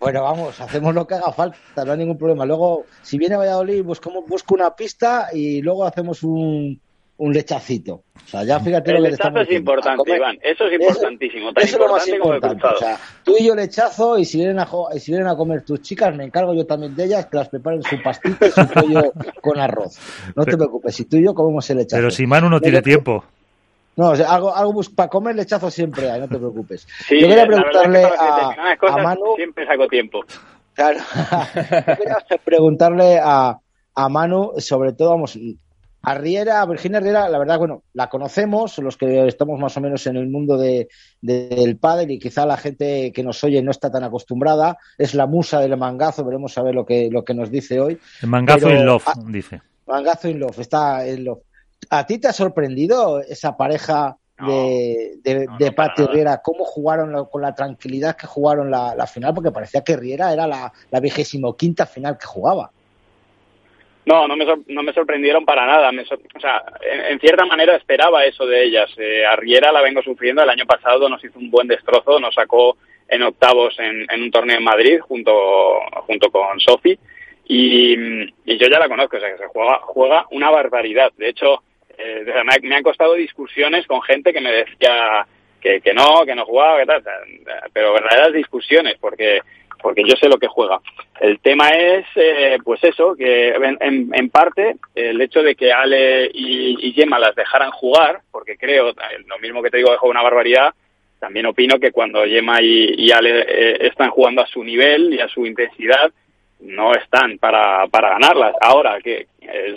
bueno, 0.00 0.22
vamos, 0.22 0.60
hacemos 0.60 0.94
lo 0.94 1.06
que 1.06 1.14
haga 1.14 1.32
falta, 1.32 1.84
no 1.84 1.92
hay 1.92 1.98
ningún 1.98 2.18
problema. 2.18 2.44
Luego, 2.44 2.84
si 3.02 3.18
viene 3.18 3.36
Valladolid, 3.36 3.82
busco, 3.82 4.10
busco 4.26 4.54
una 4.54 4.74
pista 4.74 5.28
y 5.32 5.60
luego 5.62 5.84
hacemos 5.84 6.22
un, 6.22 6.80
un 7.16 7.32
lechacito. 7.32 8.02
O 8.14 8.28
sea, 8.28 8.44
ya 8.44 8.58
fíjate 8.58 8.90
el 8.90 8.96
lo 8.96 9.02
que 9.04 9.10
lechazo 9.10 9.40
es 9.40 9.52
importante, 9.52 10.16
Iván. 10.16 10.38
Eso 10.42 10.64
es 10.66 10.80
importantísimo. 10.80 11.52
Tan 11.52 11.64
eso, 11.64 11.76
es 11.76 11.80
lo 11.80 11.92
más 11.92 12.08
importante. 12.08 12.66
O 12.66 12.78
sea, 12.78 12.98
tú 13.22 13.34
y 13.38 13.46
yo 13.46 13.54
lechazo 13.54 14.18
y 14.18 14.24
si 14.24 14.38
vienen 14.38 14.58
a 14.58 14.68
y 14.94 15.00
si 15.00 15.12
vienen 15.12 15.28
a 15.28 15.36
comer 15.36 15.62
tus 15.62 15.82
chicas, 15.82 16.14
me 16.16 16.24
encargo 16.24 16.54
yo 16.54 16.66
también 16.66 16.94
de 16.96 17.04
ellas 17.04 17.26
que 17.26 17.36
las 17.36 17.48
preparen 17.48 17.82
su 17.82 18.02
pastita 18.02 18.46
y 18.46 18.50
su 18.50 18.66
pollo 18.66 19.12
con 19.40 19.58
arroz. 19.58 19.98
No 20.34 20.44
te 20.44 20.56
preocupes. 20.56 20.94
Si 20.94 21.04
tú 21.04 21.16
y 21.16 21.24
yo 21.24 21.34
comemos 21.34 21.68
el 21.70 21.78
lechazo. 21.78 22.00
Pero 22.00 22.10
si 22.10 22.26
Manu 22.26 22.48
no 22.48 22.60
tiene 22.60 22.82
tiempo. 22.82 23.24
No, 23.96 24.10
o 24.10 24.16
sea, 24.16 24.32
algo, 24.34 24.52
algo 24.52 24.80
para 24.96 25.08
comer 25.08 25.36
lechazo 25.36 25.70
siempre 25.70 26.10
hay, 26.10 26.20
no 26.20 26.26
te 26.26 26.36
preocupes. 26.36 26.86
yo 27.08 27.28
quería 27.28 27.46
preguntarle 27.46 28.04
a, 28.04 28.76
a, 28.80 29.02
Manu. 29.02 29.36
Siempre 29.36 29.66
saco 29.66 29.86
tiempo. 29.86 30.20
Claro. 30.74 30.98
yo 31.54 31.96
quería 31.96 32.18
preguntarle 32.44 33.20
a, 33.22 33.56
a 33.94 34.08
Manu, 34.08 34.54
sobre 34.58 34.94
todo, 34.94 35.10
vamos, 35.10 35.38
a 36.04 36.14
Riera, 36.14 36.64
Virginia 36.66 37.00
Riera, 37.00 37.28
la 37.28 37.38
verdad, 37.38 37.58
bueno, 37.58 37.82
la 37.94 38.08
conocemos, 38.08 38.78
los 38.78 38.96
que 38.96 39.26
estamos 39.26 39.58
más 39.58 39.76
o 39.76 39.80
menos 39.80 40.06
en 40.06 40.16
el 40.16 40.28
mundo 40.28 40.58
de, 40.58 40.88
del 41.20 41.78
pádel 41.78 42.10
y 42.10 42.18
quizá 42.18 42.44
la 42.44 42.58
gente 42.58 43.10
que 43.12 43.22
nos 43.22 43.42
oye 43.42 43.62
no 43.62 43.70
está 43.70 43.90
tan 43.90 44.04
acostumbrada. 44.04 44.76
Es 44.98 45.14
la 45.14 45.26
musa 45.26 45.60
del 45.60 45.76
mangazo, 45.76 46.24
veremos 46.24 46.56
a 46.58 46.62
ver 46.62 46.74
lo 46.74 46.84
que, 46.84 47.08
lo 47.10 47.24
que 47.24 47.34
nos 47.34 47.50
dice 47.50 47.80
hoy. 47.80 47.98
El 48.22 48.28
mangazo 48.28 48.70
in 48.70 48.84
love, 48.84 49.04
dice. 49.28 49.62
Mangazo 49.86 50.28
in 50.28 50.40
love, 50.40 50.58
está 50.58 51.06
en 51.06 51.24
love. 51.24 51.42
¿A 51.90 52.06
ti 52.06 52.18
te 52.18 52.28
ha 52.28 52.32
sorprendido 52.32 53.20
esa 53.20 53.56
pareja 53.56 54.16
de, 54.46 55.18
de, 55.22 55.48
y 55.96 56.06
Riera? 56.06 56.42
¿Cómo 56.42 56.64
jugaron 56.64 57.26
con 57.26 57.40
la 57.40 57.54
tranquilidad 57.54 58.16
que 58.16 58.26
jugaron 58.26 58.70
la, 58.70 59.06
final? 59.06 59.32
Porque 59.32 59.52
parecía 59.52 59.82
que 59.82 59.96
Riera 59.96 60.32
era 60.32 60.46
la, 60.46 60.72
la 60.90 61.00
vigésimo 61.00 61.56
quinta 61.56 61.86
final 61.86 62.18
que 62.18 62.26
jugaba. 62.26 62.72
No, 64.06 64.28
no 64.28 64.36
me, 64.36 64.44
no 64.66 64.82
me 64.82 64.92
sorprendieron 64.92 65.44
para 65.44 65.66
nada. 65.66 65.90
o 65.90 66.40
sea, 66.40 66.62
en, 67.08 67.18
cierta 67.20 67.46
manera 67.46 67.76
esperaba 67.76 68.24
eso 68.24 68.46
de 68.46 68.64
ellas. 68.64 68.90
Eh, 68.98 69.24
Arriera 69.24 69.72
la 69.72 69.80
vengo 69.80 70.02
sufriendo. 70.02 70.42
El 70.42 70.50
año 70.50 70.66
pasado 70.66 71.08
nos 71.08 71.24
hizo 71.24 71.38
un 71.38 71.50
buen 71.50 71.68
destrozo. 71.68 72.20
Nos 72.20 72.34
sacó 72.34 72.76
en 73.08 73.22
octavos 73.22 73.74
en, 73.78 74.06
un 74.22 74.30
torneo 74.30 74.58
en 74.58 74.64
Madrid 74.64 75.00
junto, 75.00 75.32
junto 76.06 76.30
con 76.30 76.60
Sofi. 76.60 76.98
Y, 77.46 78.26
yo 78.26 78.68
ya 78.68 78.78
la 78.78 78.88
conozco. 78.88 79.16
O 79.16 79.20
sea, 79.20 79.30
que 79.30 79.38
se 79.38 79.46
juega, 79.46 79.78
juega 79.80 80.26
una 80.32 80.50
barbaridad. 80.50 81.10
De 81.16 81.30
hecho, 81.30 81.62
eh, 81.96 82.26
me, 82.62 82.76
han 82.76 82.82
costado 82.82 83.14
discusiones 83.14 83.86
con 83.86 84.02
gente 84.02 84.34
que 84.34 84.40
me 84.40 84.52
decía 84.52 85.26
que, 85.62 85.80
que 85.80 85.94
no, 85.94 86.26
que 86.26 86.34
no 86.34 86.44
jugaba, 86.44 86.80
que 86.80 86.86
tal. 86.86 87.02
Pero 87.72 87.94
verdaderas 87.94 88.34
discusiones, 88.34 88.96
porque 89.00 89.40
porque 89.84 90.02
yo 90.02 90.16
sé 90.16 90.30
lo 90.30 90.38
que 90.38 90.48
juega. 90.48 90.80
El 91.20 91.40
tema 91.40 91.68
es, 91.68 92.06
eh, 92.16 92.56
pues 92.64 92.82
eso, 92.82 93.14
que 93.14 93.50
en, 93.50 94.30
parte 94.30 94.76
el 94.94 95.20
hecho 95.20 95.42
de 95.42 95.54
que 95.54 95.74
Ale 95.74 96.30
y, 96.32 96.90
Gemma 96.94 97.18
las 97.18 97.34
dejaran 97.34 97.70
jugar, 97.70 98.20
porque 98.32 98.56
creo, 98.56 98.88
eh, 98.88 98.94
lo 99.26 99.38
mismo 99.40 99.62
que 99.62 99.68
te 99.68 99.76
digo, 99.76 99.90
dejo 99.90 100.08
una 100.08 100.22
barbaridad, 100.22 100.72
también 101.20 101.44
opino 101.44 101.78
que 101.78 101.92
cuando 101.92 102.24
Gemma 102.24 102.62
y, 102.62 103.10
Ale 103.12 103.40
eh, 103.40 103.76
están 103.82 104.08
jugando 104.08 104.40
a 104.40 104.46
su 104.46 104.64
nivel 104.64 105.12
y 105.12 105.20
a 105.20 105.28
su 105.28 105.44
intensidad, 105.44 106.10
no 106.60 106.94
están 106.94 107.36
para, 107.36 107.86
para 107.88 108.12
ganarlas. 108.12 108.54
Ahora 108.62 108.98
que 109.02 109.26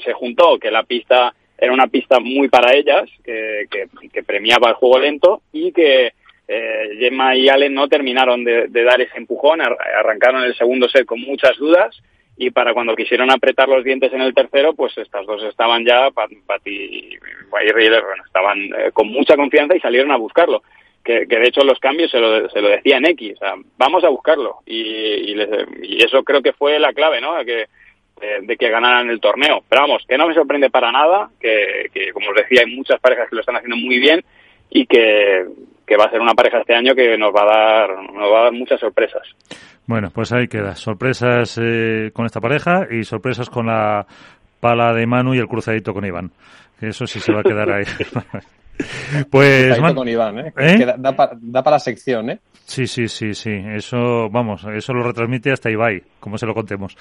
se 0.06 0.14
juntó, 0.14 0.58
que 0.58 0.72
la 0.72 0.84
pista 0.84 1.34
era 1.58 1.74
una 1.74 1.88
pista 1.88 2.22
muy 2.22 2.48
para 2.48 2.74
ellas, 2.74 3.10
que, 3.26 3.68
que 4.14 4.24
premiaba 4.24 4.70
el 4.70 4.76
juego 4.76 5.00
lento 5.00 5.42
y 5.52 5.74
que 5.74 6.14
eh, 6.48 6.96
Gemma 6.98 7.36
y 7.36 7.50
Allen 7.50 7.74
no 7.74 7.90
terminaron 7.90 8.44
de, 8.44 8.68
dar 8.70 9.02
ese 9.02 9.18
empujón, 9.18 9.62
arrancaron 9.62 10.44
el 10.44 10.56
segundo 10.56 10.88
set 10.88 11.06
con 11.06 11.20
muchas 11.20 11.58
dudas 11.58 12.02
y 12.38 12.52
para 12.52 12.74
cuando 12.74 12.96
quisieron 12.96 13.32
apretar 13.32 13.68
los 13.68 13.84
dientes 13.84 14.14
en 14.14 14.22
el 14.22 14.34
tercero, 14.34 14.74
pues 14.74 14.98
estas 14.98 15.26
dos 15.26 15.44
estaban 15.44 15.84
ya, 15.86 16.12
Pat 16.12 16.30
y 16.66 17.18
bueno, 17.50 18.24
estaban 18.26 18.60
eh, 18.60 18.92
con 18.94 19.08
mucha 19.08 19.36
confianza 19.36 19.76
y 19.76 19.80
salieron 19.80 20.12
a 20.12 20.18
buscarlo. 20.18 20.64
Que, 21.04 21.26
de 21.26 21.48
hecho 21.48 21.64
los 21.64 21.80
cambios 21.80 22.12
se 22.12 22.20
lo, 22.20 22.50
se 22.50 22.62
lo 22.62 22.68
decía 22.68 23.00
X, 23.02 23.38
o 23.42 23.64
vamos 23.78 24.04
a 24.04 24.10
buscarlo. 24.10 24.58
Y, 24.66 25.32
y, 25.32 26.04
eso 26.04 26.24
creo 26.24 26.42
que 26.42 26.54
fue 26.54 26.80
la 26.80 26.94
clave, 26.94 27.22
¿no? 27.22 27.36
De 27.38 27.46
que, 27.46 27.68
de, 28.42 28.58
que 28.58 28.70
ganaran 28.70 29.10
el 29.10 29.22
torneo. 29.22 29.64
Pero 29.70 29.84
vamos, 29.84 30.04
que 30.08 30.18
no 30.18 30.28
me 30.28 30.34
sorprende 30.34 30.70
para 30.70 30.92
nada, 30.92 31.30
que, 31.40 31.90
que 31.94 32.12
como 32.12 32.30
os 32.30 32.36
decía, 32.36 32.62
hay 32.66 32.76
muchas 32.76 33.00
parejas 33.00 33.30
que 33.30 33.36
lo 33.36 33.40
están 33.40 33.56
haciendo 33.56 33.78
muy 33.78 34.00
bien 34.00 34.24
y 34.70 34.86
que, 34.86 35.46
que 35.88 35.96
va 35.96 36.04
a 36.06 36.12
ser 36.12 36.20
una 36.20 36.34
pareja 36.34 36.60
este 36.60 36.76
año 36.76 36.94
que 36.94 37.18
nos 37.18 37.34
va 37.34 37.44
a 37.44 37.46
dar, 37.46 37.90
nos 38.14 38.32
va 38.32 38.42
a 38.42 38.44
dar 38.44 38.52
muchas 38.52 38.80
sorpresas. 38.80 39.24
Bueno, 39.86 40.10
pues 40.14 40.34
ahí 40.34 40.48
queda. 40.50 40.76
Sorpresas 40.76 41.58
eh, 41.64 42.12
con 42.14 42.26
esta 42.26 42.42
pareja 42.42 42.86
y 42.92 43.06
sorpresas 43.06 43.50
con 43.50 43.68
la 43.68 44.06
pala 44.60 44.94
de 44.94 45.08
Manu 45.08 45.34
y 45.34 45.40
el 45.40 45.48
cruzadito 45.48 45.94
con 45.94 46.06
Iván. 46.06 46.32
Eso 46.82 47.08
sí 47.08 47.22
se 47.22 47.34
va 47.34 47.40
a 47.40 47.44
quedar 47.44 47.72
ahí. 47.72 47.86
pues 49.30 49.78
con 49.80 50.08
Iván, 50.08 50.40
¿eh? 50.40 50.54
¿Eh? 50.58 50.86
da, 50.98 51.12
da 51.40 51.64
para 51.64 51.76
la 51.76 51.80
sección, 51.80 52.30
¿eh? 52.30 52.40
Sí, 52.68 52.86
sí, 52.86 53.08
sí, 53.08 53.34
sí. 53.34 53.50
Eso, 53.50 54.30
vamos, 54.30 54.66
eso 54.66 54.94
lo 54.94 55.02
retransmite 55.02 55.54
hasta 55.54 55.72
Ibai, 55.72 56.04
como 56.20 56.38
se 56.38 56.46
lo 56.46 56.54
contemos. 56.54 56.98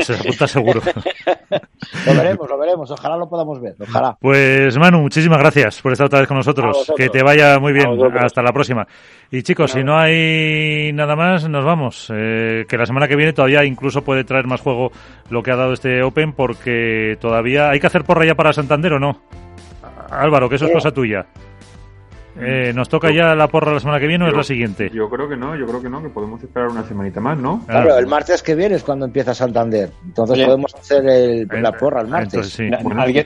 Se 0.00 0.12
apunta 0.12 0.48
seguro. 0.48 0.80
lo 2.06 2.14
veremos, 2.16 2.48
lo 2.50 2.58
veremos. 2.58 2.90
Ojalá 2.90 3.16
lo 3.16 3.28
podamos 3.28 3.60
ver. 3.60 3.76
Ojalá. 3.78 4.18
Pues 4.20 4.76
Manu, 4.76 5.02
muchísimas 5.02 5.38
gracias 5.38 5.80
por 5.80 5.92
estar 5.92 6.08
otra 6.08 6.18
vez 6.18 6.26
con 6.26 6.38
nosotros. 6.38 6.92
Que 6.96 7.10
te 7.10 7.22
vaya 7.22 7.60
muy 7.60 7.72
bien. 7.72 7.86
Hasta 8.18 8.42
la 8.42 8.52
próxima. 8.52 8.88
Y 9.30 9.44
chicos, 9.44 9.70
si 9.70 9.84
no 9.84 9.96
hay 9.96 10.92
nada 10.92 11.14
más, 11.14 11.48
nos 11.48 11.64
vamos. 11.64 12.12
Eh, 12.12 12.64
que 12.68 12.76
la 12.76 12.84
semana 12.84 13.06
que 13.06 13.14
viene 13.14 13.32
todavía 13.32 13.64
incluso 13.64 14.02
puede 14.02 14.24
traer 14.24 14.48
más 14.48 14.62
juego 14.62 14.90
lo 15.30 15.44
que 15.44 15.52
ha 15.52 15.56
dado 15.56 15.74
este 15.74 16.02
Open, 16.02 16.32
porque 16.32 17.16
todavía 17.20 17.70
hay 17.70 17.78
que 17.78 17.86
hacer 17.86 18.02
porra 18.02 18.26
ya 18.26 18.34
para 18.34 18.52
Santander 18.52 18.94
o 18.94 18.98
no. 18.98 19.20
Álvaro, 20.20 20.48
que 20.48 20.56
eso 20.56 20.66
es 20.66 20.72
cosa 20.72 20.90
tuya. 20.90 21.26
Eh, 22.40 22.72
¿Nos 22.74 22.88
toca 22.88 23.12
ya 23.12 23.34
la 23.34 23.46
porra 23.46 23.72
la 23.72 23.78
semana 23.78 24.00
que 24.00 24.08
viene 24.08 24.24
o 24.24 24.28
es 24.28 24.34
la 24.34 24.42
siguiente? 24.42 24.90
Yo 24.92 25.08
creo 25.08 25.28
que 25.28 25.36
no, 25.36 25.54
yo 25.56 25.66
creo 25.66 25.80
que 25.80 25.88
no, 25.88 26.02
que 26.02 26.08
podemos 26.08 26.42
esperar 26.42 26.68
una 26.68 26.82
semanita 26.82 27.20
más, 27.20 27.38
¿no? 27.38 27.64
Claro, 27.66 27.96
el 27.96 28.06
martes 28.06 28.42
que 28.42 28.54
viene 28.56 28.74
es 28.74 28.82
cuando 28.82 29.04
empieza 29.04 29.34
Santander. 29.34 29.90
Entonces 30.04 30.44
podemos 30.44 30.74
hacer 30.74 31.46
la 31.48 31.72
porra 31.72 32.00
el 32.00 32.08
martes. 32.08 32.60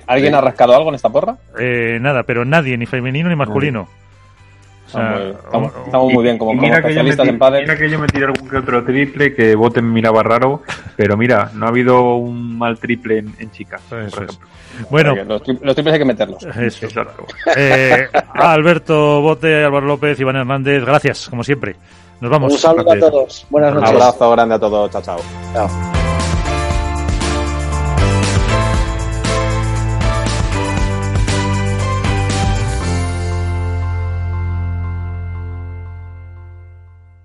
¿Alguien, 0.07 0.35
ha 0.35 0.41
rascado 0.41 0.75
algo 0.77 0.91
en 0.91 0.97
esta 0.97 1.09
porra? 1.09 1.37
Eh, 1.59 1.99
nada, 2.01 2.23
pero 2.25 2.45
nadie, 2.45 2.77
ni 2.77 2.85
femenino 2.85 3.29
ni 3.31 3.37
masculino. 3.37 3.89
Estamos, 4.89 6.13
muy 6.13 6.23
bien 6.23 6.39
como, 6.39 6.55
mira 6.55 6.83
que 6.83 6.89
especialistas 6.89 7.29
en 7.29 7.39
pádel. 7.39 7.63
Mira 7.63 7.77
que 7.77 7.91
yo 7.91 7.99
me 7.99 8.07
tiré 8.07 8.27
algún 8.27 8.49
que 8.49 8.57
otro 8.57 8.85
triple 8.85 9.35
que 9.35 9.55
voten 9.55 9.93
miraba 9.93 10.23
raro, 10.23 10.63
pero 10.97 11.17
mira, 11.17 11.51
no 11.55 11.67
ha 11.67 11.69
habido 11.69 12.17
un 12.17 12.59
mal 12.59 12.79
triple 12.79 13.19
en, 13.19 13.51
chicas, 13.51 13.81
por 13.89 14.01
ejemplo. 14.01 14.27
Bueno, 14.91 15.15
los, 15.25 15.43
triples 15.43 15.93
hay 15.93 15.99
que 15.99 16.05
meterlos. 16.05 16.45
Exacto. 16.45 17.27
Eh, 17.57 18.09
Alberto 18.35 19.21
Bote, 19.21 19.65
Álvaro 19.65 19.87
López, 19.87 20.19
Iván 20.21 20.37
Hernández, 20.37 20.85
gracias, 20.85 21.29
como 21.29 21.43
siempre. 21.43 21.77
Nos 22.21 22.31
vamos. 22.31 22.53
Un 22.53 22.59
saludo 22.59 22.93
a 22.93 22.99
todos. 22.99 23.47
Buenas 23.51 23.75
noches. 23.75 23.91
Un 23.91 23.97
abrazo 23.97 24.31
grande 24.31 24.55
a 24.55 24.59
todos. 24.59 24.91
Chao, 24.91 25.03
chao. 25.03 25.19
Chao. 25.53 25.98